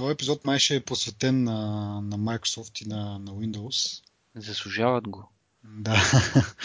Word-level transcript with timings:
този 0.00 0.12
епизод 0.12 0.44
май 0.44 0.58
ще 0.58 0.76
е 0.76 0.80
посветен 0.80 1.44
на, 1.44 1.56
на 2.00 2.18
Microsoft 2.18 2.82
и 2.82 2.88
на, 2.88 3.18
на 3.18 3.30
Windows. 3.30 4.02
Заслужават 4.34 5.08
го. 5.08 5.28
Да. 5.64 6.02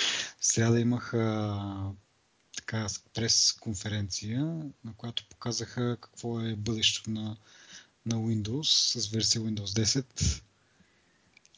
Сега 0.41 0.69
да 0.69 0.79
имах 0.79 1.11
така 2.55 2.87
прес-конференция, 3.13 4.39
на 4.83 4.93
която 4.97 5.25
показаха 5.29 5.97
какво 6.01 6.39
е 6.39 6.55
бъдещето 6.55 7.11
на, 7.11 7.37
на 8.05 8.15
Windows 8.15 8.99
с 8.99 9.07
версия 9.07 9.41
Windows 9.41 9.83
10. 9.83 10.41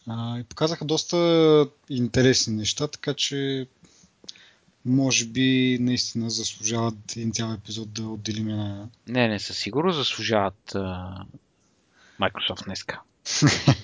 А, 0.07 0.39
и 0.39 0.43
показаха 0.43 0.85
доста 0.85 1.69
интересни 1.89 2.55
неща, 2.55 2.87
така 2.87 3.13
че 3.13 3.67
може 4.85 5.25
би 5.25 5.77
наистина 5.81 6.29
заслужават 6.29 7.11
един 7.11 7.31
цял 7.31 7.53
епизод 7.53 7.93
да 7.93 8.07
отделиме 8.07 8.55
на... 8.55 8.89
Не, 9.07 9.27
не, 9.27 9.39
със 9.39 9.57
сигурно 9.57 9.91
заслужават 9.91 10.75
а... 10.75 11.25
Microsoft 12.21 12.65
днеска. 12.65 13.01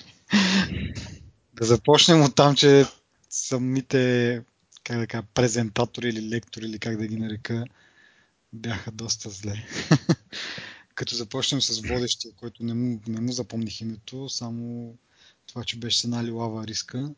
да 1.54 1.64
започнем 1.64 2.22
от 2.22 2.34
там, 2.34 2.56
че 2.56 2.84
самите 3.30 4.42
как 4.84 4.98
да 4.98 5.06
кажа, 5.06 5.24
презентатори 5.34 6.08
или 6.08 6.28
лектори, 6.28 6.64
или 6.64 6.78
как 6.78 6.96
да 6.96 7.06
ги 7.06 7.16
нарека, 7.16 7.64
бяха 8.52 8.90
доста 8.90 9.30
зле. 9.30 9.66
Като 10.94 11.14
започнем 11.14 11.62
с 11.62 11.88
водещия, 11.88 12.32
който 12.36 12.64
не 12.64 12.74
му, 12.74 13.00
не 13.08 13.20
му 13.20 13.32
запомних 13.32 13.80
името, 13.80 14.28
само 14.28 14.94
това, 15.46 15.64
че 15.64 15.78
беше 15.78 16.06
една 16.06 16.24
лилава 16.24 16.66
риска. 16.66 17.10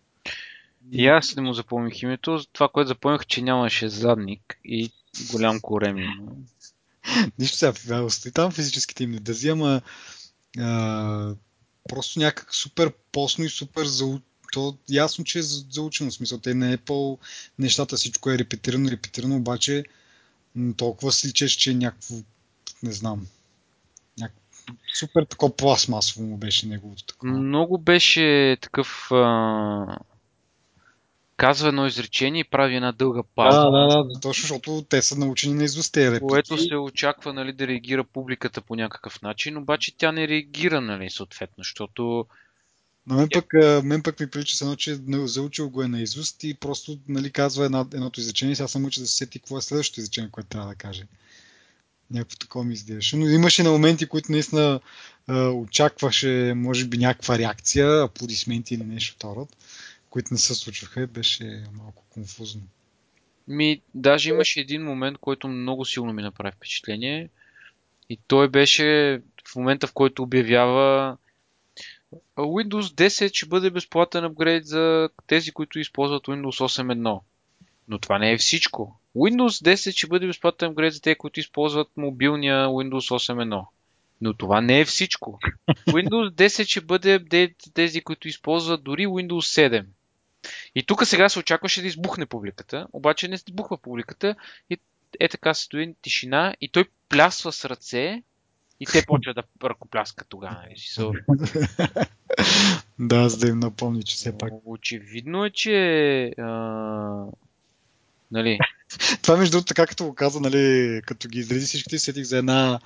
И 0.92 1.06
аз 1.06 1.36
не 1.36 1.42
му 1.42 1.52
запомних 1.52 2.02
името. 2.02 2.44
Това, 2.52 2.68
което 2.68 2.88
запомних, 2.88 3.26
че 3.26 3.42
нямаше 3.42 3.88
задник 3.88 4.58
и 4.64 4.92
голям 5.32 5.60
корем. 5.60 5.96
Нищо 7.38 7.56
сега, 7.56 8.02
остави 8.02 8.32
там 8.32 8.52
физическите 8.52 9.04
им 9.04 9.10
недъзи, 9.10 9.48
ама 9.48 9.82
просто 11.88 12.18
някак 12.18 12.54
супер 12.54 12.92
посно 13.12 13.44
и 13.44 13.48
супер 13.48 13.84
за, 13.84 14.20
то 14.52 14.76
ясно, 14.88 15.24
че 15.24 15.38
е 15.38 15.42
заучено. 15.42 16.10
смисъл, 16.10 16.38
те 16.38 16.54
не 16.54 16.72
е 16.72 16.76
по 16.76 17.18
нещата, 17.58 17.96
всичко 17.96 18.30
е 18.30 18.38
репетирано, 18.38 18.90
репетирано, 18.90 19.36
обаче 19.36 19.84
толкова 20.76 21.12
си 21.12 21.28
личеш, 21.28 21.52
че 21.52 21.70
е 21.70 21.74
някакво, 21.74 22.14
не 22.82 22.92
знам, 22.92 23.26
някакво, 24.18 24.42
супер 24.98 25.24
такова 25.24 25.56
пластмасово 25.56 26.26
му 26.26 26.36
беше 26.36 26.66
неговото 26.66 27.04
такова. 27.04 27.32
Много 27.32 27.78
беше 27.78 28.56
такъв 28.60 29.08
а... 29.10 29.98
казва 31.36 31.68
едно 31.68 31.86
изречение 31.86 32.40
и 32.40 32.44
прави 32.44 32.76
една 32.76 32.92
дълга 32.92 33.22
пауза. 33.34 33.60
Да, 33.60 33.70
да, 33.70 34.04
да, 34.04 34.20
точно, 34.20 34.42
защото 34.42 34.84
те 34.88 35.02
са 35.02 35.16
научени 35.16 35.54
на 35.54 35.66
тези 35.92 36.06
реплики. 36.06 36.26
Което 36.28 36.58
се 36.58 36.76
очаква 36.76 37.32
нали, 37.32 37.52
да 37.52 37.66
реагира 37.66 38.04
публиката 38.04 38.60
по 38.60 38.76
някакъв 38.76 39.22
начин, 39.22 39.56
обаче 39.56 39.96
тя 39.98 40.12
не 40.12 40.28
реагира, 40.28 40.80
нали, 40.80 41.10
съответно, 41.10 41.64
защото 41.64 42.26
на 43.06 43.16
мен 43.16 43.28
пък, 43.32 43.46
мен 43.84 44.02
пък 44.02 44.20
ми 44.20 44.30
прилича 44.30 44.64
едно, 44.64 44.76
че 44.76 44.98
заучил 45.08 45.70
го 45.70 45.82
е 45.82 45.88
на 45.88 46.00
изуст 46.00 46.44
и 46.44 46.54
просто 46.54 46.98
нали, 47.08 47.30
казва 47.30 47.64
едно, 47.64 47.80
едното 47.94 48.20
изречение. 48.20 48.56
Сега 48.56 48.68
съм 48.68 48.84
учил 48.84 49.02
да 49.02 49.06
се 49.06 49.16
сети 49.16 49.38
какво 49.38 49.58
е 49.58 49.62
следващото 49.62 50.00
изречение, 50.00 50.30
което 50.30 50.48
трябва 50.48 50.68
да 50.68 50.74
каже. 50.74 51.06
Някакво 52.10 52.36
такова 52.36 52.64
ми 52.64 52.74
изглеждаше. 52.74 53.16
Но 53.16 53.28
имаше 53.28 53.62
на 53.62 53.70
моменти, 53.70 54.06
които 54.06 54.32
наистина 54.32 54.80
очакваше, 55.54 56.52
може 56.56 56.84
би, 56.84 56.98
някаква 56.98 57.38
реакция, 57.38 58.02
аплодисменти 58.02 58.74
или 58.74 58.84
нещо 58.84 59.14
второ, 59.14 59.48
които 60.16 60.34
не 60.34 60.38
се 60.38 60.54
случваха 60.54 61.06
беше 61.06 61.64
малко 61.72 62.04
конфузно. 62.10 62.62
Ми, 63.48 63.80
даже 63.94 64.30
имаше 64.30 64.60
един 64.60 64.84
момент, 64.84 65.18
който 65.18 65.48
много 65.48 65.84
силно 65.84 66.12
ми 66.12 66.22
направи 66.22 66.52
впечатление. 66.56 67.28
И 68.08 68.18
той 68.26 68.48
беше 68.48 69.20
в 69.48 69.56
момента, 69.56 69.86
в 69.86 69.92
който 69.92 70.22
обявява 70.22 71.16
Windows 72.36 72.80
10 72.80 73.34
ще 73.34 73.46
бъде 73.46 73.70
безплатен 73.70 74.24
апгрейд 74.24 74.66
за 74.66 75.08
тези, 75.26 75.52
които 75.52 75.78
използват 75.78 76.26
Windows 76.26 76.82
8.1. 76.82 77.20
Но 77.88 77.98
това 77.98 78.18
не 78.18 78.32
е 78.32 78.38
всичко. 78.38 79.00
Windows 79.16 79.74
10 79.74 79.90
ще 79.90 80.06
бъде 80.06 80.26
безплатен 80.26 80.68
апгрейд 80.68 80.94
за 80.94 81.00
тези, 81.00 81.16
които 81.16 81.40
използват 81.40 81.88
мобилния 81.96 82.66
Windows 82.66 83.34
8.1. 83.34 83.64
Но 84.20 84.34
това 84.34 84.60
не 84.60 84.80
е 84.80 84.84
всичко. 84.84 85.38
Windows 85.88 86.30
10 86.30 86.66
ще 86.66 86.80
бъде 86.80 87.14
апдейт 87.14 87.56
за 87.64 87.72
тези, 87.72 88.00
които 88.00 88.28
използват 88.28 88.84
дори 88.84 89.06
Windows 89.06 89.70
7. 89.70 89.86
И 90.76 90.82
тук 90.82 91.06
сега 91.06 91.28
се 91.28 91.38
очакваше 91.38 91.80
да 91.80 91.86
избухне 91.86 92.26
публиката, 92.26 92.86
обаче 92.92 93.28
не 93.28 93.34
избухва 93.34 93.78
публиката 93.78 94.34
и 94.70 94.78
е 95.20 95.28
така 95.28 95.54
стои 95.54 95.94
тишина 96.02 96.54
и 96.60 96.68
той 96.68 96.84
плясва 97.08 97.52
с 97.52 97.64
ръце 97.64 98.22
и 98.80 98.86
те 98.86 99.04
почват 99.06 99.36
да 99.36 99.68
ръкопляскат 99.68 100.28
тогава. 100.28 100.62
Нали? 100.62 101.12
да, 102.98 103.28
за 103.28 103.38
да 103.38 103.48
им 103.48 103.58
напомни, 103.58 104.02
че 104.02 104.16
все 104.16 104.38
пак. 104.38 104.52
Очевидно 104.64 105.44
е, 105.44 105.50
че 105.50 106.24
а... 106.38 107.24
нали, 108.30 108.58
Това 109.22 109.36
между 109.36 109.52
другото, 109.52 109.68
така 109.68 109.86
като 109.86 110.04
го 110.04 110.14
каза, 110.14 110.40
нали, 110.40 111.00
като 111.06 111.28
ги 111.28 111.38
изреди 111.38 111.64
всичките, 111.64 111.98
сетих 111.98 112.24
за 112.24 112.38
една 112.38 112.80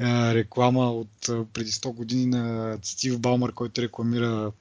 а, 0.00 0.34
реклама 0.34 0.92
от 0.92 1.28
а, 1.28 1.44
преди 1.52 1.70
100 1.70 1.94
години 1.94 2.26
на 2.26 2.78
Стив 2.82 3.20
Балмър, 3.20 3.52
който 3.52 3.82
рекламира 3.82 4.52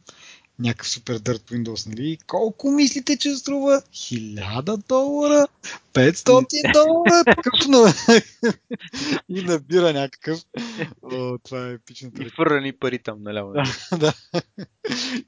някакъв 0.59 0.89
супер 0.89 1.19
дърт 1.19 1.41
Windows, 1.49 1.89
нали? 1.89 2.17
Колко 2.27 2.71
мислите, 2.71 3.17
че 3.17 3.35
струва? 3.35 3.81
1000 3.93 4.87
долара? 4.87 5.47
500 5.93 6.73
долара? 6.73 7.23
Такъв 7.25 7.67
на... 7.67 7.93
и 9.29 9.43
набира 9.43 9.93
някакъв. 9.93 10.39
О, 11.03 11.37
това 11.43 11.67
е 11.67 11.73
епичната. 11.73 12.23
И 12.23 12.29
фърани 12.29 12.71
пари 12.71 12.99
там 12.99 13.23
наляво. 13.23 13.53
да. 13.97 14.13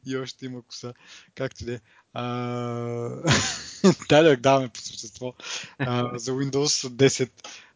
и 0.05 0.17
още 0.17 0.45
има 0.45 0.61
коса. 0.61 0.93
Както 1.35 1.65
де. 1.65 1.79
да, 2.13 3.21
да, 4.23 4.37
даваме 4.37 4.69
по 4.69 4.79
същество. 4.79 5.33
А, 5.79 6.17
за 6.17 6.31
Windows 6.31 6.89
10. 6.89 7.29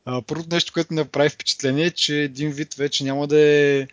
А, 0.06 0.22
първото 0.22 0.56
нещо, 0.56 0.74
което 0.74 0.94
ми 0.94 1.00
направи 1.00 1.30
впечатление 1.30 1.86
е, 1.86 1.92
че 1.92 2.22
един 2.22 2.52
вид 2.52 2.74
вече 2.74 3.04
няма 3.04 3.28
да 3.28 3.40
е 3.40 3.88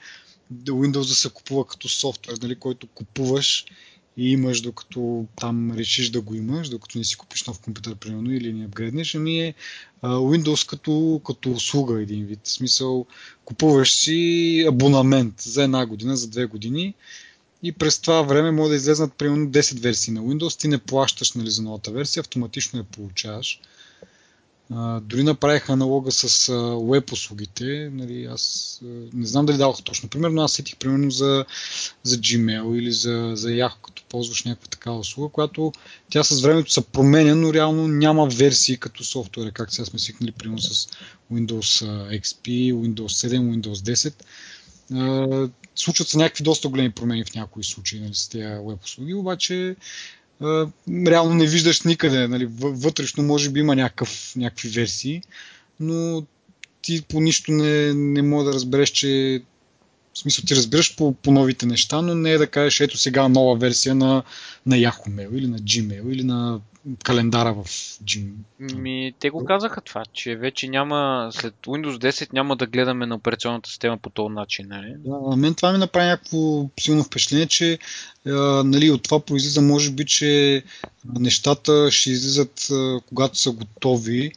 Windows 0.54 1.08
да 1.08 1.14
се 1.14 1.30
купува 1.30 1.66
като 1.66 1.88
софтуер, 1.88 2.38
нали, 2.42 2.54
който 2.54 2.86
купуваш 2.86 3.64
и 4.16 4.30
имаш 4.30 4.60
докато 4.60 5.26
там 5.40 5.72
решиш 5.72 6.10
да 6.10 6.20
го 6.20 6.34
имаш, 6.34 6.68
докато 6.68 6.98
не 6.98 7.04
си 7.04 7.16
купиш 7.16 7.44
нов 7.44 7.60
компютър, 7.60 7.94
примерно, 7.94 8.32
или 8.32 8.52
не 8.52 8.64
апгрейднеш, 8.64 9.14
ами 9.14 9.40
е 9.40 9.54
Windows 10.02 10.68
като, 10.68 11.20
като 11.26 11.50
услуга 11.50 12.02
един 12.02 12.26
вид. 12.26 12.40
В 12.44 12.50
смисъл, 12.50 13.06
купуваш 13.44 13.94
си 13.94 14.64
абонамент 14.68 15.40
за 15.40 15.62
една 15.62 15.86
година, 15.86 16.16
за 16.16 16.28
две 16.28 16.46
години 16.46 16.94
и 17.62 17.72
през 17.72 17.98
това 17.98 18.22
време 18.22 18.50
може 18.50 18.70
да 18.70 18.76
излезнат 18.76 19.14
примерно 19.14 19.46
10 19.46 19.80
версии 19.80 20.12
на 20.12 20.20
Windows, 20.20 20.60
ти 20.60 20.68
не 20.68 20.78
плащаш 20.78 21.32
нали, 21.32 21.50
за 21.50 21.62
новата 21.62 21.90
версия, 21.90 22.20
автоматично 22.20 22.78
я 22.78 22.84
получаваш. 22.84 23.60
Дори 25.02 25.22
направих 25.22 25.70
аналога 25.70 26.12
с 26.12 26.52
веб 26.90 27.12
услугите. 27.12 27.90
Нали, 27.92 28.24
аз 28.24 28.78
не 29.12 29.26
знам 29.26 29.46
дали 29.46 29.56
давах 29.56 29.82
точно 29.82 30.08
пример, 30.08 30.30
но 30.30 30.42
аз 30.42 30.52
сетих 30.52 30.76
примерно 30.76 31.10
за, 31.10 31.44
за 32.02 32.16
Gmail 32.16 32.78
или 32.78 32.92
за, 32.92 33.32
за 33.34 33.48
Yahoo, 33.48 33.80
като 33.82 34.02
ползваш 34.08 34.44
някаква 34.44 34.68
такава 34.68 34.98
услуга, 34.98 35.32
която 35.32 35.72
тя 36.10 36.24
с 36.24 36.40
времето 36.40 36.72
се 36.72 36.84
променя, 36.84 37.34
но 37.34 37.52
реално 37.52 37.88
няма 37.88 38.28
версии 38.28 38.76
като 38.76 39.04
софтуера, 39.04 39.50
как 39.50 39.72
сега 39.72 39.86
сме 39.86 39.98
свикнали 39.98 40.32
примерно 40.32 40.62
с 40.62 40.88
Windows 41.32 41.86
XP, 42.20 42.74
Windows 42.74 43.28
7, 43.28 43.60
Windows 43.60 43.74
10. 43.74 44.14
А, 44.94 45.48
случват 45.74 46.08
се 46.08 46.18
някакви 46.18 46.44
доста 46.44 46.68
големи 46.68 46.90
промени 46.90 47.24
в 47.24 47.34
някои 47.34 47.64
случаи 47.64 48.00
нали, 48.00 48.14
с 48.14 48.28
тези 48.28 48.44
веб 48.44 48.84
услуги, 48.84 49.14
обаче 49.14 49.76
реално 51.06 51.34
не 51.34 51.46
виждаш 51.46 51.82
никъде. 51.82 52.28
Нали, 52.28 52.48
вътрешно 52.50 53.24
може 53.24 53.50
би 53.50 53.60
има 53.60 53.76
някакъв, 53.76 54.32
някакви 54.36 54.68
версии, 54.68 55.22
но 55.80 56.24
ти 56.82 57.02
по 57.02 57.20
нищо 57.20 57.52
не, 57.52 57.94
не 57.94 58.22
мога 58.22 58.44
да 58.44 58.52
разбереш, 58.52 58.90
че 58.90 59.42
в 60.16 60.18
смисъл 60.18 60.44
ти 60.44 60.56
разбираш 60.56 60.96
по, 60.96 61.12
по 61.12 61.30
новите 61.30 61.66
неща, 61.66 62.02
но 62.02 62.14
не 62.14 62.30
е 62.30 62.38
да 62.38 62.46
кажеш 62.46 62.80
ето 62.80 62.98
сега 62.98 63.28
нова 63.28 63.56
версия 63.56 63.94
на, 63.94 64.22
на 64.66 64.76
Yahoo 64.76 65.08
Mail 65.08 65.38
или 65.38 65.46
на 65.46 65.58
Gmail 65.58 66.12
или 66.12 66.24
на 66.24 66.60
календара 67.04 67.54
в 67.54 67.64
Gmail. 68.04 68.74
Ми, 68.74 69.14
те 69.20 69.30
го 69.30 69.44
казаха 69.44 69.80
това, 69.80 70.04
че 70.12 70.36
вече 70.36 70.68
няма, 70.68 71.30
след 71.32 71.54
Windows 71.66 72.10
10 72.10 72.32
няма 72.32 72.56
да 72.56 72.66
гледаме 72.66 73.06
на 73.06 73.14
операционната 73.14 73.70
система 73.70 73.98
по 73.98 74.10
този 74.10 74.34
начин. 74.34 74.66
Нали? 74.68 74.94
Да, 74.98 75.30
на 75.30 75.36
мен 75.36 75.54
това 75.54 75.72
ми 75.72 75.78
направи 75.78 76.06
някакво 76.06 76.68
силно 76.80 77.04
впечатление, 77.04 77.46
че 77.46 77.78
а, 78.26 78.32
нали, 78.64 78.90
от 78.90 79.02
това 79.02 79.20
произлиза 79.20 79.62
може 79.62 79.90
би, 79.90 80.06
че 80.06 80.62
нещата 81.18 81.90
ще 81.90 82.10
излизат 82.10 82.68
а, 82.72 83.00
когато 83.08 83.38
са 83.38 83.50
готови, 83.50 84.32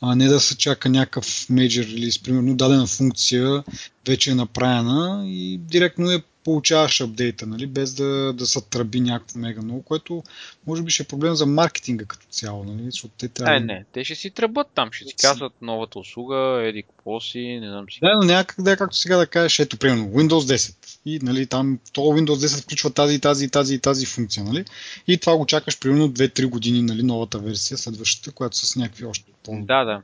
а 0.00 0.14
не 0.14 0.28
да 0.28 0.40
се 0.40 0.56
чака 0.56 0.88
някакъв 0.88 1.50
мейджор 1.50 1.82
или 1.82 2.10
примерно 2.24 2.56
дадена 2.56 2.86
функция 2.86 3.64
вече 4.06 4.30
е 4.30 4.34
направена 4.34 5.24
и 5.26 5.58
директно 5.58 6.10
е 6.10 6.22
получаваш 6.44 7.00
апдейта, 7.00 7.46
нали, 7.46 7.66
без 7.66 7.94
да, 7.94 8.32
да 8.32 8.46
се 8.46 8.60
тръби 8.60 9.00
някакво 9.00 9.38
мега 9.38 9.62
много, 9.62 9.82
което 9.82 10.22
може 10.66 10.82
би 10.82 10.90
ще 10.90 11.02
е 11.02 11.06
проблем 11.06 11.34
за 11.34 11.46
маркетинга 11.46 12.04
като 12.04 12.26
цяло. 12.30 12.64
Нали, 12.64 12.84
защото 12.84 13.14
те 13.18 13.28
трябва... 13.28 13.60
Не, 13.60 13.66
не, 13.66 13.84
те 13.92 14.04
ще 14.04 14.14
си 14.14 14.30
тръбат 14.30 14.66
там, 14.74 14.92
ще 14.92 15.04
си 15.04 15.14
казват 15.14 15.52
новата 15.62 15.98
услуга, 15.98 16.62
еди 16.64 16.82
какво 16.82 17.20
си, 17.20 17.58
не 17.60 17.68
знам 17.68 17.90
си. 17.90 17.98
Да, 18.02 18.16
но 18.16 18.24
някак 18.24 18.62
да 18.62 18.72
е 18.72 18.76
както 18.76 18.96
сега 18.96 19.16
да 19.16 19.26
кажеш, 19.26 19.58
ето 19.58 19.76
примерно 19.76 20.04
Windows 20.04 20.56
10 20.56 20.74
и 21.06 21.18
нали, 21.22 21.46
там 21.46 21.78
то 21.92 22.00
Windows 22.00 22.46
10 22.46 22.62
включва 22.62 22.90
тази 22.90 23.14
и 23.14 23.18
тази 23.18 23.44
и 23.44 23.48
тази 23.48 23.74
и 23.74 23.78
тази 23.78 24.06
функция. 24.06 24.44
Нали? 24.44 24.64
И 25.08 25.18
това 25.18 25.36
го 25.36 25.46
чакаш 25.46 25.78
примерно 25.78 26.08
2-3 26.08 26.46
години, 26.46 26.82
нали, 26.82 27.02
новата 27.02 27.38
версия, 27.38 27.78
следващата, 27.78 28.32
която 28.32 28.56
с 28.56 28.76
някакви 28.76 29.04
още 29.04 29.32
по 29.42 29.52
Да, 29.60 29.84
да. 29.84 30.02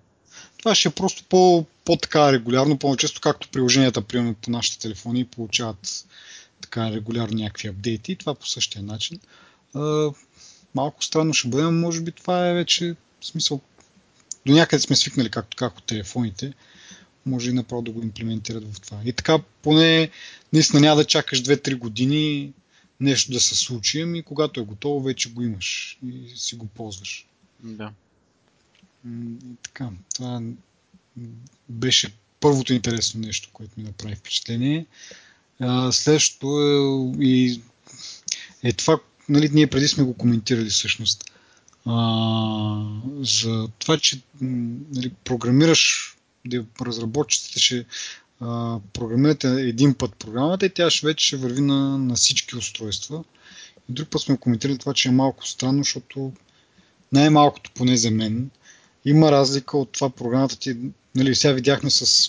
Това 0.59 0.75
ще 0.75 0.89
е 0.89 0.93
просто 0.93 1.25
по, 1.25 1.67
по-така 1.85 2.33
регулярно, 2.33 2.79
по-често, 2.79 3.21
както 3.21 3.49
приложенията, 3.49 4.03
примерно 4.03 4.35
по 4.35 4.51
нашите 4.51 4.79
телефони, 4.79 5.25
получават 5.25 6.07
така 6.61 6.91
регулярно 6.91 7.39
някакви 7.39 7.69
апдейти 7.69 8.13
и 8.13 8.17
това 8.17 8.35
по 8.35 8.47
същия 8.47 8.83
начин. 8.83 9.21
А, 9.75 10.11
малко 10.75 11.05
странно 11.05 11.35
ще 11.35 11.49
бъде, 11.49 11.63
но 11.63 11.73
може 11.73 12.01
би 12.01 12.13
това 12.13 12.49
е 12.49 12.55
вече 12.55 12.97
в 13.21 13.27
смисъл 13.27 13.61
до 14.47 14.53
някъде 14.53 14.81
сме 14.81 14.97
свикнали, 14.97 15.31
както 15.31 15.57
как 15.57 15.79
от 15.79 15.85
телефоните, 15.85 16.53
може 17.27 17.51
и 17.51 17.53
направо 17.53 17.83
да 17.83 17.91
го 17.91 18.03
имплементират 18.03 18.75
в 18.75 18.81
това. 18.81 19.01
И 19.05 19.13
така, 19.13 19.39
поне 19.63 20.11
наистина 20.53 20.81
няма 20.81 20.97
да 20.97 21.05
чакаш 21.05 21.43
2-3 21.43 21.79
години 21.79 22.53
нещо 23.01 23.33
да 23.33 23.41
се 23.41 23.55
случи, 23.55 24.01
ами 24.01 24.23
когато 24.23 24.61
е 24.61 24.65
готово, 24.65 25.01
вече 25.01 25.33
го 25.33 25.43
имаш 25.43 25.99
и 26.07 26.33
си 26.37 26.57
го 26.57 26.67
ползваш. 26.67 27.27
Да. 27.63 27.93
И 29.07 29.57
така, 29.63 29.91
това 30.15 30.43
беше 31.69 32.15
първото 32.41 32.73
интересно 32.73 33.21
нещо, 33.21 33.49
което 33.53 33.73
ми 33.77 33.83
направи 33.83 34.17
впечатление. 34.17 34.87
следващото 35.91 36.61
е 36.61 37.25
и 37.25 37.61
е 38.63 38.73
това, 38.73 38.99
нали, 39.29 39.51
ние 39.53 39.67
преди 39.67 39.89
сме 39.89 40.05
го 40.05 40.15
коментирали 40.15 40.71
всъщност. 40.71 41.25
А, 41.85 42.99
за 43.21 43.69
това, 43.79 43.99
че 43.99 44.21
нали, 44.41 45.11
програмираш, 45.25 46.16
разработчиците 46.81 47.61
ще 47.61 47.85
а, 48.41 48.79
програмирате 48.93 49.49
един 49.49 49.95
път 49.95 50.15
програмата 50.15 50.67
и 50.67 50.71
тя 50.71 50.91
ще 50.91 51.07
вече 51.07 51.27
ще 51.27 51.37
върви 51.37 51.61
на, 51.61 51.99
на 51.99 52.15
всички 52.15 52.57
устройства. 52.57 53.25
И 53.91 53.93
друг 53.93 54.09
път 54.09 54.23
сме 54.23 54.37
коментирали 54.37 54.79
това, 54.79 54.95
че 54.95 55.09
е 55.09 55.13
малко 55.13 55.47
странно, 55.47 55.79
защото 55.79 56.33
най-малкото 57.13 57.71
поне 57.75 57.97
за 57.97 58.11
мен 58.11 58.51
има 59.05 59.33
разлика 59.33 59.79
от 59.79 59.93
това 59.93 60.11
програмата 60.11 60.59
ти. 60.59 60.77
Нали, 61.15 61.35
сега 61.35 61.55
видяхме 61.55 61.91
с, 61.91 62.07
с 62.07 62.29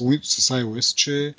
iOS, 0.50 0.96
че 0.96 1.34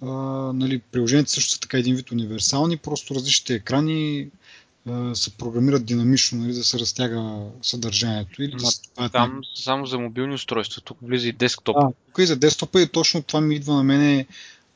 а, 0.00 0.06
нали, 0.52 0.78
приложенията 0.78 1.30
също 1.30 1.50
са 1.50 1.60
така 1.60 1.78
един 1.78 1.96
вид 1.96 2.10
универсални, 2.10 2.76
просто 2.76 3.14
различните 3.14 3.54
екрани 3.54 4.28
се 5.14 5.30
програмират 5.30 5.84
динамично, 5.84 6.38
нали, 6.38 6.52
да 6.52 6.64
се 6.64 6.78
разтяга 6.78 7.40
съдържанието. 7.62 8.42
Или 8.42 8.56
да 8.98 9.08
там 9.08 9.40
само 9.54 9.86
за 9.86 9.98
мобилни 9.98 10.34
устройства, 10.34 10.82
тук 10.84 10.98
влиза 11.02 11.28
и 11.28 11.32
десктоп. 11.32 11.76
А, 11.78 11.90
тук 12.06 12.18
и 12.18 12.26
за 12.26 12.36
десктопа 12.36 12.82
и 12.82 12.88
точно 12.88 13.22
това 13.22 13.40
ми 13.40 13.54
идва 13.54 13.74
на 13.74 13.82
мене 13.82 14.26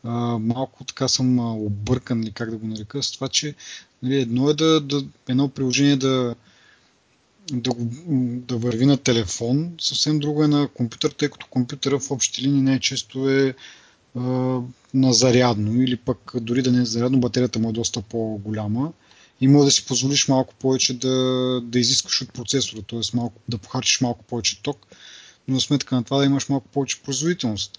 а, 0.04 0.10
малко 0.38 0.84
така 0.84 1.08
съм 1.08 1.38
объркан, 1.38 2.22
или 2.22 2.32
как 2.32 2.50
да 2.50 2.56
го 2.56 2.66
нарека, 2.66 3.02
с 3.02 3.12
това, 3.12 3.28
че 3.28 3.54
нали, 4.02 4.20
едно 4.20 4.50
е 4.50 4.54
да, 4.54 4.80
да 4.80 5.04
едно 5.28 5.48
приложение 5.48 5.96
да, 5.96 6.34
да, 7.52 7.70
го, 7.70 7.90
да 8.46 8.56
върви 8.56 8.86
на 8.86 8.96
телефон, 8.96 9.72
съвсем 9.80 10.18
друго 10.18 10.44
е 10.44 10.48
на 10.48 10.68
компютър, 10.68 11.10
тъй 11.10 11.28
като 11.28 11.46
компютъра 11.50 11.98
в 11.98 12.10
общи 12.10 12.42
линии 12.42 12.62
най-често 12.62 13.30
е 13.30 13.54
а, 14.16 14.20
на 14.94 15.12
зарядно 15.12 15.82
или 15.82 15.96
пък 15.96 16.32
дори 16.40 16.62
да 16.62 16.72
не 16.72 16.82
е 16.82 16.84
зарядно, 16.84 17.20
батерията 17.20 17.58
му 17.58 17.70
е 17.70 17.72
доста 17.72 18.02
по-голяма 18.02 18.92
и 19.40 19.48
може 19.48 19.64
да 19.64 19.70
си 19.70 19.86
позволиш 19.86 20.28
малко 20.28 20.54
повече 20.54 20.98
да, 20.98 21.60
да 21.64 21.78
изискаш 21.78 22.22
от 22.22 22.32
процесора, 22.32 22.82
т.е. 22.82 23.00
Малко, 23.14 23.40
да 23.48 23.58
похарчиш 23.58 24.00
малко 24.00 24.24
повече 24.24 24.62
ток, 24.62 24.86
но 25.48 25.60
сметка 25.60 25.94
на 25.94 26.04
това 26.04 26.18
да 26.18 26.24
имаш 26.24 26.48
малко 26.48 26.68
повече 26.68 27.02
производителност. 27.02 27.78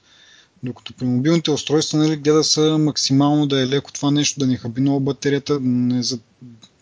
Докато 0.64 0.94
при 0.94 1.06
мобилните 1.06 1.52
устройства 1.52 1.98
нали, 1.98 2.16
гледа 2.16 2.44
са 2.44 2.78
максимално 2.78 3.48
да 3.48 3.62
е 3.62 3.68
леко 3.68 3.94
това 3.94 4.12
нещо, 4.12 4.40
да 4.40 4.48
не 4.48 4.58
хаби 4.58 4.82
много 4.82 5.00
батерията, 5.00 5.60
не 5.62 6.04
за 6.04 6.20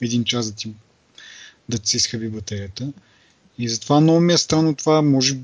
един 0.01 0.23
час 0.23 0.51
да 0.51 0.55
ти 0.55 0.73
да 1.69 1.79
ти 1.79 1.89
се 1.89 1.97
изхаби 1.97 2.29
батерията. 2.29 2.93
И 3.57 3.69
затова 3.69 3.99
много 3.99 4.19
ми 4.19 4.33
е 4.33 4.37
странно 4.37 4.75
това, 4.75 5.01
може, 5.01 5.37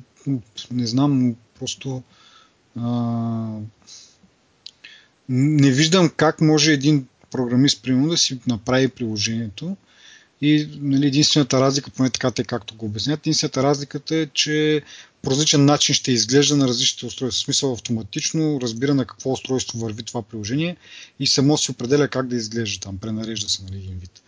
не 0.71 0.87
знам, 0.87 1.35
просто 1.59 2.03
а, 2.79 2.91
не 5.29 5.71
виждам 5.71 6.09
как 6.09 6.41
може 6.41 6.73
един 6.73 7.07
програмист, 7.31 7.83
примерно, 7.83 8.09
да 8.09 8.17
си 8.17 8.39
направи 8.47 8.87
приложението. 8.87 9.77
И 10.41 10.69
нали, 10.81 11.07
единствената 11.07 11.61
разлика, 11.61 11.91
поне 11.91 12.09
така 12.09 12.31
те 12.31 12.43
както 12.43 12.75
го 12.75 12.85
обяснят, 12.85 13.19
единствената 13.19 13.63
разликата 13.63 14.15
е, 14.15 14.25
че 14.25 14.81
по 15.21 15.31
различен 15.31 15.65
начин 15.65 15.95
ще 15.95 16.11
изглежда 16.11 16.57
на 16.57 16.67
различните 16.67 17.05
устройства. 17.05 17.41
В 17.41 17.43
смисъл 17.43 17.73
автоматично 17.73 18.59
разбира 18.61 18.93
на 18.93 19.05
какво 19.05 19.31
устройство 19.31 19.79
върви 19.79 20.03
това 20.03 20.21
приложение 20.21 20.77
и 21.19 21.27
само 21.27 21.57
си 21.57 21.71
определя 21.71 22.07
как 22.07 22.27
да 22.27 22.35
изглежда 22.35 22.79
там, 22.79 22.97
пренарежда 22.97 23.49
се 23.49 23.63
нали, 23.63 23.77
един 23.77 23.99
вид. 23.99 24.21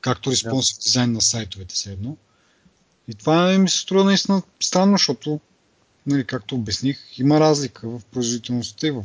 Както 0.00 0.30
респонсив 0.30 0.76
да. 0.76 0.82
дизайн 0.82 1.12
на 1.12 1.20
сайтовете 1.20 1.76
се 1.76 1.92
едно. 1.92 2.16
И 3.08 3.14
това 3.14 3.58
ми 3.58 3.68
се 3.68 3.78
струва 3.78 4.04
наистина 4.04 4.42
странно, 4.60 4.92
защото, 4.92 5.40
нали, 6.06 6.24
както 6.24 6.54
обясних, 6.54 7.18
има 7.18 7.40
разлика 7.40 7.88
в 7.88 8.00
производителността 8.12 8.86
и 8.86 8.90
в 8.90 9.04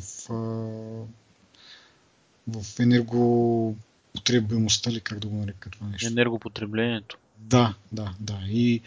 в 2.48 2.80
енергопотребимостта 2.80 4.92
ли, 4.92 5.00
как 5.00 5.20
да 5.20 5.28
го 5.28 5.36
нарека 5.36 5.70
това 5.70 5.88
нещо. 5.88 6.08
Енергопотреблението. 6.08 7.18
Да, 7.38 7.74
да, 7.92 8.14
да. 8.20 8.40
И 8.48 8.82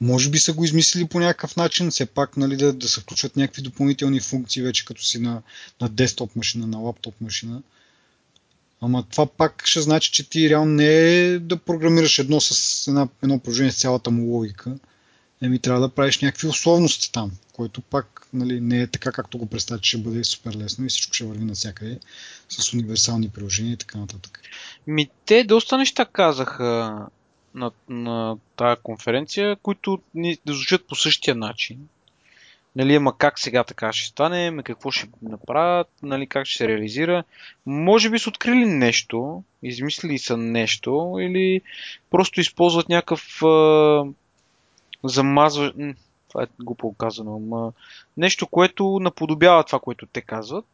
може 0.00 0.30
би 0.30 0.38
са 0.38 0.52
го 0.52 0.64
измислили 0.64 1.06
по 1.06 1.20
някакъв 1.20 1.56
начин, 1.56 1.90
все 1.90 2.06
пак 2.06 2.36
нали, 2.36 2.56
да, 2.56 2.72
да 2.72 2.88
се 2.88 3.00
включат 3.00 3.36
някакви 3.36 3.62
допълнителни 3.62 4.20
функции 4.20 4.62
вече 4.62 4.84
като 4.84 5.04
си 5.04 5.18
на, 5.18 5.42
на 5.80 5.88
десктоп 5.88 6.36
машина, 6.36 6.66
на 6.66 6.78
лаптоп 6.78 7.14
машина. 7.20 7.62
Ама 8.80 9.04
това 9.10 9.26
пак 9.26 9.66
ще 9.66 9.80
значи, 9.80 10.12
че 10.12 10.30
ти 10.30 10.50
реално 10.50 10.72
не 10.72 10.86
е 10.86 11.38
да 11.38 11.56
програмираш 11.56 12.18
едно 12.18 12.40
с 12.40 12.88
една, 12.88 13.08
едно 13.22 13.38
положение 13.38 13.72
с 13.72 13.80
цялата 13.80 14.10
му 14.10 14.24
логика, 14.24 14.76
еми 15.42 15.58
трябва 15.58 15.80
да 15.80 15.94
правиш 15.94 16.20
някакви 16.20 16.48
условности 16.48 17.12
там, 17.12 17.30
което 17.52 17.80
пак 17.80 18.26
нали, 18.32 18.60
не 18.60 18.82
е 18.82 18.86
така, 18.86 19.12
както 19.12 19.38
го 19.38 19.46
представя, 19.46 19.80
че 19.80 19.88
ще 19.88 19.98
бъде 19.98 20.24
супер 20.24 20.54
лесно 20.56 20.84
и 20.86 20.88
всичко 20.88 21.14
ще 21.14 21.24
върви 21.24 21.44
навсякъде 21.44 21.98
с 22.48 22.72
универсални 22.72 23.28
приложения 23.28 23.72
и 23.72 23.76
така 23.76 23.98
нататък. 23.98 24.40
Ми, 24.86 25.08
те 25.26 25.44
доста 25.44 25.78
неща 25.78 26.04
казаха 26.04 27.06
на, 27.54 27.70
на 27.88 28.36
тази 28.56 28.80
конференция, 28.82 29.56
които 29.56 29.98
ни 30.14 30.38
да 30.46 30.54
звучат 30.54 30.86
по 30.86 30.94
същия 30.94 31.34
начин. 31.34 31.88
Нали, 32.76 32.94
ама 32.94 33.18
как 33.18 33.38
сега 33.38 33.64
така 33.64 33.92
ще 33.92 34.08
стане, 34.08 34.46
ама 34.46 34.62
какво 34.62 34.90
ще 34.90 35.08
направят, 35.22 35.88
нали, 36.02 36.26
как 36.26 36.46
ще 36.46 36.56
се 36.56 36.68
реализира. 36.68 37.24
Може 37.66 38.10
би 38.10 38.18
са 38.18 38.28
открили 38.28 38.64
нещо, 38.64 39.42
измислили 39.62 40.18
са 40.18 40.36
нещо 40.36 41.16
или 41.20 41.60
просто 42.10 42.40
използват 42.40 42.88
някакъв 42.88 43.42
замазва... 45.08 45.72
Това 46.28 46.42
е 46.42 46.46
глупо 46.60 46.94
казано, 46.94 47.36
ама 47.36 47.72
нещо, 48.16 48.46
което 48.46 48.98
наподобява 49.00 49.64
това, 49.64 49.78
което 49.78 50.06
те 50.06 50.20
казват. 50.20 50.66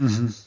Mm-hmm. 0.00 0.46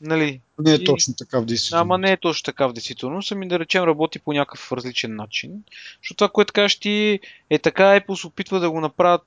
Нали? 0.00 0.40
Не 0.58 0.72
е 0.72 0.74
и... 0.74 0.84
точно 0.84 1.14
така 1.14 1.40
в 1.40 1.44
действителност. 1.44 1.82
Ама 1.82 1.98
не 1.98 2.12
е 2.12 2.16
точно 2.16 2.44
така 2.44 2.66
в 2.66 2.72
действителност, 2.72 3.32
ами 3.32 3.48
да 3.48 3.58
речем 3.58 3.84
работи 3.84 4.18
по 4.18 4.32
някакъв 4.32 4.72
различен 4.72 5.16
начин. 5.16 5.62
Защото 6.02 6.16
това, 6.16 6.28
което 6.28 6.52
кажеш 6.52 6.78
ти 6.78 7.20
е 7.50 7.58
така, 7.58 7.82
Apple 7.82 8.20
се 8.20 8.26
опитва 8.26 8.60
да 8.60 8.70
го 8.70 8.80
направят 8.80 9.26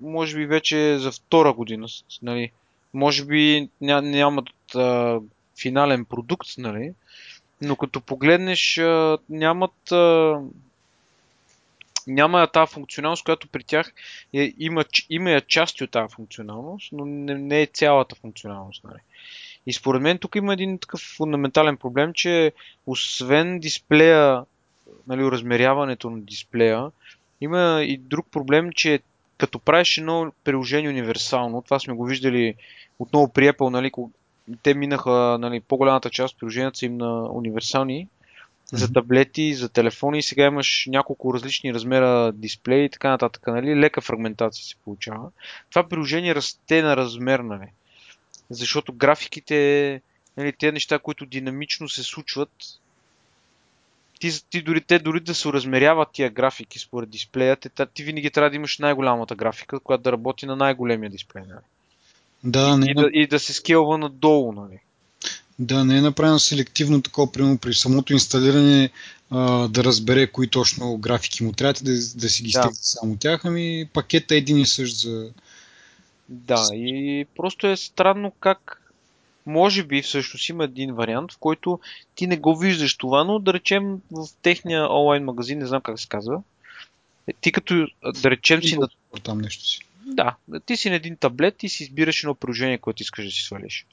може 0.00 0.36
би 0.36 0.46
вече 0.46 0.98
за 0.98 1.12
втора 1.12 1.52
година. 1.52 1.86
Нали? 2.22 2.50
Може 2.94 3.24
би 3.24 3.68
ня, 3.80 4.02
нямат 4.02 4.74
а, 4.74 5.20
финален 5.60 6.04
продукт, 6.04 6.48
нали? 6.58 6.92
но 7.62 7.76
като 7.76 8.00
погледнеш, 8.00 8.78
а, 8.78 9.18
нямат 9.28 9.92
а, 9.92 10.40
няма 12.06 12.46
тази 12.46 12.72
функционалност, 12.72 13.24
която 13.24 13.48
при 13.48 13.64
тях 13.64 13.92
е, 14.32 14.52
има, 14.58 14.84
има 15.10 15.30
я 15.30 15.40
части 15.40 15.84
от 15.84 15.90
тази 15.90 16.14
функционалност, 16.14 16.92
но 16.92 17.04
не, 17.04 17.34
не 17.34 17.62
е 17.62 17.66
цялата 17.66 18.14
функционалност. 18.14 18.84
Нали. 18.84 18.98
И 19.66 19.72
според 19.72 20.02
мен 20.02 20.18
тук 20.18 20.34
има 20.34 20.52
един 20.52 20.78
такъв 20.78 21.00
фундаментален 21.16 21.76
проблем, 21.76 22.12
че 22.12 22.52
освен 22.86 23.58
дисплея, 23.58 24.44
нали, 25.06 25.22
размеряването 25.22 26.10
на 26.10 26.20
дисплея, 26.20 26.90
има 27.40 27.82
и 27.84 27.98
друг 27.98 28.26
проблем, 28.30 28.72
че 28.72 29.00
като 29.38 29.58
правиш 29.58 29.98
едно 29.98 30.32
приложение 30.44 30.90
универсално, 30.90 31.62
това 31.62 31.78
сме 31.78 31.94
го 31.94 32.04
виждали 32.04 32.54
отново 32.98 33.32
при 33.32 33.52
Apple, 33.52 33.70
нали, 33.70 33.90
те 34.62 34.74
минаха, 34.74 35.36
нали, 35.40 35.60
по-голямата 35.60 36.10
част 36.10 36.34
от 36.34 36.40
приложенията 36.40 36.78
са 36.78 36.86
им 36.86 36.96
на 36.96 37.32
универсални, 37.32 38.08
за 38.72 38.92
таблети, 38.92 39.54
за 39.54 39.68
телефони. 39.68 40.22
Сега 40.22 40.44
имаш 40.44 40.86
няколко 40.88 41.34
различни 41.34 41.74
размера 41.74 42.32
дисплеи 42.32 42.84
и 42.84 42.90
така 42.90 43.10
нататък. 43.10 43.46
Нали? 43.46 43.80
Лека 43.80 44.00
фрагментация 44.00 44.64
се 44.64 44.76
получава. 44.76 45.30
Това 45.70 45.88
приложение 45.88 46.34
расте 46.34 46.82
на 46.82 46.96
размер, 46.96 47.40
нали? 47.40 47.66
Защото 48.50 48.92
графиките, 48.92 50.00
нали, 50.36 50.52
те 50.52 50.72
неща, 50.72 50.98
които 50.98 51.26
динамично 51.26 51.88
се 51.88 52.02
случват, 52.02 52.50
ти, 54.20 54.50
ти 54.50 54.62
дори, 54.62 54.80
те 54.80 54.98
дори 54.98 55.20
да 55.20 55.34
се 55.34 55.52
размеряват 55.52 56.08
тия 56.12 56.30
графики 56.30 56.78
според 56.78 57.10
дисплея, 57.10 57.56
те, 57.56 57.86
ти 57.86 58.02
винаги 58.04 58.30
трябва 58.30 58.50
да 58.50 58.56
имаш 58.56 58.78
най-голямата 58.78 59.34
графика, 59.34 59.80
която 59.80 60.02
да 60.02 60.12
работи 60.12 60.46
на 60.46 60.56
най-големия 60.56 61.10
дисплей. 61.10 61.42
Нали? 61.48 61.60
Да, 62.44 62.68
и, 62.68 62.76
не, 62.76 62.90
и, 62.90 62.94
да, 62.94 63.08
и 63.12 63.26
да 63.26 63.38
се 63.38 63.52
скелва 63.52 63.98
надолу. 63.98 64.52
Нали? 64.52 64.78
Да, 65.58 65.84
не 65.84 65.98
е 65.98 66.00
направено 66.00 66.38
селективно 66.38 67.02
такова, 67.02 67.32
примерно 67.32 67.58
при 67.58 67.74
самото 67.74 68.12
инсталиране 68.12 68.90
а, 69.30 69.68
да 69.68 69.84
разбере 69.84 70.26
кои 70.26 70.48
точно 70.48 70.96
графики 70.96 71.44
му 71.44 71.52
трябва 71.52 71.72
да, 71.72 71.92
да 71.92 72.28
си 72.28 72.42
ги 72.42 72.50
да. 72.50 72.62
стигне 72.62 72.78
само 72.80 73.16
тях, 73.16 73.44
ами 73.44 73.88
пакета 73.92 74.34
е 74.34 74.38
един 74.38 74.58
и 74.58 74.66
същ 74.66 74.96
за... 74.96 75.30
Да, 76.28 76.68
и 76.72 77.26
просто 77.36 77.66
е 77.66 77.76
странно 77.76 78.30
как 78.40 78.82
може 79.46 79.82
би 79.82 80.02
всъщност 80.02 80.48
има 80.48 80.64
един 80.64 80.94
вариант, 80.94 81.32
в 81.32 81.38
който 81.38 81.80
ти 82.14 82.26
не 82.26 82.36
го 82.36 82.56
виждаш 82.56 82.96
това, 82.96 83.24
но 83.24 83.38
да 83.38 83.52
речем 83.52 84.00
в 84.10 84.26
техния 84.42 84.92
онлайн 84.92 85.24
магазин, 85.24 85.58
не 85.58 85.66
знам 85.66 85.80
как 85.80 86.00
се 86.00 86.08
казва, 86.08 86.42
е, 87.28 87.32
ти 87.40 87.52
като 87.52 87.86
да 88.22 88.30
речем 88.30 88.62
си 88.62 88.78
на... 88.78 88.88
Там 89.22 89.38
нещо 89.38 89.66
си. 89.66 89.80
Да, 90.06 90.36
ти 90.66 90.76
си 90.76 90.90
на 90.90 90.96
един 90.96 91.16
таблет 91.16 91.62
и 91.62 91.68
си 91.68 91.82
избираш 91.82 92.22
едно 92.22 92.34
приложение, 92.34 92.78
което 92.78 93.02
искаш 93.02 93.24
да 93.24 93.30
си 93.30 93.42
свалиш. 93.42 93.86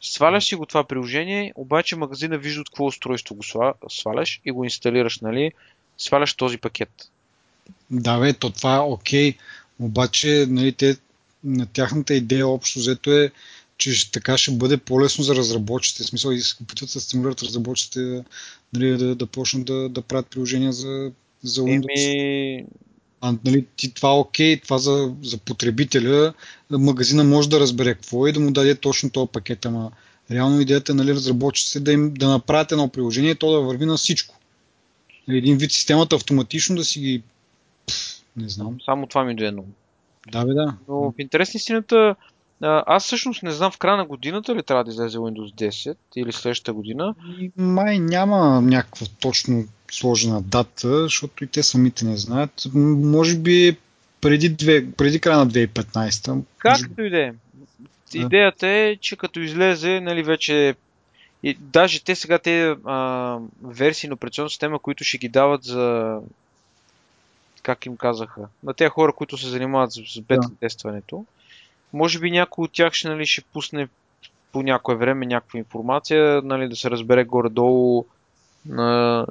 Сваляш 0.00 0.44
си 0.44 0.54
го 0.54 0.66
това 0.66 0.84
приложение, 0.84 1.52
обаче 1.56 1.96
магазина 1.96 2.38
вижда 2.38 2.60
от 2.60 2.70
какво 2.70 2.86
устройство 2.86 3.34
го 3.34 3.42
сваляш 3.88 4.40
и 4.44 4.50
го 4.50 4.64
инсталираш, 4.64 5.20
нали? 5.20 5.52
Сваляш 5.98 6.34
този 6.34 6.58
пакет. 6.58 6.90
Да, 7.90 8.18
бе, 8.18 8.32
то 8.32 8.50
това 8.50 8.76
е 8.76 8.80
окей. 8.80 9.34
Обаче, 9.80 10.46
нали, 10.48 10.72
те, 10.72 10.96
на 11.44 11.66
тяхната 11.66 12.14
идея 12.14 12.48
общо 12.48 12.78
взето 12.78 13.12
е, 13.12 13.30
че 13.78 14.10
така 14.12 14.38
ще 14.38 14.50
бъде 14.50 14.76
по-лесно 14.76 15.24
за 15.24 15.34
разработчите. 15.34 16.02
В 16.02 16.06
смисъл 16.06 16.30
и 16.30 16.40
се 16.40 16.56
опитват 16.62 16.90
да 16.92 17.00
стимулират 17.00 17.42
разработчите 17.42 18.24
нали, 18.72 18.96
да, 18.96 19.14
да 19.14 19.26
почнат 19.26 19.64
да, 19.64 19.88
да 19.88 20.02
правят 20.02 20.26
приложения 20.26 20.72
за, 20.72 21.12
за 21.42 21.60
Windows. 21.60 21.86
Еми, 21.96 22.64
а, 23.20 23.34
нали, 23.44 23.66
ти, 23.76 23.94
това 23.94 24.08
е 24.08 24.12
окей, 24.12 24.60
това 24.60 24.78
за, 24.78 25.14
за 25.22 25.38
потребителя, 25.38 26.32
магазина 26.70 27.24
може 27.24 27.48
да 27.48 27.60
разбере 27.60 27.94
какво 27.94 28.26
е 28.26 28.30
и 28.30 28.32
да 28.32 28.40
му 28.40 28.50
даде 28.50 28.74
точно 28.74 29.10
този 29.10 29.28
пакет, 29.32 29.66
ама 29.66 29.90
реално 30.30 30.60
идеята 30.60 30.92
е 30.92 30.94
нали, 30.94 31.14
разработчиците 31.14 31.80
да, 31.80 31.92
им, 31.92 32.14
да 32.14 32.28
направят 32.28 32.72
едно 32.72 32.88
приложение 32.88 33.30
и 33.30 33.34
то 33.34 33.52
да 33.52 33.60
върви 33.60 33.86
на 33.86 33.96
всичко. 33.96 34.34
Един 35.28 35.58
вид 35.58 35.72
системата 35.72 36.16
автоматично 36.16 36.76
да 36.76 36.84
си 36.84 37.00
ги... 37.00 37.22
Пфф, 37.86 38.22
не 38.36 38.48
знам. 38.48 38.76
Само 38.84 39.06
това 39.06 39.24
ми 39.24 39.44
е 39.44 39.50
много. 39.50 39.68
Да, 40.32 40.44
бе, 40.44 40.52
да. 40.54 40.76
Но 40.88 40.94
в 40.94 41.12
интерес 41.18 41.54
истината, 41.54 42.16
аз 42.62 43.04
всъщност 43.04 43.42
не 43.42 43.50
знам 43.50 43.70
в 43.70 43.78
края 43.78 43.96
на 43.96 44.04
годината 44.04 44.54
ли 44.54 44.62
трябва 44.62 44.84
да 44.84 44.90
излезе 44.90 45.18
Windows 45.18 45.70
10 45.70 45.96
или 46.16 46.32
следващата 46.32 46.72
година. 46.72 47.14
Май 47.56 47.98
няма 47.98 48.60
някаква 48.60 49.06
точно 49.20 49.64
сложена 49.90 50.42
дата, 50.42 51.02
защото 51.02 51.44
и 51.44 51.46
те 51.46 51.62
самите 51.62 52.04
не 52.04 52.16
знаят. 52.16 52.66
Може 52.74 53.38
би 53.38 53.76
преди, 54.20 54.48
две, 54.48 54.90
преди 54.92 55.20
края 55.20 55.38
на 55.38 55.46
2015. 55.46 56.42
Както 56.58 56.88
дойде. 56.88 57.34
Да. 58.12 58.18
Идеята 58.18 58.66
е, 58.66 58.96
че 58.96 59.16
като 59.16 59.40
излезе, 59.40 60.00
нали 60.00 60.22
вече 60.22 60.74
и 61.42 61.54
даже 61.60 62.04
те 62.04 62.14
сега 62.14 62.38
те 62.38 62.76
а, 62.84 63.38
версии 63.62 64.08
на 64.08 64.14
операционна 64.14 64.50
система, 64.50 64.78
които 64.78 65.04
ще 65.04 65.18
ги 65.18 65.28
дават 65.28 65.64
за 65.64 66.18
как 67.62 67.86
им 67.86 67.96
казаха, 67.96 68.48
на 68.62 68.74
тези 68.74 68.88
хора, 68.88 69.12
които 69.12 69.38
се 69.38 69.48
занимават 69.48 69.92
с 69.92 70.20
бета 70.20 70.50
тестването, 70.60 71.24
може 71.92 72.18
би 72.18 72.30
някой 72.30 72.64
от 72.64 72.72
тях 72.72 72.92
ще, 72.92 73.08
нали, 73.08 73.26
ще 73.26 73.42
пусне 73.42 73.88
по 74.52 74.62
някое 74.62 74.96
време 74.96 75.26
някаква 75.26 75.58
информация, 75.58 76.42
нали, 76.44 76.68
да 76.68 76.76
се 76.76 76.90
разбере 76.90 77.24
горе-долу 77.24 78.04
на 78.66 79.26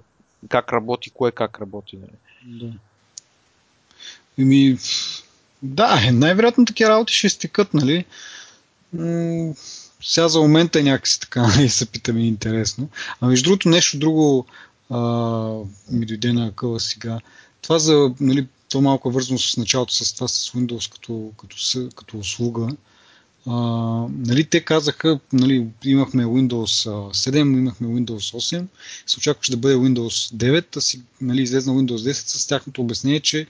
как 0.50 0.74
работи, 0.74 1.10
кое 1.10 1.32
как 1.32 1.62
работи. 1.62 1.98
Нали. 1.98 2.12
Да. 2.60 2.74
Еми, 4.38 4.78
да, 5.62 6.12
най-вероятно 6.12 6.66
такива 6.66 6.90
работи 6.90 7.14
ще 7.14 7.30
стекат, 7.30 7.74
нали? 7.74 8.06
М- 8.94 9.54
сега 10.04 10.28
за 10.28 10.40
момента 10.40 10.80
е 10.80 10.84
някакси 10.84 11.20
така, 11.20 11.42
нали, 11.58 11.70
се 11.70 11.86
питаме 11.86 12.28
интересно. 12.28 12.90
А 13.22 13.28
между 13.28 13.50
другото, 13.50 13.70
нещо 13.70 14.00
друго 14.00 14.46
а, 14.90 15.00
ми 15.92 16.06
дойде 16.06 16.34
на 16.34 16.52
къла 16.52 16.80
сега. 16.80 17.20
Това 17.62 17.80
за 17.80 18.12
нали, 18.20 18.48
то 18.76 18.82
малко 18.82 19.10
е 19.10 19.12
вързано 19.12 19.40
с 19.40 19.58
началото 19.58 19.94
с 19.94 20.14
това 20.14 20.28
с 20.28 20.52
Windows 20.52 20.92
като, 20.92 21.32
като, 21.38 21.56
като 21.96 22.18
услуга. 22.18 22.68
А, 23.46 23.54
нали, 24.10 24.44
те 24.44 24.62
казаха, 24.62 25.20
нали, 25.34 25.68
имахме 25.84 26.26
Windows 26.26 26.90
7, 27.12 27.40
имахме 27.40 27.88
Windows 27.88 28.38
8, 28.38 28.66
се 29.06 29.18
очакваше 29.18 29.52
да 29.52 29.58
бъде 29.58 29.76
Windows 29.76 30.36
9, 30.36 30.78
а 30.78 30.82
си 30.82 31.02
нали, 31.22 31.42
излезна 31.42 31.74
Windows 31.74 32.12
10 32.12 32.12
с 32.12 32.48
тяхното 32.48 32.82
обяснение, 32.82 33.20
че 33.20 33.48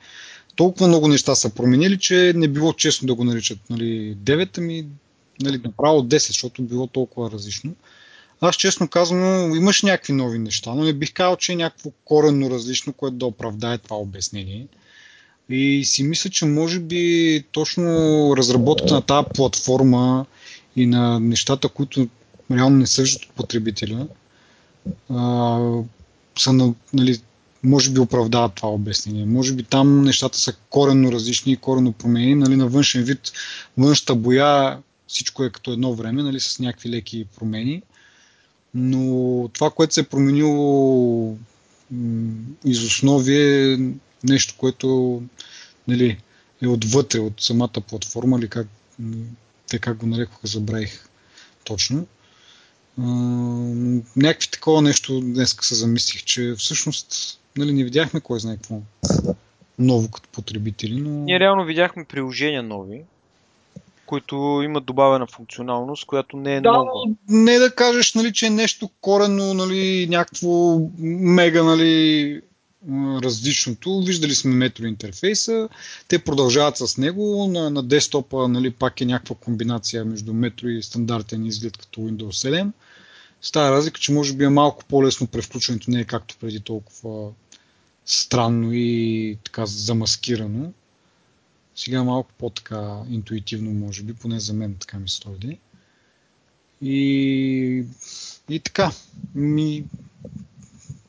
толкова 0.56 0.88
много 0.88 1.08
неща 1.08 1.36
са 1.36 1.50
променили, 1.50 2.00
че 2.00 2.34
не 2.36 2.48
било 2.48 2.74
честно 2.74 3.08
да 3.08 3.16
го 3.16 3.24
наричат 3.24 3.60
нали, 3.70 4.18
9, 4.18 4.58
ами 4.58 4.86
нали, 5.42 5.62
направо 5.64 6.02
10, 6.02 6.28
защото 6.28 6.62
било 6.62 6.88
толкова 6.88 7.32
различно. 7.32 7.76
Аз 8.42 8.56
честно 8.56 8.88
казвам, 8.88 9.56
имаш 9.56 9.82
някакви 9.82 10.14
нови 10.14 10.40
неща, 10.40 10.74
но 10.74 10.84
не 10.84 10.94
бих 10.94 11.14
казал, 11.14 11.36
че 11.36 11.52
е 11.52 11.56
някакво 11.56 11.92
коренно 12.06 12.50
различно, 12.50 12.94
което 12.94 13.16
да 13.16 13.26
оправдае 13.26 13.78
това 13.78 13.98
обяснение. 13.98 14.68
И 15.50 15.86
си 15.86 16.04
мисля, 16.04 16.30
че 16.30 16.46
може 16.46 16.80
би 16.80 17.44
точно 17.52 17.84
разработката 18.38 18.94
на 18.94 19.02
тази 19.02 19.28
платформа 19.36 20.26
и 20.76 20.86
на 20.86 21.20
нещата, 21.20 21.70
които 21.70 22.08
реално 22.52 22.78
не 22.78 22.88
съждат 22.88 23.24
от 23.24 23.32
потребителя, 23.32 24.08
а, 25.10 25.60
са, 26.40 26.74
нали, 26.94 27.20
може 27.64 27.92
би 27.92 28.00
оправдават 28.00 28.54
това 28.54 28.70
обяснение. 28.70 29.26
Може 29.26 29.54
би 29.54 29.64
там 29.64 30.04
нещата 30.04 30.38
са 30.38 30.54
коренно 30.70 31.12
различни 31.12 31.52
и 31.52 31.58
коренно 31.58 31.92
променени. 31.92 32.36
Нали, 32.36 32.56
на 32.56 32.68
външен 32.68 33.04
вид, 33.04 33.32
външната 33.78 34.16
боя, 34.16 34.78
всичко 35.08 35.44
е 35.44 35.50
като 35.50 35.72
едно 35.72 35.94
време, 35.94 36.24
нали, 36.24 36.40
с 36.40 36.60
някакви 36.60 36.90
леки 36.90 37.26
промени. 37.40 37.82
Но 38.74 39.50
това, 39.54 39.70
което 39.70 39.94
се 39.94 40.00
е 40.00 40.04
променило 40.04 41.38
из 42.66 42.84
основи 42.84 43.38
е 43.38 43.78
нещо, 44.26 44.56
което 44.58 45.22
нали, 45.88 46.18
е 46.62 46.68
отвътре 46.68 47.20
от 47.20 47.42
самата 47.42 47.82
платформа, 47.88 48.38
или 48.40 48.48
как, 48.48 48.68
те 49.68 49.80
как 49.80 49.98
го 49.98 50.06
нарекоха, 50.06 50.48
забравих 50.48 51.10
точно. 51.64 52.08
А, 53.00 53.04
някакви 54.16 54.48
такова 54.52 54.82
нещо 54.82 55.22
днес 55.22 55.58
се 55.62 55.76
замислих, 55.76 56.24
че 56.24 56.56
всъщност 56.58 57.40
нали, 57.58 57.74
не 57.74 57.84
видяхме 57.84 58.20
кой 58.20 58.40
знае 58.40 58.56
какво 58.56 58.82
ново 59.80 60.12
като 60.12 60.30
потребители, 60.30 61.02
но... 61.02 61.10
Ние 61.10 61.40
реално 61.40 61.66
видяхме 61.66 62.06
приложения 62.06 62.64
нови, 62.64 63.02
които 64.06 64.62
имат 64.64 64.86
добавена 64.86 65.28
функционалност, 65.28 66.06
която 66.06 66.38
не 66.38 66.56
е 66.56 66.62
да, 66.62 66.72
нова. 66.72 66.92
Не 67.30 67.58
да 67.60 67.76
кажеш, 67.76 68.14
нали, 68.14 68.34
че 68.34 68.46
е 68.46 68.50
нещо 68.50 68.90
корено, 69.02 69.54
нали, 69.54 70.08
някакво 70.10 70.80
мега, 71.00 71.64
нали, 71.64 72.42
различното. 73.24 74.02
Виждали 74.02 74.36
сме 74.36 74.56
метро 74.56 74.86
интерфейса, 74.86 75.70
те 76.08 76.20
продължават 76.20 76.78
с 76.78 76.98
него. 76.98 77.48
На, 77.48 77.70
на 77.70 77.84
десктопа 77.84 78.48
нали, 78.48 78.72
пак 78.72 79.02
е 79.02 79.06
някаква 79.06 79.36
комбинация 79.36 80.06
между 80.06 80.34
метро 80.34 80.68
и 80.68 80.84
стандартен 80.84 81.46
изглед 81.46 81.78
като 81.78 82.02
Windows 82.02 82.50
7. 82.50 82.72
Става 83.42 83.72
разлика, 83.72 84.00
че 84.00 84.12
може 84.12 84.34
би 84.34 84.44
е 84.44 84.50
малко 84.50 84.86
по-лесно 84.86 85.28
превключването, 85.28 85.92
не 85.92 86.00
е 86.00 86.06
както 86.06 86.36
преди 86.40 86.60
толкова 86.60 87.32
странно 88.06 88.70
и 88.74 89.38
така 89.44 89.66
замаскирано. 89.66 90.74
Сега 91.76 92.00
е 92.00 92.04
малко 92.04 92.30
по-така 92.38 93.00
интуитивно, 93.10 93.72
може 93.72 94.04
би, 94.04 94.14
поне 94.14 94.40
за 94.40 94.54
мен 94.54 94.76
така 94.80 95.00
ми 95.00 95.10
стойде. 95.10 95.58
И, 96.82 97.84
и 98.50 98.60
така. 98.60 98.92
Ми, 99.36 99.86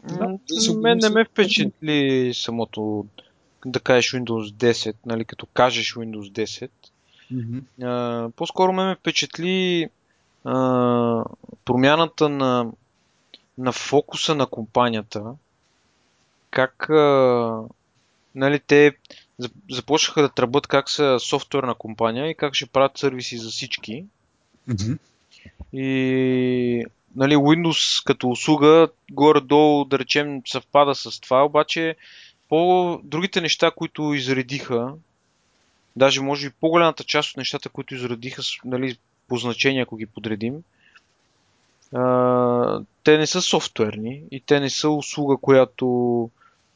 да, 0.08 0.38
мен 0.80 0.98
не 1.02 1.08
ме 1.08 1.25
впечатли 1.25 2.32
самото 2.34 3.06
да 3.66 3.80
кажеш 3.80 4.12
Windows 4.12 4.52
10, 4.52 4.94
нали, 5.06 5.25
като 5.25 5.46
кажеш 5.46 5.94
Windows 5.94 6.30
10. 6.30 6.70
Mm-hmm. 7.32 7.62
А, 7.82 8.30
по-скоро 8.30 8.72
ме 8.72 8.84
ме 8.84 8.94
впечатли 8.94 9.88
а, 10.44 11.25
промяната 11.64 12.28
на, 12.28 12.72
на 13.58 13.72
фокуса 13.72 14.34
на 14.34 14.46
компанията. 14.46 15.34
Как 16.50 16.90
а, 16.90 17.62
нали, 18.34 18.60
те 18.66 18.96
започнаха 19.70 20.22
да 20.22 20.28
тръбат 20.28 20.66
как 20.66 20.90
са 20.90 21.16
софтуерна 21.20 21.75
компания 21.75 22.30
и 22.30 22.34
как 22.34 22.54
ще 22.54 22.66
правят 22.66 22.98
сервиси 22.98 23.38
за 23.38 23.50
всички. 23.50 24.04
Mm-hmm. 24.68 24.98
И 25.72 26.84
нали, 27.16 27.37
Windows 27.37 28.04
като 28.04 28.30
услуга 28.30 28.88
горе-долу, 29.12 29.85
да 29.85 29.99
речем, 29.99 30.42
съвпада 30.46 30.94
с 30.94 31.20
това, 31.20 31.44
обаче 31.44 31.96
по 32.49 33.00
другите 33.04 33.40
неща, 33.40 33.70
които 33.70 34.14
изредиха, 34.14 34.94
даже 35.96 36.20
може 36.20 36.49
би 36.49 36.54
по-голямата 36.61 37.04
част 37.04 37.30
от 37.30 37.37
нещата, 37.37 37.68
които 37.68 37.94
изредиха, 37.94 38.42
нали, 38.64 38.99
по 39.28 39.37
значение, 39.37 39.82
ако 39.82 39.96
ги 39.96 40.06
подредим, 40.06 40.62
а, 41.94 42.80
те 43.04 43.18
не 43.18 43.26
са 43.26 43.42
софтуерни 43.42 44.23
и 44.30 44.40
те 44.40 44.61
не 44.61 44.70
са 44.70 44.90
услуга, 44.90 45.37
която 45.37 46.30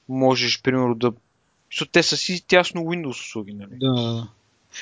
можеш, 0.09 0.63
примерно, 0.63 0.95
да... 0.95 1.13
Те 1.93 2.03
са 2.03 2.17
си 2.17 2.45
тясно 2.47 2.81
Windows 2.81 3.11
услуги, 3.11 3.53
нали? 3.53 3.79
Да. 3.81 4.29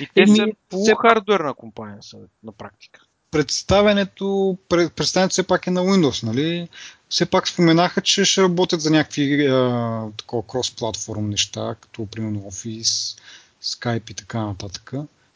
И 0.00 0.06
те 0.14 0.22
Еми, 0.22 0.36
са 0.36 0.46
по 0.68 0.94
хардуерна 0.94 1.54
компания 1.54 1.98
са, 2.00 2.18
на 2.44 2.52
практика. 2.52 3.00
Представенето, 3.30 4.58
представенето 4.68 5.32
все 5.32 5.42
пак 5.42 5.66
е 5.66 5.70
на 5.70 5.80
Windows, 5.80 6.22
нали? 6.22 6.68
Все 7.08 7.26
пак 7.26 7.48
споменаха, 7.48 8.00
че 8.00 8.24
ще 8.24 8.42
работят 8.42 8.80
за 8.80 8.90
някакви 8.90 9.46
такова 10.16 10.42
крос-платформ 10.42 11.28
неща, 11.28 11.74
като 11.80 12.06
примерно 12.06 12.40
Office, 12.40 13.18
Skype 13.62 14.10
и 14.10 14.14
така 14.14 14.40
нататък. 14.40 14.92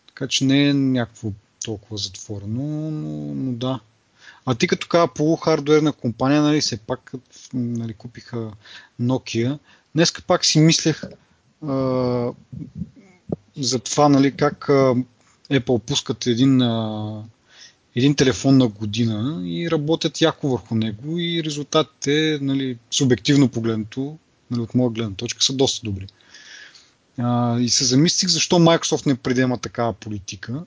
Така 0.07 0.27
че 0.29 0.45
не 0.45 0.69
е 0.69 0.75
някакво 0.75 1.29
толкова 1.65 1.97
затворено, 1.97 2.91
но, 2.91 3.35
но 3.35 3.53
да. 3.53 3.81
А 4.47 4.55
ти 4.55 4.67
като 4.67 4.87
така 4.87 5.07
полухардуерна 5.07 5.93
компания, 5.93 6.43
нали, 6.43 6.61
все 6.61 6.77
пак 6.77 7.13
нали, 7.55 7.95
купиха 7.95 8.51
Nokia. 9.01 9.59
Днеска 9.95 10.23
пак 10.23 10.45
си 10.45 10.61
мислех 10.61 11.03
а, 11.67 12.31
за 13.57 13.79
това, 13.79 14.09
нали, 14.09 14.37
как 14.37 14.69
а, 14.69 14.95
Apple 15.51 15.79
пускат 15.79 16.27
един, 16.27 16.63
а, 16.63 17.23
един 17.97 18.15
телефон 18.15 18.59
на 18.59 18.69
година 18.69 19.43
и 19.49 19.71
работят 19.71 20.21
яко 20.21 20.49
върху 20.49 20.75
него 20.75 21.19
и 21.19 21.45
резултатите, 21.45 22.39
нали, 22.43 22.79
субективно 22.91 23.49
погледнато, 23.49 24.19
нали, 24.51 24.61
от 24.61 24.75
моя 24.75 24.91
гледна 24.91 25.15
точка, 25.15 25.43
са 25.43 25.53
доста 25.53 25.85
добри. 25.85 26.07
А, 27.19 27.61
и 27.61 27.69
се 27.69 27.85
замислих 27.85 28.31
защо 28.31 28.57
Microsoft 28.57 29.07
не 29.07 29.15
предема 29.15 29.59
такава 29.59 29.93
политика. 29.93 30.65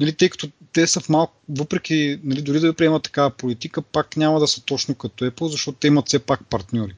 Нали, 0.00 0.12
тъй 0.12 0.28
като 0.28 0.48
те 0.72 0.86
са 0.86 1.00
в 1.00 1.08
малко, 1.08 1.34
въпреки, 1.48 2.20
нали, 2.24 2.42
дори 2.42 2.60
да 2.60 2.74
приемат 2.74 3.02
такава 3.02 3.30
политика, 3.30 3.82
пак 3.82 4.16
няма 4.16 4.40
да 4.40 4.48
са 4.48 4.62
точно 4.62 4.94
като 4.94 5.24
Apple, 5.24 5.46
защото 5.46 5.78
те 5.78 5.86
имат 5.86 6.08
все 6.08 6.18
пак 6.18 6.46
партньори. 6.46 6.94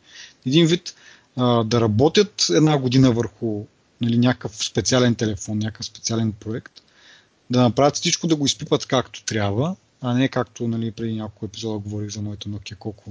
Един 0.47 0.67
вид 0.67 0.95
а, 1.37 1.65
да 1.65 1.81
работят 1.81 2.47
една 2.51 2.79
година 2.79 3.13
върху 3.13 3.65
нали, 4.01 4.19
някакъв 4.19 4.57
специален 4.57 5.15
телефон, 5.15 5.59
някакъв 5.59 5.87
специален 5.87 6.33
проект, 6.33 6.73
да 7.55 7.63
направят 7.63 7.97
всичко 7.97 8.27
да 8.27 8.37
го 8.37 8.47
изпипат 8.47 8.87
както 8.87 9.25
трябва, 9.25 9.77
а 10.01 10.15
не 10.15 10.29
както 10.29 10.69
нали, 10.69 10.91
преди 10.91 11.15
няколко 11.17 11.47
епизода 11.47 11.79
говорих 11.79 12.11
за 12.11 12.23
моето 12.23 12.49
Nokia, 12.49 12.77
колко 12.79 13.11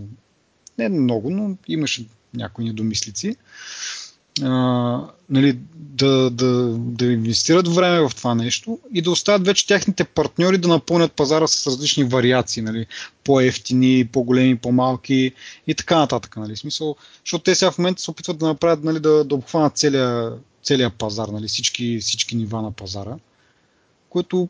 не 0.77 0.89
много, 0.89 1.29
но 1.29 1.57
имаше 1.67 2.05
някои 2.33 2.65
недомислици 2.65 3.35
а, 4.41 5.07
нали, 5.29 5.59
да, 5.75 6.29
да, 6.29 6.47
да 6.77 7.05
инвестират 7.05 7.67
време 7.67 8.09
в 8.09 8.15
това 8.15 8.35
нещо 8.35 8.79
и 8.93 9.01
да 9.01 9.11
оставят 9.11 9.45
вече 9.45 9.67
тяхните 9.67 10.03
партньори 10.03 10.57
да 10.57 10.67
напълнят 10.67 11.13
пазара 11.13 11.47
с 11.47 11.67
различни 11.67 12.03
вариации, 12.03 12.63
нали, 12.63 12.85
по-ефтини, 13.23 14.09
по-големи, 14.11 14.57
по-малки 14.57 15.31
и 15.67 15.75
така 15.75 15.97
нататък. 15.97 16.37
Нали, 16.37 16.57
смисъл, 16.57 16.95
защото 17.25 17.43
те 17.43 17.55
сега 17.55 17.71
в 17.71 17.77
момента 17.77 18.01
се 18.01 18.11
опитват 18.11 18.37
да 18.37 18.47
направят, 18.47 18.83
нали, 18.83 18.99
да, 18.99 19.23
да 19.23 19.35
обхванат 19.35 19.77
целия, 19.77 20.31
целия 20.63 20.89
пазар, 20.89 21.27
нали, 21.27 21.47
всички, 21.47 21.99
всички 22.01 22.35
нива 22.35 22.61
на 22.61 22.71
пазара, 22.71 23.15
което 24.13 24.49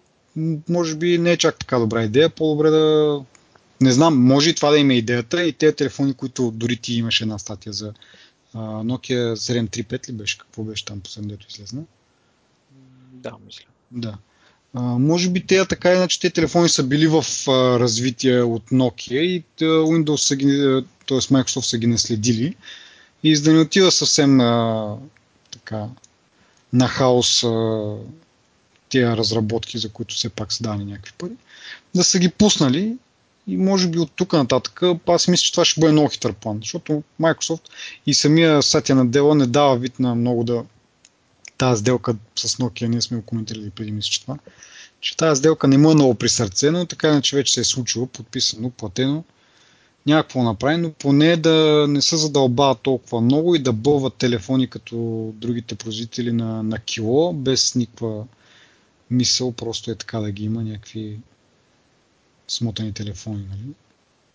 може 0.69 0.95
би 0.95 1.17
не 1.17 1.31
е 1.31 1.37
чак 1.37 1.59
така 1.59 1.79
добра 1.79 2.03
идея, 2.03 2.29
по-добре 2.29 2.69
да 2.69 3.19
не 3.81 3.91
знам, 3.91 4.23
може 4.23 4.49
и 4.49 4.55
това 4.55 4.71
да 4.71 4.77
има 4.77 4.93
идеята 4.93 5.43
и 5.43 5.53
тези 5.53 5.75
телефони, 5.75 6.13
които 6.13 6.51
дори 6.51 6.77
ти 6.77 6.93
имаше 6.93 7.23
една 7.23 7.39
статия 7.39 7.73
за 7.73 7.93
Nokia 8.55 9.33
735 9.33 10.09
ли 10.09 10.13
беше? 10.13 10.37
Какво 10.37 10.63
беше 10.63 10.85
там 10.85 10.99
последното 10.99 11.45
излезна? 11.49 11.83
Да, 13.13 13.33
мисля. 13.45 13.65
Да. 13.91 14.17
А, 14.73 14.81
може 14.81 15.29
би 15.29 15.45
те 15.45 15.67
така 15.67 15.93
иначе 15.93 16.19
те 16.19 16.29
телефони 16.29 16.69
са 16.69 16.83
били 16.83 17.07
в 17.07 17.25
а, 17.47 17.79
развитие 17.79 18.41
от 18.41 18.69
Nokia 18.69 19.19
и 19.19 19.43
а, 19.61 19.63
Windows 19.63 20.15
са 20.15 20.35
ги, 20.35 20.47
т.е. 21.07 21.17
Microsoft 21.17 21.61
са 21.61 21.77
ги 21.77 21.87
наследили. 21.87 22.55
И 23.23 23.35
за 23.35 23.43
да 23.43 23.53
не 23.53 23.59
отива 23.59 23.91
съвсем 23.91 24.41
а, 24.41 24.95
така 25.51 25.87
на 26.73 26.87
хаос 26.87 27.43
а, 27.43 27.95
тия 28.93 29.17
разработки, 29.17 29.77
за 29.77 29.89
които 29.89 30.15
все 30.15 30.29
пак 30.29 30.53
са 30.53 30.63
дани 30.63 30.85
някакви 30.85 31.13
пари, 31.17 31.31
да 31.95 32.03
са 32.03 32.19
ги 32.19 32.29
пуснали 32.29 32.97
и 33.47 33.57
може 33.57 33.87
би 33.87 33.99
от 33.99 34.11
тук 34.15 34.33
нататък, 34.33 34.81
аз 35.07 35.27
мисля, 35.27 35.43
че 35.43 35.51
това 35.51 35.65
ще 35.65 35.81
бъде 35.81 35.91
много 35.91 36.09
хитър 36.09 36.33
план, 36.33 36.57
защото 36.61 37.03
Microsoft 37.21 37.61
и 38.05 38.13
самия 38.13 38.63
Сатя 38.63 38.95
на 38.95 39.05
Дела 39.05 39.35
не 39.35 39.45
дава 39.45 39.77
вид 39.77 39.99
на 39.99 40.15
много 40.15 40.43
да 40.43 40.63
тази 41.57 41.81
сделка 41.81 42.15
с 42.35 42.55
Nokia, 42.55 42.87
ние 42.87 43.01
сме 43.01 43.17
го 43.17 43.23
коментирали 43.23 43.69
преди 43.69 43.91
мисля, 43.91 44.09
че 44.09 44.21
това, 44.21 44.37
че 45.01 45.17
тази 45.17 45.39
сделка 45.39 45.67
не 45.67 45.77
му 45.77 45.91
е 45.91 45.95
много 45.95 46.15
при 46.15 46.29
сърце, 46.29 46.71
но 46.71 46.85
така 46.85 47.07
иначе 47.07 47.35
вече 47.35 47.53
се 47.53 47.59
е 47.59 47.63
случило, 47.63 48.07
подписано, 48.07 48.69
платено, 48.69 49.23
някакво 50.05 50.43
направи, 50.43 50.77
но 50.77 50.91
поне 50.91 51.37
да 51.37 51.85
не 51.89 52.01
се 52.01 52.17
задълбават 52.17 52.81
толкова 52.81 53.21
много 53.21 53.55
и 53.55 53.59
да 53.59 53.73
бълват 53.73 54.13
телефони 54.13 54.69
като 54.69 54.95
другите 55.35 55.75
производители 55.75 56.31
на, 56.31 56.63
на 56.63 56.79
кило, 56.79 57.33
без 57.33 57.75
никаква 57.75 58.25
мисъл, 59.13 59.51
просто 59.51 59.91
е 59.91 59.95
така 59.95 60.19
да 60.19 60.31
ги 60.31 60.43
има 60.43 60.63
някакви 60.63 61.19
смотани 62.47 62.93
телефони, 62.93 63.45
нали? 63.49 63.73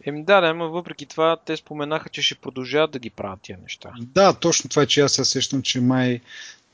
Еми 0.04 0.24
да, 0.24 0.40
да, 0.40 0.54
но 0.54 0.70
въпреки 0.70 1.06
това 1.06 1.36
те 1.46 1.56
споменаха, 1.56 2.08
че 2.08 2.22
ще 2.22 2.34
продължават 2.34 2.90
да 2.90 2.98
ги 2.98 3.10
правят 3.10 3.40
тия 3.42 3.58
неща. 3.62 3.90
Да, 4.00 4.32
точно 4.32 4.70
това 4.70 4.82
е, 4.82 4.86
че 4.86 5.00
аз 5.00 5.12
се 5.12 5.24
сещам, 5.24 5.62
че 5.62 5.80
май 5.80 6.20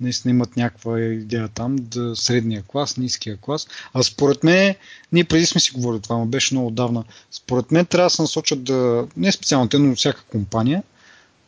наистина 0.01 0.31
имат 0.31 0.57
някаква 0.57 1.01
идея 1.01 1.49
там, 1.49 1.77
да 1.81 2.17
средния 2.17 2.63
клас, 2.63 2.97
ниския 2.97 3.37
клас. 3.37 3.69
А 3.95 4.03
според 4.03 4.45
мен, 4.45 4.75
ние 5.13 5.25
преди 5.25 5.47
сме 5.47 5.61
си 5.61 5.73
говорили 5.73 6.03
това, 6.03 6.17
но 6.17 6.27
беше 6.27 6.55
много 6.55 6.71
давна, 6.71 7.05
според 7.31 7.71
мен 7.71 7.87
трябва 7.87 8.07
да 8.07 8.11
се 8.11 8.23
насочат 8.23 8.65
да, 8.65 9.07
не 9.17 9.33
специално 9.33 9.69
те, 9.69 9.79
но 9.79 9.97
всяка 9.97 10.23
компания, 10.23 10.83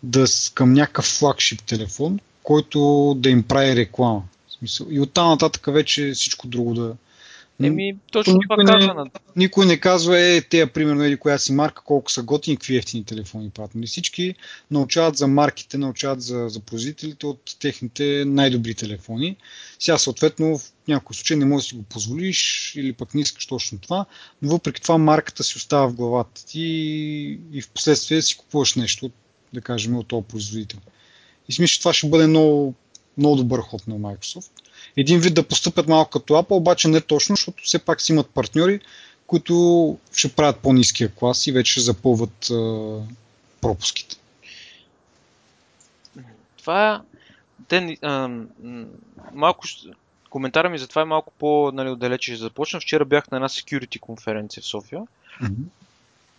да 0.02 0.24
към 0.54 0.72
някакъв 0.72 1.04
флагшип 1.04 1.62
телефон, 1.62 2.18
който 2.42 3.14
да 3.18 3.30
им 3.30 3.42
прави 3.42 3.76
реклама. 3.76 4.22
И 4.90 5.00
оттам 5.00 5.28
нататък 5.28 5.66
вече 5.66 6.12
всичко 6.14 6.46
друго 6.46 6.74
да, 6.74 6.96
Еми, 7.62 7.96
точно 8.12 8.38
това 8.48 8.64
казва. 8.64 9.04
Не, 9.04 9.10
никой 9.36 9.66
не 9.66 9.80
казва, 9.80 10.20
е, 10.20 10.40
те, 10.40 10.66
примерно, 10.66 11.04
или 11.04 11.16
коя 11.16 11.38
си 11.38 11.52
марка, 11.52 11.82
колко 11.84 12.10
са 12.10 12.22
готини, 12.22 12.56
какви 12.56 12.76
ефтини 12.76 13.04
телефони 13.04 13.50
правят. 13.50 13.74
Нали 13.74 13.86
всички 13.86 14.34
научават 14.70 15.16
за 15.16 15.26
марките, 15.26 15.78
научават 15.78 16.22
за, 16.22 16.48
за 16.48 16.60
производителите 16.60 17.26
от 17.26 17.56
техните 17.60 18.24
най-добри 18.26 18.74
телефони. 18.74 19.36
Сега, 19.78 19.98
съответно, 19.98 20.58
в 20.58 20.72
някой 20.88 21.14
случай 21.14 21.36
не 21.36 21.44
можеш 21.44 21.66
да 21.66 21.68
си 21.68 21.74
го 21.76 21.82
позволиш 21.82 22.72
или 22.76 22.92
пък 22.92 23.14
не 23.14 23.20
искаш 23.20 23.46
точно 23.46 23.78
това, 23.78 24.04
но 24.42 24.50
въпреки 24.50 24.82
това 24.82 24.98
марката 24.98 25.44
си 25.44 25.56
остава 25.56 25.86
в 25.86 25.94
главата 25.94 26.46
ти 26.46 26.60
и 27.52 27.62
в 27.62 27.70
последствие 27.70 28.22
си 28.22 28.36
купуваш 28.36 28.74
нещо, 28.74 29.10
да 29.52 29.60
кажем, 29.60 29.96
от 29.96 30.08
този 30.08 30.26
производител. 30.28 30.78
И 31.48 31.52
смисля, 31.52 31.72
че 31.72 31.78
това 31.78 31.92
ще 31.92 32.08
бъде 32.08 32.26
много, 32.26 32.74
много 33.18 33.36
добър 33.36 33.60
ход 33.60 33.86
на 33.86 33.94
Microsoft 33.94 34.50
един 34.96 35.20
вид 35.20 35.34
да 35.34 35.48
постъпят 35.48 35.88
малко 35.88 36.10
като 36.10 36.34
Apple, 36.34 36.50
обаче 36.50 36.88
не 36.88 37.00
точно, 37.00 37.36
защото 37.36 37.62
все 37.64 37.78
пак 37.78 38.00
си 38.00 38.12
имат 38.12 38.30
партньори, 38.30 38.80
които 39.26 39.98
ще 40.12 40.32
правят 40.32 40.58
по-низкия 40.58 41.14
клас 41.14 41.46
и 41.46 41.52
вече 41.52 41.72
ще 41.72 41.80
запълват 41.80 42.50
а, 42.50 43.00
пропуските. 43.60 44.16
Това 46.58 47.02
те, 47.68 47.96
а, 48.02 48.30
малко 49.32 49.64
коментара 50.30 50.68
ми 50.68 50.78
за 50.78 50.88
това 50.88 51.02
е 51.02 51.04
малко 51.04 51.32
по-нали, 51.38 51.90
отдалече 51.90 52.32
ще 52.32 52.42
започна. 52.42 52.80
Вчера 52.80 53.04
бях 53.04 53.30
на 53.30 53.36
една 53.36 53.48
security 53.48 54.00
конференция 54.00 54.62
в 54.62 54.66
София. 54.66 55.00
Mm-hmm. 55.42 55.85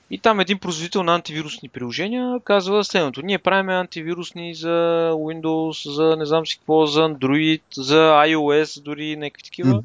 И 0.10 0.20
там 0.20 0.39
един 0.39 0.60
производител 0.60 1.04
на 1.04 1.15
антивирусни 1.15 1.70
приложения 1.70 2.39
казва 2.43 2.84
следното. 2.84 3.22
Ние 3.22 3.38
правим 3.38 3.70
антивирусни 3.70 4.56
за 4.56 5.10
Windows, 5.13 5.93
за 5.96 6.15
не 6.15 6.26
знам 6.26 6.48
си 6.48 6.58
какво, 6.58 6.86
за 6.86 7.02
Android, 7.02 7.62
за 7.76 8.24
iOS, 8.28 8.82
дори 8.82 9.15
някакви 9.15 9.43
такива. 9.43 9.74
Mm-hmm. 9.74 9.84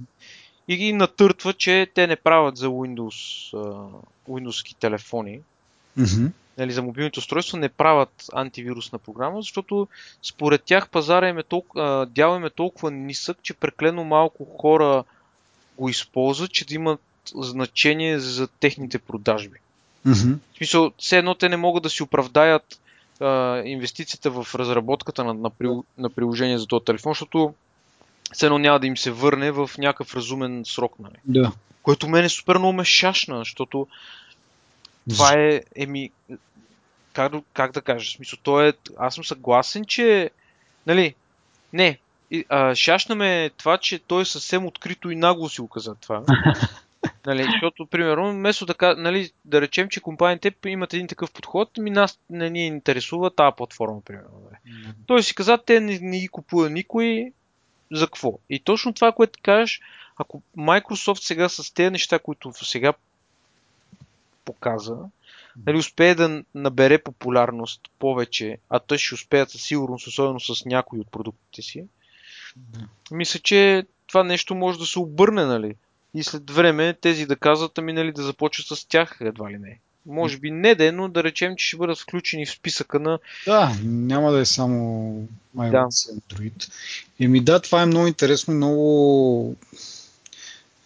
И 0.69 0.77
ги 0.77 0.93
натъртва, 0.93 1.53
че 1.53 1.89
те 1.95 2.07
не 2.07 2.17
правят 2.17 2.57
за 2.57 2.67
Windows, 2.67 3.53
Windowски 4.29 4.77
телефони. 4.77 5.41
Mm-hmm. 5.99 6.31
Нали, 6.59 6.73
за 6.73 6.83
мобилните 6.83 7.19
устройства 7.19 7.59
не 7.59 7.69
правят 7.69 8.25
антивирусна 8.33 8.99
програма, 8.99 9.43
защото 9.43 9.89
според 10.23 10.63
тях 10.63 10.89
пазара 10.89 11.29
им 11.29 11.39
е 11.39 11.43
толкова, 11.43 12.07
дял 12.07 12.37
им 12.37 12.45
е 12.45 12.51
толкова 12.51 12.91
нисък, 12.91 13.39
че 13.43 13.55
преклено 13.55 14.05
малко 14.05 14.45
хора 14.45 15.05
го 15.79 15.89
използват, 15.89 16.53
че 16.53 16.67
да 16.67 16.75
имат 16.75 17.01
значение 17.35 18.19
за 18.19 18.49
техните 18.49 18.99
продажби. 18.99 19.59
Mm-hmm. 20.07 20.39
В 20.55 20.57
смисъл, 20.57 20.93
все 20.99 21.19
едно 21.19 21.35
те 21.35 21.49
не 21.49 21.57
могат 21.57 21.83
да 21.83 21.91
си 21.91 22.03
оправдаят 22.03 22.81
а, 23.21 23.63
инвестицията 23.65 24.31
в 24.31 24.55
разработката 24.55 25.25
на, 25.25 25.35
на, 25.35 25.51
на 25.99 26.11
приложение 26.11 26.59
за 26.59 26.67
този 26.67 26.85
телефон, 26.85 27.11
защото 27.11 27.55
все 28.33 28.47
едно 28.47 28.59
няма 28.59 28.81
да 28.81 28.87
им 28.87 28.97
се 28.97 29.11
върне 29.11 29.51
в 29.51 29.71
някакъв 29.79 30.15
разумен 30.15 30.63
срок. 30.67 30.99
Нали? 30.99 31.15
Да. 31.25 31.53
Което 31.83 32.09
мен 32.09 32.25
е 32.25 32.29
супер 32.29 32.57
много 32.57 32.73
ме 32.73 32.85
шашна, 32.85 33.39
защото 33.39 33.87
това 35.09 35.33
е, 35.33 35.61
еми, 35.77 36.11
как, 37.13 37.33
как 37.55 37.73
да 37.73 37.81
кажа, 37.81 38.11
смисъл, 38.11 38.39
то 38.43 38.61
е, 38.61 38.73
аз 38.99 39.15
съм 39.15 39.25
съгласен, 39.25 39.85
че, 39.85 40.31
нали, 40.87 41.15
не, 41.73 41.99
а, 42.49 42.75
шашна 42.75 43.15
ме 43.15 43.51
това, 43.57 43.79
че 43.79 43.99
той 43.99 44.27
съвсем 44.27 44.67
открито 44.67 45.11
и 45.11 45.17
нагло 45.17 45.49
си 45.49 45.61
оказа 45.61 45.95
това. 45.95 46.23
Нали, 47.27 47.43
защото, 47.53 47.87
примерно, 47.87 48.33
вместо 48.33 48.67
да, 48.67 48.95
нали, 48.99 49.31
да 49.45 49.61
речем, 49.61 49.89
че 49.89 50.01
компаниите 50.01 50.55
имат 50.67 50.95
един 50.95 51.07
такъв 51.07 51.33
подход, 51.33 51.79
ми 51.79 51.91
нас 51.91 52.19
не 52.31 52.51
ни 52.51 52.67
интересува 52.67 53.31
тази 53.31 53.57
платформа, 53.57 54.01
примерно. 54.05 54.43
Нали. 54.45 54.77
Mm-hmm. 54.77 54.95
Той 55.07 55.23
си 55.23 55.35
каза, 55.35 55.59
те 55.67 55.81
не, 55.81 55.99
не 55.99 56.19
ги 56.19 56.29
купува 56.29 56.71
никой, 56.71 57.33
за 57.93 58.07
какво? 58.07 58.39
И 58.51 58.61
точно 58.61 58.95
това, 58.95 59.13
което 59.13 59.41
кажеш, 59.43 59.81
ако 60.17 60.43
Microsoft 60.59 61.23
сега 61.23 61.49
с 61.49 61.75
тези 61.75 61.91
неща, 61.91 62.19
които 62.19 62.53
сега 62.53 62.93
показа, 64.45 64.97
нали, 65.67 65.77
успее 65.77 66.15
да 66.15 66.43
набере 66.55 66.99
популярност 66.99 67.81
повече, 67.99 68.59
а 68.69 68.79
те 68.79 68.99
ще 68.99 69.15
успеят 69.15 69.51
със 69.51 69.63
сигурност, 69.63 70.07
особено 70.07 70.41
с 70.41 70.65
някои 70.65 71.01
от 71.01 71.11
продуктите 71.11 71.63
си, 71.63 71.85
мисля, 73.11 73.41
че 73.41 73.87
това 74.07 74.25
нещо 74.25 74.55
може 74.55 74.79
да 74.79 74.87
се 74.87 74.99
обърне, 74.99 75.45
нали? 75.45 75.75
И 76.15 76.23
след 76.23 76.51
време 76.51 76.95
тези 77.01 77.27
да 77.27 77.37
казват, 77.37 77.79
ами 77.79 77.93
нали, 77.93 78.13
да 78.13 78.23
започват 78.23 78.79
с 78.79 78.89
тях 78.89 79.17
едва 79.21 79.51
ли 79.51 79.59
не. 79.59 79.79
Може 80.07 80.39
би 80.39 80.51
не 80.51 80.75
да 80.75 80.87
е, 80.87 80.93
но 80.93 81.09
да 81.09 81.25
речем, 81.25 81.57
че 81.57 81.67
ще 81.67 81.77
бъдат 81.77 81.99
включени 81.99 82.47
в 82.47 82.51
списъка 82.51 83.01
на... 83.01 83.19
Да, 83.47 83.73
няма 83.85 84.33
да 84.33 84.41
е 84.41 84.45
само 84.45 85.15
iOS 85.57 86.13
и 86.13 86.21
Android. 86.21 86.73
Еми 87.21 87.41
да, 87.41 87.61
това 87.61 87.83
е 87.83 87.87
много 87.87 88.07
интересно, 88.07 88.55
много... 88.55 89.57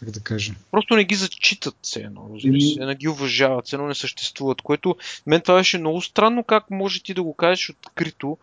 Как 0.00 0.10
да 0.10 0.20
кажа? 0.20 0.54
Просто 0.70 0.96
не 0.96 1.04
ги 1.04 1.14
зачитат 1.14 1.76
все 1.82 2.00
едно, 2.00 2.30
разбира 2.34 2.60
се, 2.60 2.84
не 2.84 2.94
ги 2.94 3.08
уважават, 3.08 3.66
все 3.66 3.76
едно 3.76 3.88
не 3.88 3.94
съществуват, 3.94 4.62
което 4.62 4.96
мен 5.26 5.40
това 5.40 5.56
беше 5.56 5.78
много 5.78 6.02
странно, 6.02 6.44
как 6.44 6.70
може 6.70 7.02
ти 7.02 7.14
да 7.14 7.22
го 7.22 7.34
кажеш 7.34 7.70
открито, 7.70 8.38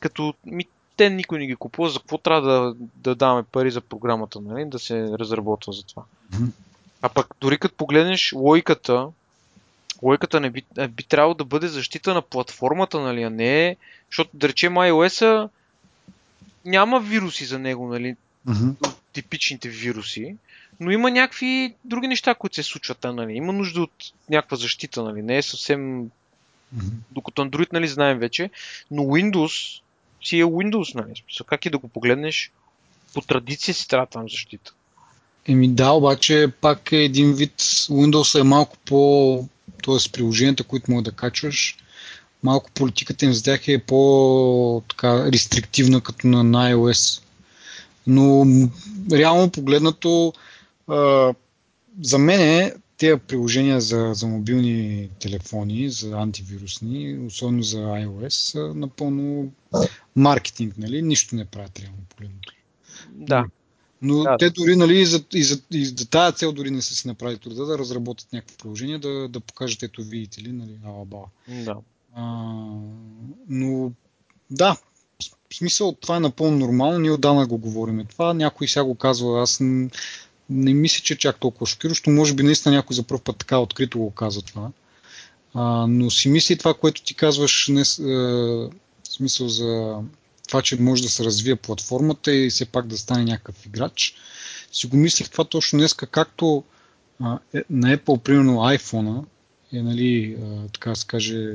като 0.00 0.34
ми, 0.46 0.66
те 1.02 1.10
никой 1.10 1.38
не 1.38 1.46
ги 1.46 1.56
купува, 1.56 1.90
за 1.90 1.98
какво 1.98 2.18
трябва 2.18 2.50
да, 2.50 2.74
да 2.96 3.14
даваме 3.14 3.42
пари 3.42 3.70
за 3.70 3.80
програмата, 3.80 4.40
нали? 4.40 4.64
да 4.64 4.78
се 4.78 5.08
разработва 5.18 5.72
за 5.72 5.82
това. 5.82 6.02
А 7.02 7.08
пък 7.08 7.34
дори 7.40 7.58
като 7.58 7.74
погледнеш 7.74 8.32
логиката, 8.32 9.08
логиката 10.02 10.40
не 10.40 10.50
би, 10.50 10.62
би 10.88 11.02
трябвало 11.02 11.34
да 11.34 11.44
бъде 11.44 11.68
защита 11.68 12.14
на 12.14 12.22
платформата, 12.22 13.00
нали, 13.00 13.22
а 13.22 13.30
не, 13.30 13.76
защото 14.10 14.30
да 14.34 14.48
речем 14.48 14.74
iOS-а 14.74 15.48
няма 16.64 17.00
вируси 17.00 17.44
за 17.44 17.58
него, 17.58 17.88
нали, 17.88 18.16
Мгм. 18.46 18.70
типичните 19.12 19.68
вируси, 19.68 20.36
но 20.80 20.90
има 20.90 21.10
някакви 21.10 21.74
други 21.84 22.08
неща, 22.08 22.34
които 22.34 22.56
се 22.56 22.62
случват 22.62 23.04
нали. 23.04 23.32
Има 23.32 23.52
нужда 23.52 23.82
от 23.82 24.12
някаква 24.30 24.56
защита, 24.56 25.02
нали. 25.02 25.22
Не 25.22 25.36
е 25.36 25.42
съвсем... 25.42 25.98
Мгм. 26.72 26.86
Докато 27.10 27.42
Android, 27.42 27.72
нали, 27.72 27.88
знаем 27.88 28.18
вече, 28.18 28.50
но 28.90 29.02
Windows 29.02 29.81
си 30.22 30.40
е 30.40 30.44
Windows, 30.44 30.94
нали. 30.94 31.12
Смисъл, 31.24 31.46
как 31.46 31.66
и 31.66 31.70
да 31.70 31.78
го 31.78 31.88
погледнеш, 31.88 32.52
по 33.14 33.20
традиция 33.20 33.74
си 33.74 33.88
трябва 33.88 34.06
там 34.06 34.28
защита. 34.28 34.72
Еми 35.46 35.68
да, 35.68 35.90
обаче 35.90 36.52
пак 36.60 36.92
е 36.92 36.96
един 36.96 37.32
вид 37.32 37.60
Windows 37.90 38.40
е 38.40 38.42
малко 38.42 38.76
по... 38.84 39.48
т.е. 39.84 40.12
приложенията, 40.12 40.64
които 40.64 40.90
могат 40.90 41.04
да 41.04 41.12
качваш, 41.12 41.76
малко 42.42 42.70
политиката 42.70 43.24
им 43.24 43.32
за 43.32 43.44
тях 43.44 43.68
е 43.68 43.78
по 43.78 44.82
така 44.88 45.32
рестриктивна 45.32 46.00
като 46.00 46.26
на, 46.26 46.44
на 46.44 46.72
iOS. 46.72 47.22
Но 48.06 48.46
реално 49.12 49.50
погледнато 49.50 50.32
а, 50.88 51.34
за 52.00 52.18
мен 52.18 52.40
е 52.40 52.74
тези 52.98 53.20
приложения 53.28 53.80
за, 53.80 54.10
за 54.14 54.26
мобилни 54.26 55.08
телефони, 55.20 55.90
за 55.90 56.18
антивирусни, 56.18 57.18
особено 57.26 57.62
за 57.62 57.78
iOS, 57.78 58.28
са 58.28 58.72
напълно 58.74 59.52
маркетинг, 60.16 60.74
нали? 60.78 61.02
Нищо 61.02 61.36
не 61.36 61.44
правят 61.44 61.78
реално 61.80 61.98
погледнато. 62.08 62.52
Да. 63.12 63.44
Но 64.02 64.22
Да. 64.22 64.36
те 64.38 64.50
дори, 64.50 64.76
нали, 64.76 65.00
и 65.00 65.06
за, 65.06 65.24
и, 65.34 65.42
за, 65.44 65.60
и 65.70 65.84
за 65.86 66.06
тази 66.06 66.36
цел 66.36 66.52
дори 66.52 66.70
не 66.70 66.82
са 66.82 66.94
си 66.94 67.08
направили 67.08 67.38
труда 67.38 67.66
да 67.66 67.78
разработят 67.78 68.32
някакво 68.32 68.56
приложение, 68.56 68.98
да, 68.98 69.28
да 69.28 69.40
покажат, 69.40 69.82
ето 69.82 70.02
видите 70.04 70.42
ли, 70.42 70.52
нали, 70.52 70.78
ала 70.84 71.04
бала. 71.04 71.26
Да. 71.48 71.76
А, 72.14 72.24
но 73.48 73.92
да, 74.50 74.76
в 75.50 75.54
смисъл 75.56 75.92
това 75.92 76.16
е 76.16 76.20
напълно 76.20 76.58
нормално, 76.58 76.98
ние 76.98 77.10
отдавна 77.10 77.46
го 77.46 77.58
говорим 77.58 78.06
това, 78.06 78.34
някой 78.34 78.68
сега 78.68 78.84
го 78.84 78.94
казва, 78.94 79.42
аз 79.42 79.60
н- 79.60 79.88
не 80.50 80.74
мисля, 80.74 81.02
че 81.02 81.14
е 81.14 81.18
чак 81.18 81.40
толкова 81.40 81.66
шокиращо, 81.66 82.10
може 82.10 82.34
би 82.34 82.42
наистина 82.42 82.74
някой 82.74 82.96
за 82.96 83.02
първ 83.02 83.20
път 83.20 83.36
така 83.38 83.58
открито 83.58 83.98
го 83.98 84.10
казва 84.10 84.42
това. 84.42 84.70
А, 85.54 85.86
но 85.86 86.10
си 86.10 86.28
мисли 86.28 86.58
това, 86.58 86.74
което 86.74 87.02
ти 87.02 87.14
казваш, 87.14 87.68
не, 87.68 87.84
с- 87.84 87.98
е, 87.98 88.76
смисъл 89.22 89.48
за 89.48 89.98
това, 90.48 90.62
че 90.62 90.80
може 90.80 91.02
да 91.02 91.08
се 91.08 91.24
развие 91.24 91.56
платформата 91.56 92.34
и 92.34 92.50
все 92.50 92.66
пак 92.66 92.86
да 92.86 92.98
стане 92.98 93.24
някакъв 93.24 93.66
играч. 93.66 94.14
Си 94.72 94.86
го 94.86 94.96
мислих 94.96 95.30
това 95.30 95.44
точно 95.44 95.78
днеска, 95.78 96.06
както 96.06 96.64
а, 97.20 97.38
е, 97.54 97.62
на 97.70 97.96
Apple, 97.96 98.18
примерно 98.18 98.52
iPhone 98.52 99.24
е, 99.72 99.82
нали, 99.82 100.36
а, 100.42 100.68
така 100.68 100.90
да 100.90 100.96
се 100.96 101.06
каже, 101.06 101.54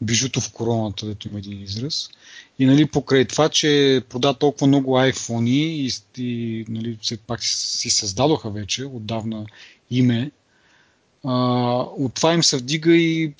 бижуто 0.00 0.40
в 0.40 0.52
короната, 0.52 1.06
дето 1.06 1.28
има 1.28 1.38
един 1.38 1.62
израз. 1.62 2.10
И 2.58 2.66
нали, 2.66 2.86
покрай 2.86 3.24
това, 3.24 3.48
че 3.48 4.02
прода 4.08 4.34
толкова 4.34 4.66
много 4.66 4.96
iPhone 4.96 5.48
и, 5.48 5.90
и 6.16 6.64
нали, 6.68 6.98
все 7.02 7.16
пак 7.16 7.42
си, 7.42 7.78
си 7.78 7.90
създадоха 7.90 8.50
вече 8.50 8.84
отдавна 8.84 9.46
име, 9.90 10.30
а, 11.24 11.34
от 11.80 12.14
това 12.14 12.32
им 12.34 12.42
се 12.42 12.56
вдига 12.56 12.92
и 12.92 13.24
а, 13.26 13.32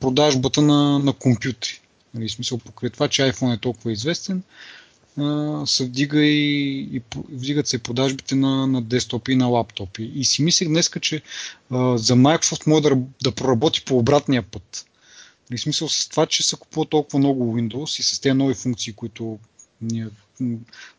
продажбата 0.00 0.62
на, 0.62 0.98
на 0.98 1.12
компютри. 1.12 1.80
Нали, 2.14 2.28
смисъл, 2.28 2.58
покрай 2.58 2.90
това, 2.90 3.08
че 3.08 3.22
iPhone 3.22 3.54
е 3.54 3.60
толкова 3.60 3.92
известен, 3.92 4.42
се 5.66 5.84
вдига 5.84 6.20
и, 6.20 6.80
и 6.80 7.02
вдигат 7.14 7.66
се 7.66 7.78
продажбите 7.78 8.34
на, 8.34 8.66
на 8.66 8.82
десктопи 8.82 9.32
и 9.32 9.36
на 9.36 9.46
лаптопи. 9.46 10.12
И 10.14 10.24
си 10.24 10.42
мислех 10.42 10.68
днес, 10.68 10.90
че 11.00 11.22
а, 11.70 11.98
за 11.98 12.14
Microsoft 12.14 12.66
може 12.66 12.82
да, 12.82 12.96
да 13.22 13.32
проработи 13.32 13.84
по 13.84 13.98
обратния 13.98 14.42
път. 14.42 14.86
Нали, 15.50 15.58
В 15.58 15.62
смисъл 15.62 15.88
с 15.88 16.08
това, 16.08 16.26
че 16.26 16.42
се 16.42 16.56
купува 16.56 16.86
толкова 16.86 17.18
много 17.18 17.58
Windows 17.58 18.00
и 18.00 18.02
с 18.02 18.20
тези 18.20 18.32
нови 18.32 18.54
функции, 18.54 18.92
които 18.92 19.38
ние 19.80 20.06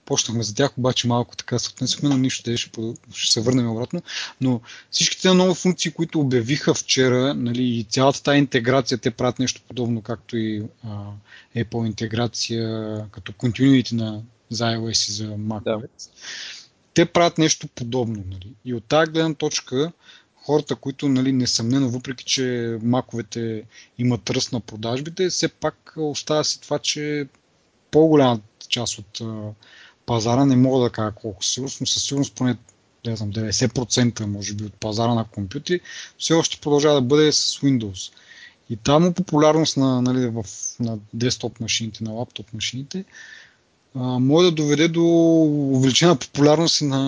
почнахме 0.06 0.43
за 0.43 0.56
тях, 0.56 0.78
обаче 0.78 1.08
малко 1.08 1.36
така 1.36 1.60
се 1.60 1.69
отнесохме, 1.69 2.10
но 2.10 2.17
нищо, 2.17 2.43
те 2.43 2.58
ще, 2.58 2.93
ще 3.13 3.34
се 3.34 3.41
върнем 3.41 3.69
обратно. 3.69 4.02
Но 4.41 4.62
всичките 4.91 5.34
нови 5.34 5.56
функции, 5.56 5.91
които 5.91 6.19
обявиха 6.19 6.73
вчера, 6.73 7.34
нали, 7.34 7.63
и 7.63 7.84
цялата 7.84 8.23
тази 8.23 8.38
интеграция, 8.38 8.97
те 8.97 9.12
правят 9.12 9.39
нещо 9.39 9.62
подобно, 9.67 10.02
както 10.02 10.38
и 10.38 10.63
а, 10.84 11.12
Apple 11.56 11.88
интеграция, 11.88 13.06
като 13.12 13.32
continuity 13.32 13.91
на 13.91 14.21
за 14.49 14.65
iOS 14.65 15.10
и 15.10 15.12
за 15.12 15.28
macOS. 15.28 15.82
Да. 15.82 15.88
Те 16.93 17.06
правят 17.06 17.38
нещо 17.38 17.67
подобно. 17.67 18.23
Нали. 18.28 18.54
И 18.65 18.73
от 18.73 18.84
тази 18.84 19.12
гледна 19.12 19.34
точка, 19.34 19.91
хората, 20.36 20.75
които 20.75 21.10
нали, 21.10 21.32
несъмнено, 21.32 21.89
въпреки 21.89 22.25
че 22.25 22.78
маковете 22.84 23.63
имат 23.97 24.30
ръст 24.30 24.52
на 24.52 24.60
продажбите, 24.60 25.30
все 25.30 25.47
пак 25.47 25.93
остава 25.97 26.43
си 26.43 26.62
това, 26.62 26.80
че 26.80 27.28
по-голямата 27.91 28.67
част 28.67 28.97
от 28.97 29.21
пазара, 30.06 30.45
не 30.45 30.56
мога 30.56 30.84
да 30.84 30.89
кажа 30.89 31.12
колко 31.15 31.43
сигурност, 31.43 31.82
но 31.82 31.88
със 31.88 32.04
сигурност 32.04 32.36
поне 32.36 32.58
не 33.06 33.15
знам, 33.15 33.34
90% 33.34 34.25
може 34.25 34.54
би 34.54 34.63
от 34.63 34.73
пазара 34.73 35.13
на 35.13 35.23
компютри, 35.23 35.80
все 36.17 36.34
още 36.34 36.60
продължава 36.62 36.95
да 36.95 37.02
бъде 37.02 37.32
с 37.32 37.60
Windows. 37.60 38.12
И 38.69 38.78
там 38.78 39.13
популярност 39.13 39.78
на, 39.78 40.02
нали, 40.02 40.28
в, 40.28 40.45
на 40.80 40.97
десктоп 41.13 41.60
машините, 41.60 42.04
на 42.04 42.12
лаптоп 42.12 42.54
машините, 42.54 43.06
може 43.95 44.49
да 44.49 44.56
доведе 44.56 44.88
до 44.88 45.04
увеличена 45.71 46.15
популярност 46.15 46.82
на, 46.82 46.99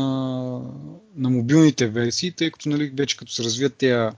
на 1.15 1.29
мобилните 1.29 1.87
версии, 1.87 2.31
тъй 2.31 2.51
като 2.51 2.69
нали, 2.69 2.91
вече 2.95 3.17
като 3.17 3.31
се 3.31 3.43
развият 3.43 3.75
тези 3.75 4.09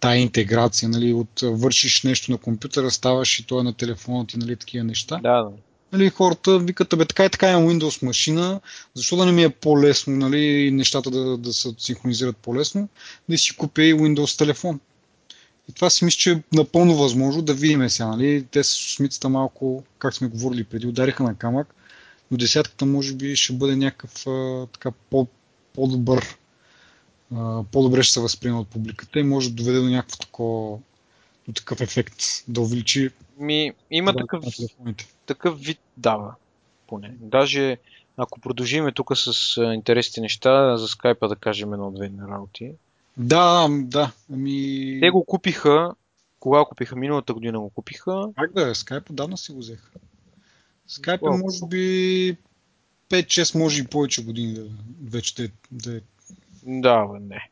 тая 0.00 0.20
интеграция, 0.20 0.88
нали, 0.88 1.12
от 1.12 1.40
вършиш 1.42 2.02
нещо 2.02 2.32
на 2.32 2.38
компютъра, 2.38 2.90
ставаш 2.90 3.38
и 3.38 3.46
то 3.46 3.60
е 3.60 3.62
на 3.62 3.72
телефона 3.72 4.26
ти, 4.26 4.38
нали, 4.38 4.56
такива 4.56 4.84
неща. 4.84 5.20
Да, 5.22 5.42
да. 5.42 5.50
Нали, 5.92 6.10
хората 6.10 6.58
викат, 6.58 6.94
бе, 6.98 7.04
така 7.04 7.24
и 7.24 7.30
така 7.30 7.50
имам 7.50 7.68
Windows 7.68 8.02
машина, 8.02 8.60
защо 8.94 9.16
да 9.16 9.26
не 9.26 9.32
ми 9.32 9.42
е 9.42 9.48
по-лесно, 9.48 10.16
нали, 10.16 10.70
нещата 10.70 11.10
да, 11.10 11.36
да 11.36 11.52
се 11.52 11.74
синхронизират 11.78 12.36
по-лесно, 12.36 12.88
да 13.28 13.38
си 13.38 13.56
купя 13.56 13.84
и 13.84 13.94
Windows 13.94 14.38
телефон. 14.38 14.80
И 15.68 15.72
това 15.72 15.90
си 15.90 16.04
мисля, 16.04 16.18
че 16.18 16.32
е 16.32 16.42
напълно 16.52 16.96
възможно 16.96 17.42
да 17.42 17.54
видим 17.54 17.88
сега. 17.90 18.06
Нали? 18.08 18.46
Те 18.50 18.64
с 18.64 18.70
осмицата 18.70 19.28
малко, 19.28 19.84
как 19.98 20.14
сме 20.14 20.28
говорили 20.28 20.64
преди, 20.64 20.86
удариха 20.86 21.22
на 21.22 21.34
камък, 21.34 21.74
но 22.30 22.36
десятката 22.36 22.86
може 22.86 23.14
би 23.14 23.36
ще 23.36 23.52
бъде 23.52 23.76
някакъв 23.76 24.26
а, 24.26 24.66
така 24.72 24.90
по, 25.10 25.26
по-добър, 25.74 26.38
а, 27.36 27.62
по-добре 27.72 28.02
ще 28.02 28.12
се 28.12 28.20
възприема 28.20 28.60
от 28.60 28.68
публиката 28.68 29.18
и 29.18 29.22
може 29.22 29.48
да 29.50 29.54
доведе 29.54 29.78
до 29.78 29.88
някакво 29.88 30.16
такова, 30.16 30.78
такъв 31.54 31.80
ефект, 31.80 32.22
да 32.48 32.60
увеличи 32.60 33.10
Ми, 33.38 33.72
има 33.90 34.16
такъв, 34.16 34.44
такъв 35.26 35.60
вид 35.60 35.78
дава. 35.96 36.34
Поне. 36.86 37.14
Даже 37.20 37.78
ако 38.16 38.40
продължиме 38.40 38.92
тук 38.92 39.16
с 39.16 39.62
интересните 39.74 40.20
неща, 40.20 40.76
за 40.76 40.88
скайпа 40.88 41.28
да 41.28 41.36
кажем 41.36 41.72
едно-две 41.72 42.10
работи. 42.30 42.72
Да, 43.16 43.68
да. 43.70 44.12
Ами... 44.32 44.98
Те 45.00 45.10
го 45.10 45.24
купиха, 45.24 45.94
кога 46.40 46.58
го 46.58 46.64
купиха? 46.64 46.96
Миналата 46.96 47.34
година 47.34 47.60
го 47.60 47.70
купиха. 47.70 48.28
Как 48.36 48.52
да 48.52 48.70
е? 48.70 48.74
Скайп 48.74 49.10
отдавна 49.10 49.38
си 49.38 49.52
го 49.52 49.58
взеха. 49.58 49.90
Скайп 50.86 51.18
е 51.18 51.20
Колко? 51.20 51.38
може 51.38 51.66
би 51.66 52.36
5-6, 53.10 53.58
може 53.58 53.82
и 53.82 53.86
повече 53.86 54.24
години 54.24 54.54
да, 54.54 54.64
вече 55.10 55.34
да, 55.34 55.44
е- 55.44 55.50
да 55.70 55.96
е. 55.96 56.00
Да, 56.62 57.06
бе, 57.06 57.20
не. 57.20 57.50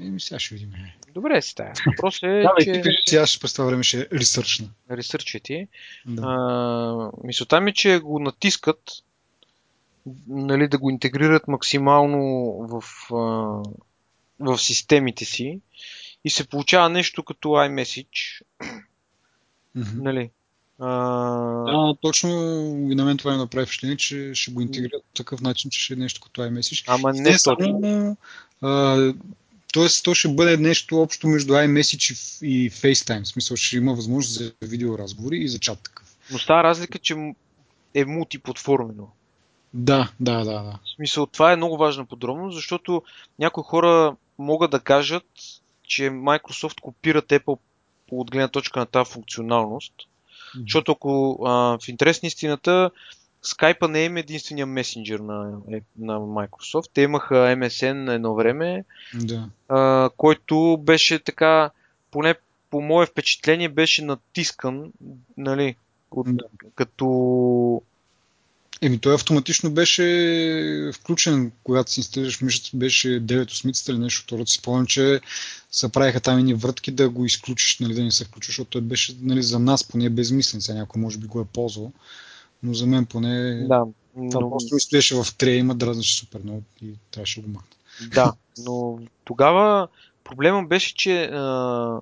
Еми 0.00 0.20
сега 0.20 0.38
ще 0.38 0.54
видим. 0.54 0.74
Е. 0.74 0.96
Добре 1.14 1.40
тая. 1.56 1.72
Въпрос 1.86 2.22
е, 2.22 2.42
Да, 2.42 2.54
че 2.60 2.82
ти 3.06 3.16
аз 3.16 3.30
ще 3.30 3.40
през 3.40 3.52
това 3.52 3.64
време 3.64 3.82
ще 3.82 4.08
ресърчна. 4.12 4.68
ресърча 4.90 5.40
ти. 5.40 5.68
Да. 6.06 6.22
А, 6.26 7.10
мисълта 7.24 7.60
ми, 7.60 7.70
е, 7.70 7.74
че 7.74 7.98
го 7.98 8.18
натискат, 8.18 8.80
нали, 10.28 10.68
да 10.68 10.78
го 10.78 10.90
интегрират 10.90 11.48
максимално 11.48 12.18
в, 12.68 12.84
в 14.40 14.58
системите 14.58 15.24
си 15.24 15.60
и 16.24 16.30
се 16.30 16.48
получава 16.48 16.88
нещо 16.88 17.22
като 17.22 17.48
iMessage. 17.48 18.42
Нали? 19.74 20.30
А, 20.78 20.88
Да, 21.64 21.94
точно 22.00 22.30
и 22.90 22.94
на 22.94 23.04
мен 23.04 23.16
това 23.16 23.32
ми 23.32 23.38
направи 23.38 23.66
впечатление, 23.66 23.96
че 23.96 24.34
ще 24.34 24.50
го 24.52 24.60
интегрират 24.60 25.02
по 25.04 25.14
такъв 25.16 25.40
начин, 25.40 25.70
че 25.70 25.80
ще 25.80 25.92
е 25.92 25.96
нещо 25.96 26.20
като 26.20 26.40
iMessage. 26.40 26.84
ама 26.86 27.12
не 27.12 27.20
не 27.20 27.30
точно. 27.30 27.44
само, 27.44 28.16
а, 28.60 29.12
Тоест, 29.76 30.04
то 30.04 30.14
ще 30.14 30.28
бъде 30.28 30.56
нещо 30.56 31.02
общо 31.02 31.28
между 31.28 31.52
iMessage 31.52 32.44
и 32.44 32.70
FaceTime. 32.70 33.24
В 33.24 33.28
смисъл, 33.28 33.56
ще 33.56 33.76
има 33.76 33.94
възможност 33.94 34.38
за 34.38 34.52
видеоразговори 34.62 35.36
и 35.38 35.48
за 35.48 35.58
чат 35.58 35.82
такъв. 35.82 36.16
Но 36.32 36.38
става 36.38 36.62
разлика, 36.62 36.98
че 36.98 37.14
е 37.94 38.04
мултиплатформено. 38.04 39.08
Да, 39.74 40.10
да, 40.20 40.44
да, 40.44 40.44
да. 40.44 40.78
В 40.84 40.94
смисъл, 40.96 41.26
това 41.26 41.52
е 41.52 41.56
много 41.56 41.76
важна 41.76 42.06
подробност, 42.06 42.54
защото 42.54 43.02
някои 43.38 43.62
хора 43.66 44.16
могат 44.38 44.70
да 44.70 44.80
кажат, 44.80 45.26
че 45.82 46.02
Microsoft 46.02 46.80
копират 46.80 47.28
Apple 47.28 47.58
от 48.10 48.30
гледна 48.30 48.48
точка 48.48 48.80
на 48.80 48.86
тази 48.86 49.10
функционалност. 49.10 49.94
Защото 50.60 50.92
ако 50.92 51.38
а, 51.44 51.78
в 51.78 51.88
интерес 51.88 52.22
на 52.22 52.26
истината, 52.26 52.90
Skype 53.44 53.88
не 53.88 54.02
е 54.02 54.20
единствения 54.20 54.66
месенджер 54.66 55.18
на, 55.18 55.58
е- 55.72 55.80
на 55.98 56.18
Microsoft. 56.18 56.90
Те 56.94 57.00
имаха 57.02 57.34
MSN 57.34 57.92
на 57.92 58.14
едно 58.14 58.34
време, 58.34 58.84
Да. 59.14 59.48
а, 59.68 60.10
който 60.16 60.78
беше 60.82 61.18
така, 61.18 61.70
поне 62.10 62.34
по 62.70 62.80
мое 62.80 63.06
впечатление, 63.06 63.68
беше 63.68 64.04
натискан, 64.04 64.92
нали, 65.36 65.76
от, 66.10 66.36
Да. 66.36 66.44
като... 66.74 67.82
Еми, 68.82 68.98
той 68.98 69.14
автоматично 69.14 69.70
беше 69.70 70.90
включен, 70.94 71.52
когато 71.64 71.90
си 71.90 72.00
инсталираш 72.00 72.40
мишата, 72.40 72.70
беше 72.74 73.08
9 73.08 73.50
осмицата 73.50 73.92
или 73.92 73.98
нещо 73.98 74.22
второто. 74.22 74.50
Си 74.50 74.58
спомням, 74.58 74.86
че 74.86 75.20
се 75.70 75.88
правиха 75.88 76.20
там 76.20 76.38
едни 76.38 76.54
вратки 76.54 76.90
да 76.90 77.08
го 77.08 77.24
изключиш, 77.24 77.78
нали, 77.78 77.94
да 77.94 78.04
не 78.04 78.10
се 78.10 78.24
включва, 78.24 78.50
защото 78.50 78.70
той 78.70 78.80
беше 78.80 79.16
нали, 79.20 79.42
за 79.42 79.58
нас 79.58 79.84
поне 79.84 80.10
безмислен. 80.10 80.60
Сега 80.60 80.78
някой 80.78 81.02
може 81.02 81.18
би 81.18 81.26
го 81.26 81.40
е 81.40 81.44
ползвал, 81.44 81.92
но 82.62 82.74
за 82.74 82.86
мен 82.86 83.06
поне 83.06 83.64
Да, 83.68 83.84
това 84.14 84.40
но, 84.40 84.50
просто 84.50 84.74
ми 84.74 84.80
стоеше 84.80 85.14
в 85.14 85.36
трея, 85.38 85.56
има 85.56 85.74
дразнаше 85.74 86.16
супер 86.16 86.40
много 86.44 86.62
и 86.82 86.94
трябваше 87.10 87.42
го 87.42 87.48
махна. 87.48 87.76
да, 88.14 88.32
но 88.58 88.98
тогава 89.24 89.88
проблема 90.24 90.62
беше, 90.62 90.94
че 90.94 91.24
а, 91.24 92.00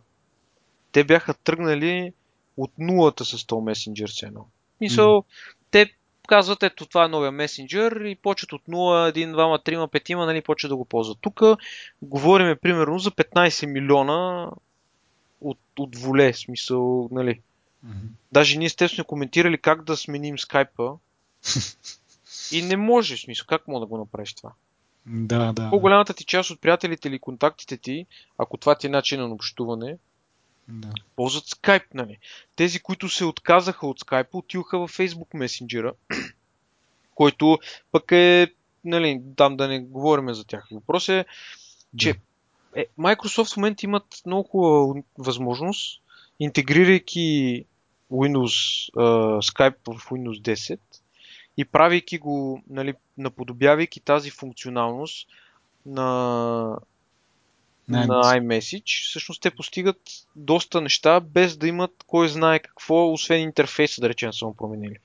те 0.92 1.04
бяха 1.04 1.34
тръгнали 1.34 2.12
от 2.56 2.70
нулата 2.78 3.24
с 3.24 3.44
този 3.46 3.64
месенджер 3.64 4.08
с 4.08 4.22
едно. 4.22 4.46
Мисъл, 4.80 5.24
те 5.70 5.92
казват, 6.28 6.62
ето 6.62 6.86
това 6.86 7.04
е 7.04 7.08
новия 7.08 7.32
месенджер 7.32 7.92
и 7.92 8.14
почват 8.14 8.52
от 8.52 8.62
0, 8.68 9.12
1, 9.12 9.34
2, 9.34 9.88
3, 9.92 10.14
5, 10.14 10.26
нали, 10.26 10.42
почват 10.42 10.70
да 10.70 10.76
го 10.76 10.84
ползват. 10.84 11.18
Тук 11.20 11.42
говорим 12.02 12.56
примерно 12.62 12.98
за 12.98 13.10
15 13.10 13.66
милиона 13.66 14.50
от, 15.40 15.58
от 15.78 15.96
воле, 15.96 16.32
смисъл, 16.32 17.08
нали. 17.12 17.40
Даже 18.32 18.58
ние 18.58 18.66
естествено 18.66 19.04
коментирали 19.04 19.58
как 19.58 19.84
да 19.84 19.96
сменим 19.96 20.38
скайпа 20.38 20.96
и 22.52 22.62
не 22.62 22.76
може, 22.76 23.16
в 23.16 23.20
смисъл, 23.20 23.46
как 23.46 23.68
мога 23.68 23.80
да 23.80 23.86
го 23.86 23.98
направиш 23.98 24.34
това? 24.34 24.52
Да, 25.06 25.52
да. 25.52 25.70
По-голямата 25.70 26.14
ти 26.14 26.24
част 26.24 26.50
от 26.50 26.60
приятелите 26.60 27.08
или 27.08 27.18
контактите 27.18 27.76
ти, 27.76 28.06
ако 28.38 28.56
това 28.56 28.74
ти 28.74 28.86
е 28.86 28.90
начин 28.90 29.20
на 29.20 29.34
общуване, 29.34 29.96
да. 30.68 30.88
ползват 31.16 31.44
Skype, 31.44 31.94
нали? 31.94 32.18
Тези, 32.56 32.80
които 32.80 33.08
се 33.08 33.24
отказаха 33.24 33.86
от 33.86 34.00
Skype, 34.00 34.28
отидоха 34.32 34.78
във 34.78 34.96
Facebook 34.96 35.28
Messenger, 35.34 35.92
който 37.14 37.58
пък 37.92 38.12
е, 38.12 38.52
нали, 38.84 39.22
там 39.36 39.56
да 39.56 39.68
не 39.68 39.80
говорим 39.80 40.34
за 40.34 40.44
тях. 40.44 40.68
Въпрос 40.72 41.08
е, 41.08 41.24
че 41.96 42.14
е, 42.74 42.86
Microsoft 42.98 43.54
в 43.54 43.56
момента 43.56 43.86
имат 43.86 44.06
много 44.26 44.48
хубава 44.48 45.02
възможност, 45.18 46.02
интегрирайки 46.40 47.64
Windows, 48.12 48.90
а, 48.96 49.02
Skype 49.42 49.98
в 49.98 50.10
Windows 50.10 50.40
10 50.40 50.78
и 51.56 51.64
правейки 51.64 52.18
го, 52.18 52.62
нали, 52.70 52.94
наподобявайки 53.18 54.00
тази 54.00 54.30
функционалност 54.30 55.28
на, 55.86 56.78
На 57.88 58.06
на 58.06 58.22
iMessage, 58.22 59.08
всъщност 59.08 59.42
те 59.42 59.50
постигат 59.50 60.00
доста 60.36 60.80
неща, 60.80 61.20
без 61.20 61.56
да 61.56 61.68
имат 61.68 61.90
кой 62.06 62.28
знае 62.28 62.58
какво, 62.58 63.12
освен 63.12 63.40
интерфейса, 63.40 64.00
да 64.00 64.08
речем, 64.08 64.32
са 64.32 64.46
му 64.46 64.54
променили. 64.54 64.96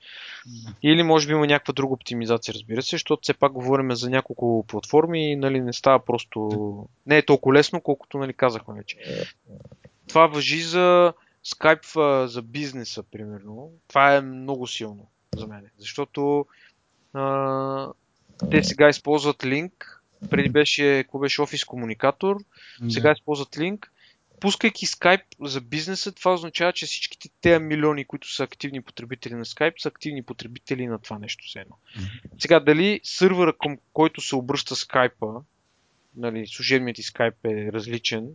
Или 0.82 1.02
може 1.02 1.26
би 1.26 1.32
има 1.32 1.46
някаква 1.46 1.72
друга 1.72 1.94
оптимизация, 1.94 2.54
разбира 2.54 2.82
се, 2.82 2.90
защото 2.90 3.22
все 3.22 3.34
пак 3.34 3.52
говорим 3.52 3.94
за 3.94 4.10
няколко 4.10 4.64
платформи 4.68 5.32
и 5.32 5.36
нали, 5.36 5.60
не 5.60 5.72
става 5.72 6.04
просто... 6.04 6.88
Не 7.06 7.18
е 7.18 7.26
толкова 7.26 7.54
лесно, 7.54 7.80
колкото 7.80 8.18
нали, 8.18 8.32
казахме 8.32 8.74
вече. 8.74 8.96
Това 10.08 10.26
въжи 10.26 10.62
за 10.62 11.12
Skype 11.46 12.00
а, 12.00 12.28
за 12.28 12.42
бизнеса, 12.42 13.02
примерно. 13.02 13.70
Това 13.88 14.14
е 14.14 14.20
много 14.20 14.66
силно 14.66 15.06
за 15.36 15.46
мен. 15.46 15.70
Защото 15.78 16.46
а, 17.12 17.88
те 18.50 18.64
сега 18.64 18.88
използват 18.88 19.36
Link. 19.36 19.72
Преди 20.30 20.48
беше, 20.48 21.00
какво 21.02 21.18
беше 21.18 21.40
Office 21.40 21.66
комуникатор. 21.66 22.36
Сега 22.88 23.08
Да. 23.08 23.12
използват 23.12 23.48
Link. 23.48 23.86
Пускайки 24.40 24.86
Skype 24.86 25.24
за 25.40 25.60
бизнеса, 25.60 26.12
това 26.12 26.34
означава, 26.34 26.72
че 26.72 26.86
всичките 26.86 27.28
тези 27.40 27.64
милиони, 27.64 28.04
които 28.04 28.32
са 28.34 28.44
активни 28.44 28.82
потребители 28.82 29.34
на 29.34 29.44
Skype, 29.44 29.82
са 29.82 29.88
активни 29.88 30.22
потребители 30.22 30.86
на 30.86 30.98
това 30.98 31.18
нещо 31.18 31.44
все 31.46 31.60
едно. 31.60 31.76
Мгм. 31.96 32.06
Сега, 32.38 32.60
дали 32.60 33.00
сървъра, 33.04 33.52
към 33.62 33.78
който 33.92 34.20
се 34.20 34.36
обръща 34.36 34.74
Skype, 34.74 35.42
нали, 36.16 36.46
служебният 36.46 36.96
ти 36.96 37.02
Skype 37.02 37.68
е 37.68 37.72
различен, 37.72 38.28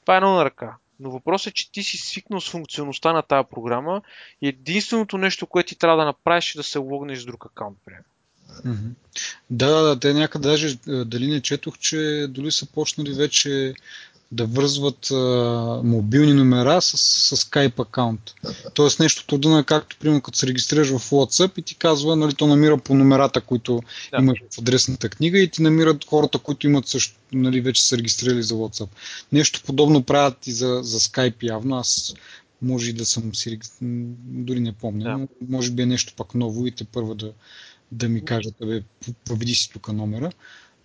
това 0.00 0.14
е 0.14 0.16
едно 0.16 0.34
на 0.34 0.44
ръка. 0.44 0.76
Но 1.00 1.10
въпросът 1.10 1.50
е, 1.50 1.54
че 1.54 1.72
ти 1.72 1.82
си 1.82 1.96
свикнал 1.96 2.40
с 2.40 2.50
функционалността 2.50 3.12
на 3.12 3.22
тази 3.22 3.48
програма 3.50 4.02
и 4.42 4.48
единственото 4.48 5.18
нещо, 5.18 5.46
което 5.46 5.68
ти 5.68 5.78
трябва 5.78 5.98
да 5.98 6.04
направиш 6.04 6.54
е 6.54 6.58
да 6.58 6.64
се 6.64 6.78
логнеш 6.78 7.18
с 7.18 7.26
друг 7.26 7.46
акаунт. 7.46 7.78
Да, 9.50 9.70
да, 9.70 9.82
да, 9.82 10.00
те 10.00 10.14
някъде 10.14 10.48
даже 10.48 10.78
дали 10.86 11.26
не 11.26 11.40
четох, 11.40 11.78
че 11.78 12.26
дори 12.30 12.52
са 12.52 12.66
почнали 12.66 13.12
вече 13.12 13.74
да 14.32 14.46
връзват 14.46 15.10
а, 15.10 15.14
мобилни 15.84 16.32
номера 16.32 16.82
с, 16.82 16.96
с 16.96 17.36
Skype 17.36 17.82
акаунт. 17.82 18.20
Тоест 18.74 19.00
нещо 19.00 19.26
трудно 19.26 19.58
е 19.58 19.64
както, 19.64 19.96
примерно, 20.00 20.20
като 20.20 20.38
се 20.38 20.46
регистрираш 20.46 20.88
в 20.88 21.10
WhatsApp 21.10 21.58
и 21.58 21.62
ти 21.62 21.74
казва, 21.74 22.16
нали, 22.16 22.34
то 22.34 22.46
намира 22.46 22.78
по 22.78 22.94
номерата, 22.94 23.40
които 23.40 23.82
Да. 24.12 24.18
имаш 24.22 24.38
в 24.54 24.58
адресната 24.58 25.08
книга 25.08 25.38
и 25.38 25.50
ти 25.50 25.62
намират 25.62 26.04
хората, 26.04 26.38
които 26.38 26.66
имат 26.66 26.88
също, 26.88 27.16
нали, 27.32 27.60
вече 27.60 27.86
са 27.86 27.98
регистрирали 27.98 28.42
за 28.42 28.54
WhatsApp. 28.54 28.88
Нещо 29.32 29.62
подобно 29.66 30.02
правят 30.02 30.46
и 30.46 30.52
за, 30.52 30.80
за 30.82 31.00
Skype 31.00 31.42
явно. 31.42 31.76
Аз 31.76 32.14
може 32.62 32.90
и 32.90 32.92
да 32.92 33.04
съм 33.04 33.34
си, 33.34 33.58
дори 34.24 34.60
не 34.60 34.72
помня, 34.72 35.04
Да. 35.04 35.18
но 35.18 35.28
може 35.48 35.70
би 35.70 35.82
е 35.82 35.86
нещо 35.86 36.12
пак 36.16 36.34
ново 36.34 36.66
и 36.66 36.70
те 36.70 36.84
първа 36.84 37.14
да, 37.14 37.32
да 37.92 38.08
ми 38.08 38.24
кажат, 38.24 38.54
бе, 38.66 38.82
въведи 39.28 39.54
си 39.54 39.70
тук 39.72 39.92
номера. 39.92 40.32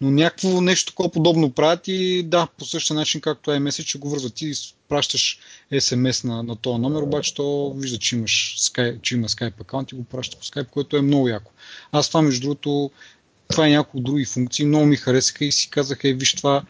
Но 0.04 0.12
някакво 0.12 0.62
нещо 0.62 0.92
такова 0.92 1.12
подобно 1.12 1.52
правят 1.52 1.88
и 1.88 2.24
да, 2.24 2.48
по 2.58 2.66
същия 2.66 2.96
начин 2.96 3.22
както 3.22 3.52
iMessage, 3.52 3.86
че 3.86 4.00
го 4.00 4.10
вързват. 4.10 4.34
Ти 4.34 4.52
пращаш 4.90 5.40
SMS 5.72 6.26
на, 6.26 6.44
на 6.44 6.56
този 6.56 6.82
номер, 6.82 7.02
обаче 7.02 7.34
то 7.34 7.74
вижда, 7.78 7.98
че, 7.98 8.16
имаш 8.16 8.56
Skype, 8.60 9.02
че 9.02 9.16
има 9.16 9.28
Skype 9.28 9.62
акаунт 9.62 9.92
и 9.92 9.96
го 9.96 10.04
праща 10.04 10.38
по 10.38 10.44
Skype, 10.44 10.68
което 10.68 10.98
е 10.98 11.02
много 11.02 11.28
яко. 11.28 11.52
Аз 11.92 12.08
това, 12.08 12.22
между 12.22 12.42
другото, 12.42 12.92
това 13.48 13.68
е 13.68 13.70
няколко 13.70 14.00
други 14.00 14.26
функции, 14.26 14.66
много 14.66 14.86
ми 14.86 14.96
харесаха 14.96 15.46
и 15.46 15.52
си 15.52 15.70
казаха, 15.70 16.10
е, 16.10 16.14
виж 16.14 16.36
това, 16.36 16.64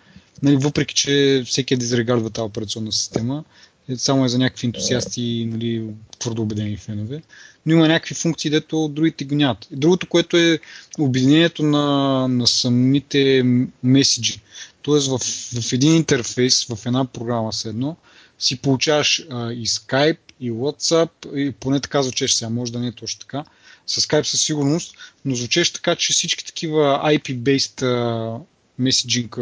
нали, 0.43 0.55
въпреки, 0.55 0.95
че 0.95 1.43
всеки 1.45 1.73
е 1.73 1.77
дизрегардва 1.77 2.29
тази 2.29 2.45
операционна 2.45 2.91
система, 2.91 3.43
е, 3.47 3.72
само 3.97 4.25
е 4.25 4.29
за 4.29 4.37
някакви 4.37 4.67
ентусиасти, 4.67 5.47
нали, 5.51 5.87
твърдо 6.19 6.41
убедени 6.41 6.77
фенове, 6.77 7.21
но 7.65 7.73
има 7.73 7.87
някакви 7.87 8.15
функции, 8.15 8.51
дето 8.51 8.87
другите 8.87 9.25
го 9.25 9.35
нямат. 9.35 9.67
Другото, 9.71 10.07
което 10.07 10.37
е 10.37 10.59
обединението 10.99 11.63
на, 11.63 12.27
на 12.27 12.47
самите 12.47 13.43
меседжи. 13.83 14.41
Тоест 14.81 15.07
в, 15.07 15.19
в 15.61 15.73
един 15.73 15.95
интерфейс, 15.95 16.65
в 16.65 16.85
една 16.85 17.05
програма 17.05 17.53
с 17.53 17.65
едно, 17.65 17.95
си 18.39 18.57
получаваш 18.57 19.25
а, 19.29 19.51
и 19.51 19.67
Skype, 19.67 20.17
и 20.39 20.51
WhatsApp, 20.51 21.35
и 21.35 21.51
поне 21.51 21.79
така 21.79 22.03
звучеше 22.03 22.35
сега, 22.35 22.49
може 22.49 22.71
да 22.71 22.79
не 22.79 22.87
е 22.87 22.91
точно 22.91 23.19
така, 23.19 23.43
с 23.87 24.01
Skype 24.01 24.23
със 24.23 24.41
сигурност, 24.41 24.95
но 25.25 25.35
звучеше 25.35 25.73
така, 25.73 25.95
че 25.95 26.13
всички 26.13 26.45
такива 26.45 27.01
IP-based 27.05 28.39
меседжинг 28.79 29.37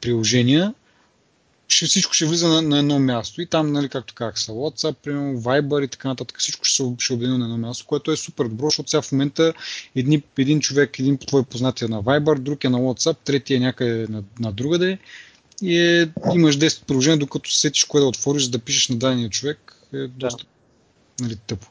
приложения 0.00 0.74
ще, 1.72 1.86
всичко 1.86 2.14
ще 2.14 2.26
влиза 2.26 2.48
на, 2.48 2.62
на 2.62 2.78
едно 2.78 2.98
място 2.98 3.42
и 3.42 3.46
там, 3.46 3.72
нали, 3.72 3.88
както 3.88 4.14
казах, 4.14 4.40
са 4.40 4.52
WhatsApp, 4.52 4.94
примерно, 4.94 5.40
Viber 5.40 5.84
и 5.84 5.88
така 5.88 6.08
нататък, 6.08 6.38
всичко 6.38 6.64
ще 6.64 6.76
се 6.76 6.94
ще 6.98 7.12
обедини 7.12 7.38
на 7.38 7.44
едно 7.44 7.58
място, 7.58 7.86
което 7.86 8.12
е 8.12 8.16
супер 8.16 8.44
добро, 8.44 8.66
защото 8.66 8.90
сега 8.90 9.02
в 9.02 9.12
момента 9.12 9.54
едни, 9.96 10.22
един 10.38 10.60
човек, 10.60 10.98
един 10.98 11.18
твой 11.18 11.42
познат 11.42 11.82
е 11.82 11.88
на 11.88 12.02
Viber, 12.02 12.38
друг 12.38 12.64
е 12.64 12.68
на 12.68 12.78
WhatsApp, 12.78 13.16
третия 13.24 13.56
е 13.56 13.60
някъде 13.60 14.06
на, 14.08 14.22
на 14.40 14.52
другаде 14.52 14.98
и 15.62 15.78
е, 15.78 16.12
имаш 16.34 16.58
10 16.58 16.84
приложения, 16.84 17.18
докато 17.18 17.50
се 17.50 17.60
сетиш 17.60 17.84
кое 17.84 18.00
да 18.00 18.06
отвориш, 18.06 18.42
за 18.42 18.50
да 18.50 18.58
пишеш 18.58 18.88
на 18.88 18.96
дадения 18.96 19.30
човек, 19.30 19.76
е 19.94 20.06
доста 20.06 20.44
нали, 21.20 21.36
тъпо. 21.36 21.66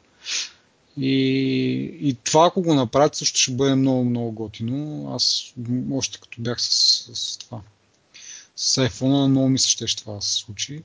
И, 0.96 1.14
и 2.00 2.16
това, 2.24 2.46
ако 2.46 2.62
го 2.62 2.74
направят, 2.74 3.14
също 3.14 3.40
ще 3.40 3.52
бъде 3.52 3.74
много, 3.74 4.04
много 4.04 4.32
готино. 4.32 5.08
Аз 5.14 5.54
още 5.92 6.20
като 6.20 6.42
бях 6.42 6.60
с, 6.60 6.70
с 7.14 7.38
това 7.38 7.60
с 8.56 8.88
iPhone 8.88 9.26
много 9.26 9.48
ми 9.48 9.58
се 9.58 9.86
ще 9.86 9.96
това 9.96 10.14
да 10.14 10.22
се 10.22 10.34
случи. 10.34 10.82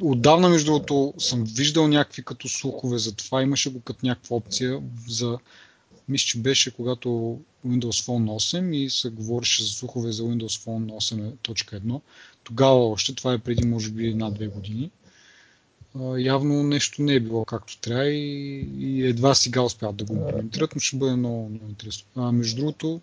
Отдавна, 0.00 0.48
между 0.48 0.66
другото, 0.72 1.14
съм 1.18 1.44
виждал 1.44 1.88
някакви 1.88 2.24
като 2.24 2.48
слухове 2.48 2.98
за 2.98 3.14
това. 3.14 3.42
Имаше 3.42 3.70
го 3.70 3.80
като 3.80 4.06
някаква 4.06 4.36
опция 4.36 4.82
за 5.08 5.38
мисля, 6.08 6.26
че 6.26 6.38
беше 6.38 6.70
когато 6.70 7.40
Windows 7.66 8.06
Phone 8.06 8.60
8 8.60 8.76
и 8.76 8.90
се 8.90 9.10
говореше 9.10 9.62
за 9.62 9.68
слухове 9.68 10.12
за 10.12 10.22
Windows 10.22 10.64
Phone 10.64 11.14
8.1. 11.44 12.00
Тогава 12.44 12.88
още, 12.88 13.14
това 13.14 13.32
е 13.32 13.38
преди 13.38 13.66
може 13.66 13.90
би 13.90 14.06
една-две 14.06 14.46
години. 14.46 14.90
Явно 16.18 16.62
нещо 16.62 17.02
не 17.02 17.14
е 17.14 17.20
било 17.20 17.44
както 17.44 17.80
трябва 17.80 18.10
и, 18.10 18.68
и 18.78 19.06
едва 19.06 19.34
сега 19.34 19.62
успяват 19.62 19.96
да 19.96 20.04
го 20.04 20.14
имплементират, 20.14 20.74
но 20.74 20.80
ще 20.80 20.96
бъде 20.96 21.16
много, 21.16 21.48
много 21.48 21.68
интересно. 21.68 22.06
А, 22.16 22.32
между 22.32 22.56
другото, 22.56 23.00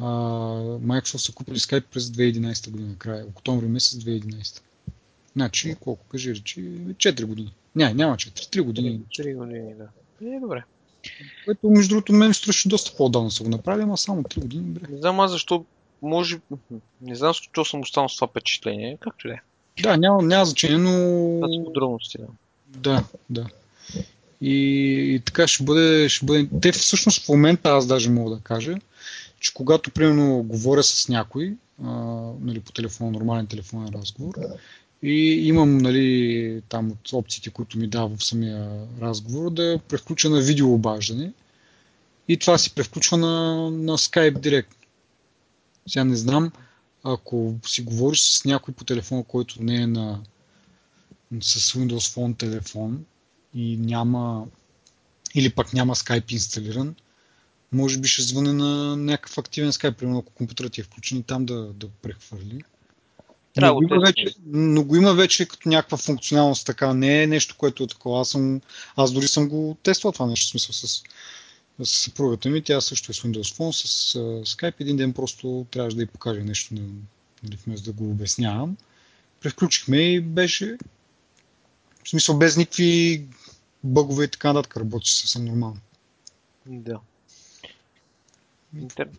а, 0.00 0.04
Microsoft 0.78 1.16
са 1.16 1.32
купили 1.32 1.58
Skype 1.58 1.84
през 1.90 2.04
2011 2.04 2.70
година, 2.70 2.94
края, 2.98 3.26
октомври 3.26 3.66
месец 3.66 3.98
2011. 3.98 4.60
Значи, 5.32 5.76
колко 5.80 6.04
кажи 6.04 6.34
речи? 6.34 6.60
4 6.60 7.24
години. 7.24 7.52
Не, 7.74 7.94
няма 7.94 8.16
4, 8.16 8.56
3 8.56 8.62
години. 8.62 9.00
3 9.18 9.36
години, 9.36 9.74
да. 9.74 9.88
Е, 10.28 10.40
добре. 10.40 10.62
Което, 11.44 11.70
между 11.70 11.88
другото, 11.88 12.12
мен 12.12 12.34
струваше 12.34 12.68
доста 12.68 12.96
по-давно 12.96 13.30
са 13.30 13.42
го 13.42 13.48
направили, 13.48 13.82
ама 13.82 13.96
само 13.98 14.22
3 14.22 14.40
години. 14.40 14.64
Бре. 14.64 14.92
Не 14.92 14.98
знам 14.98 15.20
аз 15.20 15.30
защо, 15.30 15.64
може, 16.02 16.38
не 17.00 17.14
знам 17.14 17.32
защо 17.32 17.64
съм 17.64 17.80
останал 17.80 18.08
с 18.08 18.14
това 18.14 18.26
впечатление, 18.26 18.98
както 19.00 19.26
и 19.26 19.30
да 19.30 19.34
е. 19.34 19.40
Да, 19.82 19.96
няма, 19.96 20.22
няма 20.22 20.44
значение, 20.44 20.78
но... 20.78 20.90
Това 21.40 21.48
са 21.48 21.64
подробности, 21.64 22.18
да. 22.18 22.26
Да, 22.66 23.04
да. 23.30 23.46
И, 24.40 24.54
и 25.14 25.20
така 25.20 25.46
ще 25.46 25.64
бъде, 25.64 26.08
ще 26.08 26.26
бъде... 26.26 26.48
Те 26.62 26.72
всъщност 26.72 27.24
в 27.24 27.28
момента 27.28 27.70
аз 27.70 27.86
даже 27.86 28.10
мога 28.10 28.36
да 28.36 28.42
кажа, 28.42 28.74
че 29.40 29.54
когато 29.54 29.90
примерно 29.90 30.42
говоря 30.42 30.82
с 30.82 31.08
някой, 31.08 31.56
а, 31.84 31.90
нали, 32.40 32.60
по 32.60 32.72
телефон, 32.72 33.12
нормален 33.12 33.46
телефонен 33.46 33.94
разговор, 33.94 34.34
и 35.02 35.48
имам 35.48 35.78
нали, 35.78 36.62
там 36.68 36.90
от 36.90 37.12
опциите, 37.12 37.50
които 37.50 37.78
ми 37.78 37.86
дава 37.86 38.16
в 38.16 38.24
самия 38.24 38.86
разговор, 39.00 39.50
да 39.50 39.80
превключа 39.88 40.30
на 40.30 40.40
видео 40.40 40.74
обаждане. 40.74 41.32
И 42.28 42.36
това 42.36 42.58
си 42.58 42.74
превключва 42.74 43.16
на, 43.16 43.54
на 43.70 43.98
Skype 43.98 44.38
директно. 44.38 44.76
Сега 45.86 46.04
не 46.04 46.16
знам, 46.16 46.52
ако 47.02 47.54
си 47.66 47.82
говориш 47.82 48.20
с 48.20 48.44
някой 48.44 48.74
по 48.74 48.84
телефон, 48.84 49.24
който 49.24 49.62
не 49.62 49.82
е 49.82 49.86
на 49.86 50.20
с 51.40 51.72
Windows 51.72 52.14
Phone 52.14 52.38
телефон 52.38 53.04
и 53.54 53.76
няма 53.76 54.46
или 55.34 55.50
пък 55.50 55.72
няма 55.72 55.94
Skype 55.94 56.32
инсталиран, 56.32 56.94
може 57.72 57.98
би 57.98 58.08
ще 58.08 58.22
звъне 58.22 58.52
на 58.52 58.96
някакъв 58.96 59.38
активен 59.38 59.72
Skype, 59.72 59.94
примерно 59.94 60.18
ако 60.18 60.32
компютърът 60.32 60.72
ти 60.72 60.80
е 60.80 60.84
включен 60.84 61.18
и 61.18 61.22
там 61.22 61.46
да, 61.46 61.72
да 61.72 61.88
прехвърли. 61.88 62.62
Но 63.60 63.74
го, 63.74 63.82
има 63.82 64.00
вече, 64.00 64.34
но 64.46 64.84
го 64.84 64.96
има 64.96 65.14
вече 65.14 65.46
като 65.46 65.68
някаква 65.68 65.96
функционалност, 65.96 66.66
така 66.66 66.94
не 66.94 67.22
е 67.22 67.26
нещо, 67.26 67.54
което 67.58 67.82
е 67.82 67.86
такова. 67.86 68.20
Аз, 68.20 68.28
съм, 68.28 68.60
аз 68.96 69.12
дори 69.12 69.28
съм 69.28 69.48
го 69.48 69.76
тествал 69.82 70.12
това 70.12 70.26
нещо, 70.26 70.46
в 70.46 70.50
смисъл 70.50 70.72
с, 70.72 71.02
с 71.84 71.90
съпругата 71.90 72.48
ми, 72.50 72.62
тя 72.62 72.80
също 72.80 73.12
е 73.12 73.14
с 73.14 73.20
Windows 73.20 73.56
Phone, 73.56 73.86
с 73.86 74.14
uh, 74.14 74.42
Skype. 74.42 74.80
Един 74.80 74.96
ден 74.96 75.12
просто 75.12 75.66
трябваше 75.70 75.96
да 75.96 76.02
й 76.02 76.06
покажа 76.06 76.40
нещо, 76.40 76.74
нали, 76.74 77.58
вместо 77.66 77.84
да 77.84 77.92
го 77.92 78.10
обяснявам. 78.10 78.76
Превключихме 79.40 79.96
и 79.96 80.20
беше 80.20 80.78
в 82.04 82.08
смисъл 82.08 82.38
без 82.38 82.56
никакви 82.56 83.24
бъгове 83.84 84.24
и 84.24 84.28
така 84.28 84.52
нататък 84.52 84.76
работи 84.76 85.10
съвсем 85.10 85.44
нормално. 85.44 85.80
Да. 86.66 87.00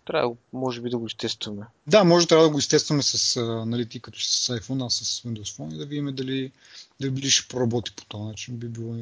Трябва, 0.05 0.35
може 0.53 0.81
би, 0.81 0.89
да 0.89 0.97
го 0.97 1.07
изтестваме. 1.07 1.65
Да, 1.88 2.03
може 2.03 2.27
трябва 2.27 2.45
да 2.45 2.51
го 2.51 2.59
изтестваме 2.59 3.03
с, 3.03 3.41
нали, 3.65 3.85
ти 3.85 3.99
като 3.99 4.19
с 4.19 4.59
iPhone, 4.59 4.85
аз 4.85 4.93
с 4.93 5.21
Windows 5.21 5.57
Phone 5.57 5.73
и 5.73 5.77
да 5.77 5.85
видим 5.85 6.15
дали, 6.15 6.51
дали 6.99 7.29
ще 7.29 7.47
проработи 7.47 7.91
по 7.95 8.05
този 8.05 8.23
начин. 8.23 8.57
Би 8.57 8.67
било 8.67 8.95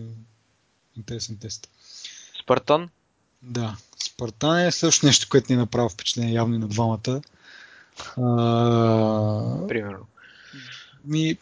интересен 0.97 1.37
тест. 1.37 1.69
Спартан? 2.43 2.89
Да. 3.41 3.77
Спартан 4.03 4.59
е 4.59 4.71
също 4.71 5.05
нещо, 5.05 5.27
което 5.29 5.53
ни 5.53 5.57
направи 5.57 5.89
впечатление 5.89 6.33
явно 6.33 6.55
и 6.55 6.59
на 6.59 6.67
двамата. 6.67 7.21
А... 8.17 9.67
Примерно. 9.67 10.07
Ми, 11.05 11.37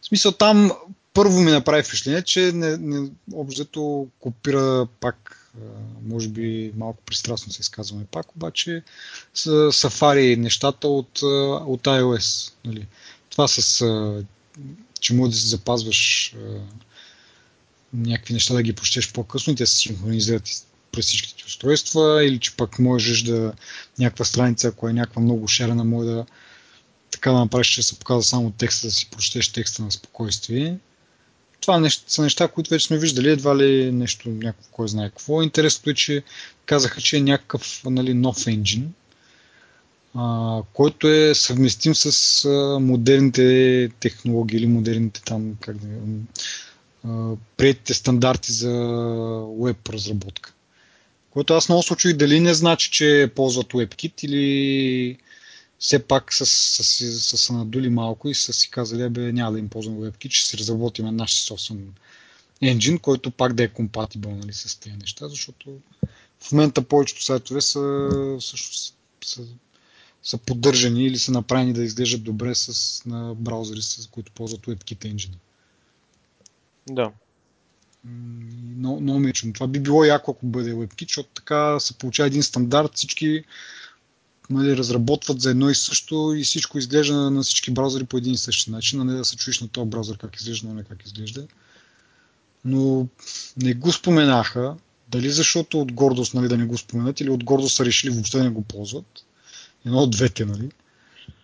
в 0.00 0.06
смисъл 0.06 0.32
там 0.32 0.72
първо 1.14 1.40
ми 1.40 1.50
направи 1.50 1.82
впечатление, 1.82 2.22
че 2.22 2.52
не, 2.52 2.76
не, 2.76 3.10
общо 3.34 4.08
копира 4.20 4.86
пак 5.00 5.45
може 6.02 6.28
би 6.28 6.72
малко 6.76 7.02
пристрастно 7.06 7.52
се 7.52 7.60
изказваме 7.60 8.04
пак, 8.04 8.36
обаче 8.36 8.82
с 9.34 9.50
Safari 9.72 10.36
нещата 10.36 10.88
от, 10.88 11.22
от 11.66 11.82
iOS. 11.82 12.52
Нали. 12.64 12.86
Това 13.30 13.48
с, 13.48 13.84
че 15.00 15.14
може 15.14 15.30
да 15.30 15.36
си 15.36 15.46
запазваш 15.46 16.34
някакви 17.92 18.34
неща 18.34 18.54
да 18.54 18.62
ги 18.62 18.72
прочетеш 18.72 19.12
по-късно 19.12 19.52
и 19.52 19.56
те 19.56 19.66
се 19.66 19.76
синхронизират 19.76 20.66
през 20.92 21.06
всичките 21.06 21.44
устройства, 21.46 22.24
или 22.24 22.38
че 22.38 22.56
пък 22.56 22.78
можеш 22.78 23.22
да 23.22 23.52
някаква 23.98 24.24
страница, 24.24 24.68
ако 24.68 24.88
е 24.88 24.92
някаква 24.92 25.22
много 25.22 25.48
шерена, 25.48 25.84
може 25.84 26.08
да 26.08 26.26
така 27.10 27.30
да 27.30 27.38
направиш, 27.38 27.68
че 27.68 27.82
се 27.82 27.98
показва 27.98 28.22
само 28.22 28.50
текста, 28.50 28.86
да 28.86 28.90
си 28.90 29.10
прочетеш 29.10 29.52
текста 29.52 29.82
на 29.82 29.92
спокойствие 29.92 30.78
това 31.60 31.80
нещо, 31.80 32.04
са 32.06 32.22
неща, 32.22 32.48
които 32.48 32.70
вече 32.70 32.86
сме 32.86 32.98
виждали, 32.98 33.30
едва 33.30 33.56
ли 33.56 33.92
нещо, 33.92 34.28
някакво, 34.28 34.68
кой 34.72 34.88
знае 34.88 35.08
какво. 35.08 35.42
Интересното 35.42 35.90
е, 35.90 35.94
че 35.94 36.22
казаха, 36.66 37.00
че 37.00 37.16
е 37.16 37.20
някакъв 37.20 37.82
нали, 37.84 38.14
нов 38.14 38.46
енджин, 38.46 38.92
който 40.72 41.08
е 41.08 41.34
съвместим 41.34 41.94
с 41.94 42.44
а, 42.44 42.78
модерните 42.80 43.90
технологии 44.00 44.56
или 44.56 44.66
модерните 44.66 45.22
там, 45.22 45.56
как 45.60 45.76
да 45.76 45.86
приятите 47.56 47.94
стандарти 47.94 48.52
за 48.52 48.72
веб 49.60 49.88
разработка. 49.88 50.52
Което 51.30 51.54
аз 51.54 51.68
много 51.68 51.82
случаи 51.82 52.14
дали 52.14 52.40
не 52.40 52.54
значи, 52.54 52.90
че 52.90 53.30
ползват 53.34 53.66
WebKit 53.66 54.24
или 54.24 55.18
все 55.78 56.06
пак 56.06 56.32
са, 56.32 56.46
са, 56.46 56.84
са, 56.84 57.38
са, 57.38 57.52
надули 57.52 57.88
малко 57.88 58.28
и 58.28 58.34
са 58.34 58.52
си 58.52 58.70
казали, 58.70 59.08
бе, 59.08 59.32
няма 59.32 59.52
да 59.52 59.58
им 59.58 59.68
ползваме 59.68 59.98
WebKit, 59.98 60.30
ще 60.30 60.48
си 60.48 60.58
разработим 60.58 61.16
наш 61.16 61.44
собствен 61.44 61.94
енджин, 62.62 62.98
който 62.98 63.30
пак 63.30 63.52
да 63.52 63.62
е 63.62 63.68
компатибъл 63.68 64.34
нали, 64.34 64.52
с 64.52 64.80
тези 64.80 64.96
неща, 64.96 65.28
защото 65.28 65.78
в 66.40 66.52
момента 66.52 66.82
повечето 66.82 67.24
сайтове 67.24 67.60
са, 67.60 68.08
също, 68.40 68.94
са, 69.24 69.42
са 70.22 70.38
поддържани 70.38 71.04
или 71.04 71.18
са 71.18 71.32
направени 71.32 71.72
да 71.72 71.84
изглеждат 71.84 72.22
добре 72.22 72.54
с, 72.54 73.02
на 73.06 73.34
браузъри, 73.34 73.82
с 73.82 74.08
които 74.10 74.32
ползват 74.32 74.60
WebKit 74.60 75.04
енджини. 75.04 75.38
Да. 76.90 77.12
Много, 78.76 79.00
много 79.00 79.18
ми 79.18 79.30
е 79.30 79.52
Това 79.52 79.66
би 79.66 79.80
било 79.80 80.04
яко, 80.04 80.30
ако 80.30 80.46
бъде 80.46 80.74
WebKit, 80.74 81.08
защото 81.08 81.28
така 81.34 81.80
се 81.80 81.94
получава 81.98 82.26
един 82.26 82.42
стандарт, 82.42 82.90
всички 82.94 83.44
нали, 84.50 84.76
разработват 84.76 85.40
за 85.40 85.50
едно 85.50 85.70
и 85.70 85.74
също 85.74 86.34
и 86.36 86.44
всичко 86.44 86.78
изглежда 86.78 87.30
на 87.30 87.42
всички 87.42 87.70
браузъри 87.70 88.04
по 88.04 88.16
един 88.16 88.32
и 88.32 88.38
същи 88.38 88.70
начин, 88.70 89.00
а 89.00 89.04
не 89.04 89.12
да 89.12 89.24
се 89.24 89.36
чуеш 89.36 89.60
на 89.60 89.68
този 89.68 89.90
браузър 89.90 90.18
как 90.18 90.36
изглежда, 90.36 90.68
но 90.68 90.74
не 90.74 90.84
как 90.84 91.06
изглежда. 91.06 91.46
Но 92.64 93.06
не 93.56 93.74
го 93.74 93.92
споменаха, 93.92 94.76
дали 95.08 95.30
защото 95.30 95.80
от 95.80 95.92
гордост 95.92 96.34
нали, 96.34 96.48
да 96.48 96.56
не 96.56 96.64
го 96.64 96.78
споменат 96.78 97.20
или 97.20 97.30
от 97.30 97.44
гордост 97.44 97.76
са 97.76 97.84
решили 97.84 98.10
въобще 98.10 98.38
да 98.38 98.44
не 98.44 98.50
го 98.50 98.62
ползват. 98.62 99.24
Едно 99.86 99.98
от 99.98 100.10
двете, 100.10 100.44
нали? 100.44 100.70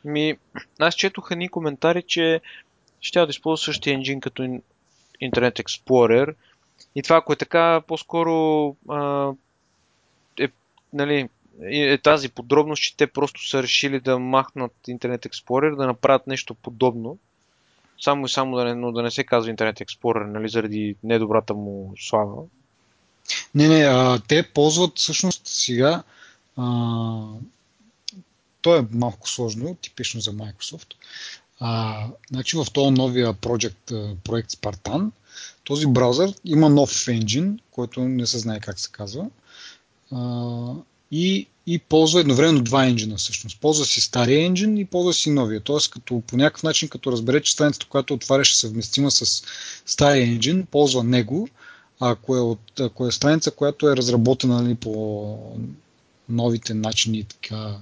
Ми, 0.04 0.36
аз 0.78 0.94
четох 0.94 1.28
едни 1.30 1.48
коментари, 1.48 2.02
че 2.06 2.40
ще 3.00 3.20
да 3.20 3.30
използва 3.30 3.64
същия 3.64 3.94
енджин 3.94 4.20
като 4.20 4.42
Internet 5.22 5.62
Explorer. 5.62 6.34
И 6.94 7.02
това, 7.02 7.16
ако 7.16 7.32
е 7.32 7.36
така, 7.36 7.80
по-скоро 7.88 8.66
а, 8.88 9.30
е, 10.40 10.48
нали, 10.92 11.28
е 11.64 11.98
тази 11.98 12.28
подробност, 12.28 12.82
че 12.82 12.96
те 12.96 13.06
просто 13.06 13.48
са 13.48 13.62
решили 13.62 14.00
да 14.00 14.18
махнат 14.18 14.72
Internet 14.88 15.28
Explorer, 15.28 15.76
да 15.76 15.86
направят 15.86 16.26
нещо 16.26 16.54
подобно. 16.54 17.18
Само 18.00 18.26
и 18.26 18.28
само 18.28 18.56
да 18.56 18.64
не, 18.64 18.74
но 18.74 18.92
да 18.92 19.02
не 19.02 19.10
се 19.10 19.24
казва 19.24 19.52
Internet 19.52 19.84
Explorer, 19.84 20.26
нали, 20.26 20.48
заради 20.48 20.96
недобрата 21.04 21.54
му 21.54 21.94
слава. 21.98 22.42
Не, 23.54 23.68
не, 23.68 23.84
а, 23.84 24.18
те 24.28 24.42
ползват 24.42 24.98
всъщност 24.98 25.42
сега. 25.44 26.02
А, 26.56 27.24
то 28.62 28.76
е 28.76 28.86
малко 28.90 29.28
сложно, 29.28 29.74
типично 29.74 30.20
за 30.20 30.32
Microsoft. 30.32 30.94
А, 31.60 32.06
значи 32.30 32.56
в 32.56 32.66
този 32.72 32.90
новия 32.90 33.32
проект, 33.32 33.92
проект 34.24 34.50
Spartan, 34.50 35.10
този 35.64 35.86
браузър 35.86 36.34
има 36.44 36.68
нов 36.68 37.08
енджин, 37.08 37.58
който 37.70 38.00
не 38.00 38.26
се 38.26 38.38
знае 38.38 38.60
как 38.60 38.78
се 38.78 38.88
казва. 38.92 39.30
А, 40.12 40.74
и, 41.10 41.46
и 41.66 41.78
ползва 41.78 42.20
едновременно 42.20 42.62
два 42.62 42.86
енджина 42.86 43.16
всъщност. 43.16 43.60
Ползва 43.60 43.84
си 43.84 44.00
стария 44.00 44.46
енджин 44.46 44.76
и 44.76 44.84
ползва 44.84 45.12
си 45.12 45.30
новия. 45.30 45.60
Тоест, 45.60 45.90
като 45.90 46.22
по 46.26 46.36
някакъв 46.36 46.62
начин, 46.62 46.88
като 46.88 47.12
разбере, 47.12 47.42
че 47.42 47.52
страницата, 47.52 47.86
която 47.88 48.14
отваряш 48.14 48.52
е 48.52 48.56
съвместима 48.56 49.10
с 49.10 49.42
стария 49.86 50.22
енджин, 50.22 50.66
ползва 50.70 51.04
него. 51.04 51.48
А 52.00 52.10
ако 52.10 52.36
е, 52.36 52.40
от, 52.40 52.80
ако 52.80 53.06
е 53.06 53.12
страница, 53.12 53.50
която 53.50 53.88
е 53.88 53.96
разработена 53.96 54.62
нали, 54.62 54.74
по 54.74 55.38
новите 56.28 56.74
начини, 56.74 57.24
така, 57.24 57.76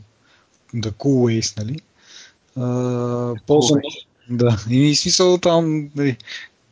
да 0.74 0.92
cool 0.92 1.40
ways, 1.40 1.58
нали, 1.58 1.80
А, 2.56 3.34
ползвам, 3.46 3.80
да. 4.30 4.58
И 4.70 4.94
смисъл 4.94 5.38
там, 5.38 5.90
нали, 5.96 6.16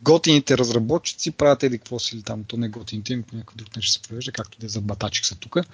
готините 0.02 0.58
разработчици 0.58 1.30
правят 1.30 1.62
еди 1.62 1.78
какво 1.78 1.98
си 1.98 2.16
или 2.16 2.22
там, 2.22 2.44
то 2.44 2.56
не 2.56 2.68
готините, 2.68 3.12
им 3.12 3.22
по 3.22 3.36
някакъв 3.36 3.56
друг 3.56 3.76
начин 3.76 3.92
се 3.92 4.02
провежда, 4.02 4.32
както 4.32 4.58
да 4.58 4.68
за 4.68 4.80
батачик 4.80 5.26
са 5.26 5.34
тук. 5.34 5.56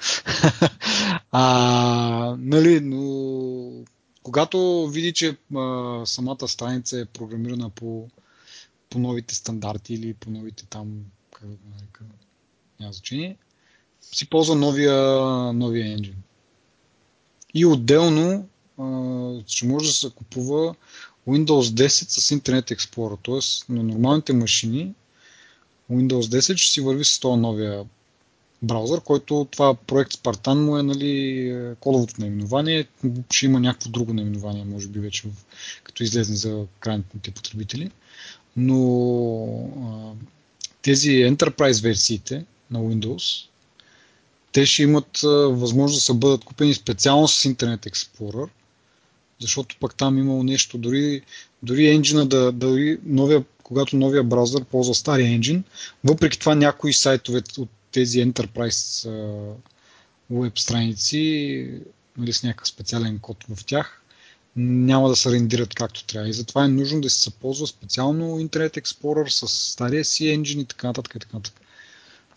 нали, 2.39 2.81
но 2.81 3.85
когато 4.23 4.89
види, 4.89 5.13
че 5.13 5.37
а, 5.57 6.03
самата 6.07 6.49
страница 6.49 7.01
е 7.01 7.05
програмирана 7.05 7.71
по, 7.71 8.09
по 8.91 8.99
новите 8.99 9.35
стандарти 9.35 9.95
или 9.95 10.15
по 10.15 10.31
новите 10.31 10.67
там, 10.67 11.05
как 11.33 11.49
да 11.49 11.57
нарека, 11.75 12.05
няма 12.81 12.93
значение, 12.93 13.37
си 14.01 14.31
ползва 14.31 14.55
новия, 14.55 14.97
новия 15.53 15.93
енджин. 15.93 16.17
И 17.55 17.67
отделно 17.67 18.49
а, 18.79 18.85
ще 19.47 19.67
може 19.67 19.87
да 19.87 19.93
се 19.93 20.11
купува 20.11 20.75
Windows 21.29 21.63
10 21.63 21.89
с 21.89 22.31
Internet 22.31 22.77
Explorer, 22.77 23.19
т.е. 23.25 23.73
на 23.73 23.83
нормалните 23.83 24.33
машини 24.33 24.95
Windows 25.93 26.23
10 26.23 26.57
ще 26.57 26.73
си 26.73 26.81
върви 26.81 27.05
с 27.05 27.21
този 27.21 27.41
новия 27.41 27.85
браузър, 28.63 29.01
който 29.01 29.47
това 29.51 29.75
проект 29.75 30.13
Spartan 30.13 30.55
му 30.55 30.79
е 30.79 30.83
нали, 30.83 31.75
кодовото 31.81 32.15
наименование, 32.19 32.87
ще 33.31 33.47
има 33.47 33.61
някакво 33.61 33.91
друго 33.91 34.15
наименование, 34.15 34.65
може 34.65 34.89
би 34.89 35.01
вече 35.01 35.29
като 35.85 36.03
излезне 36.03 36.37
за 36.37 36.65
крайните 36.81 37.31
потребители. 37.31 37.91
Но 38.57 39.69
тези 40.83 41.11
Enterprise 41.11 41.83
версиите 41.83 42.45
на 42.71 42.79
Windows, 42.79 43.47
те 44.53 44.67
ще 44.67 44.83
имат 44.83 45.19
възможност 45.51 46.07
да 46.07 46.15
бъдат 46.15 46.45
купени 46.45 46.75
специално 46.75 47.29
с 47.29 47.49
Internet 47.49 47.91
Explorer, 47.91 48.49
защото 49.41 49.77
пък 49.81 49.95
там 49.95 50.19
имало 50.19 50.43
нещо, 50.43 50.79
дори, 50.79 51.23
дори 51.63 51.89
енджина 51.89 52.27
да, 52.27 52.53
дори 52.53 52.99
новия, 53.05 53.45
когато 53.63 53.97
новия 53.97 54.25
браузър 54.25 54.65
ползва 54.65 54.95
стария 54.95 55.35
енджин, 55.35 55.65
въпреки 56.05 56.39
това 56.39 56.55
някои 56.55 56.93
сайтове 56.93 57.43
от 57.59 57.71
тези 57.93 58.19
Enterprise 58.19 59.09
веб 60.31 60.59
страници 60.59 61.71
нали, 62.19 62.33
с 62.33 62.43
някакъв 62.43 62.69
специален 62.69 63.19
код 63.19 63.45
в 63.49 63.65
тях, 63.65 64.01
няма 64.57 65.09
да 65.09 65.17
се 65.17 65.33
рендират 65.33 65.75
както 65.75 66.05
трябва. 66.05 66.29
И 66.29 66.33
затова 66.33 66.65
е 66.65 66.69
нужно 66.69 67.01
да 67.01 67.11
се 67.11 67.31
ползва 67.31 67.67
специално 67.67 68.25
Internet 68.25 68.81
Explorer 68.81 69.29
с 69.29 69.49
стария 69.49 70.05
си 70.05 70.29
енджин 70.29 70.61
и 70.61 70.65
така 70.65 70.87
нататък. 70.87 71.15
И 71.15 71.19
така 71.19 71.37
нататък. 71.37 71.64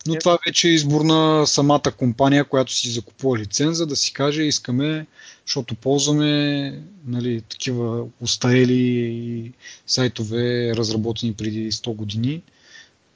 Но 0.08 0.14
yeah. 0.14 0.20
това 0.20 0.38
вече 0.46 0.68
е 0.68 0.72
избор 0.72 1.00
на 1.00 1.46
самата 1.46 1.92
компания, 1.98 2.44
която 2.44 2.72
си 2.72 2.90
закупува 2.90 3.38
лиценза, 3.38 3.86
да 3.86 3.96
си 3.96 4.12
каже, 4.12 4.42
искаме, 4.42 5.06
защото 5.46 5.74
ползваме 5.74 6.82
нали, 7.06 7.40
такива 7.40 8.06
устарели 8.20 9.52
сайтове, 9.86 10.76
разработени 10.76 11.32
преди 11.32 11.72
100 11.72 11.94
години, 11.94 12.42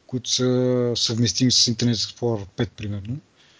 които 0.07 0.31
са 0.31 0.93
съвместими 0.97 1.53
с 1.53 1.73
Internet 1.73 1.95
Explorer 1.95 2.47
5, 2.57 2.69
примерно. 2.77 3.17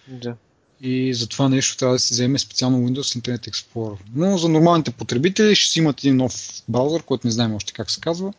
Да. 0.09 0.35
И 0.81 1.15
за 1.15 1.27
това 1.27 1.49
нещо 1.49 1.77
трябва 1.77 1.95
да 1.95 1.99
се 1.99 2.15
вземе 2.15 2.39
специално 2.39 2.89
Windows 2.89 3.21
Internet 3.21 3.51
Explorer. 3.51 3.99
Но 4.15 4.39
за 4.39 4.49
нормалните 4.49 4.91
потребители 4.91 5.55
ще 5.55 5.73
си 5.73 5.79
имат 5.79 5.99
един 5.99 6.17
нов 6.17 6.63
браузър, 6.69 7.03
който 7.03 7.27
не 7.27 7.31
знаем 7.31 7.55
още 7.55 7.73
как 7.73 7.91
се 7.91 8.01
казва, 8.01 8.33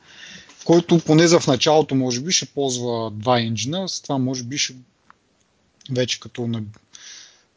който 0.66 0.99
поне 0.99 1.28
за 1.28 1.39
в 1.39 1.47
началото 1.47 1.95
може 1.95 2.22
би 2.22 2.32
ще 2.32 2.45
ползва 2.45 3.11
два 3.11 3.41
енджина, 3.41 3.89
с 3.89 4.01
това 4.01 4.18
може 4.18 4.43
би 4.43 4.57
ще 4.57 4.76
вече 5.91 6.20
като 6.20 6.47
на... 6.47 6.64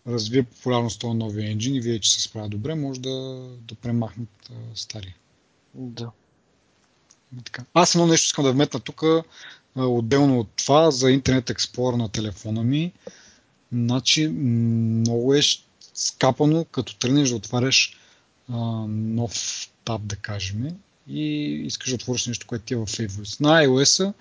развие 0.06 0.42
популярност 0.42 1.00
този 1.00 1.16
новия 1.16 1.50
енджин 1.50 1.74
и 1.74 1.80
вие, 1.80 2.00
че 2.00 2.12
се 2.12 2.20
справя 2.22 2.48
добре, 2.48 2.74
може 2.74 3.00
да, 3.00 3.48
да 3.68 3.74
премахнат 3.74 4.50
а, 4.50 4.54
стария. 4.74 5.14
Да. 5.74 6.10
Така. 7.44 7.64
Аз 7.74 7.94
едно 7.94 8.06
нещо 8.06 8.26
искам 8.26 8.44
да 8.44 8.52
вметна 8.52 8.80
тук, 8.80 9.02
отделно 9.76 10.40
от 10.40 10.48
това, 10.56 10.90
за 10.90 11.06
Internet 11.06 11.52
Explorer 11.52 11.96
на 11.96 12.08
телефона 12.08 12.62
ми. 12.62 12.92
Значи, 13.72 14.28
много 14.28 15.34
е 15.34 15.40
скапано, 15.94 16.64
като 16.64 16.96
тръгнеш 16.96 17.28
да 17.28 17.36
отваряш 17.36 17.98
а, 18.52 18.56
нов 18.88 19.68
таб, 19.84 20.02
да 20.04 20.16
кажем, 20.16 20.76
и 21.08 21.44
искаш 21.66 21.88
да 21.88 21.94
отвориш 21.94 22.26
нещо, 22.26 22.46
което 22.46 22.64
ти 22.64 22.74
е 22.74 22.76
в 22.76 22.86
Favorites. 22.86 23.40
На 23.40 23.66
iOS 23.66 24.12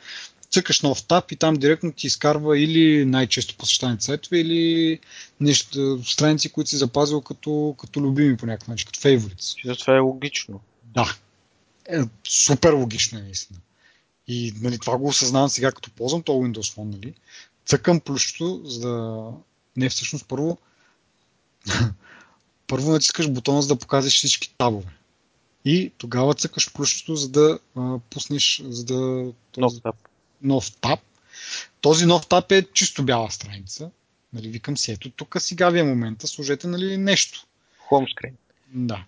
цъкаш 0.56 0.82
нов 0.82 1.04
таб 1.04 1.32
и 1.32 1.36
там 1.36 1.56
директно 1.56 1.92
ти 1.92 2.08
изкарва 2.08 2.60
или 2.60 3.06
най-често 3.06 3.56
посещаните 3.56 4.06
сайтове, 4.06 4.40
или 4.40 5.00
нещо, 5.40 6.04
страници, 6.06 6.52
които 6.52 6.70
си 6.70 6.78
запазил 6.78 7.22
като, 7.22 7.76
като 7.80 8.02
любими 8.02 8.38
по 8.38 8.46
някакъв 8.46 8.68
начин, 8.68 8.86
като 8.86 9.00
Favorites. 9.00 9.80
Това 9.80 9.96
е 9.96 10.00
логично. 10.00 10.62
Да. 10.84 11.16
Е, 11.90 12.00
супер 12.28 12.74
логично 12.74 13.20
е 13.20 13.22
наистина. 13.22 13.60
И 14.28 14.54
нали, 14.62 14.80
това 14.80 14.98
го 14.98 15.08
осъзнавам 15.08 15.50
сега, 15.50 15.72
като 15.72 15.92
ползвам 15.92 16.24
този 16.24 16.40
Windows 16.40 16.76
Phone. 16.76 16.92
Нали? 16.94 17.14
Цъкам 17.66 18.00
плющото, 18.00 18.62
за 18.66 18.90
да... 18.90 19.32
Не, 19.78 19.90
всъщност 19.90 20.26
първо... 20.28 20.58
първо 22.68 22.92
натискаш 22.92 23.30
бутона, 23.30 23.62
за 23.62 23.68
да 23.68 23.76
покажеш 23.76 24.14
всички 24.14 24.54
табове. 24.58 24.90
И 25.66 25.92
тогава 25.98 26.34
цъкаш 26.34 26.74
плющото, 26.74 27.16
за 27.16 27.30
да 27.30 27.60
а, 27.76 28.00
пуснеш, 28.10 28.62
за 28.66 28.86
да... 28.86 29.32
Нов 29.58 29.82
таб. 29.82 29.96
Нов 30.42 30.72
таб. 30.72 31.00
Този 31.82 32.06
нов 32.06 32.28
таб 32.28 32.52
е 32.52 32.68
чисто 32.74 33.04
бяла 33.04 33.32
страница. 33.32 33.92
Нали, 34.34 34.50
викам 34.50 34.78
си, 34.78 34.92
ето 34.92 35.10
тук 35.10 35.36
сега 35.40 35.70
ви 35.70 35.80
е 35.80 35.84
момента, 35.84 36.28
сложете 36.28 36.68
нали, 36.68 36.98
нещо. 36.98 37.46
Хомскрин. 37.78 38.38
Да. 38.74 39.06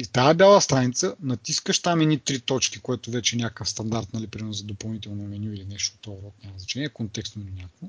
И 0.00 0.06
тази 0.06 0.36
бяла 0.36 0.60
страница, 0.60 1.16
натискаш 1.20 1.78
там 1.82 2.00
едни 2.00 2.18
три 2.18 2.40
точки, 2.40 2.80
което 2.80 3.10
вече 3.10 3.36
е 3.36 3.38
някакъв 3.38 3.68
стандарт, 3.68 4.12
нали, 4.12 4.26
примерно 4.26 4.52
за 4.52 4.64
допълнително 4.64 5.24
меню 5.24 5.52
или 5.52 5.64
нещо 5.64 5.94
от 5.94 6.00
това 6.00 6.16
род, 6.16 6.34
няма 6.44 6.58
значение, 6.58 6.88
контекстно 6.88 7.44
меню 7.44 7.56
някакво. 7.56 7.86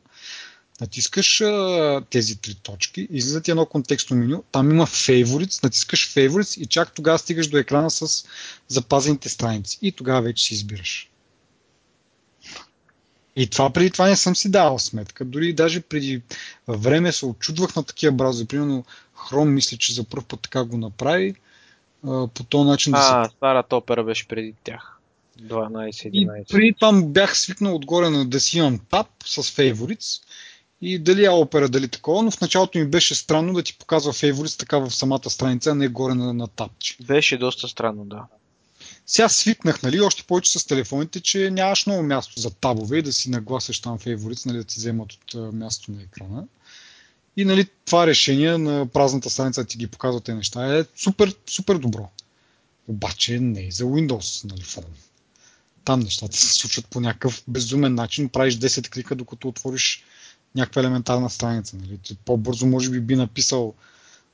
Натискаш 0.82 1.41
а, 1.41 2.01
тези 2.09 2.38
три 2.38 2.55
точки, 2.55 3.07
излиза 3.11 3.41
ти 3.41 3.51
едно 3.51 3.65
контекстно 3.65 4.17
меню, 4.17 4.43
там 4.51 4.71
има 4.71 4.88
favorites, 4.88 5.63
натискаш 5.63 6.13
favorites 6.13 6.61
и 6.61 6.65
чак 6.65 6.93
тогава 6.93 7.19
стигаш 7.19 7.47
до 7.47 7.57
екрана 7.57 7.91
с 7.91 8.25
запазените 8.67 9.30
страници. 9.30 9.80
И 9.82 9.91
тогава 9.91 10.21
вече 10.21 10.43
си 10.43 10.53
избираш. 10.53 11.09
И 13.36 13.47
това 13.47 13.69
преди 13.69 13.91
това 13.91 14.07
не 14.07 14.15
съм 14.15 14.36
си 14.36 14.51
давал 14.51 14.80
сметка. 14.80 15.25
Дори 15.25 15.53
даже 15.53 15.82
преди 15.82 16.21
време 16.67 17.11
се 17.11 17.25
очудвах 17.25 17.75
на 17.75 17.84
такива 17.84 18.11
браузъри. 18.11 18.47
Примерно 18.47 18.86
Chrome 19.17 19.49
мисля, 19.49 19.78
че 19.78 19.93
за 19.93 20.03
първ 20.03 20.23
път 20.23 20.41
така 20.41 20.63
го 20.63 20.78
направи 20.78 21.36
по 22.03 22.43
този 22.49 22.69
начин 22.69 22.93
а, 22.95 23.19
да 23.21 23.30
се... 23.30 23.36
старата 23.36 23.75
опера 23.75 24.03
беше 24.03 24.28
преди 24.28 24.53
тях. 24.63 24.99
12-11. 25.41 26.09
И 26.13 26.45
преди 26.49 26.73
това 26.80 27.01
бях 27.01 27.38
свикнал 27.38 27.75
отгоре 27.75 28.09
на 28.09 28.25
да 28.25 28.39
си 28.39 28.57
имам 28.57 28.80
таб 28.89 29.07
с 29.25 29.43
favorites 29.43 30.21
и 30.82 30.99
дали 30.99 31.25
е 31.25 31.30
опера, 31.30 31.69
дали 31.69 31.88
такова, 31.88 32.23
но 32.23 32.32
в 32.32 32.41
началото 32.41 32.78
ми 32.78 32.86
беше 32.88 33.15
странно 33.15 33.53
да 33.53 33.63
ти 33.63 33.78
показва 33.78 34.13
favorites 34.13 34.59
така 34.59 34.78
в 34.78 34.91
самата 34.91 35.30
страница, 35.30 35.71
а 35.71 35.75
не 35.75 35.88
горе 35.88 36.13
на, 36.13 36.34
на 36.34 36.47
табче. 36.47 36.97
Беше 37.07 37.38
доста 37.38 37.67
странно, 37.67 38.05
да. 38.05 38.23
Сега 39.05 39.30
свикнах, 39.30 39.84
нали, 39.84 40.01
още 40.01 40.23
повече 40.23 40.59
с 40.59 40.65
телефоните, 40.65 41.21
че 41.21 41.51
нямаш 41.51 41.86
много 41.86 42.03
място 42.03 42.39
за 42.39 42.51
табове 42.51 42.97
и 42.97 43.01
да 43.01 43.13
си 43.13 43.30
нагласиш 43.30 43.80
там 43.80 43.99
favorites, 43.99 44.45
нали, 44.45 44.57
да 44.57 44.63
ти 44.63 44.75
вземат 44.78 45.13
от 45.13 45.53
място 45.53 45.91
на 45.91 46.01
екрана. 46.01 46.43
И 47.38 47.45
нали, 47.45 47.67
това 47.86 48.07
решение 48.07 48.57
на 48.57 48.86
празната 48.86 49.30
страница 49.30 49.61
да 49.61 49.67
ти 49.67 49.78
ги 49.78 49.88
показва 49.88 50.21
тези 50.21 50.36
неща 50.36 50.78
е 50.78 50.86
супер, 50.95 51.36
супер 51.49 51.75
добро. 51.75 52.09
Обаче 52.88 53.39
не 53.39 53.67
е 53.67 53.71
за 53.71 53.84
Windows 53.84 54.51
нали, 54.51 54.61
фон. 54.61 54.84
Там 55.86 55.99
нещата 55.99 56.38
се 56.38 56.53
случват 56.53 56.88
по 56.88 56.99
някакъв 56.99 57.43
безумен 57.47 57.95
начин. 57.95 58.30
Правиш 58.30 58.57
10 58.57 58.89
клика, 58.89 59.15
докато 59.15 59.47
отвориш 59.47 60.03
някаква 60.58 60.82
елементарна 60.82 61.30
страница. 61.30 61.78
Нали. 61.78 61.99
По-бързо 62.26 62.68
може 62.68 62.89
би 62.89 62.99
би 62.99 63.16
написал 63.16 63.74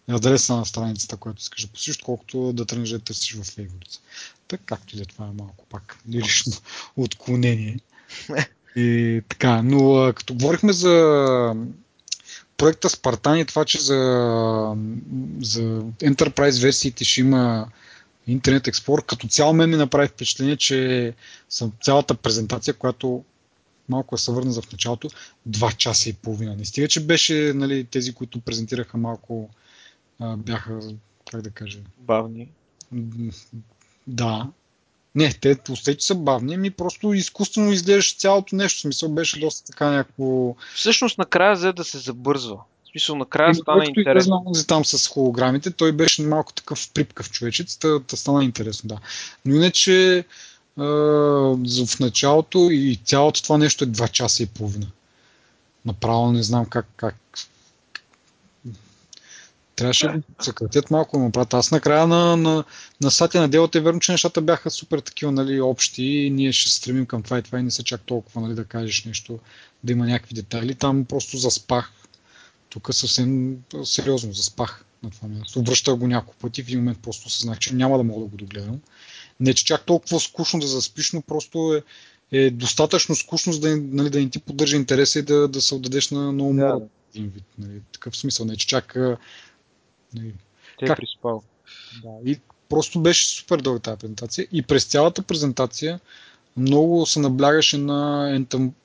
адреса 0.10 0.56
на 0.56 0.66
страницата, 0.66 1.18
която 1.18 1.42
искаш 1.42 1.62
да 1.62 1.72
посиш, 1.72 1.98
колкото 1.98 2.54
да 2.54 2.66
тръгнеш 2.66 2.90
да 2.90 3.00
търсиш 3.00 3.34
в 3.34 3.44
Favorites. 3.44 4.00
Така, 4.48 4.64
както 4.66 4.96
и 4.96 5.00
да 5.00 5.06
това 5.06 5.26
е 5.26 5.38
малко 5.40 5.66
пак 5.70 5.98
лирично 6.10 6.54
отклонение. 6.96 7.80
И 8.76 9.22
така, 9.30 9.62
но 9.62 10.14
като 10.16 10.34
говорихме 10.34 10.74
за 10.74 11.56
проекта 12.58 12.90
Спартан 12.90 13.40
и 13.40 13.46
това, 13.46 13.66
че 13.66 13.80
за, 13.80 13.96
за 15.42 15.62
Enterprise 15.82 16.62
версиите 16.62 17.04
ще 17.04 17.22
има 17.22 17.68
Internet 18.30 18.72
Explorer, 18.72 19.06
като 19.06 19.28
цяло 19.28 19.54
мен 19.54 19.70
ми 19.70 19.76
направи 19.76 20.08
впечатление, 20.08 20.58
че 20.58 21.14
съм 21.50 21.72
цялата 21.82 22.16
презентация, 22.16 22.74
която 22.74 23.24
малко 23.90 24.18
се 24.18 24.32
върна 24.32 24.52
за 24.52 24.62
в 24.62 24.72
началото, 24.72 25.10
2 25.50 25.76
часа 25.76 26.10
и 26.10 26.14
половина. 26.14 26.56
Не 26.56 26.66
стига, 26.66 26.88
че 26.88 27.06
беше 27.06 27.52
нали, 27.56 27.84
тези, 27.84 28.14
които 28.14 28.40
презентираха 28.40 28.98
малко 28.98 29.50
а, 30.20 30.38
бяха, 30.38 30.80
как 31.32 31.42
да 31.42 31.50
кажа... 31.50 31.80
Бавни. 31.98 32.50
Да, 34.08 34.48
не, 35.16 35.34
те 35.34 35.58
усети 35.72 36.06
са 36.06 36.16
бавни, 36.16 36.58
ми 36.58 36.72
просто 36.72 37.14
изкуствено 37.14 37.72
изглеждаш 37.72 38.18
цялото 38.18 38.56
нещо. 38.56 38.80
Смисъл 38.80 39.10
беше 39.10 39.40
доста 39.40 39.72
така 39.72 39.90
някакво... 39.90 40.56
Всъщност 40.76 41.18
накрая 41.18 41.56
взе 41.56 41.74
да 41.74 41.84
се 41.84 41.98
забързва. 41.98 42.58
Смисъл, 42.92 43.16
накрая 43.16 43.56
стана 43.56 43.78
Който 43.78 44.00
интересно. 44.00 44.20
излезна 44.20 44.42
онзи 44.46 44.68
там 44.68 44.86
с 44.86 45.08
холограмите, 45.08 45.72
той 45.72 45.92
беше 45.92 46.22
малко 46.22 46.54
такъв 46.54 46.92
припкав 46.94 47.32
човечец, 47.32 47.78
та, 47.78 48.00
та 48.00 48.18
стана 48.18 48.44
интересно, 48.44 48.88
да. 48.88 48.98
Но 49.46 49.56
иначе 49.56 49.92
за- 50.18 50.24
в 50.78 52.00
началото 52.00 52.70
и 52.72 53.00
цялото 53.06 53.44
това 53.44 53.58
нещо 53.58 53.84
е 53.84 53.88
2 53.88 54.12
часа 54.12 54.44
и 54.44 54.46
половина. 54.46 54.88
Направо 55.86 56.32
не 56.32 56.44
знам 56.44 56.66
как, 56.66 56.86
как 56.96 57.16
Трябваше 59.76 60.08
да 60.08 60.44
съкратят 60.44 60.92
малко 60.92 61.18
да 61.18 61.24
направят. 61.24 61.54
Аз 61.54 61.72
накрая 61.72 62.08
на, 62.08 62.38
на, 62.38 62.64
на 63.02 63.12
Сатя 63.12 63.42
на 63.42 63.50
делата 63.50 63.78
е 63.78 63.82
верно, 63.82 64.00
че 64.00 64.12
нещата 64.12 64.42
бяха 64.42 64.72
супер 64.72 65.00
такива 65.00 65.32
нали, 65.32 65.62
общи 65.62 66.04
и 66.04 66.30
ние 66.30 66.52
ще 66.52 66.72
се 66.72 66.78
стремим 66.78 67.06
към 67.06 67.24
това 67.24 67.38
и 67.38 67.42
това 67.42 67.60
и 67.60 67.64
не 67.64 67.72
са 67.72 67.84
чак 67.84 68.02
толкова 68.02 68.42
нали, 68.42 68.54
да 68.54 68.66
кажеш 68.66 69.06
нещо, 69.06 69.40
да 69.84 69.92
има 69.92 70.06
някакви 70.06 70.36
детайли. 70.36 70.76
Там 70.76 71.06
просто 71.06 71.38
заспах. 71.38 71.92
Тук 72.70 72.94
съвсем 72.94 73.58
сериозно 73.84 74.34
заспах 74.34 74.86
на 75.04 75.10
това 75.10 75.28
място. 75.28 75.64
Връщах 75.64 75.96
го 75.96 76.08
няколко 76.08 76.40
пъти 76.40 76.64
в 76.64 76.68
един 76.68 76.80
момент 76.80 77.00
просто 77.02 77.30
съзнах, 77.30 77.60
че 77.60 77.76
няма 77.76 77.98
да 77.98 78.04
мога 78.04 78.20
да 78.20 78.28
го 78.28 78.38
догледам. 78.38 78.80
Не, 79.40 79.54
че 79.54 79.66
чак 79.66 79.86
толкова 79.86 80.20
скучно 80.20 80.60
да 80.60 80.68
заспиш, 80.68 81.12
но 81.12 81.22
просто 81.22 81.74
е, 81.74 81.84
е 82.38 82.50
достатъчно 82.50 83.16
скучно, 83.16 83.54
за 83.54 83.60
да, 83.60 83.78
нали, 83.78 84.10
да 84.10 84.20
не 84.20 84.30
ти 84.30 84.40
поддържа 84.40 84.76
интереса 84.76 85.20
и 85.20 85.22
да, 85.22 85.48
да 85.48 85.62
се 85.62 85.76
отдадеш 85.76 86.10
на, 86.10 86.30
умора. 86.30 86.80
Да. 86.80 87.22
Нали, 87.58 87.82
такъв 87.92 88.18
смисъл. 88.18 88.46
Не, 88.46 88.56
че 88.56 88.68
чак 88.68 88.96
нали, 90.16 90.34
Те 90.80 90.86
е 90.86 90.88
Как? 90.88 90.98
приспал. 90.98 91.44
да, 92.04 92.32
и 92.32 92.40
просто 92.70 93.02
беше 93.02 93.30
супер 93.30 93.58
дълга 93.62 93.80
тази 93.80 93.98
презентация. 93.98 94.48
И 94.52 94.62
през 94.62 94.86
цялата 94.86 95.22
презентация 95.22 96.00
много 96.58 97.06
се 97.06 97.20
наблягаше 97.20 97.78
на 97.78 98.30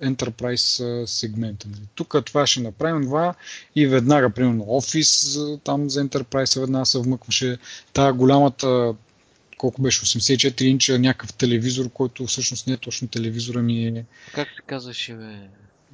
Enterprise 0.03 1.05
сегмента. 1.05 1.69
Нали. 1.69 1.83
Тук 1.95 2.17
това 2.25 2.47
ще 2.47 2.61
направим 2.61 3.03
това 3.03 3.35
и 3.77 3.87
веднага, 3.87 4.31
примерно, 4.31 4.65
Office 4.65 5.61
там 5.65 5.91
за 5.91 6.05
Enterprise 6.05 6.61
веднага 6.61 6.87
се 6.87 6.99
вмъкваше 6.99 7.59
тази 7.93 8.17
голямата 8.17 8.95
колко 9.59 9.83
беше 9.83 10.01
84 10.01 10.63
инча 10.63 10.99
някакъв 10.99 11.33
телевизор, 11.33 11.91
който 11.91 12.27
всъщност 12.27 12.67
не 12.67 12.73
е 12.73 12.77
точно 12.77 13.09
телевизора 13.09 13.63
ми 13.63 13.87
е 13.87 14.05
Как 14.35 14.49
се 14.49 14.63
казваше, 14.67 15.15
бе? 15.15 15.49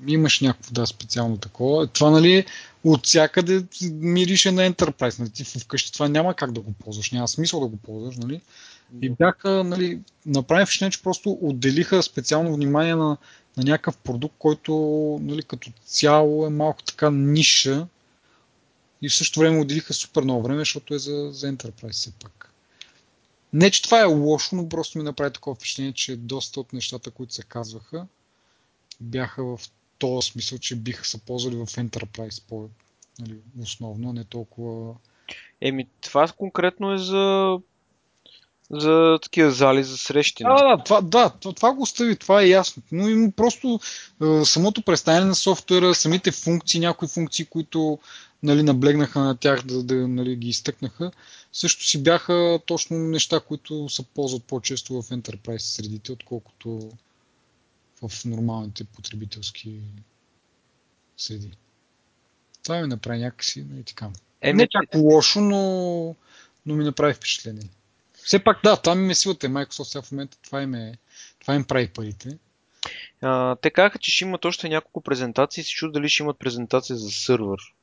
Имаш 0.07 0.41
някакво, 0.41 0.73
да, 0.73 0.87
специално 0.87 1.37
такова. 1.37 1.87
Това, 1.87 2.11
нали, 2.11 2.45
от 2.85 3.07
всякъде 3.07 3.65
мирише 3.93 4.53
на 4.53 4.73
Enterprise. 4.73 5.19
Нали, 5.19 5.31
ти 5.31 5.45
вкъщи 5.45 5.93
това 5.93 6.09
няма 6.09 6.35
как 6.35 6.53
да 6.53 6.61
го 6.61 6.73
ползваш, 6.73 7.11
няма 7.11 7.29
смисъл 7.29 7.61
да 7.61 7.67
го 7.67 7.77
ползваш, 7.77 8.17
нали. 8.17 8.41
И 9.03 9.11
бяха, 9.11 9.65
нали, 9.65 10.01
направи 10.27 10.67
впечатление, 10.67 10.91
че 10.91 11.03
просто 11.03 11.39
отделиха 11.43 12.03
специално 12.03 12.55
внимание 12.55 12.95
на, 12.95 13.17
на 13.57 13.65
някакъв 13.65 13.97
продукт, 13.97 14.35
който, 14.39 14.73
нали, 15.23 15.43
като 15.43 15.71
цяло 15.87 16.47
е 16.47 16.51
малко 16.51 16.83
така 16.83 17.11
ниша 17.11 17.87
и 19.03 19.09
в 19.09 19.15
същото 19.15 19.41
време 19.41 19.61
отделиха 19.61 19.95
супер 19.95 20.23
много 20.23 20.43
време, 20.43 20.59
защото 20.59 20.95
е 20.95 20.99
за, 20.99 21.29
за 21.33 21.53
Enterprise 21.53 21.93
все 21.93 22.13
пак. 22.13 22.54
Не, 23.55 23.71
че 23.71 23.83
това 23.83 24.01
е 24.01 24.05
лошо, 24.05 24.57
но 24.57 24.69
просто 24.69 24.99
ми 24.99 25.05
направи 25.05 25.33
такова 25.33 25.55
впечатление, 25.55 25.93
че 25.93 26.17
доста 26.17 26.61
от 26.61 26.73
нещата, 26.73 27.11
които 27.11 27.35
се 27.35 27.43
казваха, 27.43 28.07
бяха 29.01 29.45
в 29.45 29.61
този 29.99 30.31
смисъл, 30.31 30.59
че 30.59 30.77
биха 30.77 31.05
се 31.05 31.19
ползвали 31.19 31.57
в 31.57 31.67
Enterprise 31.67 32.43
по, 32.49 32.69
нали, 33.19 33.37
основно, 33.63 34.11
а 34.11 34.13
не 34.13 34.25
толкова... 34.25 34.95
Еми, 35.61 35.87
това 36.01 36.29
конкретно 36.29 36.93
е 36.93 36.99
за 36.99 37.59
за 38.71 39.19
такива 39.23 39.51
зали 39.51 39.85
за 39.85 39.99
срещи. 39.99 40.43
Да, 40.43 40.77
да, 40.77 40.83
това, 40.85 41.01
да, 41.01 41.31
това, 41.31 41.73
го 41.73 41.83
остави, 41.83 42.17
това 42.17 42.43
е 42.43 42.49
ясно. 42.49 42.83
Но 42.93 43.09
има 43.09 43.31
просто 43.37 43.81
е, 44.23 44.45
самото 44.45 44.83
представяне 44.83 45.27
на 45.27 45.35
софтуера, 45.35 45.95
самите 45.95 46.33
функции, 46.33 46.81
някои 46.81 47.09
функции, 47.09 47.45
които 47.45 47.99
нали, 48.45 48.63
наблегнаха 48.63 49.21
на 49.21 49.37
тях 49.37 49.63
да, 49.63 49.83
да 49.83 50.09
нали, 50.09 50.37
ги 50.37 50.49
изтъкнаха, 50.49 51.11
също 51.53 51.85
си 51.85 52.03
бяха 52.03 52.59
точно 52.67 52.99
неща, 52.99 53.41
които 53.41 53.89
се 53.89 54.05
ползват 54.05 54.45
по-често 54.45 55.03
в 55.03 55.09
Enterprise 55.09 55.59
средите, 55.59 56.13
отколкото 56.13 56.91
в 58.03 58.25
нормалните 58.25 58.85
потребителски 58.85 59.81
среди. 61.17 61.51
Това 62.63 62.81
ми 62.81 62.87
направи 62.87 63.19
някакси, 63.19 63.65
нали, 63.71 63.85
така. 63.85 64.11
Еми, 64.41 64.57
Не 64.57 64.69
чак 64.69 64.95
лошо, 64.95 65.41
но, 65.41 65.61
но 66.67 66.75
ми 66.75 66.85
направи 66.85 67.15
впечатление. 67.15 67.69
Все 68.15 68.45
пак 68.45 68.61
да, 68.65 68.77
това 68.77 68.95
ми 68.95 69.13
е 69.13 69.15
силата. 69.15 69.47
Microsoft 69.47 69.83
сега 69.83 70.03
в 70.03 70.13
момента 70.13 70.39
това 70.43 70.63
им, 70.63 70.75
е, 70.75 70.99
това 71.41 71.55
им 71.55 71.65
прави 71.65 71.89
парите. 71.89 72.39
а, 73.21 73.57
те 73.57 73.71
казаха, 73.71 73.99
че 73.99 74.11
ще 74.11 74.25
имат 74.25 74.45
още 74.45 74.69
няколко 74.69 75.01
презентации 75.01 75.61
и 75.61 75.65
се 75.65 75.71
чуд 75.71 75.93
дали 75.93 76.09
ще 76.09 76.23
имат 76.23 76.39
презентация 76.39 76.97
за 76.97 77.11
сървър. 77.11 77.74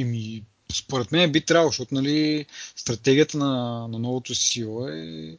Еми, 0.00 0.42
според 0.72 1.12
мен 1.12 1.32
би 1.32 1.40
трябвало, 1.40 1.70
защото 1.70 1.94
нали, 1.94 2.46
стратегията 2.76 3.38
на, 3.38 3.86
на 3.88 3.98
новото 3.98 4.34
CEO 4.34 4.88
е 4.88 5.38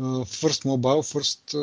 First 0.00 0.64
Mobile, 0.64 1.02
First 1.14 1.56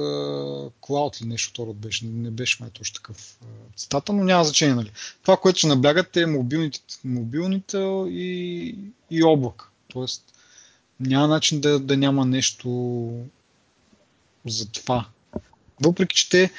Cloud 0.82 1.22
или 1.22 1.30
нещо 1.30 1.50
второ 1.50 1.74
беше. 1.74 2.06
Не 2.06 2.32
беше 2.32 2.58
май 2.60 2.70
точно 2.70 2.94
такъв 2.94 3.40
цитата, 3.76 4.14
но 4.14 4.24
няма 4.24 4.44
значение. 4.44 4.76
Нали. 4.76 4.92
Това, 5.22 5.38
което 5.38 5.58
ще 5.58 5.68
наблягат 5.68 6.18
е 6.18 6.26
мобилните, 6.26 6.80
мобилните 7.04 7.78
и, 8.10 8.76
и 9.12 9.24
облак. 9.24 9.70
Тоест, 9.88 10.24
няма 11.00 11.28
начин 11.28 11.62
да, 11.62 11.80
да 11.80 11.98
няма 11.98 12.26
нещо 12.26 12.70
за 14.46 14.70
това. 14.70 15.08
Въпреки, 15.82 16.16
че 16.16 16.30
те. 16.30 16.52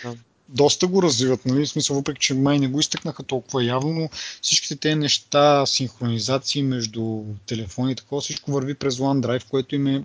Доста 0.55 0.87
го 0.87 1.03
развиват, 1.03 1.47
нали? 1.47 1.67
В 1.67 1.69
смисъл, 1.69 1.97
въпреки, 1.97 2.21
че 2.21 2.35
май 2.35 2.59
не 2.59 2.69
го 2.69 2.81
изтъкнаха 2.81 3.23
толкова 3.23 3.65
явно, 3.65 3.93
но 3.93 4.09
всичките 4.43 4.77
тези 4.77 4.95
неща, 4.95 5.67
синхронизации 5.67 6.63
между 6.63 7.23
телефони 7.47 7.93
и 7.93 7.95
такова, 7.95 8.21
всичко 8.21 8.53
върви 8.53 8.75
през 8.75 8.97
OneDrive, 8.97 9.49
което 9.49 9.75
им 9.75 9.87
е 9.87 10.05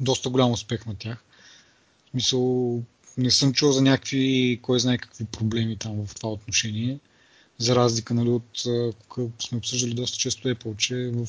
доста 0.00 0.28
голям 0.28 0.50
успех 0.50 0.86
на 0.86 0.94
тях. 0.94 1.24
В 2.06 2.10
смисъл, 2.10 2.82
не 3.18 3.30
съм 3.30 3.52
чул 3.52 3.72
за 3.72 3.82
някакви, 3.82 4.58
кой 4.62 4.80
знае 4.80 4.98
какви 4.98 5.24
проблеми 5.24 5.76
там 5.76 6.06
в 6.06 6.14
това 6.14 6.28
отношение. 6.28 6.98
За 7.58 7.76
разлика 7.76 8.14
нали, 8.14 8.28
от, 8.28 8.44
сме 9.38 9.58
обсъждали 9.58 9.94
доста 9.94 10.18
често 10.18 10.48
Apple, 10.48 10.76
че 10.76 11.10
в 11.14 11.28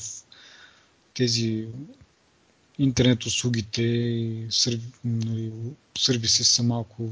тези 1.14 1.66
интернет 2.78 3.26
услугите 3.26 3.82
и 3.82 4.46
серви, 4.50 4.82
нали, 5.04 5.52
сервиси 5.98 6.44
са 6.44 6.62
малко 6.62 7.10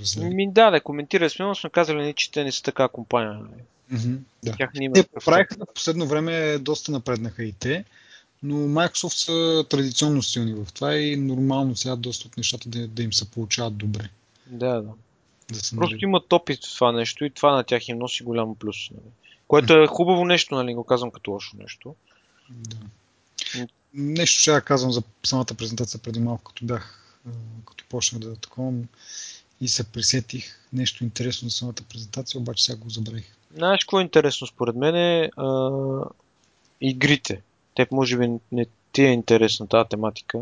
различни. 0.00 0.34
Ми 0.34 0.52
да, 0.52 0.70
да, 0.70 0.80
коментирали 0.80 1.30
сме, 1.30 1.44
но 1.44 1.54
сме 1.54 1.70
казали, 1.70 1.96
нали, 1.96 2.12
че 2.12 2.30
те 2.30 2.44
не 2.44 2.52
са 2.52 2.62
така 2.62 2.88
компания. 2.88 3.32
нали. 3.32 3.62
Мгм, 3.90 4.14
Да. 4.44 4.56
Тях 4.56 4.70
не 4.74 4.84
има 4.84 4.94
Те 4.94 5.02
поправиха 5.02 5.56
в 5.56 5.74
последно 5.74 6.06
време 6.06 6.58
доста 6.58 6.92
напреднаха 6.92 7.44
и 7.44 7.52
те, 7.52 7.84
но 8.42 8.54
Microsoft 8.54 9.24
са 9.24 9.68
традиционно 9.68 10.22
силни 10.22 10.54
в 10.54 10.72
това 10.72 10.96
и 10.96 11.16
нормално 11.16 11.76
сега 11.76 11.96
доста 11.96 12.28
от 12.28 12.36
нещата 12.36 12.68
да, 12.68 12.88
да 12.88 13.02
им 13.02 13.12
се 13.12 13.30
получават 13.30 13.76
добре. 13.76 14.08
Да, 14.46 14.74
да. 14.74 14.82
Да 15.52 15.58
Просто 15.76 15.76
нали, 15.94 15.98
имат 16.02 16.32
опит 16.32 16.66
в 16.66 16.74
това 16.74 16.92
нещо 16.92 17.24
и 17.24 17.30
това 17.30 17.52
на 17.52 17.64
тях 17.64 17.88
им 17.88 17.98
носи 17.98 18.24
голям 18.24 18.54
плюс. 18.54 18.76
Нали. 18.90 19.12
Което 19.48 19.82
е 19.82 19.86
хубаво 19.86 20.24
нещо, 20.24 20.54
нали, 20.54 20.74
го 20.74 20.84
казвам 20.84 21.10
като 21.10 21.30
лошо 21.30 21.56
нещо. 21.56 21.94
да. 22.50 22.76
Нещо 23.94 24.40
ще 24.40 24.60
казвам 24.60 24.92
за 24.92 25.02
самата 25.24 25.44
презентация 25.44 26.00
преди 26.00 26.20
малко, 26.20 26.44
като 26.44 26.64
бях, 26.64 27.16
а, 27.28 27.30
като 27.66 27.84
почнах 27.88 28.20
да 28.20 28.36
таковам 28.36 28.84
и 29.60 29.68
се 29.68 29.84
присетих 29.84 30.58
нещо 30.72 31.04
интересно 31.04 31.48
за 31.48 31.56
самата 31.56 31.74
презентация, 31.88 32.40
обаче 32.40 32.64
сега 32.64 32.78
го 32.78 32.90
забравих. 32.90 33.36
Знаеш 33.56 33.84
какво 33.84 34.00
е 34.00 34.02
интересно 34.02 34.46
според 34.46 34.76
мен 34.76 34.96
е 34.96 35.30
а, 35.36 35.70
игрите. 36.80 37.42
Те 37.74 37.86
може 37.90 38.18
би 38.18 38.28
не 38.52 38.66
ти 38.92 39.02
е 39.02 39.12
интересна 39.12 39.66
тази 39.66 39.88
тематика. 39.88 40.40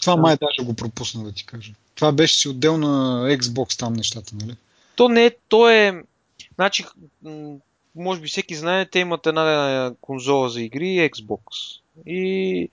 Това 0.00 0.16
май 0.16 0.36
даже 0.36 0.66
го 0.66 0.74
пропусна 0.74 1.24
да 1.24 1.32
ти 1.32 1.46
кажа. 1.46 1.72
Това 1.94 2.12
беше 2.12 2.38
си 2.38 2.48
отделна 2.48 3.26
Xbox 3.38 3.78
там 3.78 3.92
нещата, 3.92 4.34
нали? 4.34 4.56
То 4.96 5.08
не 5.08 5.26
е, 5.26 5.36
то 5.48 5.70
е... 5.70 6.04
Значи, 6.54 6.84
може 7.94 8.20
би 8.20 8.28
всеки 8.28 8.54
знае, 8.54 8.86
те 8.86 8.98
имат 8.98 9.26
една 9.26 9.92
конзола 10.00 10.48
за 10.48 10.62
игри, 10.62 11.10
Xbox. 11.10 11.40
И 12.06 12.68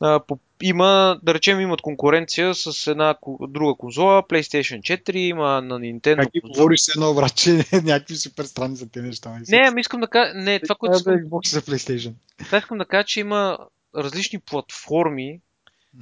а, 0.00 0.20
по, 0.20 0.38
има, 0.62 1.20
да 1.22 1.34
речем, 1.34 1.60
имат 1.60 1.80
конкуренция 1.80 2.54
с 2.54 2.86
една 2.86 3.14
друга 3.48 3.74
конзола, 3.74 4.22
PlayStation 4.22 4.80
4, 4.80 5.16
има 5.16 5.62
на 5.62 5.80
Nintendo 5.80 6.16
Как 6.16 6.32
ги 6.32 6.40
говориш 6.40 6.80
с 6.80 6.88
едно 6.88 7.14
брат, 7.14 7.34
че 7.34 7.64
някакви 7.72 8.16
супер 8.16 8.44
странни 8.44 8.76
за 8.76 8.88
тези 8.88 9.06
неща. 9.06 9.30
нали? 9.30 9.44
Не, 9.48 9.64
ами 9.68 9.80
искам 9.80 10.00
да 10.00 10.08
кажа, 10.08 10.32
не, 10.34 10.60
това, 10.60 10.74
което 10.74 10.96
искам, 10.96 11.14
Xbox 11.14 11.48
за 11.48 11.62
PlayStation. 11.62 12.12
това 12.44 12.58
искам 12.58 12.78
да 12.78 12.84
кажа, 12.84 13.04
че 13.04 13.20
има 13.20 13.58
различни 13.96 14.38
платформи, 14.38 15.40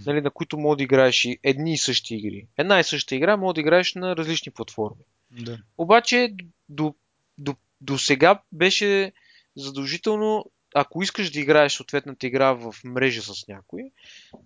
нали, 0.07 0.20
на 0.20 0.30
които 0.30 0.59
може 0.59 0.76
да 0.76 0.82
играеш 0.82 1.24
и 1.24 1.38
едни 1.42 1.72
и 1.72 1.78
същи 1.78 2.14
игри. 2.14 2.46
Една 2.59 2.80
и 2.80 2.84
съща 2.84 3.14
игра 3.14 3.36
може 3.36 3.55
да 3.55 3.61
играеш 3.61 3.94
на 3.94 4.16
различни 4.16 4.52
платформи. 4.52 5.02
Да. 5.30 5.59
Обаче 5.78 6.34
до, 6.68 6.94
до, 7.38 7.55
до 7.80 7.98
сега 7.98 8.40
беше 8.52 9.12
задължително, 9.57 10.44
ако 10.75 11.03
искаш 11.03 11.31
да 11.31 11.41
играеш 11.41 11.72
съответната 11.72 12.27
игра 12.27 12.53
в 12.53 12.75
мрежа 12.85 13.22
с 13.22 13.49
някой, 13.49 13.91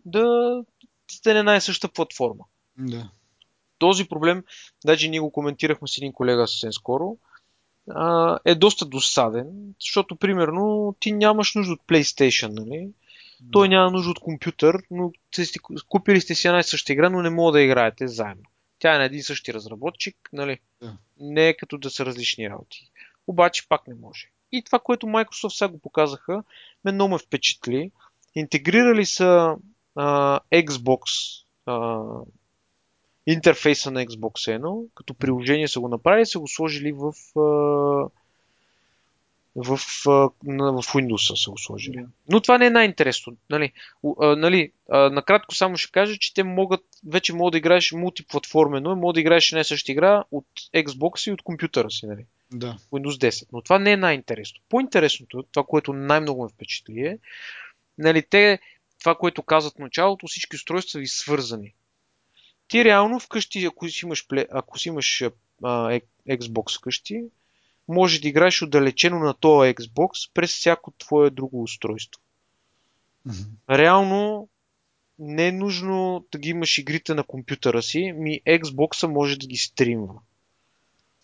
да 0.04 0.24
сте 1.10 1.32
на 1.32 1.38
една 1.38 1.56
и 1.56 1.60
съща 1.60 1.88
платформа. 1.88 2.44
да. 2.78 3.10
Този 3.78 4.08
проблем, 4.08 4.44
даже 4.84 5.08
ние 5.08 5.20
го 5.20 5.30
коментирахме 5.30 5.88
с 5.88 5.98
един 5.98 6.12
колега 6.12 6.48
съвсем 6.48 6.72
скоро, 6.72 7.16
е 8.44 8.54
доста 8.54 8.86
досаден, 8.86 9.74
защото, 9.80 10.16
примерно, 10.16 10.96
ти 11.00 11.12
нямаш 11.12 11.54
нужда 11.54 11.72
от 11.72 11.80
PlayStation, 11.80 12.48
нали? 12.48 12.88
Той 13.52 13.68
няма 13.68 13.90
нужда 13.90 14.10
от 14.10 14.18
компютър, 14.18 14.82
но 14.90 15.12
купили 15.88 16.20
сте 16.20 16.34
си 16.34 16.46
една 16.46 16.58
и 16.58 16.64
съща 16.64 16.92
игра, 16.92 17.10
но 17.10 17.22
не 17.22 17.30
мога 17.30 17.52
да 17.52 17.62
играете 17.62 18.08
заедно. 18.08 18.44
Тя 18.78 18.94
е 18.94 18.98
на 18.98 19.04
един 19.04 19.22
същи 19.22 19.54
разработчик, 19.54 20.16
нали? 20.32 20.60
Да. 20.82 20.96
Не 21.20 21.48
е 21.48 21.56
като 21.56 21.78
да 21.78 21.90
са 21.90 22.06
различни 22.06 22.50
работи. 22.50 22.90
Обаче 23.26 23.68
пак 23.68 23.88
не 23.88 23.94
може. 23.94 24.30
И 24.52 24.62
това, 24.62 24.78
което 24.78 25.06
Microsoft 25.06 25.58
сега 25.58 25.68
го 25.68 25.78
показаха, 25.78 26.42
ме 26.84 26.92
много 26.92 27.12
ме 27.12 27.18
впечатли. 27.18 27.90
Интегрирали 28.34 29.06
са 29.06 29.56
а, 29.96 30.40
Xbox, 30.52 31.02
а, 31.66 32.02
интерфейса 33.26 33.90
на 33.90 34.06
Xbox 34.06 34.58
One, 34.58 34.86
като 34.94 35.14
приложение 35.14 35.68
са 35.68 35.80
го 35.80 35.88
направили, 35.88 36.26
са 36.26 36.38
го 36.38 36.48
сложили 36.48 36.92
в, 36.92 37.12
а, 37.36 37.40
в, 39.56 39.78
а, 40.06 40.10
в 40.72 40.82
Windows 40.82 41.44
са 41.44 41.50
го 41.50 41.58
сложили. 41.58 42.06
Но 42.28 42.40
това 42.40 42.58
не 42.58 42.66
е 42.66 42.70
най-интересно. 42.70 43.36
Нали? 43.50 43.72
А, 44.20 44.36
нали, 44.36 44.72
а, 44.90 45.10
накратко 45.10 45.54
само 45.54 45.76
ще 45.76 45.92
кажа, 45.92 46.16
че 46.18 46.34
те 46.34 46.42
могат, 46.42 46.84
вече 47.06 47.34
могат 47.34 47.52
да 47.52 47.58
играеш 47.58 47.92
мултиплатформено, 47.92 48.96
могат 48.96 49.14
да 49.14 49.20
играеш 49.20 49.52
една 49.52 49.64
съща 49.64 49.92
игра 49.92 50.24
от 50.30 50.46
Xbox 50.74 51.30
и 51.30 51.32
от 51.32 51.42
компютъра 51.42 51.90
си. 51.90 52.06
Нали? 52.06 52.24
Да. 52.52 52.78
Windows 52.92 53.30
10. 53.30 53.46
Но 53.52 53.62
това 53.62 53.78
не 53.78 53.92
е 53.92 53.96
най-интересно. 53.96 54.60
По-интересното, 54.68 55.42
това, 55.42 55.64
което 55.64 55.92
най-много 55.92 56.42
ме 56.42 56.48
впечатли 56.48 57.00
е, 57.00 57.18
нали, 57.98 58.22
те, 58.30 58.58
това, 58.98 59.14
което 59.14 59.42
казват 59.42 59.74
в 59.74 59.78
началото, 59.78 60.26
всички 60.26 60.56
устройства 60.56 61.00
ви 61.00 61.06
свързани. 61.06 61.74
Ти 62.68 62.84
реално 62.84 63.20
вкъщи, 63.20 63.64
ако 63.64 63.88
си 63.88 64.04
имаш, 64.04 64.26
ако 64.50 64.78
си 64.78 64.88
имаш 64.88 65.22
а, 65.62 66.00
Xbox 66.28 66.78
вкъщи, 66.78 67.22
може 67.88 68.20
да 68.20 68.28
играеш 68.28 68.62
отдалечено 68.62 69.18
на 69.18 69.34
този 69.34 69.74
Xbox 69.74 70.30
през 70.34 70.56
всяко 70.56 70.90
твое 70.90 71.30
друго 71.30 71.62
устройство. 71.62 72.22
Реално 73.70 74.48
не 75.18 75.48
е 75.48 75.52
нужно 75.52 76.26
да 76.32 76.38
ги 76.38 76.48
имаш 76.48 76.78
игрите 76.78 77.14
на 77.14 77.24
компютъра 77.24 77.82
си, 77.82 78.12
ми 78.12 78.40
Xbox 78.46 79.06
може 79.06 79.38
да 79.38 79.46
ги 79.46 79.56
стримва. 79.56 80.14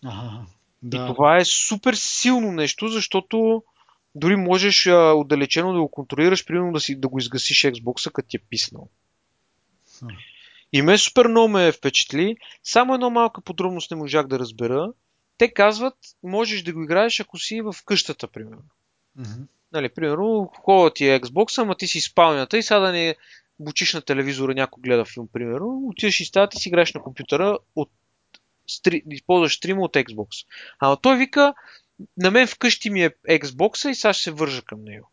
Ага. 0.05 0.45
И 0.85 0.89
Да. 0.89 1.05
това 1.07 1.37
е 1.37 1.45
супер 1.45 1.93
силно 1.93 2.51
нещо, 2.51 2.87
защото 2.87 3.63
дори 4.15 4.35
можеш 4.35 4.87
а, 4.87 5.13
отдалечено 5.13 5.73
да 5.73 5.79
го 5.79 5.91
контролираш, 5.91 6.45
примерно 6.45 6.73
да, 6.73 6.79
си, 6.79 6.95
да 6.95 7.07
го 7.07 7.19
изгасиш 7.19 7.61
Xbox, 7.61 8.11
като 8.11 8.27
ти 8.27 8.37
е 8.37 8.39
писнал. 8.49 8.89
Хм. 9.99 10.07
И 10.73 10.81
ме 10.81 10.97
супер 10.97 11.27
много 11.27 11.47
ме 11.47 11.71
впечатли. 11.71 12.37
Само 12.63 12.93
една 12.93 13.09
малка 13.09 13.41
подробност 13.41 13.91
не 13.91 13.97
можах 13.97 14.27
да 14.27 14.39
разбера. 14.39 14.91
Те 15.37 15.53
казват, 15.53 15.95
можеш 16.23 16.63
да 16.63 16.73
го 16.73 16.83
играеш, 16.83 17.19
ако 17.19 17.37
си 17.37 17.61
в 17.61 17.75
къщата, 17.85 18.27
примерно. 18.27 18.63
Мгм. 19.15 19.43
Нали, 19.71 19.89
примерно, 19.89 20.51
хубава 20.59 20.93
ти 20.93 21.07
е 21.07 21.19
Xbox, 21.19 21.61
ама 21.61 21.75
ти 21.75 21.87
си 21.87 22.01
спалнята 22.01 22.57
и 22.57 22.63
сега 22.63 22.79
да 22.79 22.91
не 22.91 23.15
бучиш 23.59 23.93
на 23.93 24.01
телевизора, 24.01 24.53
някой 24.53 24.81
гледа 24.81 25.05
филм, 25.05 25.27
примерно, 25.33 25.81
отиваш 25.87 26.19
и 26.19 26.25
стаята 26.25 26.57
и 26.57 26.59
си 26.59 26.69
играеш 26.69 26.93
на 26.93 27.01
компютъра 27.01 27.57
от 27.75 27.91
стри... 28.67 29.03
използваш 29.09 29.57
стрима 29.57 29.81
от 29.81 29.93
Xbox. 29.93 30.45
Ама 30.79 30.97
той 31.01 31.17
вика, 31.17 31.53
на 32.17 32.31
мен 32.31 32.47
вкъщи 32.47 32.89
ми 32.89 33.03
е 33.03 33.09
Xbox 33.09 33.89
и 33.89 33.95
сега 33.95 34.13
ще 34.13 34.23
се 34.23 34.31
вържа 34.31 34.61
към 34.61 34.83
него. 34.83 35.11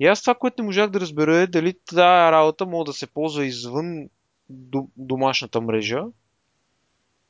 И 0.00 0.06
аз 0.06 0.20
това, 0.20 0.34
което 0.34 0.62
не 0.62 0.66
можах 0.66 0.90
да 0.90 1.00
разбера 1.00 1.36
е 1.36 1.46
дали 1.46 1.74
тази 1.86 2.00
работа 2.32 2.66
може 2.66 2.86
да 2.86 2.92
се 2.92 3.06
ползва 3.06 3.46
извън 3.46 4.08
до- 4.48 4.88
домашната 4.96 5.60
мрежа 5.60 6.02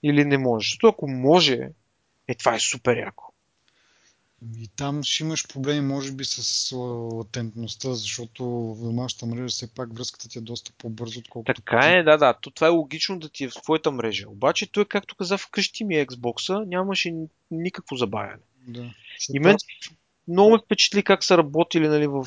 или 0.03 0.25
не 0.25 0.39
може. 0.39 0.65
Защото 0.65 0.89
ако 0.89 1.09
може, 1.09 1.69
е 2.29 2.35
това 2.35 2.55
е 2.55 2.61
супер 2.61 2.97
яко. 2.97 3.34
И 4.59 4.69
там 4.77 5.03
ще 5.03 5.23
имаш 5.23 5.49
проблеми, 5.49 5.81
може 5.81 6.13
би, 6.13 6.25
с 6.25 6.73
латентността, 7.13 7.95
защото 7.95 8.45
в 8.45 8.85
домашната 8.85 9.27
мрежа 9.27 9.49
все 9.49 9.75
пак 9.75 9.97
връзката 9.97 10.29
ти 10.29 10.39
е 10.39 10.41
доста 10.41 10.73
по-бързо, 10.79 11.21
отколкото. 11.21 11.63
Така 11.63 11.91
е, 11.91 12.03
да, 12.03 12.17
да. 12.17 12.35
То, 12.35 12.51
това 12.51 12.67
е 12.67 12.71
логично 12.71 13.19
да 13.19 13.29
ти 13.29 13.45
е 13.45 13.49
в 13.49 13.55
твоята 13.55 13.91
мрежа. 13.91 14.29
Обаче 14.29 14.73
той, 14.73 14.85
както 14.85 15.17
каза, 15.17 15.39
вкъщи 15.39 15.85
ми 15.85 15.97
е 15.97 16.07
Xbox, 16.07 16.65
нямаше 16.65 17.11
ни- 17.11 17.29
никакво 17.51 17.97
забавяне. 17.97 18.43
Да. 18.67 18.95
И 19.33 19.39
мен 19.39 19.57
много 20.29 20.51
ме 20.51 20.59
впечатли 20.59 21.03
как 21.03 21.25
са 21.25 21.39
работили 21.39 21.89
нали, 21.89 22.07
в... 22.07 22.27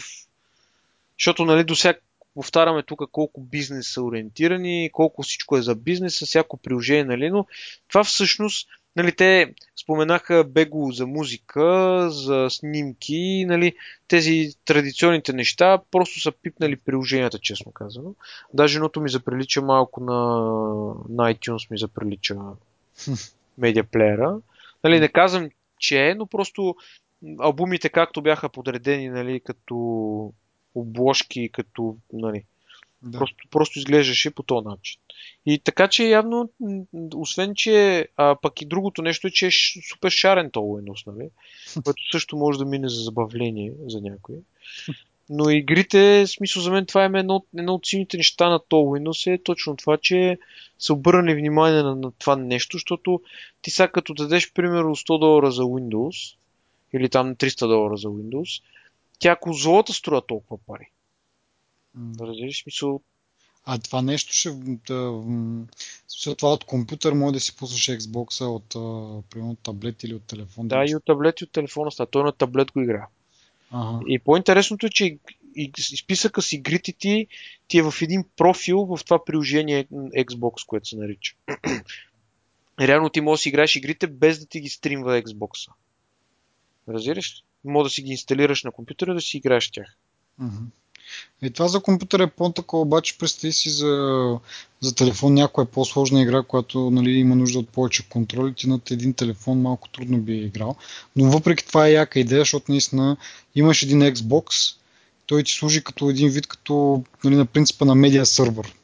Защото 1.20 1.46
нали, 1.46 1.64
до 1.64 1.76
сега 1.76 2.00
повтаряме 2.34 2.84
тук 2.84 3.02
колко 3.12 3.42
бизнес 3.42 3.94
са 3.94 4.02
ориентирани, 4.02 4.90
колко 4.94 5.24
всичко 5.24 5.58
е 5.58 5.62
за 5.62 5.76
бизнеса, 5.76 6.26
всяко 6.26 6.58
приложение, 6.58 7.04
нали, 7.04 7.30
но 7.30 7.46
това 7.88 8.04
всъщност, 8.04 8.70
нали, 8.98 9.12
те 9.12 9.54
споменаха 9.82 10.44
бего 10.44 10.92
за 10.92 11.08
музика, 11.08 12.08
за 12.10 12.48
снимки, 12.50 13.46
нали, 13.48 13.74
тези 14.08 14.50
традиционните 14.66 15.34
неща, 15.34 15.80
просто 15.92 16.20
са 16.20 16.32
пипнали 16.32 16.76
приложенията, 16.76 17.40
честно 17.40 17.72
казано. 17.72 18.16
Даже 18.54 18.78
едното 18.78 19.02
ми 19.02 19.10
заприлича 19.10 19.62
малко 19.62 20.04
на, 20.04 20.14
на 21.10 21.34
iTunes 21.34 21.72
ми 21.72 21.78
заприлича 21.78 22.36
медиаплеера. 23.58 24.38
Нали, 24.84 25.00
не 25.00 25.08
казвам, 25.08 25.50
че 25.80 26.08
е, 26.10 26.16
но 26.16 26.26
просто 26.26 26.76
албумите 27.40 27.90
както 27.90 28.22
бяха 28.22 28.50
подредени, 28.50 29.10
нали, 29.10 29.40
като 29.40 29.76
обложки, 30.76 31.50
като, 31.54 31.98
нали, 32.14 32.44
Да. 33.02 33.18
просто, 33.18 33.48
просто 33.52 33.80
изглеждаше 33.80 34.32
по 34.32 34.44
този 34.44 34.68
начин. 34.68 35.00
И 35.46 35.60
така 35.60 35.88
че 35.88 36.04
явно, 36.04 36.50
освен 37.16 37.56
че, 37.56 38.08
а, 38.18 38.36
пък 38.42 38.62
и 38.62 38.66
другото 38.66 39.02
нещо 39.02 39.28
е, 39.28 39.32
че 39.32 39.48
е 39.48 39.52
супер 39.90 40.10
шарен 40.10 40.52
този 40.52 40.66
Windows, 40.66 41.08
нали? 41.08 41.30
Което 41.84 42.12
също 42.12 42.38
може 42.38 42.60
да 42.60 42.66
мине 42.66 42.90
за 42.90 43.02
забавление 43.02 43.74
за 43.88 44.02
някой. 44.02 44.36
Но 45.30 45.50
игрите, 45.50 46.28
смисъл 46.28 46.62
за 46.62 46.72
мен 46.72 46.86
това 46.86 47.04
е 47.04 47.20
едно, 47.20 47.46
едно 47.58 47.74
от 47.74 47.86
силните 47.86 48.18
неща 48.18 48.50
на 48.50 48.60
този 48.70 48.84
Windows 48.84 49.34
е 49.34 49.44
точно 49.44 49.76
това, 49.76 49.98
че 49.98 50.38
са 50.80 50.94
обърнали 50.94 51.36
внимание 51.36 51.84
на, 51.84 51.96
на 51.96 52.12
това 52.12 52.36
нещо, 52.36 52.78
защото 52.78 53.22
ти 53.62 53.72
сега 53.72 53.88
като 53.88 54.14
дадеш 54.14 54.54
примерно 54.54 54.96
100 54.96 55.20
долара 55.20 55.52
за 55.52 55.64
Windows 55.64 56.36
или 56.94 57.10
там 57.10 57.36
300 57.36 57.68
долара 57.68 57.98
за 57.98 58.08
Windows, 58.08 58.64
тя 59.20 59.32
ако 59.32 59.54
злата 59.54 59.94
струва 59.94 60.22
толкова 60.28 60.58
пари. 60.68 60.90
Разбираш, 62.20 62.64
смисъл, 62.64 63.02
А 63.66 63.78
това 63.78 64.02
нещо 64.02 64.34
ще. 64.34 64.50
Да, 64.88 65.24
смисъл, 66.08 66.36
това 66.36 66.54
от 66.54 66.64
компютър 66.64 67.14
може 67.14 67.34
да 67.34 67.40
си 67.40 67.56
пуснеш 67.56 68.00
Xbox 68.00 68.42
от, 68.46 68.70
примерно, 69.30 69.52
от 69.52 69.60
таблет 69.60 70.04
или 70.04 70.14
от 70.14 70.24
телефон. 70.24 70.68
да, 70.68 70.86
и 70.88 70.96
от 70.96 71.06
таблет 71.06 71.42
и 71.42 71.44
от 71.44 71.52
телефона 71.52 71.92
става. 71.92 72.10
Той 72.10 72.24
на 72.24 72.32
таблет 72.32 72.72
го 72.72 72.82
игра. 72.82 73.08
Ага. 73.72 74.00
И 74.08 74.20
по-интересното 74.20 74.86
е, 74.86 74.90
че 74.90 75.18
и- 75.56 75.72
списъка 76.00 76.42
с 76.42 76.54
игрите 76.54 76.94
ти, 76.94 77.28
ти 77.68 77.78
е 77.78 77.84
в 77.84 77.94
един 78.02 78.24
профил 78.38 78.86
в 78.86 79.00
това 79.06 79.26
приложение 79.26 79.86
Xbox, 79.94 80.66
което 80.66 80.88
се 80.88 80.98
нарича. 80.98 81.36
Реално 82.80 83.10
ти 83.10 83.22
можеш 83.22 83.40
да 83.40 83.44
си 83.44 83.50
играеш 83.50 83.76
игрите 83.76 84.08
без 84.08 84.40
да 84.40 84.46
ти 84.46 84.60
ги 84.60 84.70
стримва 84.70 85.22
Xbox. 85.22 85.72
Разбираш? 86.90 87.34
ли? 87.36 87.70
Може 87.72 87.86
да 87.86 87.90
си 87.90 88.02
ги 88.02 88.12
инсталираш 88.12 88.64
на 88.64 88.72
компютъра 88.72 89.14
да 89.14 89.22
си 89.22 89.38
играеш 89.38 89.72
тях. 89.72 89.98
Мгм. 90.38 90.66
И 91.42 91.50
това 91.50 91.68
за 91.68 91.80
компютър 91.80 92.20
е 92.20 92.28
по-такова, 92.28 92.82
обаче 92.82 93.18
представи 93.18 93.54
си 93.54 93.70
за, 93.70 94.40
за 94.82 94.96
телефон 94.96 95.34
някоя 95.34 95.66
по-сложна 95.66 96.22
игра, 96.22 96.44
която 96.44 96.92
нали, 96.92 97.12
има 97.12 97.36
нужда 97.36 97.60
от 97.60 97.70
повече 97.70 98.10
контрол 98.10 98.48
и 98.48 98.54
ти 98.54 98.70
над 98.70 98.92
един 98.92 99.14
телефон 99.14 99.62
малко 99.62 99.90
трудно 99.90 100.18
би 100.18 100.38
играл. 100.38 100.76
Но 101.16 101.32
въпреки 101.32 101.68
това 101.68 101.88
е 101.88 101.92
яка 101.92 102.20
идея, 102.20 102.42
защото 102.42 102.72
наистина 102.72 103.18
имаш 103.56 103.84
един 103.84 104.00
Xbox, 104.02 104.76
той 105.26 105.44
ти 105.44 105.52
служи 105.52 105.84
като 105.84 106.10
един 106.10 106.30
вид, 106.30 106.48
като 106.48 107.04
нали, 107.24 107.36
на 107.36 107.46
принципа 107.46 107.86
на 107.86 107.96
медиа 107.96 108.26
сървър, 108.26 108.76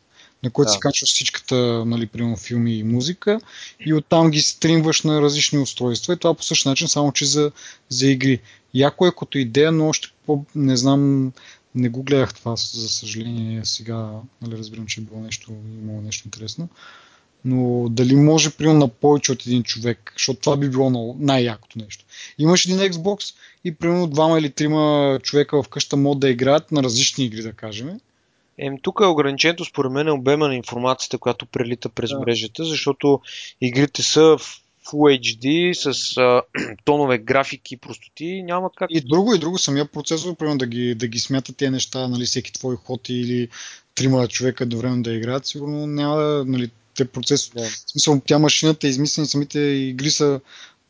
на 0.43 0.49
който 0.49 0.67
Да. 0.67 0.73
си 0.73 0.79
качваш 0.79 1.09
всичката, 1.09 1.86
нали, 1.86 2.07
примерно 2.07 2.38
филми 2.38 2.77
и 2.77 2.84
музика 2.84 3.39
и 3.86 3.93
оттам 3.93 4.31
ги 4.31 4.41
стримваш 4.41 5.01
на 5.01 5.21
различни 5.21 5.59
устройства 5.59 6.13
и 6.13 6.17
това 6.17 6.34
по 6.34 6.43
същия 6.43 6.69
начин, 6.69 6.88
само 6.88 7.11
че 7.11 7.25
за, 7.25 7.51
за 7.89 8.07
игри. 8.07 8.39
Яко 8.73 9.07
е 9.07 9.11
като 9.19 9.38
идея, 9.38 9.71
но 9.71 9.88
още 9.88 10.07
по, 10.25 10.45
не 10.55 10.77
знам, 10.77 11.31
не 11.76 11.89
го 11.89 12.03
гледах 12.03 12.34
това, 12.34 12.55
за 12.55 12.89
съжаление. 12.89 13.65
Сега 13.65 14.09
нали, 14.41 14.57
разбирам, 14.57 14.86
че 14.86 15.01
е 15.01 15.03
било 15.03 15.19
нещо, 15.21 15.51
имало 15.82 16.01
нещо 16.01 16.28
интересно. 16.28 16.69
Но 17.45 17.89
дали 17.89 18.15
може, 18.15 18.49
примерно, 18.49 18.80
на 18.80 18.88
повече 18.88 19.32
от 19.32 19.45
един 19.47 19.63
човек, 19.63 20.13
защото 20.17 20.39
това 20.39 20.57
би 20.57 20.69
било 20.69 21.15
най-якото 21.19 21.80
нещо. 21.80 22.05
Имаш 22.39 22.65
един 22.65 22.78
Xbox 22.78 23.36
и, 23.63 23.76
примерно, 23.76 24.07
двама 24.07 24.39
или 24.39 24.49
трима 24.49 25.19
човека 25.24 25.63
в 25.63 25.69
къща 25.69 25.97
могат 25.97 26.19
да 26.19 26.30
играят 26.30 26.71
на 26.71 26.84
различни 26.84 27.26
игри, 27.26 27.41
да 27.41 27.53
кажем. 27.53 27.99
Ем, 28.57 28.78
тук 28.82 28.99
е 29.03 29.05
ограничението 29.05 29.65
според 29.65 29.91
мен 29.91 30.07
е 30.07 30.11
обема 30.11 30.47
на 30.47 30.55
информацията, 30.55 31.17
която 31.17 31.45
прелита 31.45 31.89
през 31.89 32.09
Да. 32.09 32.19
мрежата, 32.19 32.65
защото 32.65 33.21
игрите 33.61 34.03
са 34.03 34.38
в 34.38 34.62
Full 34.86 35.19
HD 35.21 35.73
с 35.73 36.17
а, 36.17 36.41
тонове 36.86 37.17
графики 37.17 37.77
простоти. 37.77 38.43
Няма 38.43 38.69
как. 38.75 38.88
И 38.91 39.01
друго, 39.01 39.36
и 39.36 39.39
друго, 39.39 39.57
самия 39.57 39.86
процесор, 39.86 40.36
примерно, 40.36 40.57
да 40.57 40.67
ги, 40.67 40.95
да 40.95 41.07
ги 41.07 41.19
смята 41.19 41.53
тези 41.53 41.71
неща, 41.71 42.07
нали, 42.07 42.25
всеки 42.25 42.53
твой 42.53 42.75
ход 42.75 43.09
или 43.09 43.49
трима 43.95 44.27
човека 44.27 44.63
едновременно 44.63 45.03
да 45.03 45.13
играят, 45.13 45.45
сигурно 45.45 45.88
няма 45.88 46.17
да, 46.17 46.43
нали, 46.47 46.69
те 46.95 47.05
процесори 47.05 47.61
Да. 47.61 47.69
В 47.69 47.91
смисъл, 47.91 48.21
тя 48.25 48.39
машината 48.39 48.88
е 48.88 48.89
измислена 48.89 49.27
самите 49.27 49.59
игри 49.59 50.11
са 50.11 50.41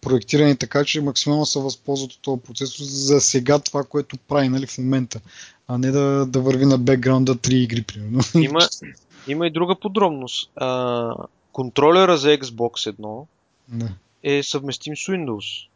проектирани 0.02 0.56
така, 0.56 0.86
че 0.86 1.02
максимално 1.02 1.46
се 1.46 1.60
възползват 1.60 2.12
от 2.12 2.22
този 2.22 2.42
процесор 2.42 2.84
за 2.84 3.22
сега 3.22 3.60
това, 3.60 3.84
което 3.84 4.18
прави 4.18 4.50
нали, 4.50 4.68
в 4.68 4.78
момента, 4.78 5.20
а 5.68 5.78
не 5.78 5.92
да, 5.92 6.26
да 6.26 6.40
върви 6.40 6.66
на 6.66 6.78
бекграунда 6.78 7.36
три 7.36 7.56
игри, 7.56 7.82
примерно. 7.82 8.22
Има, 8.36 8.60
има 9.28 9.48
и 9.48 9.52
друга 9.52 9.76
подробност. 9.76 10.52
А, 10.56 11.16
контролера 11.52 12.18
за 12.18 12.38
Xbox 12.38 12.92
1 12.92 13.26
Да. 13.68 13.90
е 14.24 14.44
съвместим 14.44 14.98
с 14.98 15.00
Windows. 15.00 15.68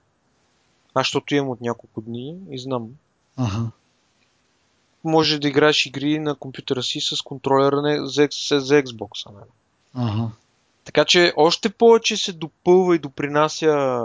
Аз, 0.94 1.06
защото 1.08 1.36
имам 1.36 1.50
от 1.50 1.62
няколко 1.62 2.02
дни 2.02 2.36
и 2.52 2.60
знам. 2.60 2.88
Ага. 3.38 3.72
Може 5.04 5.40
да 5.40 5.48
играеш 5.48 5.86
игри 5.86 6.20
на 6.20 6.36
компютъра 6.36 6.84
си 6.84 7.00
с 7.02 7.22
контролера 7.22 7.82
на- 7.82 8.08
за, 8.08 8.28
за 8.52 8.84
Xbox. 8.84 9.32
Нали? 9.32 9.46
Ага. 9.94 10.30
Така 10.84 11.06
че 11.06 11.34
още 11.38 11.70
повече 11.70 12.18
се 12.18 12.34
допълва 12.34 12.96
и 12.96 13.00
допринася 13.00 14.02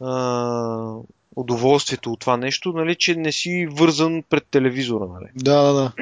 а, 0.00 0.96
удоволствието 1.36 2.12
от 2.12 2.20
това 2.20 2.36
нещо, 2.36 2.72
нали, 2.72 2.94
че 2.94 3.14
не 3.14 3.32
си 3.32 3.66
вързан 3.70 4.22
пред 4.30 4.46
телевизора. 4.46 5.06
Нали. 5.06 5.26
Да, 5.36 5.62
да, 5.62 5.72
да. 5.72 5.92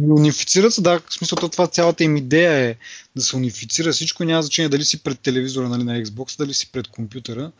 Унифицират 0.00 0.74
се, 0.74 0.80
да, 0.80 1.00
в 1.08 1.14
смисъл 1.14 1.36
то 1.36 1.48
това 1.48 1.66
цялата 1.66 2.04
им 2.04 2.16
идея 2.16 2.52
е 2.52 2.76
да 3.16 3.22
се 3.22 3.36
унифицира 3.36 3.92
всичко, 3.92 4.24
няма 4.24 4.42
значение 4.42 4.68
дали 4.68 4.84
си 4.84 5.02
пред 5.02 5.20
телевизора 5.20 5.68
нали, 5.68 5.84
на 5.84 6.02
Xbox, 6.02 6.38
дали 6.38 6.54
си 6.54 6.72
пред 6.72 6.88
компютъра. 6.88 7.52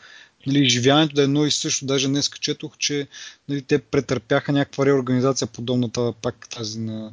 Нали, 0.47 0.67
изживяването 0.67 1.15
да 1.15 1.21
е 1.21 1.25
едно 1.25 1.47
и 1.47 1.51
също. 1.51 1.87
Даже 1.87 2.09
днес 2.09 2.31
четох, 2.41 2.77
че 2.79 3.07
нали, 3.49 3.63
те 3.63 3.79
претърпяха 3.79 4.53
някаква 4.53 4.87
реорганизация, 4.87 5.47
подобната 5.47 6.13
пак 6.23 6.49
тази 6.49 6.79
на, 6.79 7.13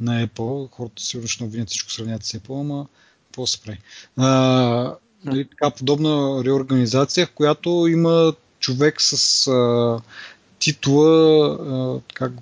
на 0.00 0.26
Apple. 0.26 0.70
Хората 0.70 1.02
сигурно 1.02 1.28
ще 1.28 1.44
обвинят 1.44 1.68
всичко 1.68 1.92
сравнят 1.92 2.24
с 2.24 2.32
Apple, 2.32 2.60
ама 2.60 2.86
какво 3.26 3.46
се 3.46 3.60
прави? 3.60 3.78
Нали, 5.24 5.44
така 5.44 5.70
подобна 5.70 6.44
реорганизация, 6.44 7.26
в 7.26 7.32
която 7.32 7.86
има 7.90 8.34
човек 8.60 9.00
с 9.02 9.46
а, 9.46 10.00
титла 10.68 11.58
а, 11.60 12.00
как, 12.14 12.32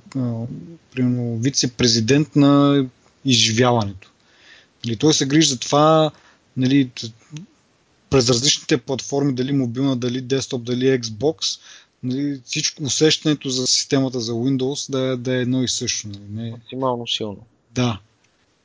примерно, 0.94 1.36
вице-президент 1.36 2.36
на 2.36 2.84
изживяването. 3.24 4.10
Нали, 4.84 4.96
той 4.96 5.14
се 5.14 5.26
грижи 5.26 5.48
за 5.48 5.58
това 5.58 6.10
нали, 6.56 6.90
през 8.10 8.28
различните 8.28 8.78
платформи, 8.78 9.34
дали 9.34 9.52
мобилна, 9.52 9.96
дали 9.96 10.20
десктоп, 10.20 10.64
дали 10.64 11.00
Xbox, 11.00 11.60
нали, 12.02 12.40
всичко 12.44 12.82
усещането 12.82 13.48
за 13.48 13.66
системата 13.66 14.20
за 14.20 14.32
Windows 14.32 14.90
да 14.90 15.12
е, 15.12 15.16
да 15.16 15.36
е 15.36 15.40
едно 15.40 15.62
и 15.62 15.68
също. 15.68 16.08
Нали, 16.08 16.24
не, 16.30 16.50
Максимално 16.50 17.06
силно. 17.06 17.46
да. 17.74 18.00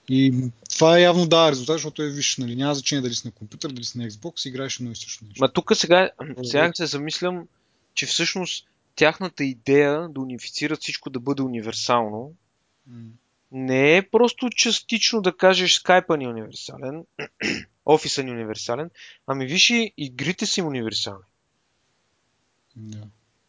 И 0.09 0.33
това 0.69 0.99
явно 0.99 1.27
дава 1.27 1.51
резултат, 1.51 1.75
защото 1.75 2.01
е 2.01 2.09
виж, 2.09 2.37
нали, 2.37 2.55
няма 2.55 2.75
значение 2.75 3.01
дали 3.01 3.13
си 3.13 3.27
на 3.27 3.31
компютър, 3.31 3.71
дали 3.71 3.85
си 3.85 3.97
на 3.97 4.09
Xbox, 4.09 4.49
играеш 4.49 4.79
едно 4.79 4.91
и 4.91 4.95
също 4.95 5.25
нещо. 5.25 5.43
Ма 5.43 5.51
тук 5.51 5.71
сега, 5.75 6.09
сега 6.43 6.71
се 6.73 6.85
замислям, 6.85 7.47
че 7.93 8.05
всъщност 8.05 8.65
тяхната 8.95 9.43
идея 9.43 10.09
да 10.09 10.21
унифицират 10.21 10.81
всичко 10.81 11.09
да 11.09 11.19
бъде 11.19 11.41
универсално, 11.41 12.33
не 13.51 13.97
е 13.97 14.09
просто 14.09 14.49
частично 14.49 15.21
да 15.21 15.37
кажеш 15.37 15.73
скайпа 15.75 16.17
ни 16.17 16.25
е 16.25 16.29
универсален, 16.29 17.05
офиса 17.85 18.23
ни 18.23 18.29
е 18.29 18.33
универсален, 18.33 18.89
ами 19.27 19.45
виж 19.45 19.69
и 19.69 19.93
игрите 19.97 20.45
са 20.45 20.59
им 20.59 20.67
универсални. 20.67 21.25
Да. 22.75 22.97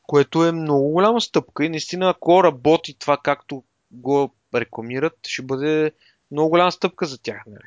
Което 0.03 0.45
е 0.45 0.53
много 0.53 0.89
голяма 0.89 1.21
стъпка 1.21 1.65
и 1.65 1.69
наистина 1.69 2.11
ако 2.11 2.45
работи 2.45 2.95
това 2.95 3.17
както 3.17 3.65
го 3.91 4.35
рекламират, 4.55 5.19
ще 5.27 5.43
бъде 5.43 5.93
много 6.31 6.51
голяма 6.51 6.73
стъпка 6.73 7.07
за 7.07 7.19
тях. 7.19 7.43
Нали? 7.47 7.65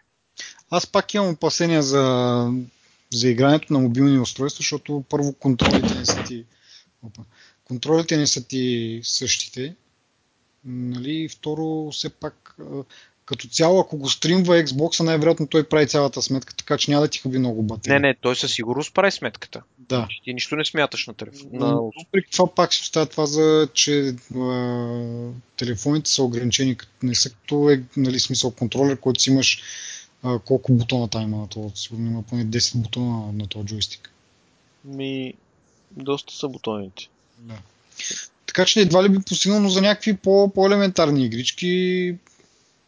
Аз 0.69 0.87
пак 0.87 1.13
имам 1.13 1.29
опасения 1.29 1.83
за, 1.83 2.47
за 3.13 3.29
игрането 3.29 3.73
на 3.73 3.79
мобилни 3.79 4.19
устройства, 4.19 4.61
защото 4.61 5.03
първо 5.09 5.33
контролите 5.33 5.95
не 5.95 6.05
са 6.05 6.23
ти, 6.23 6.45
опа, 7.03 7.21
контролите 7.65 8.17
не 8.17 8.27
са 8.27 8.47
ти 8.47 8.99
същите. 9.03 9.75
Нали? 10.65 11.13
И 11.13 11.29
второ, 11.29 11.91
все 11.91 12.09
пак, 12.09 12.55
като 13.25 13.47
цяло, 13.47 13.79
ако 13.79 13.97
го 13.97 14.09
стримва 14.09 14.63
Xbox, 14.63 15.03
най-вероятно 15.03 15.47
той 15.47 15.63
прави 15.63 15.87
цялата 15.87 16.21
сметка, 16.21 16.55
така 16.55 16.77
че 16.77 16.91
няма 16.91 17.03
да 17.03 17.07
ти 17.07 17.19
хаби 17.19 17.39
много 17.39 17.63
батерия. 17.63 17.99
Не, 17.99 18.07
не, 18.07 18.15
той 18.21 18.35
със 18.35 18.53
сигурност 18.53 18.93
прави 18.93 19.11
сметката. 19.11 19.61
Да. 19.79 20.07
Ти 20.23 20.33
нищо 20.33 20.55
не 20.55 20.65
смяташ 20.65 21.07
на 21.07 21.13
телефон. 21.13 21.49
Но 21.53 21.65
На... 21.65 21.75
Въпреки 21.75 22.31
това 22.31 22.55
пак 22.55 22.73
си 22.73 22.81
оставя 22.81 23.05
това 23.05 23.25
за, 23.25 23.67
че 23.73 24.15
а, 24.35 25.31
телефоните 25.57 26.09
са 26.09 26.23
ограничени, 26.23 26.75
като 26.75 26.91
не 27.03 27.15
са 27.15 27.29
като 27.29 27.69
е, 27.69 27.83
нали, 27.97 28.19
смисъл 28.19 28.51
контролер, 28.51 28.99
който 28.99 29.21
си 29.21 29.29
имаш 29.29 29.61
а, 30.23 30.39
колко 30.39 30.73
бутона 30.73 31.07
там 31.07 31.23
има 31.23 31.37
на 31.37 31.47
това. 31.47 31.69
Сигурно 31.75 32.11
има 32.11 32.23
поне 32.23 32.45
10 32.45 32.77
бутона 32.77 33.31
на 33.31 33.47
този 33.47 33.65
джойстик. 33.65 34.11
Ми, 34.83 35.33
доста 35.91 36.33
са 36.33 36.47
бутоните. 36.47 37.07
Да. 37.39 37.55
Така 38.45 38.65
че 38.65 38.79
едва 38.79 39.03
ли 39.03 39.09
би 39.09 39.19
постигнал, 39.19 39.69
за 39.69 39.81
някакви 39.81 40.17
по- 40.17 40.51
по-елементарни 40.53 41.25
игрички 41.25 42.15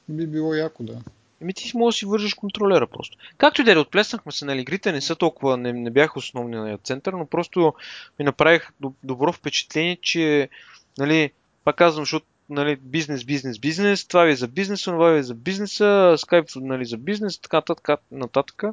би 0.09 0.27
било 0.27 0.53
яко, 0.53 0.83
да. 0.83 1.01
Еми 1.41 1.53
ти 1.53 1.77
можеш 1.77 1.97
да 1.97 1.99
си 1.99 2.05
вържеш 2.05 2.33
контролера 2.33 2.87
просто. 2.87 3.17
Както 3.37 3.61
и 3.61 3.63
да 3.63 3.71
е, 3.71 3.77
отплеснахме 3.77 4.31
се, 4.31 4.45
нали, 4.45 4.61
игрите 4.61 4.91
не 4.91 5.01
са 5.01 5.15
толкова, 5.15 5.57
не, 5.57 5.73
не 5.73 5.91
бяха 5.91 6.19
основния 6.19 6.77
център, 6.77 7.13
но 7.13 7.25
просто 7.25 7.73
ми 8.19 8.25
направих 8.25 8.69
до- 8.79 8.93
добро 9.03 9.33
впечатление, 9.33 9.97
че, 10.01 10.49
нали, 10.97 11.31
пак 11.63 11.75
казвам, 11.75 12.01
защото 12.01 12.25
нали, 12.49 12.75
бизнес, 12.75 13.23
бизнес, 13.23 13.59
бизнес, 13.59 14.07
това 14.07 14.23
ви 14.23 14.31
е 14.31 14.35
за 14.35 14.47
бизнеса, 14.47 14.91
това 14.91 15.09
ви 15.09 15.19
е 15.19 15.23
за 15.23 15.33
бизнеса, 15.33 16.15
скайп 16.17 16.45
нали, 16.55 16.85
за 16.85 16.97
бизнес, 16.97 17.39
така, 17.39 17.61
така, 17.61 17.97
нататък. 18.11 18.63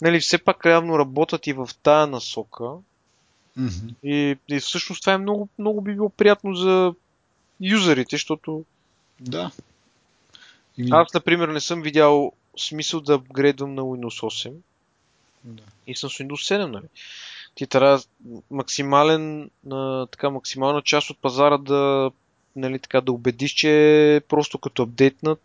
Нали, 0.00 0.20
все 0.20 0.38
пак 0.38 0.64
явно 0.64 0.98
работят 0.98 1.46
и 1.46 1.52
в 1.52 1.68
тая 1.82 2.06
насока. 2.06 2.64
Мгм. 3.56 3.94
И, 4.02 4.36
и 4.48 4.60
всъщност 4.60 5.00
това 5.00 5.12
е 5.12 5.18
много, 5.18 5.48
много 5.58 5.80
би 5.80 5.94
било 5.94 6.08
приятно 6.08 6.54
за 6.54 6.94
юзерите, 7.60 8.16
защото 8.16 8.64
Да. 9.20 9.50
И, 10.78 10.88
аз, 10.90 11.14
например, 11.14 11.48
не 11.48 11.60
съм 11.60 11.82
видял 11.82 12.32
смисъл 12.58 13.00
да 13.00 13.14
апгрейдвам 13.14 13.74
на 13.74 13.82
Windows 13.82 14.48
8 14.48 14.52
да. 15.44 15.62
и 15.86 15.96
съм 15.96 16.10
с 16.10 16.14
Windows 16.14 16.56
7, 16.56 16.66
нали? 16.66 16.84
Ти 17.54 17.66
трябва 17.66 18.00
максимален, 18.50 19.50
а, 19.70 20.06
така, 20.06 20.30
максимална 20.30 20.82
част 20.82 21.10
от 21.10 21.18
пазара 21.18 21.58
да, 21.58 22.10
нали, 22.56 22.78
така, 22.78 23.00
да 23.00 23.12
убедиш, 23.12 23.50
че 23.52 24.22
просто 24.28 24.58
като 24.58 24.82
апдейтнат, 24.82 25.40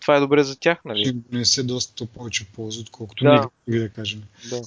това 0.00 0.16
е 0.16 0.20
добре 0.20 0.44
за 0.44 0.58
тях, 0.58 0.84
нали? 0.84 1.16
Не 1.32 1.44
се 1.44 1.62
доста 1.62 2.06
повече 2.06 2.44
полза, 2.44 2.80
отколкото 2.80 3.24
Да. 3.24 3.48
да. 3.68 3.78
да 3.78 3.88
кажем. 3.88 4.22
Да. 4.50 4.62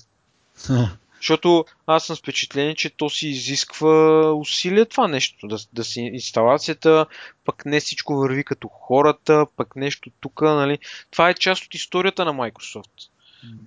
Защото 1.19 1.65
аз 1.87 2.05
съм 2.05 2.15
с 2.15 2.19
впечатление, 2.19 2.75
че 2.75 2.89
то 2.89 3.09
си 3.09 3.27
изисква 3.27 4.31
усилия 4.33 4.85
това 4.85 5.07
нещо. 5.07 5.47
Да, 5.47 5.57
да 5.73 5.83
си 5.83 6.01
инсталацията, 6.01 7.05
пък 7.45 7.65
не 7.65 7.79
всичко 7.79 8.15
върви 8.15 8.43
като 8.43 8.67
хората, 8.67 9.45
пък 9.55 9.75
нещо 9.75 10.11
тук, 10.19 10.41
нали. 10.41 10.79
Това 11.11 11.29
е 11.29 11.33
част 11.33 11.63
от 11.63 11.75
историята 11.75 12.25
на 12.25 12.33
Microsoft. 12.33 13.09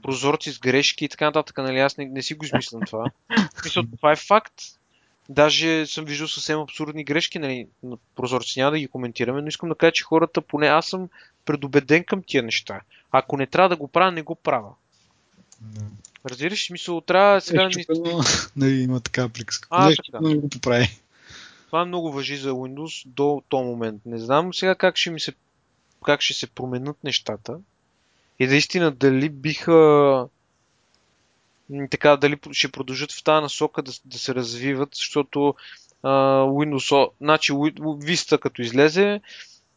Прозорци 0.02 0.52
с 0.52 0.58
грешки 0.58 1.04
и 1.04 1.08
така 1.08 1.24
нататък, 1.24 1.58
нали. 1.58 1.78
Аз 1.78 1.96
не, 1.96 2.04
не 2.04 2.22
си 2.22 2.34
го 2.34 2.44
измислям 2.44 2.82
това. 2.86 3.04
Мисля, 3.64 3.84
това 3.96 4.12
е 4.12 4.16
факт. 4.16 4.54
Даже 5.28 5.86
съм 5.86 6.04
виждал 6.04 6.28
съвсем 6.28 6.60
абсурдни 6.60 7.04
грешки, 7.04 7.38
нали, 7.38 7.66
на 7.82 7.96
прозорци. 8.16 8.60
Няма 8.60 8.70
да 8.70 8.78
ги 8.78 8.88
коментираме, 8.88 9.40
но 9.40 9.48
искам 9.48 9.68
да 9.68 9.74
кажа, 9.74 9.92
че 9.92 10.04
хората, 10.04 10.40
поне 10.40 10.66
аз 10.66 10.86
съм 10.86 11.08
предубеден 11.44 12.04
към 12.04 12.22
тия 12.26 12.42
неща. 12.42 12.80
Ако 13.12 13.36
не 13.36 13.46
трябва 13.46 13.68
да 13.68 13.76
го 13.76 13.88
правя, 13.88 14.12
не 14.12 14.22
го 14.22 14.34
правя. 14.34 14.70
Разбираш, 16.28 16.62
в 16.62 16.66
смисъл, 16.66 17.00
трябва 17.00 17.40
сега 17.40 17.62
да 17.62 17.64
Е, 17.64 17.76
ми... 17.76 17.82
щупено, 17.82 18.20
нали, 18.56 18.80
има 18.80 19.00
така 19.00 19.28
приказка. 19.28 19.68
А, 19.70 19.88
Не, 19.88 19.96
така. 19.96 20.20
не 20.20 20.36
го 20.36 20.48
поправи. 20.48 21.00
Това 21.66 21.84
много 21.84 22.12
въжи 22.12 22.36
за 22.36 22.50
Windows 22.50 23.06
до 23.06 23.42
този 23.48 23.64
момент. 23.64 24.02
Не 24.06 24.18
знам 24.18 24.54
сега 24.54 24.74
как 24.74 24.96
ще 24.96 25.10
ми 25.10 25.20
се 25.20 25.32
как 26.04 26.20
ще 26.20 26.34
се 26.34 26.46
променят 26.46 27.04
нещата 27.04 27.58
и 28.38 28.46
наистина 28.46 28.90
дали 28.90 29.28
биха 29.28 30.26
така, 31.90 32.16
дали 32.16 32.38
ще 32.52 32.72
продължат 32.72 33.12
в 33.12 33.24
тази 33.24 33.42
насока 33.42 33.82
да, 33.82 33.92
да 34.04 34.18
се 34.18 34.34
развиват, 34.34 34.88
защото 34.94 35.54
а, 36.02 36.10
Windows, 36.42 37.10
значи 37.20 37.52
Vista 37.52 38.38
като 38.38 38.62
излезе, 38.62 39.20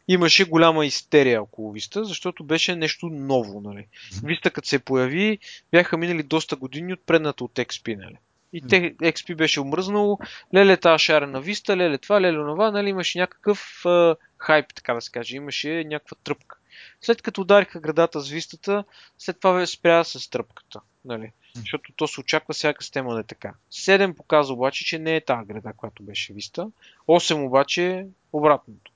имаше 0.08 0.46
голяма 0.46 0.86
истерия 0.86 1.42
около 1.42 1.74
Vista, 1.74 2.02
защото 2.04 2.44
беше 2.44 2.76
нещо 2.76 3.06
ново. 3.06 3.62
Нали. 3.62 3.88
Vista 4.24 4.52
като 4.52 4.68
се 4.68 4.80
появи, 4.80 5.40
бяха 5.72 5.98
минали 5.98 6.24
доста 6.24 6.56
години 6.56 6.94
от 6.94 7.06
предната 7.06 7.44
от 7.44 7.52
XP. 7.52 7.96
Нали. 7.96 8.18
И 8.54 8.62
те, 8.62 8.96
XP 8.96 9.36
беше 9.36 9.60
омръзнало, 9.60 10.20
леле 10.56 10.78
тази 10.78 11.04
шарена 11.04 11.42
Vista, 11.42 11.78
леле 11.78 11.98
това, 11.98 12.22
леле 12.22 12.38
това, 12.38 12.72
нали, 12.72 12.90
имаше 12.90 13.20
някакъв 13.20 13.86
а, 13.86 14.16
хайп, 14.38 14.74
така 14.76 14.94
да 14.94 15.02
се 15.02 15.12
каже, 15.12 15.36
имаше 15.36 15.84
някаква 15.84 16.18
тръпка. 16.24 16.58
След 17.02 17.22
като 17.22 17.42
удариха 17.42 17.80
градата 17.80 18.20
с 18.20 18.30
вистата, 18.30 18.84
след 19.18 19.40
това 19.40 19.66
спря 19.66 20.04
с 20.04 20.30
тръпката. 20.30 20.82
Нали? 21.06 21.32
Защото 21.56 21.94
то 21.96 22.08
се 22.08 22.20
очаква 22.20 22.54
всяка 22.54 22.84
система 22.84 23.14
да 23.14 23.20
е 23.20 23.24
така. 23.24 23.54
7 23.72 24.14
показва 24.14 24.54
обаче, 24.54 24.86
че 24.86 25.00
не 25.00 25.16
е 25.16 25.26
тази 25.26 25.48
града, 25.48 25.74
която 25.78 26.04
беше 26.04 26.34
виста. 26.34 26.72
8 27.08 27.46
обаче 27.46 28.08
обратното. 28.34 28.92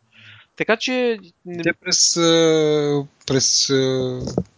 Така 0.56 0.78
че 0.78 1.20
Те 1.64 1.74
през, 1.74 2.14
през 3.28 3.70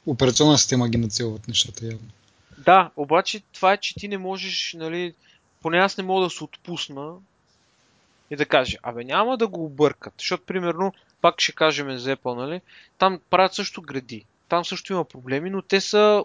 операционна 0.06 0.58
система 0.58 0.90
ги 0.90 0.98
нацелват 0.98 1.48
нещата 1.48 1.86
явно. 1.86 2.10
Да, 2.58 2.92
обаче 2.96 3.42
това 3.54 3.74
е, 3.74 3.78
че 3.78 3.96
ти 3.96 4.08
не 4.08 4.18
можеш, 4.18 4.76
нали, 4.80 5.14
поне 5.62 5.78
аз 5.78 5.98
не 5.98 6.04
мога 6.04 6.24
да 6.24 6.30
се 6.30 6.44
отпусна 6.44 7.14
и 8.32 8.36
да 8.36 8.46
кажа, 8.46 8.78
абе 8.84 9.04
няма 9.04 9.38
да 9.38 9.48
го 9.48 9.66
объркат, 9.66 10.14
защото 10.18 10.44
примерно, 10.44 10.94
пак 11.22 11.42
ще 11.42 11.52
кажем 11.52 11.98
за 11.98 12.16
Apple, 12.16 12.36
нали, 12.36 12.62
там 12.98 13.20
правят 13.30 13.54
също 13.54 13.82
гради, 13.82 14.26
там 14.50 14.66
също 14.66 14.94
има 14.94 15.06
проблеми, 15.06 15.50
но 15.50 15.62
те 15.62 15.82
са 15.82 16.24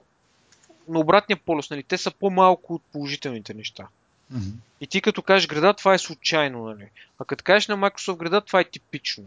на 0.88 0.98
обратния 0.98 1.36
полюс, 1.36 1.70
нали, 1.70 1.82
те 1.82 1.98
са 1.98 2.10
по-малко 2.10 2.74
от 2.74 2.82
положителните 2.92 3.54
неща. 3.54 3.88
Мгм. 4.30 4.50
И 4.80 4.86
ти 4.86 5.00
като 5.00 5.22
кажеш 5.22 5.48
града, 5.48 5.74
това 5.74 5.94
е 5.94 5.98
случайно, 5.98 6.64
нали? 6.64 6.88
А 7.18 7.24
като 7.24 7.44
кажеш 7.44 7.68
на 7.68 7.76
Microsoft 7.76 8.16
града, 8.16 8.40
това 8.40 8.60
е 8.60 8.64
типично. 8.64 9.24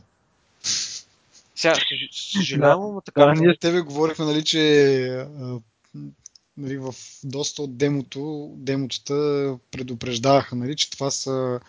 Сега, 1.56 1.76
съж- 1.76 2.38
съжалявам, 2.38 3.00
така. 3.06 3.26
Да, 3.26 3.34
ние 3.34 3.56
с 3.56 3.60
тебе 3.60 3.82
говорихме, 3.82 4.26
нали, 4.26 4.44
че 4.44 5.26
нали, 6.58 6.78
в 6.78 6.96
доста 7.24 7.62
от 7.62 7.78
демото, 7.78 8.54
демотата 8.58 9.58
предупреждаваха, 9.72 10.56
нали, 10.56 10.76
че 10.76 10.90
това 10.90 11.12
са 11.12 11.60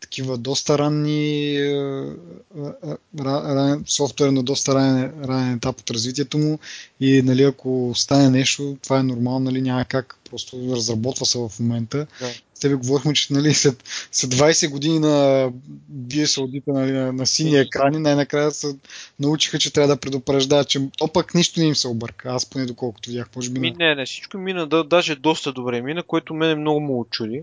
такива 0.00 0.38
доста 0.38 0.78
ранни 0.78 1.56
а, 1.58 2.14
а, 2.58 2.96
а, 3.18 3.54
ранен, 3.54 3.84
софтуер 3.86 4.28
на 4.28 4.42
доста 4.42 4.74
ранен, 4.74 5.12
ранен 5.24 5.54
етап 5.54 5.80
от 5.80 5.90
развитието 5.90 6.38
му 6.38 6.58
и 7.00 7.22
нали, 7.22 7.42
ако 7.42 7.92
стане 7.94 8.30
нещо, 8.30 8.76
това 8.82 8.98
е 8.98 9.02
нормално, 9.02 9.40
нали, 9.40 9.62
няма 9.62 9.84
как, 9.84 10.18
просто 10.30 10.56
разработва 10.70 11.26
се 11.26 11.38
в 11.38 11.52
момента. 11.60 12.06
Да. 12.20 12.26
С 12.54 12.60
тебе 12.60 12.74
говорихме, 12.74 13.14
че 13.14 13.32
нали, 13.32 13.54
след, 13.54 13.84
след 14.12 14.34
20 14.34 14.70
години 14.70 14.98
на 14.98 15.48
DS 15.92 16.40
аудита 16.40 16.72
нали, 16.72 16.92
на, 16.92 17.12
на 17.12 17.26
сини 17.26 17.56
екрани, 17.56 17.98
най-накрая 17.98 18.50
се 18.50 18.76
научиха, 19.20 19.58
че 19.58 19.72
трябва 19.72 19.94
да 19.94 20.00
предупреждават, 20.00 20.68
че 20.68 20.80
то 20.98 21.08
пък 21.08 21.34
нищо 21.34 21.60
не 21.60 21.66
им 21.66 21.76
се 21.76 21.88
обърка. 21.88 22.30
Аз 22.30 22.46
поне 22.46 22.66
доколкото 22.66 23.10
видях, 23.10 23.28
може 23.36 23.50
би 23.50 23.60
Ми, 23.60 23.70
не, 23.70 23.94
не, 23.94 24.06
всичко 24.06 24.38
мина, 24.38 24.66
да, 24.66 24.84
даже 24.84 25.14
доста 25.14 25.52
добре 25.52 25.82
мина, 25.82 26.02
което 26.02 26.34
мене 26.34 26.54
много 26.54 26.80
му 26.80 27.00
очуди. 27.00 27.42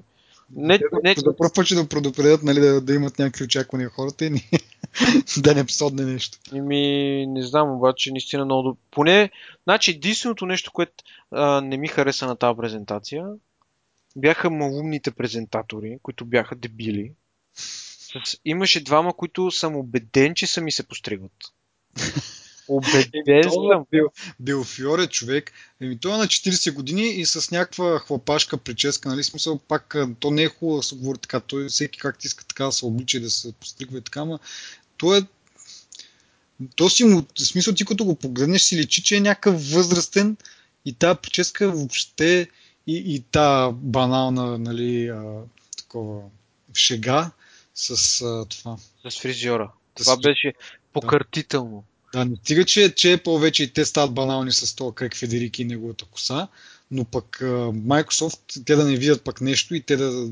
Не, 0.51 0.79
не, 1.03 1.15
За 1.17 1.35
първ 1.37 1.51
път 1.55 1.65
ще 1.65 1.75
да 1.75 1.87
предупредят, 1.87 2.43
нали, 2.43 2.59
да, 2.59 2.81
да 2.81 2.93
имат 2.93 3.19
някакви 3.19 3.43
очаквания 3.43 3.89
хората 3.89 4.25
и 4.25 4.29
ни, 4.29 4.49
да 5.37 5.55
не 5.55 5.65
псодне 5.65 6.05
нещо. 6.05 6.37
Ми, 6.53 7.25
не 7.27 7.43
знам, 7.43 7.71
обаче 7.71 8.11
наистина 8.11 8.45
много 8.45 8.63
добре. 8.63 8.79
Поне, 8.91 9.31
значи 9.63 9.91
единственото 9.91 10.45
нещо, 10.45 10.71
което 10.71 11.03
а, 11.31 11.61
не 11.61 11.77
ми 11.77 11.87
хареса 11.87 12.27
на 12.27 12.35
тази 12.35 12.57
презентация, 12.57 13.27
бяха 14.15 14.49
малумните 14.49 15.11
презентатори, 15.11 15.97
които 16.03 16.25
бяха 16.25 16.55
дебили. 16.55 17.11
С, 17.53 18.37
имаше 18.45 18.83
двама, 18.83 19.13
които 19.13 19.51
съм 19.51 19.75
убеден, 19.75 20.35
че 20.35 20.47
са 20.47 20.61
ми 20.61 20.71
се 20.71 20.87
постригват. 20.87 21.31
Убеден 22.67 23.43
съм. 23.43 23.85
Бил, 23.91 24.09
Белфиор 24.39 24.99
е 24.99 25.07
човек. 25.07 25.51
Еми, 25.81 25.97
той 25.97 26.13
е 26.13 26.17
на 26.17 26.25
40 26.25 26.73
години 26.73 27.07
и 27.07 27.25
с 27.25 27.51
някаква 27.51 27.99
хлапашка 27.99 28.57
прическа, 28.57 29.09
нали, 29.09 29.23
смисъл 29.23 29.59
пак, 29.59 29.95
то 30.19 30.31
не 30.31 30.43
е 30.43 30.49
хубаво 30.49 30.77
да 30.77 30.83
се 30.83 30.95
говори 30.95 31.17
така, 31.17 31.39
той 31.39 31.69
всеки 31.69 31.99
както 31.99 32.27
иска 32.27 32.45
така 32.45 32.65
да 32.65 32.71
се 32.71 32.85
облича 32.85 33.17
и 33.17 33.21
да 33.21 33.29
се 33.29 33.53
постригва 33.53 33.97
и 33.97 34.01
така, 34.01 34.19
ама 34.19 34.39
той 34.97 35.17
е 35.17 35.21
то 36.75 36.89
си 36.89 37.03
му, 37.03 37.25
в 37.39 37.47
смисъл 37.47 37.73
ти 37.73 37.85
като 37.85 38.05
го 38.05 38.15
погледнеш 38.15 38.61
си 38.61 38.77
личи, 38.77 39.03
че 39.03 39.15
е 39.15 39.19
някакъв 39.19 39.71
възрастен 39.71 40.37
и 40.85 40.93
тази 40.93 41.19
прическа 41.21 41.71
въобще 41.71 42.47
и, 42.87 43.15
и 43.15 43.23
та 43.31 43.71
банална, 43.71 44.57
нали, 44.57 45.07
а, 45.07 45.41
такова 45.77 46.21
шега 46.73 47.31
с 47.75 48.21
а, 48.21 48.45
това. 48.45 48.77
С 49.09 49.19
фризьора. 49.19 49.71
С 49.99 50.03
Това 50.03 50.17
фри- 50.17 50.23
беше 50.23 50.53
покъртително. 50.93 51.75
Да, 51.75 51.94
не 52.23 52.35
стига, 52.35 52.65
че, 52.65 52.93
че 52.95 53.17
повече 53.17 53.63
и 53.63 53.73
те 53.73 53.85
стават 53.85 54.13
банални 54.13 54.51
с 54.51 54.75
това 54.75 54.91
как 54.95 55.15
Федерики 55.15 55.61
и 55.61 55.65
неговата 55.65 56.05
коса, 56.05 56.47
но 56.91 57.05
пък 57.05 57.37
Microsoft, 57.41 58.65
те 58.65 58.75
да 58.75 58.85
не 58.85 58.97
видят 58.97 59.23
пък 59.23 59.41
нещо 59.41 59.75
и 59.75 59.81
те 59.81 59.95
да 59.95 60.29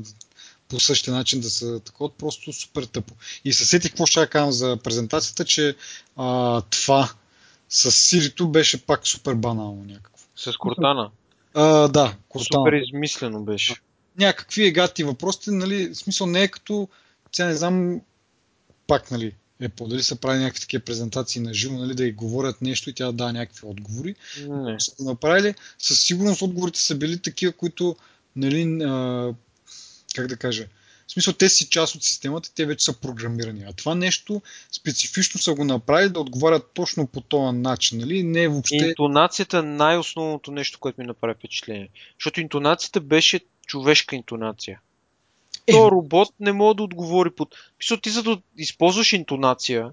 по 0.68 0.80
същия 0.80 1.14
начин 1.14 1.40
да 1.40 1.50
са 1.50 1.80
такова, 1.80 2.10
просто 2.10 2.52
супер 2.52 2.82
тъпо. 2.82 3.14
И 3.44 3.52
се 3.52 3.64
сетих 3.64 3.90
какво 3.90 4.06
ще 4.06 4.26
кажа 4.26 4.52
за 4.52 4.76
презентацията, 4.84 5.44
че 5.44 5.76
а, 6.16 6.60
това 6.60 7.12
с 7.68 7.92
Сирито 7.92 8.48
беше 8.48 8.86
пак 8.86 9.06
супер 9.06 9.34
банално 9.34 9.84
някакво. 9.84 10.26
С 10.36 10.56
Кортана. 10.56 11.10
А, 11.54 11.88
да, 11.88 12.14
Cortana. 12.30 12.54
Супер 12.54 12.72
измислено 12.72 13.44
беше. 13.44 13.74
някакви 14.18 14.66
егати 14.66 15.04
въпросите, 15.04 15.50
нали, 15.50 15.88
в 15.88 15.94
смисъл 15.96 16.26
не 16.26 16.42
е 16.42 16.48
като, 16.48 16.88
сега 17.32 17.48
не 17.48 17.54
знам, 17.54 18.00
пак, 18.86 19.10
нали, 19.10 19.34
Apple, 19.62 19.88
дали 19.88 20.02
са 20.02 20.16
прави 20.16 20.38
някакви 20.38 20.60
такива 20.60 20.84
презентации 20.84 21.42
на 21.42 21.54
живо, 21.54 21.78
нали, 21.78 21.94
да 21.94 22.04
й 22.04 22.12
говорят 22.12 22.62
нещо 22.62 22.90
и 22.90 22.92
тя 22.92 23.06
да 23.06 23.12
дава 23.12 23.32
някакви 23.32 23.66
отговори. 23.66 24.14
Не. 24.48 24.80
Са 24.80 25.04
направили, 25.04 25.54
със 25.78 26.02
сигурност 26.02 26.42
отговорите 26.42 26.80
са 26.80 26.94
били 26.94 27.18
такива, 27.18 27.52
които, 27.52 27.96
нали, 28.36 28.82
а, 28.84 29.32
как 30.14 30.26
да 30.26 30.36
кажа, 30.36 30.66
в 31.06 31.12
смисъл 31.12 31.34
те 31.34 31.48
си 31.48 31.68
част 31.70 31.94
от 31.94 32.02
системата, 32.04 32.50
те 32.54 32.66
вече 32.66 32.84
са 32.84 33.00
програмирани. 33.00 33.64
А 33.68 33.72
това 33.72 33.94
нещо 33.94 34.42
специфично 34.72 35.40
са 35.40 35.54
го 35.54 35.64
направили 35.64 36.08
да 36.08 36.20
отговарят 36.20 36.70
точно 36.74 37.06
по 37.06 37.20
този 37.20 37.58
начин, 37.58 37.98
нали, 37.98 38.22
не 38.22 38.42
е 38.42 38.48
въобще... 38.48 38.76
Интонацията 38.76 39.58
е 39.58 39.62
най-основното 39.62 40.52
нещо, 40.52 40.78
което 40.78 41.00
ми 41.00 41.06
направи 41.06 41.34
впечатление. 41.34 41.88
Защото 42.18 42.40
интонацията 42.40 43.00
беше 43.00 43.40
човешка 43.66 44.16
интонация. 44.16 44.80
Е. 45.66 45.72
То 45.72 45.90
робот 45.90 46.28
не 46.40 46.52
може 46.52 46.76
да 46.76 46.82
отговори 46.82 47.30
под... 47.30 47.54
Писал, 47.78 47.96
ти 47.96 48.10
за 48.10 48.22
да 48.22 48.38
използваш 48.56 49.12
интонация, 49.12 49.90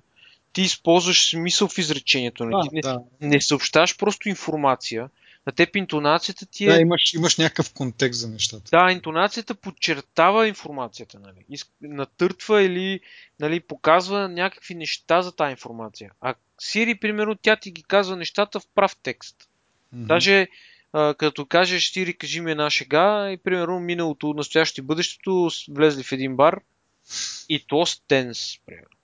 ти 0.54 0.62
използваш 0.62 1.30
смисъл 1.30 1.68
в 1.68 1.78
изречението. 1.78 2.46
Да, 2.46 2.62
не, 2.72 2.82
да, 2.82 3.02
не 3.22 3.42
съобщаш 3.42 3.98
просто 3.98 4.30
информация. 4.30 5.10
На 5.46 5.52
теб 5.52 5.76
интонацията 5.76 6.46
ти 6.46 6.66
е... 6.66 6.72
да, 6.72 6.80
имаш, 6.80 7.14
имаш 7.14 7.38
някакъв 7.38 7.74
контекст 7.74 8.20
за 8.20 8.30
нещата. 8.30 8.70
Да, 8.72 8.92
интонацията 8.92 9.56
подчертава 9.56 10.48
информацията, 10.48 11.20
нали? 11.20 11.60
Натъртва 11.82 12.62
или 12.62 13.00
нали, 13.40 13.60
показва 13.60 14.30
някакви 14.30 14.76
неща 14.76 15.22
за 15.22 15.32
тази 15.32 15.52
информация. 15.52 16.12
А 16.22 16.36
Siri, 16.62 17.00
примерно, 17.00 17.36
тя 17.36 17.56
ти 17.56 17.72
ги 17.72 17.84
казва 17.84 18.16
нещата 18.16 18.60
в 18.60 18.64
прав 18.76 18.96
текст. 19.04 19.36
Мгм. 19.94 20.06
Даже 20.06 20.48
а, 20.94 21.14
като 21.14 21.46
кажеш 21.46 21.92
Siri, 21.92 22.18
кажи 22.18 22.42
ми 22.42 22.52
една 22.52 22.70
шега 22.70 23.32
и 23.32 23.38
примерно 23.38 23.80
миналото, 23.80 24.34
настоящето 24.34 24.82
и 24.82 24.86
бъдещето 24.86 25.50
влезли 25.70 26.04
в 26.04 26.12
един 26.12 26.36
бар 26.36 26.62
и 27.50 27.66
то 27.68 27.86
с 27.86 28.02
тенс, 28.08 28.60
примерно. 28.66 28.98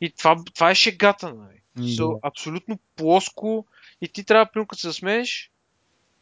И 0.00 0.10
това, 0.10 0.36
това 0.54 0.70
е 0.70 0.74
шегата, 0.74 1.34
нали? 1.34 1.60
So, 1.78 2.12
да. 2.12 2.18
абсолютно 2.22 2.78
плоско 2.96 3.66
и 4.00 4.08
ти 4.08 4.24
трябва, 4.24 4.46
примерно, 4.46 4.66
като 4.66 4.80
се 4.80 4.88
засмееш 4.88 5.50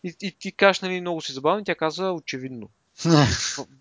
и, 0.04 0.14
и 0.22 0.32
ти 0.38 0.52
кажеш, 0.52 0.80
нали, 0.80 1.00
много 1.00 1.20
си 1.20 1.32
забавен, 1.32 1.60
и 1.60 1.64
тя 1.64 1.74
казва 1.74 2.12
очевидно. 2.12 2.68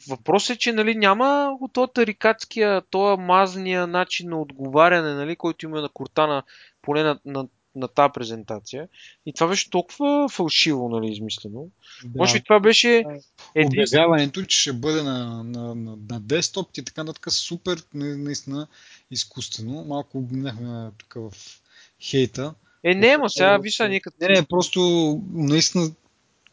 Въпросът 0.10 0.56
е, 0.56 0.60
че 0.60 0.74
нали, 0.74 0.96
няма 0.96 1.58
от 1.62 1.74
този 1.74 1.92
тарикатския, 1.94 2.82
този 2.82 3.22
мазния 3.22 3.88
начин 3.88 4.30
на 4.30 4.42
отговаряне, 4.42 5.14
нали, 5.14 5.36
който 5.36 5.66
има 5.66 5.82
на 5.82 5.90
Кортана, 5.90 6.44
поне 6.82 7.04
на, 7.04 7.20
на, 7.26 7.48
на 7.76 7.88
тази 7.88 8.12
презентация. 8.14 8.88
И 9.26 9.34
това 9.34 9.48
беше 9.48 9.70
толкова 9.70 10.30
фалшиво, 10.30 10.90
нали, 10.90 11.12
измислено. 11.12 11.68
Да. 12.04 12.18
Може 12.18 12.34
би 12.34 12.44
това 12.44 12.60
беше 12.60 13.04
един... 13.56 13.82
обявяването, 13.82 14.46
че 14.46 14.62
ще 14.62 14.74
бъде 14.74 15.04
на, 15.04 15.44
на, 15.44 15.76
на, 15.76 15.98
на 16.10 16.20
десктоп 16.20 16.78
и 16.78 16.84
така 16.84 17.04
нататък 17.04 17.34
супер, 17.34 17.84
на- 17.94 18.18
наистина 18.18 18.68
изкуствено. 19.12 19.84
Малко 19.84 20.18
обминахме 20.18 20.92
тук 20.98 21.14
в 21.14 21.34
хейта. 22.02 22.54
Е, 22.84 22.96
не, 22.96 23.18
ма 23.18 23.30
сега, 23.30 23.58
виж 23.58 23.76
сега. 23.76 23.90
Не, 23.90 24.00
не, 24.28 24.46
просто 24.50 24.80
наистина 25.32 25.92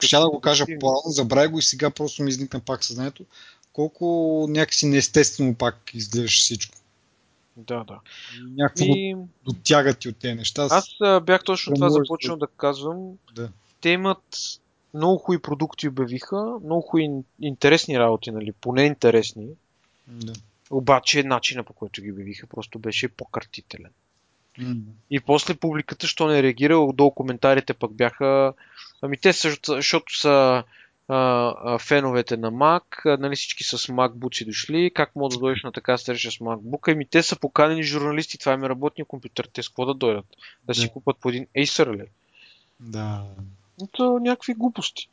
ще 0.01 0.17
да 0.17 0.31
го 0.31 0.41
кажа 0.41 0.65
по-рано, 0.81 1.03
забравя 1.07 1.49
го 1.49 1.59
и 1.59 1.63
сега 1.63 1.91
просто 1.91 2.23
ми 2.23 2.29
изникна 2.29 2.61
пак 2.61 2.85
съзнанието. 2.85 3.25
Колко 3.73 4.47
някакси 4.49 4.87
неестествено 4.87 5.55
пак 5.55 5.91
изглеждаш 5.95 6.41
всичко. 6.41 6.79
Да, 7.67 7.85
да. 7.85 8.01
Някакво 8.57 8.85
И... 8.85 9.17
дотягат 9.45 9.99
ти 9.99 10.09
от 10.09 10.17
тези 10.17 10.35
неща. 10.35 10.69
Аз 10.71 10.89
а, 11.01 11.21
бях 11.21 11.45
точно 11.45 11.75
това 11.75 11.91
започнал 11.91 12.37
да 12.37 12.47
казвам. 12.47 13.13
Да. 13.35 13.49
Те 13.81 13.91
имат 13.91 14.37
много 14.95 15.19
хубави 15.19 15.43
продукти 15.43 15.89
обявиха, 15.89 16.59
много 16.65 16.81
хубави 16.81 17.05
ин- 17.05 17.23
интересни 17.41 17.99
работи, 17.99 18.31
нали, 18.31 18.53
поне 18.53 18.83
интересни. 18.83 19.47
Да. 20.09 20.33
Обаче 20.71 21.23
начина 21.23 21.65
по 21.65 21.73
който 21.73 22.03
ги 22.03 22.13
обявиха 22.13 22.47
просто 22.47 22.79
беше 22.79 23.09
по-картителен. 23.09 23.91
М. 24.59 24.75
И 25.11 25.21
после 25.21 25.55
публиката, 25.55 26.07
що 26.07 26.27
не 26.27 26.43
реагира, 26.43 26.79
отдолу 26.79 27.11
коментарите 27.11 27.75
пък 27.75 27.93
бяха... 27.93 28.53
Ами 29.03 29.17
те 29.17 29.33
също, 29.33 29.73
защото 29.73 30.19
са 30.19 30.65
феновете 31.81 32.37
на 32.37 32.53
Mac, 32.53 33.17
нали 33.21 33.37
всички 33.37 33.65
с 33.65 33.79
MacBook 33.79 34.37
си 34.37 34.45
дошли, 34.45 34.91
как 34.95 35.17
мога 35.17 35.29
да 35.29 35.39
дойдеш 35.39 35.63
на 35.63 35.73
така 35.73 35.99
среща 35.99 36.31
с 36.31 36.39
MacBook? 36.39 36.93
Ами 36.93 37.07
те 37.07 37.23
са 37.23 37.39
поканени 37.39 37.83
журналисти, 37.83 38.39
това 38.39 38.53
им 38.53 38.65
е 38.65 38.69
работния 38.69 39.05
компютър, 39.07 39.49
те 39.53 39.63
с 39.63 39.69
какво 39.69 39.87
да 39.87 39.95
дойдат? 39.95 40.27
Да 40.65 40.75
си 40.75 40.87
Да. 40.87 40.93
купат 40.93 41.17
по 41.21 41.29
един 41.29 41.47
Acer 41.59 41.97
ли? 41.97 42.07
Да. 42.81 43.25
То 43.93 44.19
някакви 44.19 44.55
глупости. 44.55 45.09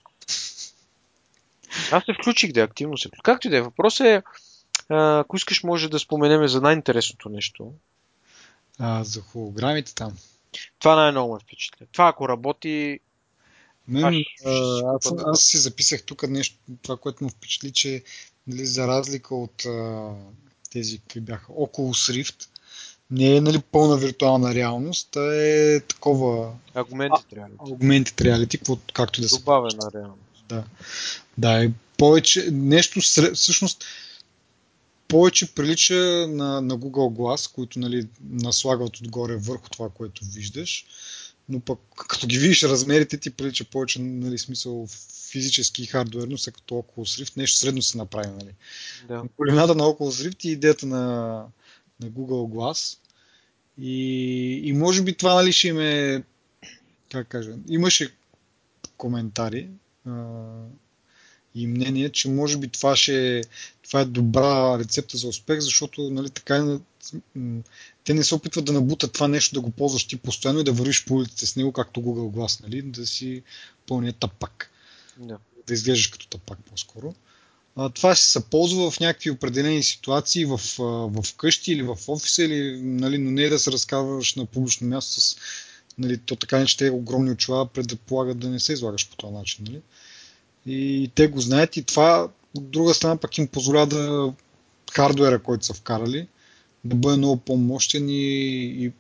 Аз 1.92 2.04
се 2.04 2.14
включих 2.14 2.52
да 2.52 2.62
активно 2.62 2.98
се. 2.98 3.10
Както 3.24 3.48
и 3.48 3.50
да 3.50 3.58
е, 3.58 3.62
въпрос 3.62 4.00
е, 4.00 4.24
ако 4.90 5.36
искаш, 5.36 5.64
може 5.64 5.90
да 5.90 6.00
споменем 6.00 6.48
за 6.48 6.62
най-интересното 6.62 7.30
нещо. 7.30 7.74
А, 8.80 9.04
за 9.04 9.22
холограмите 9.22 9.96
там. 9.96 10.18
Това 10.80 10.96
най-много 10.96 11.34
ме 11.34 11.40
впечатля. 11.40 11.86
Това 11.92 12.08
ако 12.08 12.30
работи, 12.30 13.00
Мен, 13.88 14.24
А, 14.46 14.80
аз, 14.96 15.14
аз 15.26 15.42
си 15.42 15.58
записах 15.58 16.04
тук 16.04 16.30
нещо, 16.30 16.56
това, 16.82 16.98
което 16.98 17.24
ме 17.24 17.30
впечатли, 17.30 17.72
че 17.72 18.04
нали, 18.48 18.66
за 18.66 18.88
разлика 18.88 19.36
от 19.36 19.66
а, 19.66 20.10
тези, 20.72 20.98
какви 21.00 21.22
бяха, 21.22 21.52
Oculus 21.54 22.24
Rift, 22.24 22.48
не 23.12 23.36
е 23.36 23.42
нали, 23.42 23.60
пълна 23.60 23.98
виртуална 23.98 24.56
реалност, 24.56 25.16
а 25.16 25.36
е 25.36 25.80
такова 25.80 26.54
Аргументи 26.74 27.22
трябва. 27.30 27.50
augmented 27.50 28.22
reality, 28.22 28.58
какво- 28.58 28.78
както 28.94 29.22
да 29.22 29.30
се 29.30 29.38
Добавена 29.38 29.92
реално. 29.94 30.18
Да. 30.50 30.64
Да, 31.38 31.64
и 31.64 31.72
повече, 31.98 32.50
нещо, 32.52 33.00
всъщност, 33.34 33.86
повече 35.08 35.54
прилича 35.56 36.28
на, 36.30 36.62
на 36.62 36.78
Google 36.78 37.18
Glass, 37.18 37.54
които 37.56 37.80
нали, 37.80 38.08
наслагват 38.30 38.98
отгоре 38.98 39.36
върху 39.36 39.70
това, 39.70 39.90
което 39.90 40.26
виждаш, 40.26 40.86
но 41.50 41.60
пък 41.60 41.80
като 41.96 42.28
ги 42.28 42.38
видиш 42.38 42.64
размерите 42.64 43.18
ти 43.18 43.30
прилича 43.30 43.66
повече, 43.66 44.02
нали, 44.02 44.38
смисъл 44.38 44.88
физически 45.32 45.84
и 45.84 45.86
хардуерно, 45.86 46.38
са 46.38 46.52
като 46.52 46.76
Oculus 46.76 47.24
Rift, 47.24 47.38
нещо 47.38 47.58
средно 47.58 47.82
се 47.82 47.98
направи, 47.98 48.28
нали. 48.28 48.54
Да. 49.08 49.24
Големината 49.38 49.76
на 49.76 49.84
Oculus 49.84 50.30
Rift 50.30 50.46
и 50.46 50.52
идеята 50.52 50.86
на, 50.86 51.06
на 52.00 52.12
Google 52.12 52.56
Glass. 52.56 52.98
И, 53.78 54.62
и 54.64 54.74
може 54.74 55.04
би 55.04 55.14
това 55.14 55.34
нали, 55.34 55.52
ще 55.52 55.68
им 55.68 55.80
е, 55.80 56.24
как 57.12 57.28
кажа, 57.28 57.52
имаше 57.70 58.14
коментари 58.98 59.70
а, 60.06 60.12
и 61.56 61.68
мнение, 61.68 62.10
че 62.10 62.30
може 62.30 62.58
би 62.58 62.68
това, 62.68 62.96
ще, 62.96 63.42
това 63.84 64.02
е 64.02 64.06
добра 64.06 64.80
рецепта 64.80 65.18
за 65.18 65.28
успех, 65.28 65.60
защото 65.60 66.10
нали, 66.10 66.30
така 66.30 66.80
те 68.04 68.14
не 68.14 68.24
се 68.24 68.36
опитват 68.36 68.66
да 68.66 68.74
набутат 68.74 69.14
това 69.14 69.28
нещо, 69.28 69.56
да 69.56 69.62
го 69.62 69.72
ползваш 69.72 70.08
ти 70.08 70.18
постоянно 70.18 70.60
и 70.60 70.64
да 70.64 70.72
вървиш 70.72 71.06
по 71.06 71.16
улиците 71.16 71.46
с 71.46 71.56
него, 71.56 71.72
както 71.72 72.02
Google 72.02 72.38
Glass, 72.38 72.64
нали, 72.64 72.82
да 72.82 73.08
си 73.08 73.44
пълния 73.88 74.14
тапак 74.14 74.72
Да. 75.18 75.38
да 75.68 75.74
изглеждаш 75.74 76.08
като 76.08 76.28
тапак 76.28 76.60
по-скоро. 76.70 77.14
А, 77.76 77.90
това 77.90 78.16
ще 78.16 78.26
се 78.26 78.46
ползва 78.46 78.92
в 78.92 79.00
някакви 79.00 79.32
определени 79.32 79.84
ситуации 79.84 80.46
в, 80.46 80.62
в 80.78 81.36
къщи 81.38 81.72
или 81.72 81.84
в 81.84 81.98
офиса, 82.08 82.44
или, 82.44 82.82
нали, 82.82 83.18
но 83.18 83.32
не 83.32 83.44
е 83.44 83.50
да 83.50 83.60
се 83.60 83.72
разказваш 83.72 84.36
на 84.36 84.46
публично 84.46 84.88
място 84.88 85.22
с 85.22 85.38
нали, 85.98 86.18
то 86.18 86.36
така 86.36 86.60
не, 86.60 86.66
че 86.66 86.78
те 86.78 86.90
огромни 86.90 87.32
очила 87.32 87.68
предполагат 87.68 88.40
да 88.40 88.50
не 88.50 88.60
се 88.60 88.74
излагаш 88.74 89.10
по 89.10 89.16
този 89.16 89.34
начин. 89.34 89.66
Нали? 89.66 89.82
И 90.66 91.12
те 91.16 91.28
го 91.28 91.42
знаят 91.42 91.78
и 91.78 91.84
това 91.84 92.30
от 92.58 92.72
друга 92.72 92.94
страна 92.94 93.18
пък 93.18 93.38
им 93.38 93.48
позволява 93.48 93.88
да 93.88 94.34
хардуера, 94.92 95.44
който 95.44 95.66
са 95.66 95.74
вкарали, 95.74 96.28
да 96.88 96.96
бъде 96.96 97.18
много 97.18 97.38
по-мощен 97.38 98.10
и, 98.10 98.14
и, 98.16 98.92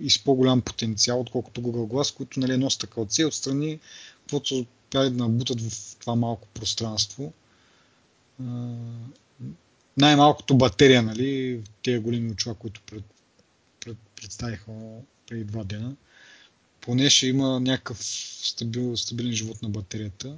и, 0.00 0.10
с 0.10 0.24
по-голям 0.24 0.60
потенциал, 0.60 1.20
отколкото 1.20 1.62
Google 1.62 1.92
Glass, 1.92 2.16
които 2.16 2.40
нали, 2.40 2.56
носят 2.56 2.80
така 2.80 3.00
от 3.00 3.18
и 3.18 3.24
отстрани, 3.24 3.80
каквото 4.20 4.48
са 4.48 4.64
да 4.92 5.10
набутат 5.10 5.60
в 5.60 5.96
това 5.96 6.14
малко 6.14 6.48
пространство. 6.48 7.32
А, 8.40 8.74
най-малкото 9.96 10.56
батерия, 10.56 11.02
нали, 11.02 11.60
тези 11.82 11.98
големи 11.98 12.30
очила, 12.30 12.54
които 12.54 12.80
пред, 12.86 13.04
пред, 13.80 13.96
представиха 14.16 14.72
преди 15.28 15.44
два 15.44 15.64
дена, 15.64 15.96
поне 16.80 17.10
ще 17.10 17.26
има 17.26 17.60
някакъв 17.60 17.98
стабил, 18.42 18.96
стабилен 18.96 19.32
живот 19.32 19.62
на 19.62 19.68
батерията. 19.68 20.36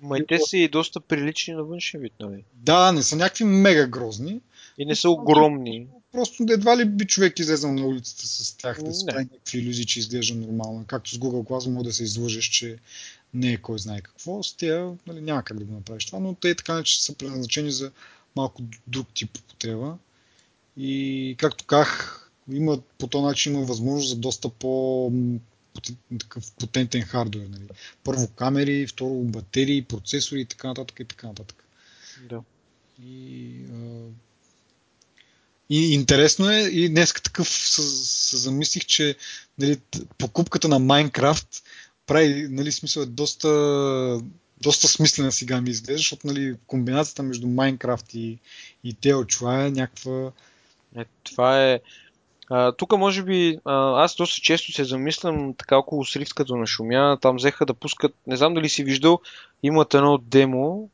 Ма 0.00 0.18
и 0.18 0.26
те 0.26 0.38
са 0.38 0.56
и 0.56 0.68
доста 0.68 1.00
прилични 1.00 1.54
на 1.54 1.64
външен 1.64 2.00
вид, 2.00 2.12
нали? 2.20 2.44
Да, 2.54 2.92
не 2.92 3.02
са 3.02 3.16
някакви 3.16 3.44
мега 3.44 3.86
грозни, 3.86 4.40
И 4.78 4.84
не 4.84 4.96
са 4.96 5.10
огромни. 5.10 5.86
просто 6.12 6.46
едва 6.50 6.76
ли 6.76 6.84
би 6.84 7.06
човек 7.06 7.38
излезъл 7.38 7.72
на 7.72 7.86
улицата 7.86 8.26
с 8.26 8.56
тях, 8.56 8.82
да 8.82 8.94
си 8.94 9.06
прави 9.06 9.18
някакви 9.18 9.58
иллюзии, 9.58 9.86
че 9.86 9.98
изглежда 9.98 10.34
нормално. 10.34 10.84
Както 10.86 11.10
с 11.10 11.18
Google 11.18 11.48
Glass 11.48 11.70
може 11.70 11.84
да 11.84 11.92
се 11.92 12.02
излъжеш, 12.02 12.44
че 12.44 12.78
не 13.34 13.52
е 13.52 13.56
кой 13.56 13.78
знае 13.78 14.00
какво. 14.00 14.42
С 14.42 14.56
тия 14.56 14.92
нали, 15.06 15.20
няма 15.20 15.42
как 15.42 15.58
да 15.58 15.64
го 15.64 15.72
направиш 15.72 16.06
това, 16.06 16.18
но 16.18 16.34
те 16.34 16.54
така 16.54 16.82
че 16.82 17.04
са 17.04 17.14
предназначени 17.14 17.70
за 17.70 17.90
малко 18.36 18.62
друг 18.86 19.06
тип 19.14 19.38
употреба. 19.38 19.98
И 20.76 21.34
както 21.38 21.64
казах, 21.64 22.30
има, 22.52 22.78
по 22.98 23.06
този 23.06 23.24
начин 23.24 23.54
има 23.54 23.64
възможност 23.64 24.08
за 24.08 24.16
доста 24.16 24.48
по 24.48 25.12
такъв 26.18 26.52
потентен 26.52 27.02
хардвер. 27.02 27.46
Нали. 27.46 27.68
Първо 28.04 28.28
камери, 28.28 28.86
второ 28.86 29.22
батерии, 29.22 29.82
процесори 29.82 30.40
и 30.40 30.44
така 30.44 30.68
нататък 30.68 31.00
и 31.00 31.04
така 31.04 31.26
нататък. 31.26 31.64
Да. 32.28 32.42
И, 33.04 33.50
а, 33.72 34.08
и 35.70 35.94
интересно 35.94 36.50
е, 36.50 36.60
и 36.60 36.88
днес 36.88 37.12
такъв 37.12 37.48
се, 37.48 37.82
се 37.82 38.36
замислих, 38.36 38.84
че 38.84 39.16
нали, 39.58 39.80
покупката 40.18 40.68
на 40.68 40.78
Майнкрафт 40.78 41.62
прави, 42.06 42.48
нали, 42.50 42.72
смисъл 42.72 43.02
е 43.02 43.06
доста, 43.06 43.48
доста 44.60 44.88
смислена 44.88 45.32
сега 45.32 45.60
ми 45.60 45.70
изглежда, 45.70 45.98
защото 45.98 46.26
нали, 46.26 46.56
комбинацията 46.66 47.22
между 47.22 47.46
Майнкрафт 47.46 48.14
и, 48.14 48.38
и 48.84 49.14
очила 49.14 49.64
е 49.64 49.70
някаква... 49.70 50.32
Е, 50.96 51.04
това 51.24 51.72
е... 51.72 51.80
А, 52.50 52.72
тук 52.72 52.98
може 52.98 53.22
би 53.22 53.58
а, 53.64 54.04
аз 54.04 54.16
доста 54.16 54.40
често 54.40 54.72
се 54.72 54.84
замислям 54.84 55.54
така 55.54 55.76
около 55.76 56.04
Срифт 56.04 56.34
като 56.34 56.56
на 56.56 56.66
шумя, 56.66 57.18
там 57.20 57.36
взеха 57.36 57.66
да 57.66 57.74
пускат, 57.74 58.14
не 58.26 58.36
знам 58.36 58.54
дали 58.54 58.68
си 58.68 58.84
виждал, 58.84 59.20
имат 59.62 59.94
едно 59.94 60.18
демо 60.18 60.88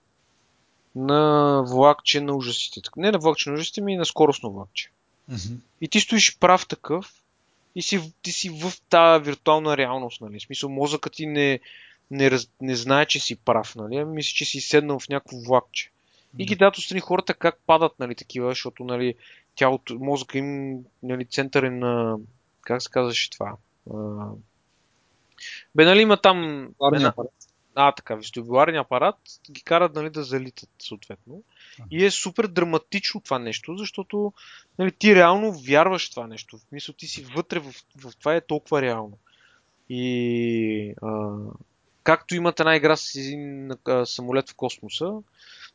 на 0.95 1.63
влакче 1.67 2.21
на 2.21 2.37
ужасите. 2.37 2.81
Не 2.97 3.11
на 3.11 3.19
влакче 3.19 3.51
на 3.51 3.55
ужасите, 3.55 3.81
ми 3.81 3.97
на 3.97 4.05
скоростно 4.05 4.53
влакче. 4.53 4.91
И 5.81 5.89
ти 5.89 6.01
стоиш 6.01 6.39
прав 6.39 6.67
такъв 6.67 7.13
и 7.75 7.83
си, 7.83 8.13
ти 8.23 8.33
си 8.33 8.51
в 8.51 8.73
тази 8.91 9.25
виртуална 9.25 9.77
реалност, 9.77 10.21
нали? 10.21 10.39
В 10.39 10.43
смисъл, 10.43 10.71
мозъкът 10.71 11.13
ти 11.13 11.27
не, 11.27 11.61
не, 12.11 12.31
раз, 12.31 12.49
не 12.61 12.77
знае, 12.77 13.07
че 13.07 13.21
си 13.21 13.37
прав, 13.37 13.75
нали? 13.77 13.97
Ами 13.97 14.15
Мисля, 14.15 14.33
че 14.35 14.45
си 14.45 14.61
седнал 14.61 14.99
в 14.99 15.09
някакво 15.09 15.37
влакче. 15.37 15.91
И 16.39 16.47
ги 16.47 16.57
дадат 16.57 16.79
отстрани 16.79 17.01
хората 17.01 17.35
как 17.35 17.59
падат, 17.67 17.93
нали, 17.99 18.15
такива, 18.15 18.49
защото, 18.49 18.85
нали, 18.85 19.15
тялото, 19.55 19.95
мозъка 19.95 20.39
им, 20.39 20.79
нали, 21.03 21.25
център 21.25 21.63
е 21.63 21.71
на, 21.71 22.17
как 22.61 22.83
се 22.83 22.91
казваше 22.91 23.31
това? 23.31 23.57
А, 23.95 24.29
бе, 25.75 25.85
нали, 25.85 26.01
има 26.01 26.17
там... 26.17 26.69
Апарат. 26.83 27.33
а, 27.75 27.93
така, 27.93 28.15
вестибуларния 28.15 28.81
апарат 28.81 29.17
ги 29.51 29.63
карат 29.63 29.95
нали, 29.95 30.11
да 30.11 30.25
залитат 30.25 30.71
съответно. 30.79 31.43
И 31.91 32.05
е 32.05 32.11
супер 32.11 32.47
драматично 32.47 33.21
това 33.21 33.39
нещо, 33.39 33.77
защото 33.77 34.33
нали, 34.79 34.93
ти 34.93 35.15
реално 35.15 35.53
вярваш 35.53 36.11
това 36.11 36.27
нещо. 36.27 36.59
В 36.59 36.73
мисъл 36.73 36.95
ти 36.95 37.07
си 37.07 37.25
вътре 37.37 37.59
в, 37.59 37.73
в 37.97 38.17
това 38.19 38.35
е 38.35 38.47
толкова 38.47 38.83
реално. 38.83 39.19
И 39.89 40.95
а, 41.03 41.37
както 42.03 42.35
имат 42.35 42.61
една 42.61 42.77
игра 42.77 42.97
с 42.97 43.15
един 43.15 43.71
а, 43.89 44.07
самолет 44.07 44.51
в 44.51 44.55
космоса, 44.55 45.13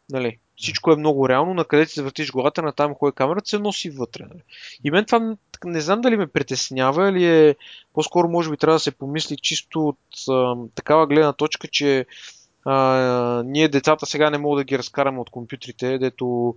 нали, 0.10 0.38
всичко 0.58 0.91
е 0.91 0.95
много 0.95 1.30
реално, 1.30 1.53
на 1.53 1.66
къде 1.66 1.86
ти 1.86 1.91
се 1.91 2.03
въртиш 2.03 2.32
главата, 2.32 2.62
на 2.62 2.72
там 2.72 2.95
кой 2.95 3.10
е 3.10 3.14
камерата, 3.14 3.49
се 3.49 3.60
носи 3.60 3.89
вътре. 3.89 4.24
Нали. 4.24 4.41
И 4.84 4.91
мен 4.91 5.05
това 5.05 5.36
не 5.66 5.82
знам 5.82 6.01
дали 6.01 6.18
ме 6.18 6.28
притеснява 6.28 7.10
или 7.10 7.26
е 7.26 7.55
по-скоро 7.93 8.30
може 8.30 8.49
би 8.49 8.58
трябва 8.58 8.76
да 8.76 8.80
се 8.80 8.91
помисли 8.91 9.38
чисто 9.38 9.88
от 9.88 9.99
а, 10.30 10.55
такава 10.76 11.08
гледна 11.08 11.34
точка, 11.34 11.68
че 11.68 12.05
а, 12.66 13.43
ние 13.45 13.68
децата 13.68 14.05
сега 14.05 14.30
не 14.30 14.38
мога 14.38 14.58
да 14.58 14.64
ги 14.64 14.78
разкараме 14.78 15.20
от 15.20 15.30
компютрите, 15.30 15.97
дето 15.97 16.55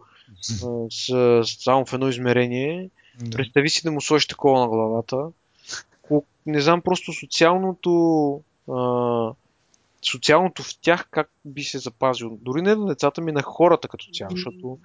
а, 0.49 0.91
са 0.91 1.43
само 1.45 1.87
в 1.87 1.93
едно 1.93 2.09
измерение. 2.09 2.91
Да. 3.21 3.37
Представи 3.37 3.71
си 3.71 3.83
да 3.83 3.93
му 3.93 4.01
сложиш 4.01 4.27
такова 4.27 4.61
на 4.61 4.69
главата. 4.69 5.17
Не 6.47 6.61
знам 6.61 6.83
просто 6.83 7.13
социалното 7.13 8.33
а, 8.69 9.33
социалното 10.05 10.63
в 10.63 10.75
тях 10.83 11.09
как 11.11 11.31
би 11.45 11.65
се 11.65 11.79
запазило. 11.79 12.39
Дори 12.41 12.63
не 12.63 12.75
на 12.75 12.87
децата 12.87 13.21
ми, 13.21 13.33
на 13.33 13.43
хората 13.43 13.89
като 13.89 14.07
цяло, 14.13 14.31
защото 14.31 14.79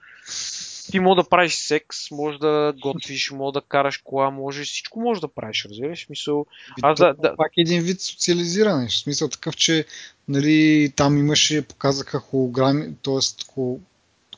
ти 0.92 1.00
може 1.00 1.16
да 1.16 1.30
правиш 1.30 1.56
секс, 1.56 2.12
може 2.12 2.38
да 2.38 2.74
готвиш, 2.82 3.32
може 3.32 3.54
да 3.54 3.62
караш 3.62 3.98
кола, 3.98 4.30
може 4.30 4.64
всичко 4.64 5.00
може 5.00 5.22
да 5.22 5.28
правиш, 5.28 5.66
разбираш? 5.70 6.04
В 6.04 6.06
Смисъл, 6.06 6.46
аз 6.82 7.00
да, 7.00 7.14
да, 7.14 7.36
Пак 7.38 7.52
е 7.58 7.62
един 7.62 7.84
вид 7.84 8.02
социализиране. 8.02 8.88
В 8.88 8.96
смисъл 8.96 9.28
такъв, 9.28 9.56
че 9.56 9.86
нали, 10.28 10.92
там 10.96 11.18
имаше, 11.18 11.62
показаха 11.62 12.20
холограми, 12.20 12.96
т.е. 13.04 13.20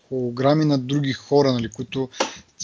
холограми 0.10 0.66
на 0.66 0.78
други 0.78 1.14
хора, 1.14 1.54
нали, 1.54 1.70
които 1.70 2.10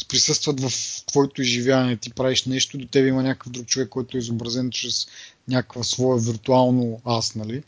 присъстват 0.09 0.59
в 0.59 0.71
твоето 1.05 1.41
изживяване. 1.41 1.97
Ти 1.97 2.13
правиш 2.13 2.45
нещо, 2.45 2.77
до 2.77 2.85
тебе 2.85 3.07
има 3.07 3.23
някакъв 3.23 3.51
друг 3.51 3.65
човек, 3.65 3.89
който 3.89 4.17
е 4.17 4.19
изобразен 4.19 4.71
чрез 4.71 5.07
някаква 5.47 5.83
своя 5.83 6.19
виртуално 6.19 7.01
аз, 7.05 7.35
нали. 7.35 7.63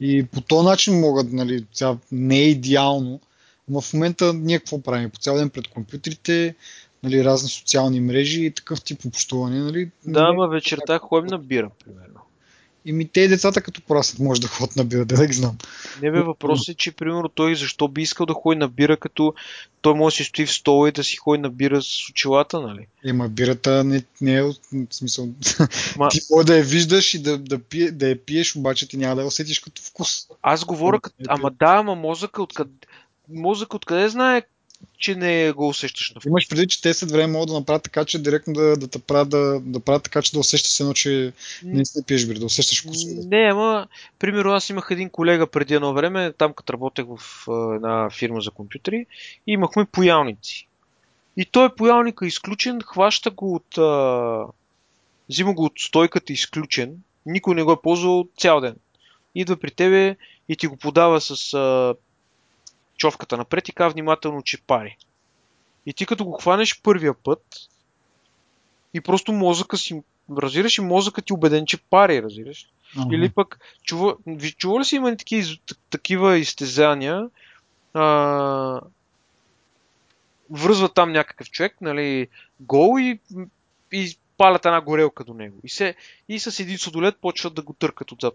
И 0.00 0.26
по 0.26 0.40
този 0.40 0.66
начин 0.66 1.00
могат, 1.00 1.32
нали, 1.32 1.64
ця, 1.72 1.98
не 2.12 2.38
е 2.38 2.48
идеално, 2.48 3.20
но 3.68 3.80
в 3.80 3.92
момента 3.94 4.34
ние 4.34 4.58
какво 4.58 4.82
правим? 4.82 5.10
По 5.10 5.18
цял 5.18 5.36
ден 5.36 5.50
пред 5.50 5.68
компютрите, 5.68 6.54
нали, 7.02 7.24
разни 7.24 7.48
социални 7.48 8.00
мрежи 8.00 8.44
и 8.44 8.50
такъв 8.50 8.82
тип 8.82 9.04
общуване, 9.06 9.58
нали. 9.58 9.90
да, 10.06 10.20
ама 10.20 10.48
вечерта 10.48 10.98
ходим 10.98 11.26
на 11.26 11.38
бира, 11.38 11.70
примерно. 11.84 12.20
И 12.88 12.92
ми 12.92 13.08
те 13.08 13.28
децата 13.28 13.60
като 13.60 13.82
пораснат 13.82 14.18
може 14.18 14.40
да 14.40 14.48
ходят 14.48 14.76
на 14.76 14.84
бира, 14.84 15.04
да, 15.04 15.26
ги 15.26 15.32
знам. 15.32 15.58
Не 16.02 16.10
бе, 16.10 16.22
въпросът 16.22 16.68
е, 16.68 16.74
че 16.74 16.92
примерно 16.92 17.28
той 17.28 17.56
защо 17.56 17.88
би 17.88 18.02
искал 18.02 18.26
да 18.26 18.34
ходи 18.34 18.58
на 18.58 18.68
бира, 18.68 18.96
като 18.96 19.34
той 19.80 19.94
може 19.94 20.14
да 20.14 20.16
си 20.16 20.24
стои 20.24 20.46
в 20.46 20.52
стола 20.52 20.88
и 20.88 20.92
да 20.92 21.04
си 21.04 21.16
ходи 21.16 21.42
на 21.42 21.50
бира 21.50 21.82
с 21.82 22.08
очилата, 22.10 22.60
нали? 22.60 22.86
Ема 23.04 23.28
бирата 23.28 23.84
не, 23.84 24.04
не 24.20 24.34
е 24.34 24.42
в 24.42 24.54
смисъл. 24.90 25.26
Ма- 25.26 26.10
ти 26.10 26.20
може 26.30 26.46
да 26.46 26.56
я 26.56 26.64
виждаш 26.64 27.14
и 27.14 27.22
да, 27.22 27.38
да, 27.38 27.58
пие, 27.58 27.90
да 27.90 28.08
я 28.08 28.24
пиеш, 28.24 28.56
обаче 28.56 28.88
ти 28.88 28.96
няма 28.96 29.14
да 29.14 29.20
я 29.20 29.26
усетиш 29.26 29.60
като 29.60 29.82
вкус. 29.82 30.26
Аз 30.42 30.64
говоря, 30.64 31.00
като... 31.00 31.16
ама 31.28 31.50
да, 31.50 31.66
ама 31.66 31.94
мозъка 31.94 32.42
откъде... 32.42 32.70
Мозък 33.28 33.74
откъде 33.74 34.08
знае, 34.08 34.42
че 34.98 35.14
не 35.14 35.52
го 35.52 35.68
усещаш 35.68 36.10
на 36.14 36.20
вкус? 36.20 36.30
Имаш 36.30 36.48
преди, 36.48 36.66
че 36.66 36.82
те 36.82 36.94
след 36.94 37.10
време 37.10 37.32
могат 37.32 37.48
да 37.48 37.54
направят 37.54 37.82
така, 37.82 38.04
че 38.04 38.22
директно 38.22 38.52
да, 38.52 38.76
да 38.76 38.88
те 38.88 38.98
правят, 38.98 39.28
да, 39.28 39.60
да 39.60 39.80
правят 39.80 40.02
така, 40.02 40.22
че 40.22 40.32
да 40.32 40.38
усещаш 40.38 40.80
едно, 40.80 40.94
че 40.94 41.32
не 41.64 41.84
си 41.84 42.04
пиеш 42.06 42.26
бира, 42.26 42.38
да 42.38 42.46
усещаш 42.46 42.82
вкус. 42.82 42.96
Не, 43.06 43.48
ама, 43.52 43.86
примерно 44.18 44.52
аз 44.52 44.70
имах 44.70 44.88
един 44.90 45.10
колега 45.10 45.46
преди 45.46 45.74
едно 45.74 45.92
време, 45.92 46.32
там 46.32 46.52
като 46.52 46.72
работех 46.72 47.04
в 47.16 47.44
една 47.74 48.10
фирма 48.10 48.40
за 48.40 48.50
компютри, 48.50 49.06
и 49.46 49.52
имахме 49.52 49.84
поялници. 49.84 50.68
И 51.36 51.44
той 51.44 51.74
поялника 51.74 52.24
е 52.24 52.28
изключен, 52.28 52.80
хваща 52.80 53.30
го 53.30 53.54
от... 53.54 53.78
А, 53.78 54.44
взима 55.30 55.54
го 55.54 55.64
от 55.64 55.72
стойката 55.78 56.32
изключен, 56.32 56.96
никой 57.26 57.54
не 57.54 57.62
го 57.62 57.72
е 57.72 57.82
ползвал 57.82 58.28
цял 58.38 58.60
ден. 58.60 58.76
Идва 59.34 59.56
при 59.56 59.70
тебе 59.70 60.16
и 60.48 60.56
ти 60.56 60.66
го 60.66 60.76
подава 60.76 61.20
с 61.20 61.54
а, 61.54 61.94
човката 62.98 63.36
напред 63.36 63.68
и 63.68 63.72
казва 63.72 63.92
внимателно, 63.92 64.42
че 64.42 64.62
пари. 64.62 64.96
И 65.86 65.92
ти 65.92 66.06
като 66.06 66.24
го 66.24 66.32
хванеш 66.32 66.80
първия 66.82 67.14
път 67.14 67.44
и 68.94 69.00
просто 69.00 69.32
мозъка 69.32 69.76
си, 69.76 70.02
разбираш, 70.38 70.78
и 70.78 70.80
мозъкът 70.80 71.24
ти 71.24 71.32
е 71.32 71.34
убеден, 71.34 71.66
че 71.66 71.82
пари, 71.82 72.22
разбираш. 72.22 72.68
Ага. 72.96 73.16
Или 73.16 73.30
пък, 73.30 73.60
чува, 73.82 74.16
чува 74.58 74.80
ли 74.80 74.84
си 74.84 74.96
има 74.96 75.16
такива, 75.90 76.38
изтезания? 76.38 77.30
А, 77.94 78.80
връзва 80.50 80.88
там 80.88 81.12
някакъв 81.12 81.50
човек, 81.50 81.76
нали, 81.80 82.28
гол 82.60 83.00
и, 83.00 83.20
и 83.92 84.16
палят 84.38 84.66
една 84.66 84.80
горелка 84.80 85.24
до 85.24 85.34
него. 85.34 85.56
И, 85.64 85.68
се, 85.68 85.94
и 86.28 86.38
с 86.38 86.60
един 86.60 86.78
сладолет 86.78 87.18
почват 87.20 87.54
да 87.54 87.62
го 87.62 87.72
търкат 87.72 88.12
отзад. 88.12 88.34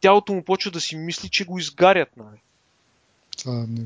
Тялото 0.00 0.32
му 0.32 0.44
почва 0.44 0.70
да 0.70 0.80
си 0.80 0.96
мисли, 0.96 1.28
че 1.28 1.44
го 1.44 1.58
изгарят, 1.58 2.16
нали. 2.16 2.40
Това 3.38 3.52
не 3.52 3.80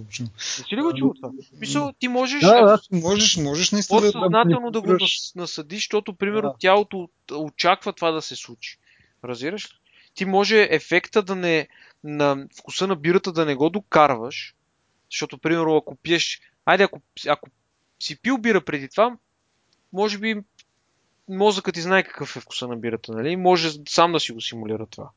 го 0.00 0.06
чувам. 0.10 0.30
Не 0.58 0.64
си 0.64 0.76
ли 0.76 0.82
го 0.82 0.94
чул 0.94 1.12
това? 1.14 1.30
Мисъл, 1.52 1.92
ти 1.98 2.08
можеш 2.08 2.40
Да, 2.40 2.62
да, 2.62 2.78
можеш, 2.92 3.36
можеш 3.36 3.70
наистина 3.70 4.00
да- 4.00 4.06
подсъзнателно 4.06 4.70
да 4.70 4.80
го 4.80 4.86
манипулираш. 4.86 5.18
нас- 5.18 5.32
насъдиш, 5.36 5.78
защото, 5.78 6.14
примерно, 6.14 6.48
Да. 6.48 6.56
тялото 6.58 7.08
очаква 7.32 7.92
това 7.92 8.10
да 8.10 8.22
се 8.22 8.36
случи. 8.36 8.78
Разбираш 9.24 9.64
ли? 9.66 9.76
Ти 10.14 10.24
може 10.24 10.68
ефекта 10.70 11.22
да 11.22 11.34
не, 11.36 11.68
на 12.04 12.46
вкуса 12.58 12.86
на 12.86 12.96
бирата 12.96 13.32
да 13.32 13.44
не 13.44 13.54
го 13.54 13.70
докарваш, 13.70 14.54
защото, 15.10 15.38
примерно, 15.38 15.76
ако 15.76 15.94
пиеш, 15.96 16.40
айде, 16.64 16.82
ако, 16.82 17.00
ако 17.28 17.48
си 18.00 18.16
пил 18.16 18.38
бира 18.38 18.60
преди 18.60 18.88
това, 18.88 19.16
може 19.92 20.18
би 20.18 20.36
мозъкът 21.28 21.74
ти 21.74 21.80
знае 21.80 22.02
какъв 22.02 22.36
е 22.36 22.40
вкуса 22.40 22.68
на 22.68 22.76
бирата, 22.76 23.12
нали? 23.12 23.36
Може 23.36 23.70
сам 23.88 24.12
да 24.12 24.20
си 24.20 24.32
го 24.32 24.40
симулира 24.40 24.86
това. 24.86 25.10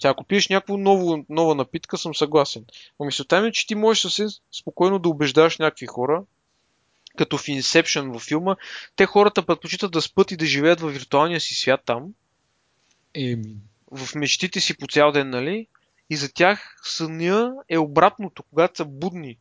Сега, 0.00 0.10
ако 0.10 0.24
пиеш 0.24 0.48
някаква 0.48 0.76
ново, 0.76 1.24
нова 1.28 1.54
напитка, 1.54 1.98
съм 1.98 2.14
съгласен. 2.14 2.64
Но 3.00 3.06
мисълта 3.06 3.40
ми 3.40 3.48
е, 3.48 3.52
че 3.52 3.66
ти 3.66 3.74
можеш 3.74 4.02
съвсем 4.02 4.28
спокойно 4.60 4.98
да 4.98 5.08
убеждаваш 5.08 5.58
някакви 5.58 5.86
хора, 5.86 6.22
като 7.18 7.38
в 7.38 7.44
Inception 7.44 8.12
във 8.12 8.22
филма, 8.22 8.56
те 8.96 9.06
хората 9.06 9.46
предпочитат 9.46 9.92
да 9.92 10.02
спят 10.02 10.30
и 10.30 10.36
да 10.36 10.46
живеят 10.46 10.80
във 10.80 10.92
виртуалния 10.92 11.40
си 11.40 11.54
свят 11.54 11.80
там, 11.86 12.14
Еми, 13.14 13.56
в 13.90 14.14
мечтите 14.14 14.60
си 14.60 14.76
по 14.76 14.86
цял 14.86 15.12
ден, 15.12 15.30
нали? 15.30 15.66
И 16.10 16.16
за 16.16 16.32
тях 16.32 16.76
съня 16.82 17.52
е 17.68 17.78
обратното, 17.78 18.42
когато 18.42 18.76
са 18.76 18.84
будни. 18.84 19.38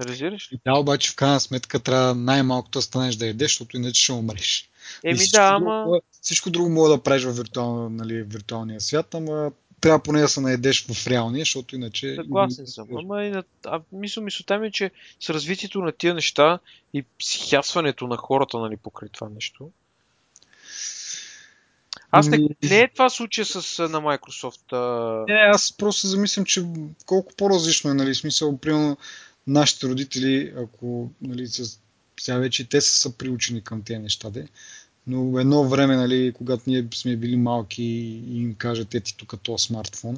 Разбираш 0.00 0.52
ли? 0.52 0.60
да, 0.64 0.78
обаче 0.78 1.10
в 1.10 1.16
крайна 1.16 1.40
сметка 1.40 1.80
трябва 1.80 2.14
най-малкото 2.14 2.78
да 2.78 2.82
станеш 2.82 3.16
да 3.16 3.26
ядеш, 3.26 3.50
защото 3.50 3.76
иначе 3.76 4.02
ще 4.02 4.12
умреш. 4.12 4.70
Еми 5.04 5.18
всичко 5.18 5.36
да, 5.36 5.58
друго- 5.58 5.70
ама... 5.70 6.00
Всичко 6.20 6.50
друго 6.50 6.70
мога 6.70 6.88
да 6.88 7.02
правиш 7.02 7.24
в 7.24 7.32
виртуал, 7.32 7.88
нали, 7.88 8.22
виртуалния 8.22 8.80
свят, 8.80 9.14
ама 9.14 9.52
трябва 9.80 10.02
поне 10.02 10.20
да 10.20 10.28
се 10.28 10.40
наедеш 10.40 10.86
в 10.86 11.06
реалния, 11.06 11.40
защото 11.40 11.74
иначе... 11.74 12.14
Съгласен 12.14 12.66
съм. 12.66 12.88
Ама 12.98 13.24
и 13.24 13.30
на... 13.30 13.44
а, 13.66 13.80
мисъл, 13.92 14.22
мисълта 14.22 14.58
ми 14.58 14.66
е, 14.66 14.70
че 14.70 14.90
с 15.20 15.30
развитието 15.30 15.78
на 15.78 15.92
тия 15.92 16.14
неща 16.14 16.58
и 16.94 17.04
психясването 17.18 18.06
на 18.06 18.16
хората, 18.16 18.58
нали, 18.58 18.76
покрай 18.76 19.08
това 19.08 19.28
нещо. 19.34 19.70
Аз 22.10 22.26
не, 22.28 22.38
не 22.62 22.80
е 22.80 22.90
това 22.92 23.10
случая 23.10 23.44
с, 23.44 23.78
на 23.88 24.00
Microsoft. 24.00 24.72
А... 24.72 25.32
Не, 25.32 25.38
аз 25.38 25.72
просто 25.78 26.06
замислям, 26.06 26.44
че 26.44 26.64
колко 27.06 27.32
по-различно 27.36 27.90
е, 27.90 27.94
нали, 27.94 28.14
смисъл, 28.14 28.58
примерно, 28.58 28.96
нашите 29.46 29.86
родители, 29.86 30.54
ако, 30.56 31.10
нали, 31.22 31.46
с, 31.46 31.80
сега 32.20 32.38
вече 32.38 32.68
те 32.68 32.80
са, 32.80 32.98
са 32.98 33.16
приучени 33.16 33.60
към 33.60 33.82
тези 33.82 33.98
неща, 33.98 34.30
де. 34.30 34.48
но 35.06 35.38
едно 35.38 35.68
време, 35.68 35.96
нали, 35.96 36.32
когато 36.32 36.62
ние 36.66 36.86
сме 36.94 37.16
били 37.16 37.36
малки 37.36 37.82
и 37.82 38.40
им 38.42 38.54
кажат, 38.54 38.94
ети 38.94 39.16
тук 39.16 39.40
този 39.42 39.64
смартфон 39.64 40.16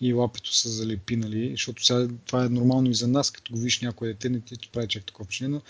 и 0.00 0.12
лапето 0.12 0.54
се 0.54 0.68
залепи, 0.68 1.16
нали, 1.16 1.50
защото 1.50 1.84
сега 1.84 2.08
това 2.26 2.44
е 2.44 2.48
нормално 2.48 2.90
и 2.90 2.94
за 2.94 3.08
нас, 3.08 3.30
като 3.30 3.52
го 3.52 3.58
видиш 3.58 3.80
някое 3.80 4.08
дете, 4.08 4.28
не 4.28 4.40
ти 4.40 4.70
прави 4.72 4.88
чак 4.88 5.04
такова 5.04 5.24
впечатление, 5.24 5.54
но 5.54 5.62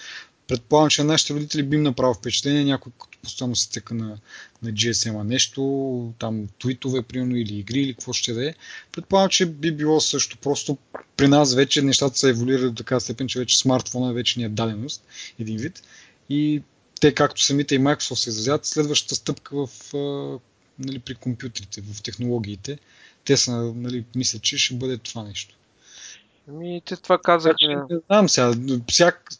предполагам, 0.49 0.90
че 0.90 1.03
на 1.03 1.12
нашите 1.12 1.34
родители 1.34 1.62
би 1.62 1.76
им 1.76 1.82
направил 1.82 2.14
впечатление, 2.14 2.64
някой 2.64 2.92
като 3.01 3.18
постоянно 3.22 3.57
се 3.57 3.70
тека 3.70 3.94
на, 3.94 4.18
на 4.62 4.70
GSM-а 4.72 5.24
нещо, 5.24 6.12
там 6.18 6.47
твитове, 6.59 7.03
примерно, 7.03 7.36
или 7.36 7.55
игри, 7.59 7.80
или 7.80 7.94
какво 7.94 8.12
ще 8.12 8.32
да 8.32 8.49
е. 8.49 8.55
Предполагам, 8.92 9.30
че 9.30 9.47
би 9.47 9.72
било 9.72 10.01
също. 10.01 10.38
Просто 10.38 10.78
при 11.16 11.28
нас 11.28 11.55
вече 11.55 11.82
нещата 11.82 12.18
са 12.18 12.28
еволюирали 12.28 12.68
до 12.68 12.74
така 12.74 13.01
степен, 13.01 13.28
че 13.28 13.38
вече 13.38 13.59
смартфона 13.59 14.12
вече 14.12 14.38
ни 14.38 14.44
е 14.44 14.49
даденост, 14.49 15.05
един 15.38 15.57
вид. 15.57 15.82
И 16.30 16.62
те, 17.01 17.14
както 17.14 17.42
самите 17.42 17.74
и 17.74 17.80
Microsoft 17.80 18.14
се 18.14 18.30
изразят, 18.30 18.66
следващата 18.66 19.14
стъпка 19.14 19.66
в, 19.66 19.94
а, 19.94 20.38
нали, 20.78 20.99
при 20.99 21.14
компютрите, 21.14 21.80
в 21.80 22.03
технологиите, 22.03 22.78
те 23.24 23.36
са, 23.36 23.72
нали, 23.76 24.05
мислят, 24.14 24.42
че 24.42 24.59
ще 24.59 24.74
бъде 24.74 24.99
това 24.99 25.22
нещо. 25.22 25.57
Ми, 26.49 26.82
те 26.84 26.97
това 26.97 27.18
казах. 27.18 27.53
Така 27.53 27.57
че 27.59 27.94
не 27.94 28.01
знам 28.07 28.28
сега, 28.28 28.55
всяк, 28.88 29.30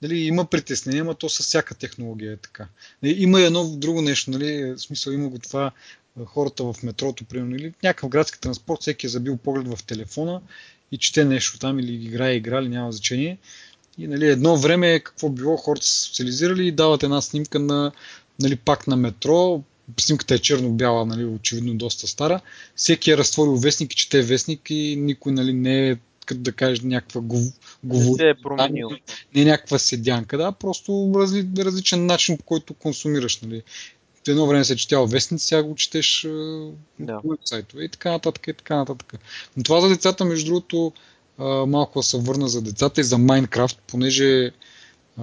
то, 0.00 0.06
нали, 0.06 0.18
има 0.18 0.44
притеснение, 0.44 1.02
но 1.02 1.14
то 1.14 1.28
с 1.28 1.42
всяка 1.42 1.74
технология 1.74 2.32
е 2.32 2.36
така. 2.36 2.68
Нали, 3.02 3.22
Има 3.22 3.40
едно 3.40 3.76
друго 3.76 4.02
нещо, 4.02 4.30
нали, 4.30 4.72
в 4.72 4.78
смисъл 4.78 5.12
има 5.12 5.28
го 5.28 5.38
това, 5.38 5.72
хората 6.26 6.64
в 6.64 6.76
метрото, 6.82 7.24
примерно, 7.24 7.56
или 7.56 7.74
някакъв 7.82 8.08
градски 8.08 8.40
транспорт, 8.40 8.80
всеки 8.80 9.06
е 9.06 9.08
забил 9.08 9.36
поглед 9.36 9.68
в 9.68 9.84
телефона 9.84 10.40
и 10.92 10.98
чете 10.98 11.24
нещо 11.24 11.58
там, 11.58 11.78
или 11.78 11.94
играе 11.94 12.34
игра, 12.34 12.60
или 12.60 12.68
няма 12.68 12.92
значение. 12.92 13.38
И 13.98 14.06
нали, 14.06 14.26
едно 14.26 14.56
време 14.56 15.00
какво 15.00 15.28
било, 15.28 15.56
хората 15.56 15.86
са 15.86 15.92
социализирали 15.92 16.66
и 16.66 16.72
дават 16.72 17.02
една 17.02 17.20
снимка 17.20 17.58
на, 17.58 17.92
нали, 18.40 18.56
пак 18.56 18.86
на 18.86 18.96
метро, 18.96 19.62
снимката 20.00 20.34
е 20.34 20.38
черно-бяла, 20.38 21.06
нали, 21.06 21.24
очевидно 21.24 21.74
доста 21.74 22.06
стара. 22.06 22.40
Всеки 22.76 23.10
е 23.10 23.16
разтворил 23.16 23.56
вестник 23.56 23.92
и 23.92 23.96
чете 23.96 24.22
вестник 24.22 24.70
и 24.70 24.96
никой 24.96 25.32
нали, 25.32 25.52
не 25.52 25.88
е 25.88 25.96
като 26.30 26.40
да 26.40 26.52
кажеш 26.52 26.80
някаква 26.80 27.20
гов... 27.20 27.42
Не 27.84 27.98
говор... 27.98 28.18
се 28.18 28.28
е 28.28 28.34
не 29.34 29.44
някаква 29.44 29.78
седянка, 29.78 30.38
да, 30.38 30.52
просто 30.52 31.12
разли... 31.16 31.48
различен 31.58 32.06
начин, 32.06 32.38
по 32.38 32.44
който 32.44 32.74
консумираш. 32.74 33.40
Нали. 33.40 33.62
Едно 34.28 34.46
време 34.46 34.64
се 34.64 34.72
е 34.72 34.76
четял 34.76 35.06
вестници, 35.06 35.46
сега 35.46 35.62
го 35.62 35.74
четеш 35.74 36.22
Да. 36.22 37.20
да. 37.24 37.36
сайтове 37.44 37.84
и 37.84 37.88
така 37.88 38.10
нататък 38.10 38.46
и 38.46 38.52
така 38.52 38.76
нататък. 38.76 39.14
Но 39.56 39.62
това 39.62 39.80
за 39.80 39.88
децата, 39.88 40.24
между 40.24 40.46
другото, 40.46 40.92
малко 41.66 41.98
да 41.98 42.02
се 42.02 42.18
върна 42.18 42.48
за 42.48 42.62
децата 42.62 43.00
и 43.00 43.04
за 43.04 43.18
Майнкрафт, 43.18 43.78
понеже 43.86 44.50
а, 45.18 45.22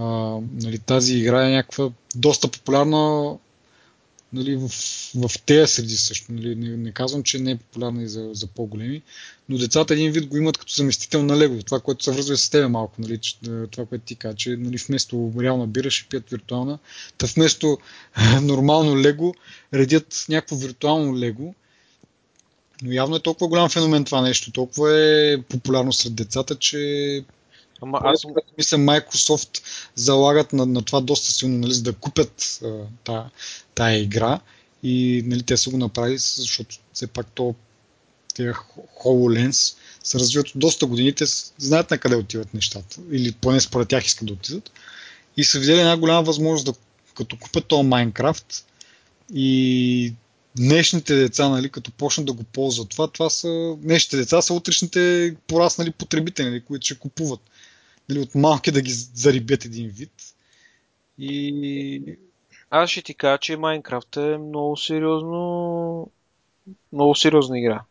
нали, 0.54 0.80
тази 0.80 1.18
игра 1.18 1.48
е 1.48 1.52
някаква 1.52 1.90
доста 2.16 2.48
популярна 2.48 3.34
нали, 4.34 4.56
в, 4.56 4.70
в 5.16 5.40
тези 5.46 5.74
среди 5.74 5.98
също. 5.98 6.32
Нали, 6.32 6.56
не, 6.56 6.78
не 6.78 6.92
казвам, 6.92 7.24
че 7.24 7.40
не 7.40 7.52
е 7.52 7.58
популярна 7.58 8.04
и 8.04 8.08
за, 8.08 8.30
за 8.34 8.48
по-големи, 8.48 9.02
но 9.50 9.58
децата 9.58 9.94
един 9.94 10.12
вид 10.12 10.28
го 10.28 10.38
имат 10.38 10.58
като 10.58 10.74
заместител 10.74 11.24
на 11.24 11.38
Лего. 11.38 11.64
Това, 11.64 11.80
което 11.80 12.04
се 12.04 12.12
връзва 12.12 12.38
с 12.38 12.50
тебе 12.50 12.68
малко, 12.68 13.02
нали, 13.02 13.18
че, 13.18 13.36
е, 13.48 13.68
това, 13.68 13.86
което 13.86 14.06
ти 14.06 14.16
каза, 14.16 14.36
че 14.36 14.50
нали, 14.50 14.78
вместо 14.78 15.34
реална 15.40 15.68
бира 15.68 15.92
ще 15.92 16.10
пият 16.10 16.30
виртуална, 16.30 16.80
та 17.18 17.28
вместо 17.36 17.78
нормално 18.42 19.02
Лего 19.02 19.36
редят 19.74 20.26
някакво 20.30 20.56
виртуално 20.56 21.18
Лего. 21.18 21.56
Но 22.84 22.92
явно 22.92 23.16
е 23.16 23.20
толкова 23.20 23.48
голям 23.48 23.70
феномен 23.70 24.06
това 24.06 24.22
нещо, 24.22 24.52
толкова 24.52 25.00
е 25.00 25.42
популярно 25.42 25.94
сред 25.94 26.16
децата, 26.16 26.56
че 26.56 27.24
Ама 27.82 28.00
аз 28.04 28.26
мисля, 28.58 28.78
Microsoft 28.78 29.62
залагат 29.96 30.54
на, 30.54 30.66
на 30.66 30.82
това 30.82 31.02
доста 31.02 31.32
силно, 31.32 31.58
нали, 31.58 31.74
за 31.74 31.84
да 31.84 31.94
купят 31.94 32.60
а, 32.64 32.68
тая, 33.04 33.30
тая 33.76 33.98
игра. 33.98 34.40
И 34.84 35.24
нали, 35.26 35.44
те 35.44 35.58
са 35.58 35.70
го 35.70 35.78
направили, 35.78 36.18
защото 36.18 36.76
все 36.94 37.08
пак 37.08 37.28
то 37.36 37.56
тези 38.36 38.50
HoloLens 39.04 39.76
се 40.04 40.20
развиват 40.20 40.48
от 40.48 40.60
доста 40.60 40.86
години, 40.86 41.14
те 41.14 41.26
знаят 41.58 41.92
на 41.92 41.98
къде 41.98 42.16
отиват 42.16 42.54
нещата. 42.54 43.02
Или 43.12 43.32
поне 43.32 43.62
според 43.62 43.88
тях 43.88 44.06
искат 44.06 44.28
да 44.28 44.34
отидат. 44.34 44.72
И 45.38 45.44
са 45.44 45.60
видели 45.60 45.80
една 45.80 45.98
голяма 45.98 46.24
възможност 46.24 46.66
да 46.66 46.74
като 47.18 47.38
купят 47.38 47.66
този 47.66 47.88
Майнкрафт, 47.88 48.66
И 49.34 50.14
днешните 50.58 51.16
деца, 51.16 51.50
нали, 51.50 51.70
като 51.70 51.92
почнат 51.92 52.26
да 52.26 52.34
го 52.34 52.44
ползват 52.44 52.90
това, 52.90 53.08
това 53.08 53.30
са, 53.30 53.76
днешните 53.78 54.18
деца 54.18 54.42
са 54.42 54.54
утрешните 54.54 55.36
пораснали 55.48 55.92
потребители, 55.92 56.46
нали, 56.46 56.62
които 56.62 56.86
ще 56.86 57.00
купуват. 57.00 57.40
Нали, 58.10 58.20
от 58.20 58.36
малки 58.36 58.72
да 58.72 58.82
ги 58.82 58.92
зарибят 58.92 59.66
един 59.66 59.90
вид. 59.90 60.12
И... 61.18 62.18
Аз 62.70 62.90
ще 62.90 63.02
ти 63.02 63.14
кажа, 63.14 63.38
че 63.38 63.58
Майнкрафт 63.58 64.18
е 64.18 64.38
много 64.38 64.78
сериозно 64.78 66.12
много 66.94 67.16
сериозна 67.16 67.60
игра. 67.60 67.84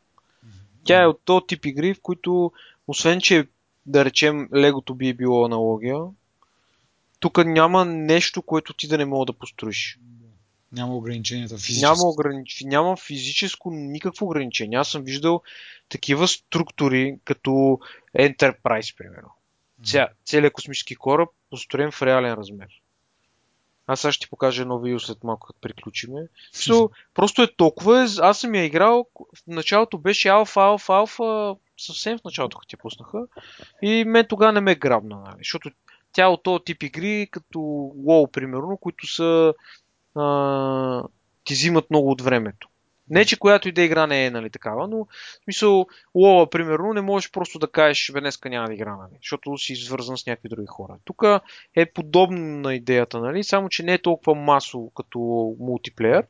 Тя 0.84 1.02
е 1.02 1.06
от 1.06 1.20
този 1.24 1.46
тип 1.48 1.66
игри, 1.66 1.94
в 1.94 2.00
които, 2.02 2.52
освен 2.88 3.20
че 3.20 3.46
да 3.86 4.04
речем 4.04 4.48
легото 4.54 4.94
би 4.94 5.08
е 5.08 5.14
било 5.14 5.44
аналогия, 5.44 5.98
тук 7.20 7.44
няма 7.44 7.84
нещо, 7.84 8.42
което 8.42 8.74
ти 8.74 8.88
да 8.88 8.98
не 8.98 9.04
мога 9.04 9.26
да 9.26 9.32
построиш. 9.32 9.98
Няма 10.72 10.96
ограниченията 10.96 11.58
физически. 11.58 11.84
Няма, 11.84 12.02
огранич... 12.02 12.62
няма 12.66 12.96
физическо 12.96 13.70
никакво 13.70 14.26
ограничение. 14.26 14.78
Аз 14.78 14.88
съм 14.88 15.02
виждал 15.02 15.42
такива 15.88 16.28
структури, 16.28 17.18
като 17.24 17.50
Enterprise, 18.18 18.96
примерно. 18.96 19.28
Ця... 19.84 20.08
Целият 20.24 20.52
космически 20.52 20.96
кораб, 20.96 21.28
построен 21.50 21.90
в 21.90 22.02
реален 22.02 22.32
размер. 22.32 22.68
Аз 23.86 24.00
сега 24.00 24.12
ще 24.12 24.24
ти 24.24 24.30
покажа 24.30 24.62
едно 24.62 24.78
видео 24.78 25.00
след 25.00 25.24
малко, 25.24 25.46
като 25.46 25.60
приключиме. 25.60 26.20
So, 26.54 26.90
просто 27.14 27.42
е 27.42 27.54
толкова. 27.56 28.08
Аз 28.20 28.38
съм 28.40 28.54
я 28.54 28.64
играл. 28.64 29.06
В 29.14 29.46
началото 29.46 29.98
беше 29.98 30.28
алфа, 30.28 30.60
алфа, 30.60 30.92
алфа. 30.92 31.56
Съвсем 31.78 32.18
в 32.18 32.24
началото, 32.24 32.58
като 32.58 32.68
ти 32.68 32.76
пуснаха. 32.76 33.26
И 33.82 34.04
мен 34.04 34.26
тогава 34.28 34.52
не 34.52 34.60
ме 34.60 34.74
грабна, 34.74 35.16
нали? 35.16 35.38
Защото 35.38 35.70
тя 36.12 36.24
е 36.24 36.28
от 36.28 36.42
този 36.42 36.64
тип 36.64 36.82
игри, 36.82 37.28
като 37.30 37.58
WoW, 38.06 38.30
примерно, 38.30 38.76
които 38.76 39.06
са 39.06 39.54
а, 40.14 41.02
ти 41.44 41.54
взимат 41.54 41.90
много 41.90 42.10
от 42.10 42.22
времето. 42.22 42.68
Не, 43.10 43.24
че 43.24 43.38
която 43.38 43.68
и 43.68 43.72
да 43.72 43.82
игра 43.82 44.06
не 44.06 44.26
е 44.26 44.30
нали, 44.30 44.50
такава, 44.50 44.88
но 44.88 45.04
в 45.04 45.08
смисъл, 45.44 45.86
Лола, 46.14 46.50
примерно, 46.50 46.92
не 46.92 47.00
можеш 47.00 47.30
просто 47.30 47.58
да 47.58 47.68
кажеш, 47.68 48.10
бе, 48.12 48.20
днеска 48.20 48.50
няма 48.50 48.66
да 48.66 48.74
игра, 48.74 48.96
нали, 48.96 49.18
защото 49.22 49.58
си 49.58 49.76
свързан 49.76 50.18
с 50.18 50.26
някакви 50.26 50.48
други 50.48 50.66
хора. 50.66 50.96
Тук 51.04 51.24
е 51.74 51.86
подобна 51.86 52.40
на 52.40 52.74
идеята, 52.74 53.20
нали, 53.20 53.44
само 53.44 53.68
че 53.68 53.82
не 53.82 53.94
е 53.94 54.02
толкова 54.02 54.34
масово 54.34 54.90
като 54.90 55.18
мултиплеер, 55.60 56.26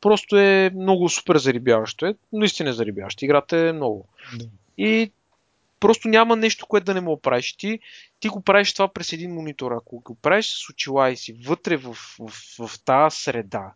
просто 0.00 0.36
е 0.36 0.70
много 0.74 1.08
супер 1.08 1.36
зарибяващо. 1.36 2.06
Е, 2.06 2.14
наистина 2.32 2.70
е 2.70 2.72
зарибяващо. 2.72 3.24
Играта 3.24 3.56
е 3.58 3.72
много. 3.72 4.08
Да. 4.38 4.44
И 4.78 5.12
просто 5.80 6.08
няма 6.08 6.36
нещо, 6.36 6.66
което 6.66 6.84
да 6.84 6.94
не 6.94 7.00
му 7.00 7.20
правиш. 7.20 7.56
Ти, 7.56 7.78
ти 8.20 8.28
го 8.28 8.40
правиш 8.40 8.72
това 8.72 8.88
през 8.88 9.12
един 9.12 9.34
монитор. 9.34 9.72
Ако 9.72 9.98
го 9.98 10.14
правиш 10.14 10.46
с 10.46 10.70
очила 10.70 11.10
и 11.10 11.16
си 11.16 11.32
вътре 11.32 11.76
в, 11.76 11.94
в, 11.94 12.28
в, 12.28 12.68
в 12.68 12.84
тази 12.84 13.16
среда, 13.16 13.72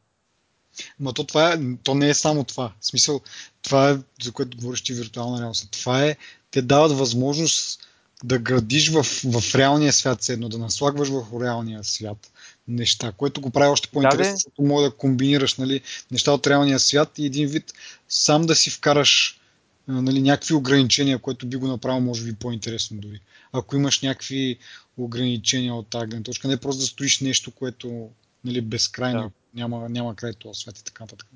но 1.00 1.12
то, 1.12 1.24
това 1.24 1.52
е, 1.52 1.58
то 1.82 1.94
не 1.94 2.08
е 2.08 2.14
само 2.14 2.44
това. 2.44 2.72
В 2.80 2.86
смисъл, 2.86 3.20
това 3.62 3.90
е, 3.90 3.98
за 4.22 4.32
което 4.32 4.56
говориш 4.56 4.82
ти 4.82 4.92
виртуална 4.92 5.38
реалност. 5.38 5.68
Това 5.70 6.04
е, 6.04 6.16
те 6.50 6.62
дават 6.62 6.92
възможност 6.92 7.80
да 8.24 8.38
градиш 8.38 8.90
в, 8.90 9.02
в 9.24 9.54
реалния 9.54 9.92
свят, 9.92 10.28
едно, 10.28 10.48
да 10.48 10.58
наслагваш 10.58 11.08
в 11.08 11.42
реалния 11.42 11.84
свят 11.84 12.30
неща, 12.68 13.12
което 13.12 13.40
го 13.40 13.50
прави 13.50 13.70
още 13.70 13.88
по-интересно, 13.88 14.32
да, 14.32 14.36
защото 14.36 14.62
може 14.62 14.84
да 14.84 14.96
комбинираш 14.96 15.54
нали, 15.54 15.80
неща 16.10 16.32
от 16.32 16.46
реалния 16.46 16.78
свят 16.78 17.18
и 17.18 17.26
един 17.26 17.48
вид 17.48 17.72
сам 18.08 18.46
да 18.46 18.54
си 18.54 18.70
вкараш 18.70 19.40
нали, 19.88 20.22
някакви 20.22 20.54
ограничения, 20.54 21.18
което 21.18 21.46
би 21.46 21.56
го 21.56 21.66
направил 21.66 22.00
може 22.00 22.24
би 22.24 22.34
по-интересно 22.34 22.96
дори. 22.96 23.20
Ако 23.52 23.76
имаш 23.76 24.00
някакви 24.00 24.58
ограничения 24.96 25.74
от 25.74 25.88
тази 25.88 26.06
гледна 26.06 26.22
точка, 26.22 26.48
не 26.48 26.56
просто 26.56 26.80
да 26.80 26.86
стоиш 26.86 27.20
нещо, 27.20 27.50
което 27.50 28.08
нали, 28.44 28.60
безкрайно 28.60 29.22
да 29.22 29.30
няма, 29.54 29.88
няма 29.88 30.16
край 30.16 30.32
този 30.32 30.60
свят 30.60 30.78
и 30.78 30.84
така 30.84 31.04
нататък. 31.04 31.28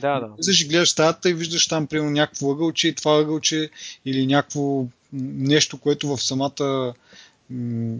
Да, 0.00 0.20
да. 0.20 0.26
Влизаш 0.26 0.60
и 0.60 0.68
гледаш 0.68 0.90
стаята 0.90 1.30
и 1.30 1.34
виждаш 1.34 1.68
там, 1.68 1.86
примерно, 1.86 2.10
някакво 2.10 2.50
ъгълче 2.50 2.88
и 2.88 2.94
това 2.94 3.20
ъгълче 3.20 3.70
или 4.04 4.26
някакво 4.26 4.86
нещо, 5.12 5.78
което 5.78 6.16
в 6.16 6.22
самата 6.22 6.94
м- 7.50 7.96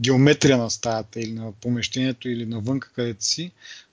геометрия 0.00 0.58
на 0.58 0.70
стаята 0.70 1.20
или 1.20 1.32
на 1.32 1.52
помещението 1.52 2.28
или 2.28 2.46
навънка 2.46 2.90
където 2.94 3.24
си, 3.24 3.52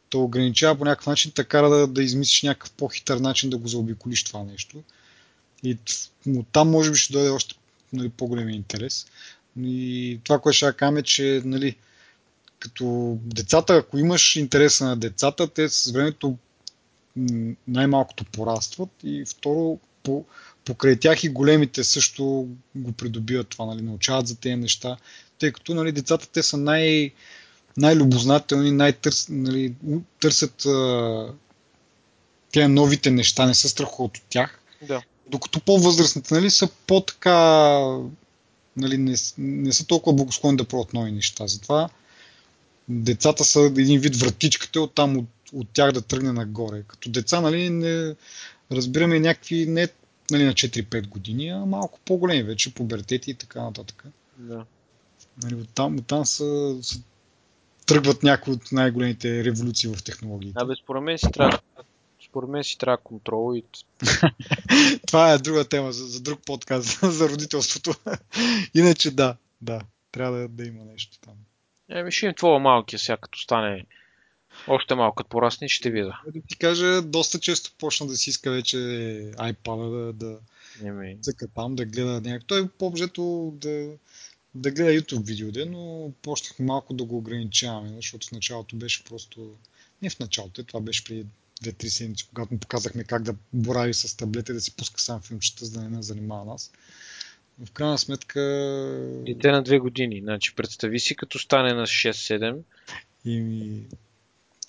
то 0.09 0.23
ограничава 0.23 0.77
по 0.77 0.85
някакъв 0.85 1.07
начин, 1.07 1.31
така 1.31 1.61
да, 1.61 1.87
да 1.87 2.03
измислиш 2.03 2.41
някакъв 2.41 2.71
по-хитър 2.71 3.17
начин 3.17 3.49
да 3.49 3.57
го 3.57 3.67
заобиколиш 3.67 4.23
това 4.23 4.43
нещо. 4.43 4.83
И 5.63 5.77
там 6.51 6.69
може 6.69 6.91
би 6.91 6.97
ще 6.97 7.13
дойде 7.13 7.29
още 7.29 7.55
нали, 7.93 8.09
по-големия 8.09 8.55
интерес. 8.55 9.05
И 9.61 10.19
това, 10.23 10.39
което 10.39 10.57
ще 10.57 10.73
кажем 10.73 10.97
е, 10.97 11.03
че 11.03 11.41
нали, 11.45 11.75
като 12.63 13.17
децата, 13.21 13.75
ако 13.75 13.97
имаш 13.97 14.35
интереса 14.35 14.85
на 14.85 14.97
децата, 14.97 15.47
те 15.47 15.69
с 15.69 15.91
времето 15.91 16.37
най-малкото 17.67 18.25
порастват 18.25 18.89
и 19.03 19.25
второ, 19.25 19.79
по, 20.03 20.25
покрай 20.65 20.99
тях 20.99 21.23
и 21.23 21.29
големите 21.29 21.83
също 21.83 22.47
го 22.75 22.91
придобиват 22.91 23.47
това, 23.47 23.65
нали, 23.65 23.81
научават 23.81 24.27
за 24.27 24.35
тези 24.35 24.55
неща, 24.55 24.97
тъй 25.39 25.51
като 25.51 25.73
нали, 25.73 25.91
децата 25.91 26.27
те 26.31 26.43
са 26.43 26.57
най- 26.57 27.11
най-любознателни, 27.77 28.71
най-търс, 28.71 29.27
нали, 29.29 29.73
търсят 30.19 30.65
а, 30.65 31.27
тези 32.51 32.67
новите 32.67 33.11
неща, 33.11 33.45
не 33.45 33.53
са 33.53 33.69
страхуват 33.69 34.17
от 34.17 34.23
тях. 34.29 34.59
Да. 34.81 35.01
Докато 35.27 35.59
по-възрастните 35.59 36.33
нали, 36.33 36.49
са 36.49 36.69
по-така 36.87 37.33
нали, 38.77 38.97
не, 38.97 39.15
не 39.37 39.73
са 39.73 39.87
толкова 39.87 40.15
благосклонни 40.15 40.57
да 40.57 40.65
пробват 40.65 40.93
нови 40.93 41.11
неща. 41.11 41.47
Затова 41.47 41.89
децата 42.89 43.43
са 43.43 43.61
един 43.61 43.99
вид 43.99 44.15
вратичката 44.15 44.81
от 44.81 44.95
там 44.95 45.17
от, 45.17 45.25
от 45.53 45.67
тях 45.73 45.91
да 45.91 46.01
тръгне 46.01 46.31
нагоре. 46.31 46.83
Като 46.87 47.09
деца, 47.09 47.41
нали, 47.41 47.69
не 47.69 48.15
разбираме 48.71 49.19
някакви 49.19 49.65
не 49.65 49.87
нали, 50.31 50.43
на 50.43 50.53
4-5 50.53 51.07
години, 51.07 51.49
а 51.49 51.57
малко 51.57 51.99
по-големи 52.05 52.43
вече, 52.43 52.73
пубертети 52.73 53.31
и 53.31 53.35
така 53.35 53.63
нататък. 53.63 54.03
Да. 54.37 54.65
Нали, 55.43 55.55
оттам, 55.55 55.97
оттам 55.97 56.25
са, 56.25 56.77
са, 56.81 56.99
тръгват 57.85 58.23
някои 58.23 58.53
от 58.53 58.71
най-големите 58.71 59.43
революции 59.43 59.89
в 59.95 60.03
технологиите. 60.03 60.59
Да, 60.59 60.65
бе, 60.65 60.73
според 60.75 61.03
мен 61.03 61.17
си 61.17 61.27
трябва 61.33 61.59
според 62.33 62.49
мен 62.49 62.63
си 62.63 62.77
трябва 62.77 62.97
контрол 62.97 63.55
и... 63.55 63.63
Това 65.07 65.31
е 65.31 65.37
друга 65.37 65.65
тема 65.65 65.91
за, 65.91 66.05
за 66.05 66.21
друг 66.21 66.39
подкаст, 66.45 66.99
за 67.03 67.29
родителството. 67.29 67.93
Иначе 68.73 69.11
да, 69.11 69.37
да, 69.61 69.81
трябва 70.11 70.37
да, 70.37 70.47
да 70.47 70.65
има 70.65 70.85
нещо 70.85 71.19
там. 71.19 71.33
Еми 71.89 72.11
ще 72.11 72.25
им 72.25 72.33
твоя 72.33 72.59
малкия 72.59 72.99
сега, 72.99 73.17
като 73.17 73.39
стане 73.39 73.85
още 74.67 74.95
малко 74.95 75.15
като 75.15 75.29
порасне, 75.29 75.69
ще 75.69 75.91
видя. 75.91 76.21
Да 76.27 76.41
ти 76.47 76.57
кажа, 76.57 77.01
доста 77.01 77.39
често 77.39 77.71
почна 77.77 78.07
да 78.07 78.17
си 78.17 78.29
иска 78.29 78.51
вече 78.51 78.77
iPad 79.37 79.89
да, 79.91 80.13
да 80.13 80.39
Еми. 80.83 81.17
там, 81.55 81.75
да 81.75 81.85
гледа 81.85 82.21
някак. 82.21 82.47
Той 82.47 82.67
по-обжето 82.67 83.53
да, 83.55 83.89
да 84.55 84.71
гледа 84.71 84.91
YouTube 84.91 85.25
видео, 85.25 85.65
но 85.65 86.11
почнах 86.21 86.59
малко 86.59 86.93
да 86.93 87.03
го 87.03 87.17
ограничаваме, 87.17 87.95
защото 87.95 88.27
в 88.27 88.31
началото 88.31 88.75
беше 88.75 89.03
просто... 89.03 89.55
Не 90.01 90.09
в 90.09 90.19
началото, 90.19 90.63
това 90.63 90.81
беше 90.81 91.03
преди 91.03 91.25
2-3 91.63 91.87
седмици, 91.87 92.27
когато 92.27 92.53
му 92.53 92.59
показахме 92.59 93.03
как 93.03 93.23
да 93.23 93.35
борави 93.53 93.93
с 93.93 94.17
таблета 94.17 94.51
и 94.51 94.55
да 94.55 94.61
си 94.61 94.75
пуска 94.75 95.01
сам 95.01 95.21
филмчета, 95.21 95.65
за 95.65 95.71
да 95.71 95.81
не 95.81 95.89
ме 95.89 96.03
занимава 96.03 96.45
нас 96.45 96.71
в 97.59 97.71
крайна 97.71 97.97
сметка... 97.97 98.39
Дете 99.25 99.51
на 99.51 99.63
две 99.63 99.79
години. 99.79 100.19
Значи, 100.23 100.55
представи 100.55 100.99
си, 100.99 101.15
като 101.15 101.39
стане 101.39 101.73
на 101.73 101.87
6-7. 101.87 102.57
И. 103.25 103.61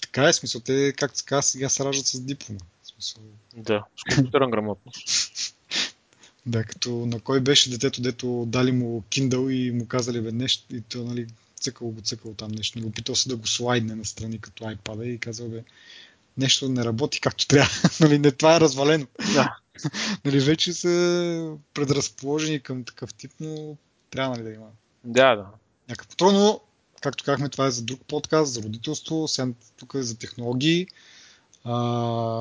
Така 0.03 0.29
е 0.29 0.33
смисъл. 0.33 0.61
Те, 0.61 0.93
както 0.97 1.21
казва, 1.27 1.43
сега 1.43 1.69
се 1.69 1.85
раждат 1.85 2.07
с 2.07 2.21
диплома. 2.21 2.61
Смисъл... 2.85 3.23
Да, 3.57 3.85
с 3.97 4.15
компютърна 4.15 4.51
грамотност. 4.51 5.01
да, 6.47 6.65
като 6.65 6.91
на 6.91 7.21
кой 7.21 7.41
беше 7.41 7.71
детето, 7.71 8.03
дето 8.03 8.45
дали 8.47 8.73
му 8.73 9.03
Kindle 9.11 9.51
и 9.51 9.71
му 9.71 9.87
казали 9.87 10.21
бе 10.21 10.33
нещо 10.33 10.77
и 10.77 10.81
то, 10.81 11.05
нали, 11.05 11.27
цъкало 11.61 11.91
го 11.91 12.01
цъкало 12.01 12.35
там 12.35 12.51
нещо. 12.51 12.79
Нали, 12.79 12.89
опитал 12.89 13.15
се 13.15 13.29
да 13.29 13.37
го 13.37 13.47
слайдне 13.47 13.95
настрани 13.95 14.39
като 14.39 14.65
iPad 14.65 15.05
и 15.05 15.19
казал 15.19 15.49
бе, 15.49 15.65
нещо 16.39 16.69
не 16.69 16.85
работи 16.85 17.21
както 17.21 17.47
трябва. 17.47 17.71
нали, 18.01 18.19
не, 18.19 18.31
това 18.31 18.57
е 18.57 18.61
развалено. 18.61 19.07
Да. 19.35 19.57
нали, 20.25 20.41
вече 20.41 20.73
са 20.73 21.57
предразположени 21.75 22.61
към 22.61 22.85
такъв 22.85 23.15
тип, 23.15 23.33
но 23.41 23.77
трябва 24.11 24.37
нали, 24.37 24.43
да 24.43 24.51
има. 24.51 24.67
Да, 25.05 25.37
да. 25.37 25.47
Някакво 25.89 26.17
трудно, 26.17 26.61
както 27.01 27.25
казахме, 27.25 27.49
това 27.49 27.67
е 27.67 27.71
за 27.71 27.83
друг 27.83 28.01
подкаст, 28.09 28.53
за 28.53 28.63
родителство, 28.63 29.29
сега 29.29 29.49
тук 29.77 29.95
е 29.95 30.03
за 30.03 30.19
технологии. 30.19 30.87
А, 31.65 31.75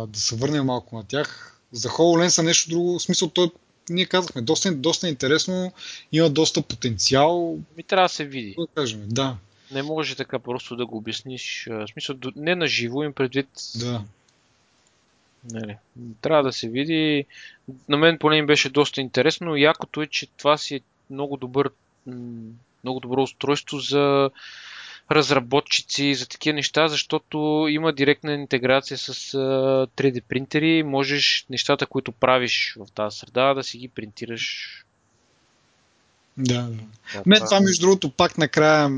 да 0.06 0.20
се 0.20 0.36
върнем 0.36 0.66
малко 0.66 0.96
на 0.96 1.04
тях. 1.04 1.60
За 1.72 1.90
HoloLens 1.90 2.40
е 2.40 2.46
нещо 2.46 2.70
друго. 2.70 3.00
В 3.00 3.02
смисъл, 3.02 3.30
той, 3.30 3.52
ние 3.90 4.06
казахме, 4.06 4.42
доста, 4.42 4.76
доста 4.76 5.10
интересно, 5.10 5.72
има 6.12 6.30
доста 6.30 6.62
потенциал. 6.62 7.60
Ми 7.78 7.84
трябва 7.84 8.06
да 8.06 8.14
се 8.14 8.26
види. 8.26 8.56
Да 8.58 8.68
кажем, 8.76 9.04
да. 9.08 9.38
Не 9.72 9.84
може 9.84 10.16
така 10.16 10.40
просто 10.40 10.76
да 10.76 10.86
го 10.86 10.98
обясниш. 10.98 11.68
В 11.70 11.88
смисъл, 11.88 12.16
не 12.36 12.56
на 12.56 12.68
живо 12.68 13.04
им 13.04 13.14
предвид. 13.14 13.48
Да. 13.76 14.04
Нали, 15.52 15.78
трябва 16.22 16.44
да 16.44 16.54
се 16.54 16.70
види. 16.70 17.26
На 17.90 17.98
мен 17.98 18.18
поне 18.18 18.38
им 18.38 18.46
беше 18.46 18.70
доста 18.70 19.02
интересно. 19.02 19.56
Якото 19.56 20.02
е, 20.02 20.08
че 20.08 20.28
това 20.28 20.58
си 20.58 20.76
е 20.76 20.82
много 21.10 21.38
добър, 21.38 21.70
много 22.84 23.00
добро 23.00 23.24
устройство 23.24 23.80
за 23.80 24.30
разработчици, 25.12 26.16
за 26.16 26.28
такива 26.28 26.56
неща, 26.56 26.88
защото 26.88 27.68
има 27.70 27.94
директна 27.94 28.34
интеграция 28.34 28.98
с 28.98 29.14
3D 29.98 30.22
принтери. 30.24 30.84
Можеш 30.84 31.46
нещата, 31.50 31.86
които 31.86 32.12
правиш 32.12 32.76
в 32.80 32.92
тази 32.92 33.18
среда, 33.18 33.54
да 33.54 33.64
си 33.64 33.78
ги 33.78 33.88
принтираш. 33.88 34.70
Да, 36.38 36.62
да. 36.62 36.70
да 37.14 37.24
Мен 37.26 37.42
това, 37.46 37.60
между 37.60 37.82
другото, 37.82 38.12
пак 38.12 38.38
накрая 38.38 38.90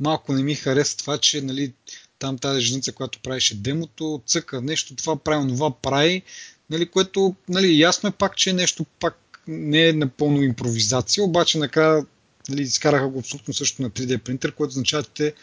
малко 0.00 0.32
не 0.32 0.42
ми 0.42 0.54
хареса 0.54 0.96
това, 0.96 1.18
че 1.18 1.40
нали, 1.40 1.72
там 2.18 2.38
тази 2.38 2.60
женица, 2.60 2.92
която 2.92 3.18
правеше 3.18 3.54
демото, 3.54 4.22
цъка 4.26 4.60
нещо, 4.60 4.96
това 4.96 5.16
прави, 5.16 5.48
това 5.48 5.70
прави, 5.70 6.22
нали, 6.70 6.86
което 6.86 7.34
нали, 7.48 7.80
ясно 7.80 8.08
е 8.08 8.12
пак, 8.12 8.36
че 8.36 8.52
нещо 8.52 8.84
пак 9.00 9.40
не 9.48 9.88
е 9.88 9.92
напълно 9.92 10.42
импровизация, 10.42 11.24
обаче 11.24 11.58
накрая 11.58 12.06
нали, 12.48 12.62
изкараха 12.62 13.08
го 13.08 13.18
абсолютно 13.18 13.54
също 13.54 13.82
на 13.82 13.90
3D 13.90 14.18
принтер, 14.18 14.52
което 14.52 14.68
означава, 14.68 15.02
че 15.02 15.10
те 15.10 15.34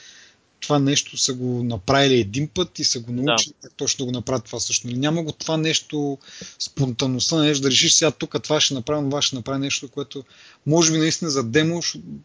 това 0.61 0.79
нещо 0.79 1.17
са 1.17 1.33
го 1.33 1.63
направили 1.63 2.19
един 2.19 2.47
път 2.47 2.79
и 2.79 2.83
са 2.83 2.99
го 2.99 3.11
научили 3.11 3.53
да. 3.61 3.67
как 3.67 3.77
точно 3.77 4.05
да 4.05 4.11
го 4.11 4.17
направят 4.17 4.45
това 4.45 4.59
също. 4.59 4.87
Нали, 4.87 4.97
няма 4.97 5.23
го 5.23 5.31
това 5.31 5.57
нещо, 5.57 6.17
спонтанността, 6.59 7.37
нещо 7.37 7.61
да 7.61 7.71
решиш 7.71 7.93
сега 7.93 8.11
тук 8.11 8.43
това 8.43 8.61
ще 8.61 8.73
направим, 8.73 9.09
това 9.09 9.21
ще 9.21 9.35
направи 9.35 9.59
нещо, 9.59 9.89
което 9.89 10.23
може 10.65 10.91
би 10.91 10.97
наистина 10.97 11.31
за 11.31 11.43
демо, 11.43 11.81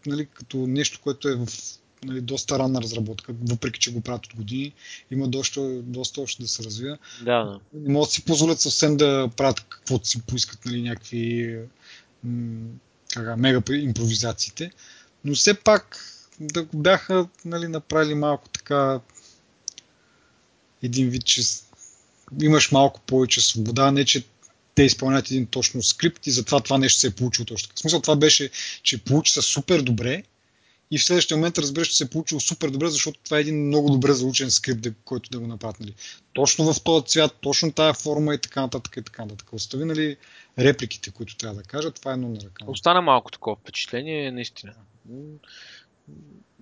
нали, 0.07 0.27
като 0.27 0.57
нещо, 0.57 1.01
което 1.03 1.29
е 1.29 1.35
в 1.35 1.49
нали, 2.05 2.21
доста 2.21 2.59
ранна 2.59 2.83
разработка, 2.83 3.35
въпреки 3.43 3.81
че 3.81 3.93
го 3.93 4.01
правят 4.01 4.27
от 4.27 4.37
години, 4.37 4.73
има 5.11 5.29
доста, 5.29 5.83
доста 5.83 6.21
още 6.21 6.43
да 6.43 6.49
се 6.49 6.63
развива. 6.63 6.99
Да, 7.23 7.45
да. 7.45 7.61
Не 7.73 7.93
могат 7.93 8.09
да 8.09 8.13
си 8.13 8.25
позволят 8.25 8.61
съвсем 8.61 8.97
да 8.97 9.31
правят 9.37 9.61
каквото 9.61 10.09
си 10.09 10.23
поискат, 10.23 10.65
нали, 10.65 10.83
някакви 10.83 11.59
м- 12.25 12.69
мега 13.37 13.63
импровизациите. 13.71 14.71
Но 15.25 15.35
все 15.35 15.55
пак 15.55 16.13
да 16.41 16.63
го 16.63 16.79
бяха 16.79 17.29
нали, 17.45 17.69
направили 17.69 18.15
малко 18.15 18.49
така 18.49 19.01
един 20.83 21.11
вид, 21.11 21.25
че 21.25 21.43
имаш 22.43 22.73
малко 22.73 23.01
повече 23.01 23.41
свобода, 23.41 23.91
не 23.91 24.05
че 24.05 24.25
те 24.75 24.83
изпълняват 24.83 25.31
един 25.31 25.47
точно 25.47 25.83
скрипт 25.83 26.27
и 26.27 26.31
затова 26.31 26.61
това 26.61 26.79
нещо 26.79 27.01
се 27.01 27.07
е 27.07 27.11
получило 27.11 27.47
точно 27.47 27.69
така. 27.69 27.77
В 27.77 27.81
смисъл 27.81 28.01
това 28.01 28.17
беше, 28.17 28.51
че 28.83 29.05
получи 29.05 29.33
се 29.33 29.43
супер 29.43 29.83
добре 29.83 30.23
и 30.91 30.99
в 30.99 31.05
следващия 31.05 31.37
момент 31.37 31.59
разбираш, 31.59 31.89
че 31.89 31.97
се 31.97 32.05
е 32.05 32.09
получило 32.09 32.41
супер 32.41 32.71
добре, 32.71 32.89
защото 32.89 33.21
това 33.25 33.37
е 33.39 33.41
един 33.41 33.67
много 33.67 33.91
добре 33.91 34.13
заучен 34.13 34.51
скрипт, 34.51 34.87
който 35.05 35.31
да 35.31 35.39
го 35.39 35.47
направят. 35.47 35.81
Нали. 35.81 35.95
Точно 36.33 36.73
в 36.73 36.83
този 36.83 37.07
цвят, 37.07 37.37
точно 37.41 37.73
тая 37.73 37.95
форма 37.95 38.35
и 38.35 38.41
така 38.41 38.61
нататък 38.61 38.97
и 38.97 39.03
така 39.03 39.23
нататък. 39.23 39.53
Остави 39.53 39.85
нали, 39.85 40.17
репликите, 40.59 41.11
които 41.11 41.37
трябва 41.37 41.57
да 41.57 41.63
кажа, 41.63 41.91
това 41.91 42.11
е 42.11 42.15
едно 42.15 42.29
на 42.29 42.41
ръка. 42.41 42.65
Остана 42.67 43.03
малко 43.03 43.31
такова 43.31 43.57
впечатление, 43.57 44.31
наистина. 44.31 44.73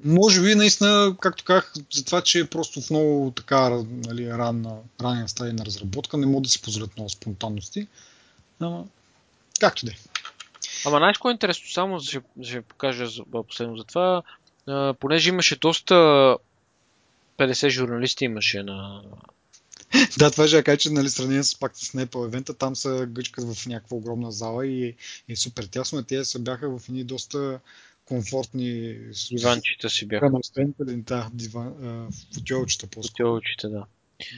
Може 0.05 0.43
би 0.43 0.55
наистина, 0.55 1.17
както 1.21 1.45
казах, 1.45 1.73
за 1.93 2.05
това, 2.05 2.23
че 2.23 2.41
е 2.41 2.47
просто 2.47 2.81
в 2.81 2.91
много 2.91 3.33
така 3.37 3.71
нали, 3.91 4.31
ранна, 4.31 4.77
ранен 5.03 5.29
стадий 5.29 5.53
на 5.53 5.65
разработка, 5.67 6.17
не 6.17 6.27
могат 6.27 6.43
да 6.43 6.49
си 6.49 6.63
позволят 6.63 6.97
много 6.97 7.11
спонтанности. 7.11 7.87
Ама, 8.61 8.85
както 9.61 9.87
да 9.87 9.93
е. 9.93 9.95
Ама 10.87 10.97
знаеш 10.99 11.19
кое 11.19 11.33
е 11.33 11.33
интересно? 11.33 11.69
Само 11.69 12.01
ще, 12.01 12.21
ще 12.43 12.63
покажа 12.63 13.07
последно 13.49 13.77
за 13.77 13.85
това. 13.85 14.23
А, 14.67 14.95
понеже 14.95 15.29
имаше 15.29 15.57
доста 15.57 15.95
50 17.39 17.69
журналисти 17.69 18.25
имаше 18.25 18.63
на... 18.63 19.03
да, 20.19 20.31
това 20.31 20.49
ще 20.49 20.63
кажа, 20.63 20.79
че 20.79 20.91
нали, 20.91 21.11
сравнение 21.11 21.43
с 21.43 21.59
пак 21.59 21.77
с 21.77 21.93
Apple 21.93 22.27
евента, 22.27 22.55
там 22.55 22.77
са 22.77 23.07
гъчкат 23.07 23.55
в 23.55 23.67
някаква 23.67 23.97
огромна 23.97 24.33
зала 24.33 24.67
и, 24.67 24.95
е 25.29 25.37
супер 25.37 25.65
тясно. 25.65 26.03
Те 26.03 26.25
са 26.25 26.39
бяха 26.39 26.79
в 26.79 26.89
едни 26.89 27.05
доста 27.05 27.61
комфортни... 28.05 28.99
Диванчета 29.33 29.91
си 29.91 30.07
бяха. 30.07 30.31
Да, 30.89 31.31
диван, 31.33 32.09
футиолчета 32.35 32.87
по 32.87 33.03
Футиолчета, 33.03 33.69
да. 33.69 33.87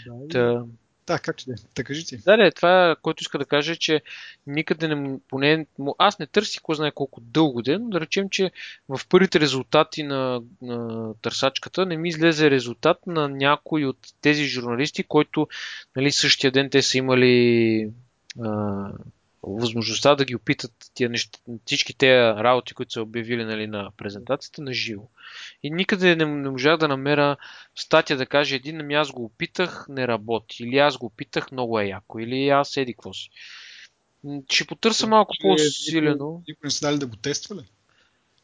да 0.06 0.28
Та... 0.28 0.64
Да, 1.06 1.18
как 1.18 1.40
ще 1.40 1.54
да 1.76 1.84
кажи 1.84 2.06
ти. 2.06 2.16
Да, 2.16 2.36
да, 2.36 2.50
това, 2.50 2.96
което 3.02 3.22
иска 3.22 3.38
да 3.38 3.44
кажа, 3.44 3.72
е, 3.72 3.76
че 3.76 4.02
никъде 4.46 4.88
не, 4.88 5.18
поне, 5.28 5.66
аз 5.98 6.18
не 6.18 6.26
търсих 6.26 6.62
кой 6.62 6.76
знае 6.76 6.90
колко 6.90 7.20
дълго 7.20 7.62
ден, 7.62 7.82
но 7.82 7.90
да 7.90 8.00
речем, 8.00 8.30
че 8.30 8.50
в 8.88 9.00
първите 9.08 9.40
резултати 9.40 10.02
на, 10.02 10.42
на 10.62 11.14
търсачката 11.22 11.86
не 11.86 11.96
ми 11.96 12.08
излезе 12.08 12.50
резултат 12.50 13.06
на 13.06 13.28
някой 13.28 13.84
от 13.84 13.98
тези 14.20 14.44
журналисти, 14.44 15.02
който 15.02 15.48
нали, 15.96 16.12
същия 16.12 16.50
ден 16.50 16.70
те 16.70 16.82
са 16.82 16.98
имали 16.98 17.90
възможността 19.46 20.14
да 20.14 20.24
ги 20.24 20.36
опитат 20.36 20.72
тия 20.94 21.10
неща, 21.10 21.38
всички 21.66 21.94
тези 21.94 22.42
работи, 22.42 22.74
които 22.74 22.92
са 22.92 23.02
обявили 23.02 23.44
нали, 23.44 23.66
на 23.66 23.90
презентацията 23.96 24.62
на 24.62 24.72
живо. 24.72 25.08
И 25.62 25.70
никъде 25.70 26.16
не, 26.16 26.24
не 26.24 26.50
можах 26.50 26.76
да 26.76 26.88
намеря 26.88 27.36
статия 27.74 28.16
да 28.16 28.26
каже 28.26 28.54
един, 28.56 28.80
ами 28.80 28.94
аз 28.94 29.10
го 29.10 29.24
опитах, 29.24 29.86
не 29.88 30.08
работи. 30.08 30.62
Или 30.62 30.78
аз 30.78 30.96
го 30.96 31.06
опитах, 31.06 31.52
много 31.52 31.80
е 31.80 31.84
яко. 31.84 32.18
Или 32.18 32.48
аз 32.48 32.76
еди 32.76 32.92
какво 32.92 33.12
си. 33.12 33.30
Ще 34.50 34.64
потърся 34.64 35.06
малко 35.06 35.34
по-силено. 35.42 36.42
Никой 36.48 36.66
не 36.66 36.70
са 36.70 36.86
дали 36.86 36.98
да 36.98 37.06
го 37.06 37.16
тества 37.16 37.56
ли? 37.56 37.64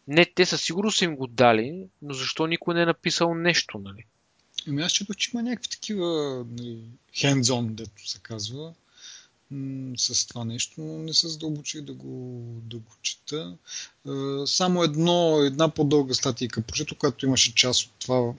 Не, 0.08 0.24
те 0.24 0.44
със 0.44 0.62
сигурност 0.62 0.98
са 0.98 1.04
им 1.04 1.16
го 1.16 1.26
дали, 1.26 1.86
но 2.02 2.14
защо 2.14 2.46
никой 2.46 2.74
не 2.74 2.82
е 2.82 2.86
написал 2.86 3.34
нещо, 3.34 3.78
нали? 3.78 4.04
Ами 4.68 4.82
аз 4.82 4.92
четох, 4.92 5.16
че 5.16 5.30
има 5.34 5.42
някакви 5.42 5.68
такива 5.70 6.44
нали, 6.50 6.82
hands-on, 7.14 7.66
дето 7.66 8.08
се 8.08 8.18
казва 8.22 8.74
с 9.96 10.26
това 10.26 10.44
нещо, 10.44 10.80
но 10.80 10.98
не 10.98 11.14
се 11.14 11.28
задълбочих 11.28 11.80
да 11.80 11.92
го, 11.92 12.42
да 12.64 12.76
го 12.76 12.92
чета. 13.02 13.56
Само 14.46 14.82
едно, 14.82 15.40
една 15.42 15.68
по-дълга 15.68 16.14
статика 16.14 16.62
прочето, 16.62 16.94
която 16.94 17.26
имаше 17.26 17.54
част 17.54 17.82
от 17.82 17.92
това, 17.98 18.32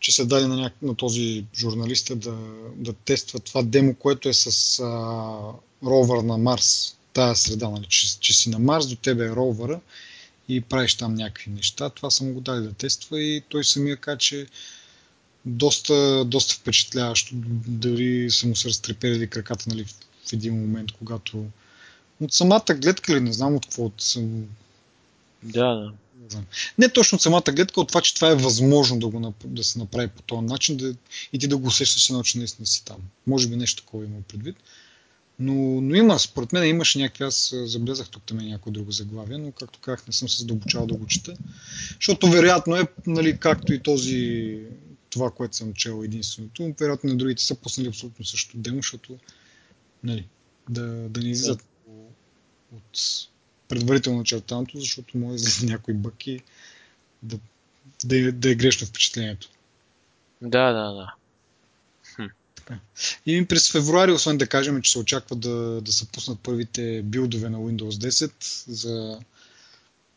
че 0.00 0.12
се 0.12 0.24
даде 0.24 0.46
на, 0.46 0.56
ня... 0.56 0.70
на 0.82 0.94
този 0.94 1.44
журналиста 1.54 2.16
да, 2.16 2.38
да 2.76 2.92
тества 2.92 3.40
това 3.40 3.62
демо, 3.62 3.94
което 3.94 4.28
е 4.28 4.34
с 4.34 4.78
а, 4.80 5.86
ровър 5.86 6.22
на 6.22 6.38
Марс, 6.38 6.96
тая 7.12 7.36
среда, 7.36 7.68
нали, 7.68 7.86
че, 7.88 8.18
че 8.20 8.32
си 8.32 8.50
на 8.50 8.58
Марс, 8.58 8.88
до 8.88 8.96
тебе 8.96 9.24
е 9.24 9.36
ровъра 9.36 9.80
и 10.48 10.60
правиш 10.60 10.94
там 10.94 11.14
някакви 11.14 11.50
неща. 11.50 11.90
Това 11.90 12.10
съм 12.10 12.32
го 12.32 12.40
дали 12.40 12.62
да 12.62 12.72
тества 12.72 13.22
и 13.22 13.42
той 13.48 13.64
самия 13.64 13.96
каза, 13.96 14.18
че 14.18 14.46
доста, 15.44 16.24
доста 16.24 16.54
впечатляващо. 16.54 17.34
Дори 17.66 18.30
са 18.30 18.46
му 18.46 18.56
се 18.56 18.68
разтреперили 18.68 19.26
краката 19.26 19.64
нали, 19.68 19.86
в 20.28 20.32
един 20.32 20.60
момент, 20.60 20.92
когато 20.92 21.44
от 22.20 22.32
самата 22.32 22.74
гледка 22.74 23.14
ли, 23.14 23.20
не 23.20 23.32
знам 23.32 23.54
от 23.54 23.66
какво 23.66 23.84
от. 23.84 24.14
Да, 25.42 25.92
да. 26.30 26.42
Не 26.78 26.88
точно 26.88 27.16
от 27.16 27.22
самата 27.22 27.52
гледка, 27.52 27.80
от 27.80 27.88
това, 27.88 28.00
че 28.00 28.14
това 28.14 28.30
е 28.30 28.34
възможно 28.34 28.98
да, 28.98 29.08
го, 29.08 29.34
да 29.44 29.64
се 29.64 29.78
направи 29.78 30.08
по 30.08 30.22
този 30.22 30.42
начин 30.42 30.76
да, 30.76 30.94
и 31.32 31.38
ти 31.38 31.48
да 31.48 31.56
го 31.56 31.66
усещаш 31.66 32.10
едно, 32.10 32.22
че 32.22 32.38
наистина 32.38 32.66
си 32.66 32.84
там. 32.84 32.96
Може 33.26 33.48
би 33.48 33.56
нещо 33.56 33.82
такова 33.82 34.04
има 34.04 34.16
предвид. 34.28 34.56
Но, 35.40 35.80
но 35.80 35.94
има, 35.94 36.18
според 36.18 36.52
мен 36.52 36.68
имаше 36.68 36.98
някакви, 36.98 37.24
аз 37.24 37.54
заблезах 37.64 38.08
тук 38.08 38.22
там 38.22 38.38
някои 38.38 38.72
друго 38.72 38.92
заглавие, 38.92 39.38
но 39.38 39.52
както 39.52 39.78
казах, 39.78 40.06
не 40.06 40.12
съм 40.12 40.28
се 40.28 40.38
задълбочавал 40.38 40.86
да 40.86 40.94
го 40.94 41.06
чета. 41.06 41.34
Защото 41.94 42.30
вероятно 42.30 42.76
е, 42.76 42.86
нали, 43.06 43.38
както 43.38 43.72
и 43.72 43.82
този, 43.82 44.58
това, 45.10 45.30
което 45.30 45.56
съм 45.56 45.74
чел 45.74 46.02
единственото, 46.04 46.74
вероятно 46.80 47.10
на 47.10 47.16
другите 47.16 47.42
са 47.42 47.54
пуснали 47.54 47.88
абсолютно 47.88 48.24
същото 48.24 48.58
демо, 48.58 48.76
защото 48.76 49.18
нали, 50.04 50.28
да, 50.68 50.82
да 50.86 51.20
не 51.20 51.28
излизат 51.28 51.64
от 52.76 53.00
предварително 53.68 54.18
начертаното, 54.18 54.80
защото 54.80 55.18
може 55.18 55.42
да 55.42 55.66
някои 55.72 55.94
бъки 55.94 56.40
да, 57.22 57.38
да, 58.04 58.32
да 58.32 58.50
е 58.50 58.54
грешно 58.54 58.86
впечатлението. 58.86 59.48
Да, 60.42 60.72
да, 60.72 60.92
да. 60.92 61.14
И 63.26 63.46
през 63.46 63.72
февруари, 63.72 64.12
освен 64.12 64.38
да 64.38 64.46
кажем, 64.46 64.82
че 64.82 64.92
се 64.92 64.98
очаква 64.98 65.36
да, 65.36 65.80
да 65.80 65.92
се 65.92 66.08
пуснат 66.08 66.40
първите 66.40 67.02
билдове 67.02 67.48
на 67.48 67.58
Windows 67.58 67.90
10 67.90 68.32
за 68.72 69.20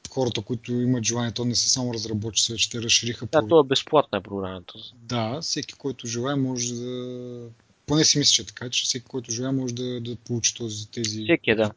хората, 0.09 0.41
които 0.41 0.71
имат 0.71 1.03
желание, 1.03 1.31
то 1.31 1.45
не 1.45 1.55
са 1.55 1.69
само 1.69 1.93
разработчици, 1.93 2.51
вече 2.51 2.69
те 2.69 2.81
разшириха. 2.81 3.27
Да, 3.31 3.47
то 3.47 3.59
е 3.59 3.67
безплатна 3.67 4.21
програмата. 4.21 4.73
Да, 4.95 5.41
всеки, 5.41 5.73
който 5.73 6.07
желая, 6.07 6.37
може 6.37 6.73
да 6.73 7.49
поне 7.91 8.05
си 8.05 8.18
мисля, 8.18 8.31
че 8.31 8.45
така, 8.45 8.69
че 8.69 8.84
всеки, 8.84 9.05
който 9.05 9.31
желая, 9.31 9.51
може 9.51 9.76
да, 9.76 10.01
да 10.01 10.15
получи 10.15 10.55
този, 10.55 10.88
тези 10.88 11.23
всеки, 11.23 11.55
да. 11.55 11.72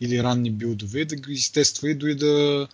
или 0.00 0.22
ранни 0.22 0.50
билдове, 0.50 1.04
да 1.04 1.16
ги 1.16 1.32
изтества 1.32 1.90
и 1.90 1.94
дори 1.94 2.14
да, 2.14 2.68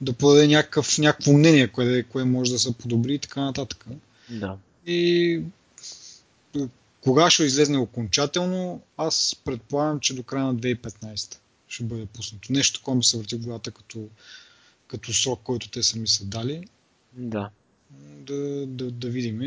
да 0.00 0.12
подаде 0.12 0.46
някакъв, 0.46 0.98
някакво 0.98 1.32
мнение, 1.32 1.68
кое, 1.68 2.02
кое 2.02 2.24
може 2.24 2.52
да 2.52 2.58
се 2.58 2.74
подобри 2.74 3.14
и 3.14 3.18
така 3.18 3.40
нататък. 3.40 3.86
Да. 4.30 4.56
И 4.86 5.42
кога 7.00 7.30
ще 7.30 7.44
излезне 7.44 7.78
окончателно, 7.78 8.82
аз 8.96 9.36
предполагам, 9.44 10.00
че 10.00 10.14
до 10.14 10.22
края 10.22 10.44
на 10.44 10.56
2015 10.56 11.38
ще 11.68 11.84
бъде 11.84 12.06
пуснато. 12.06 12.52
Нещо 12.52 12.78
такова 12.80 12.96
ми 12.96 13.04
се 13.04 13.18
върти 13.18 13.36
в 13.36 13.40
главата 13.40 13.70
като, 13.70 14.08
като 14.86 15.12
срок, 15.12 15.40
който 15.42 15.70
те 15.70 15.82
са 15.82 15.98
ми 15.98 16.08
са 16.08 16.24
дали. 16.24 16.64
Да. 17.12 17.50
Да, 18.00 18.66
да, 18.66 18.90
да 18.90 19.08
видим 19.08 19.40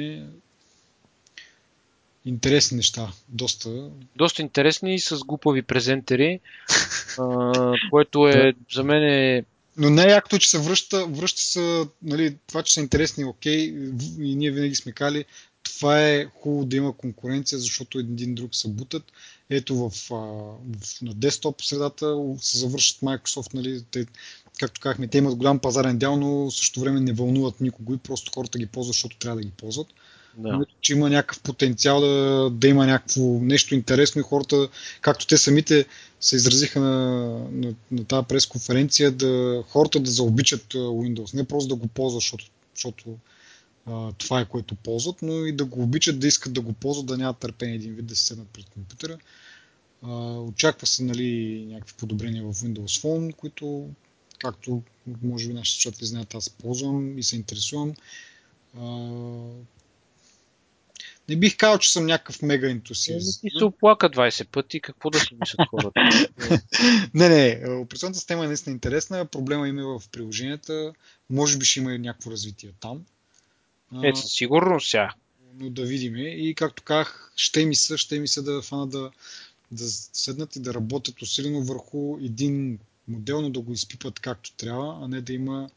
интересни 2.25 2.77
неща. 2.77 3.11
Доста. 3.29 3.89
Доста 4.15 4.41
интересни 4.41 4.99
с 4.99 5.19
глупави 5.19 5.61
презентери, 5.61 6.39
а, 7.19 7.73
което 7.89 8.27
е 8.27 8.53
за 8.73 8.83
мен 8.83 9.03
е 9.03 9.43
Но 9.77 9.89
не 9.89 10.03
е 10.03 10.11
якото, 10.11 10.39
че 10.39 10.49
се 10.49 10.59
връща, 10.59 11.05
връща 11.05 11.41
се, 11.41 11.85
нали, 12.03 12.37
това, 12.47 12.63
че 12.63 12.73
са 12.73 12.79
интересни, 12.79 13.25
окей, 13.25 13.57
и 14.19 14.35
ние 14.35 14.51
винаги 14.51 14.75
сме 14.75 14.91
кали, 14.91 15.25
това 15.63 16.09
е 16.09 16.25
хубаво 16.25 16.65
да 16.65 16.75
има 16.75 16.97
конкуренция, 16.97 17.59
защото 17.59 17.99
един 17.99 18.35
друг 18.35 18.55
се 18.55 18.69
бутат. 18.69 19.03
Ето 19.49 19.75
в, 19.75 19.89
в, 19.89 21.01
на 21.01 21.13
десктоп 21.13 21.61
средата 21.61 22.15
се 22.41 22.57
завършат 22.57 23.01
Microsoft, 23.01 23.53
нали, 23.53 23.83
те, 23.91 24.05
както 24.59 24.81
казахме, 24.81 25.07
те 25.07 25.17
имат 25.17 25.35
голям 25.35 25.59
пазарен 25.59 25.97
дял, 25.97 26.15
но 26.15 26.51
също 26.51 26.79
време 26.79 26.99
не 26.99 27.13
вълнуват 27.13 27.61
никого 27.61 27.93
и 27.93 27.97
просто 27.97 28.31
хората 28.35 28.59
ги 28.59 28.65
ползват, 28.65 28.93
защото 28.93 29.17
трябва 29.17 29.35
да 29.35 29.43
ги 29.43 29.51
ползват. 29.51 29.87
Да. 30.37 30.51
Но, 30.51 30.65
че 30.81 30.93
има 30.93 31.09
някакъв 31.09 31.41
потенциал 31.41 32.01
да, 32.01 32.49
да 32.49 32.67
има 32.67 32.85
някакво 32.85 33.21
нещо 33.21 33.75
интересно 33.75 34.21
и 34.21 34.23
хората, 34.23 34.69
както 35.01 35.27
те 35.27 35.37
самите 35.37 35.85
се 36.21 36.35
изразиха 36.35 36.79
на, 36.79 37.27
на, 37.51 37.73
на 37.91 38.05
тази 38.05 38.27
пресконференция, 38.27 39.11
да, 39.11 39.63
хората 39.67 39.99
да 39.99 40.11
заобичат 40.11 40.73
Windows. 40.73 41.33
Не 41.33 41.43
просто 41.43 41.69
да 41.69 41.75
го 41.75 41.87
ползват, 41.87 42.21
защото, 42.21 42.45
защото 42.75 43.17
а, 43.85 44.11
това 44.11 44.39
е 44.39 44.45
което 44.45 44.75
ползват, 44.75 45.21
но 45.21 45.45
и 45.45 45.51
да 45.51 45.65
го 45.65 45.83
обичат, 45.83 46.19
да 46.19 46.27
искат 46.27 46.53
да 46.53 46.61
го 46.61 46.73
ползват, 46.73 47.05
да 47.05 47.17
нямат 47.17 47.37
търпение 47.37 47.75
един 47.75 47.93
вид 47.93 48.05
да 48.05 48.15
се 48.15 48.25
седнат 48.25 48.47
пред 48.47 48.69
компютъра. 48.69 49.17
А, 50.01 50.39
очаква 50.39 50.87
се 50.87 51.03
нали, 51.03 51.65
някакви 51.69 51.93
подобрения 51.97 52.43
в 52.43 52.53
Windows 52.53 53.01
Phone, 53.01 53.35
които, 53.35 53.89
както 54.39 54.83
може 55.23 55.47
би 55.47 55.53
нашите 55.53 55.81
слушатели 55.81 56.07
знаят, 56.07 56.35
аз 56.35 56.49
ползвам 56.49 57.17
и 57.17 57.23
се 57.23 57.35
интересувам. 57.35 57.93
А, 58.79 59.09
не 61.31 61.37
бих 61.37 61.57
казал, 61.57 61.77
че 61.77 61.91
съм 61.91 62.05
някакъв 62.05 62.41
мега 62.41 62.69
ентусиаст. 62.69 63.43
Не 63.43 63.49
ти 63.49 63.57
се 63.57 63.63
оплака 63.63 64.09
20 64.09 64.47
пъти, 64.47 64.81
какво 64.81 65.09
да 65.09 65.19
си 65.19 65.27
мислят 65.41 65.67
хората? 65.69 66.01
не, 67.13 67.29
не, 67.29 67.69
операционната 67.75 68.19
система 68.19 68.43
е 68.43 68.47
наистина 68.47 68.73
интересна, 68.73 69.25
проблема 69.25 69.67
има 69.67 69.99
в 69.99 70.09
приложенията, 70.09 70.93
може 71.29 71.57
би 71.57 71.65
ще 71.65 71.79
има 71.79 71.93
и 71.93 71.99
някакво 71.99 72.31
развитие 72.31 72.71
там. 72.79 73.05
Е, 74.03 74.15
със 74.15 74.31
сигурност 74.31 74.89
сега. 74.89 75.13
Но 75.59 75.69
да 75.69 75.85
видим. 75.85 76.17
И 76.17 76.55
както 76.55 76.83
казах, 76.83 77.31
ще 77.35 77.65
ми 77.65 77.75
се, 77.75 77.97
ще 77.97 78.19
ми 78.19 78.27
се 78.27 78.41
да 78.41 78.61
фана 78.61 78.87
да, 78.87 79.11
да 79.71 79.89
седнат 80.13 80.55
и 80.55 80.59
да 80.59 80.73
работят 80.73 81.21
усилено 81.21 81.61
върху 81.61 82.17
един 82.23 82.79
модел, 83.07 83.41
но 83.41 83.49
да 83.49 83.59
го 83.59 83.73
изпипат 83.73 84.19
както 84.19 84.53
трябва, 84.53 84.99
а 85.01 85.07
не 85.07 85.21
да 85.21 85.33
има 85.33 85.69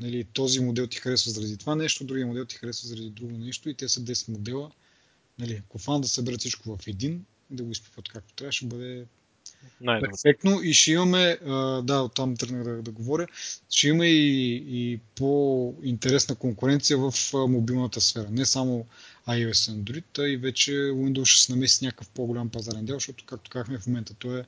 нали, 0.00 0.24
този 0.24 0.60
модел 0.60 0.86
ти 0.86 0.96
харесва 0.96 1.30
заради 1.30 1.56
това 1.56 1.74
нещо, 1.74 2.04
другия 2.04 2.26
модел 2.26 2.44
ти 2.44 2.56
харесва 2.56 2.88
заради 2.88 3.10
друго 3.10 3.32
нещо 3.32 3.68
и 3.68 3.74
те 3.74 3.88
са 3.88 4.00
10 4.00 4.28
модела. 4.28 4.70
Нали, 5.38 5.62
ако 5.66 5.78
фан 5.78 6.00
да 6.00 6.08
съберат 6.08 6.40
всичко 6.40 6.76
в 6.76 6.86
един 6.86 7.24
и 7.50 7.56
да 7.56 7.64
го 7.64 7.70
изпипат 7.70 8.08
както 8.08 8.34
трябва, 8.34 8.52
ще 8.52 8.66
бъде 8.66 9.06
най 9.80 10.00
перфектно 10.00 10.62
и 10.62 10.74
ще 10.74 10.92
имаме, 10.92 11.38
да, 11.82 12.02
оттам 12.02 12.36
тръгнах 12.36 12.62
да, 12.64 12.82
да 12.82 12.90
говоря, 12.90 13.26
ще 13.70 13.88
има 13.88 14.06
и, 14.06 14.54
и 14.66 15.00
по-интересна 15.16 16.34
конкуренция 16.34 16.98
в 16.98 17.12
мобилната 17.32 18.00
сфера. 18.00 18.30
Не 18.30 18.46
само 18.46 18.86
iOS 19.28 19.72
и 19.72 19.76
Android, 19.76 20.18
а 20.18 20.28
и 20.28 20.36
вече 20.36 20.72
Windows 20.72 21.24
ще 21.24 21.42
се 21.42 21.52
намеси 21.52 21.84
някакъв 21.84 22.08
по-голям 22.08 22.48
пазарен 22.48 22.84
дял, 22.84 22.96
защото, 22.96 23.24
както 23.24 23.50
казахме 23.50 23.78
в 23.78 23.86
момента, 23.86 24.14
то 24.14 24.36
е 24.36 24.44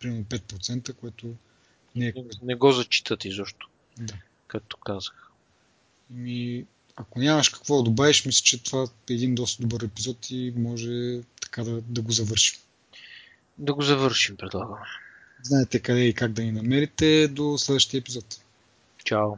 примерно 0.00 0.24
5%, 0.24 0.92
което 0.92 1.34
не 1.96 2.06
е... 2.06 2.12
Не 2.42 2.54
го 2.54 2.72
зачитат 2.72 3.24
изобщо. 3.24 3.68
Да. 3.98 4.14
Както 4.46 4.76
казах. 4.76 5.30
Ми, 6.10 6.66
ако 6.96 7.18
нямаш 7.18 7.48
какво 7.48 7.76
да 7.76 7.82
добавиш, 7.82 8.24
мисля, 8.24 8.44
че 8.44 8.62
това 8.62 8.82
е 8.82 9.12
един 9.12 9.34
доста 9.34 9.62
добър 9.62 9.82
епизод 9.84 10.30
и 10.30 10.52
може 10.56 11.20
така 11.40 11.64
да, 11.64 11.80
да 11.80 12.02
го 12.02 12.12
завършим. 12.12 12.60
Да 13.58 13.74
го 13.74 13.82
завършим, 13.82 14.36
предлагам. 14.36 14.78
Знаете 15.42 15.80
къде 15.80 16.04
и 16.04 16.14
как 16.14 16.32
да 16.32 16.42
ни 16.42 16.52
намерите. 16.52 17.28
До 17.28 17.58
следващия 17.58 17.98
епизод. 17.98 18.40
Чао. 19.04 19.32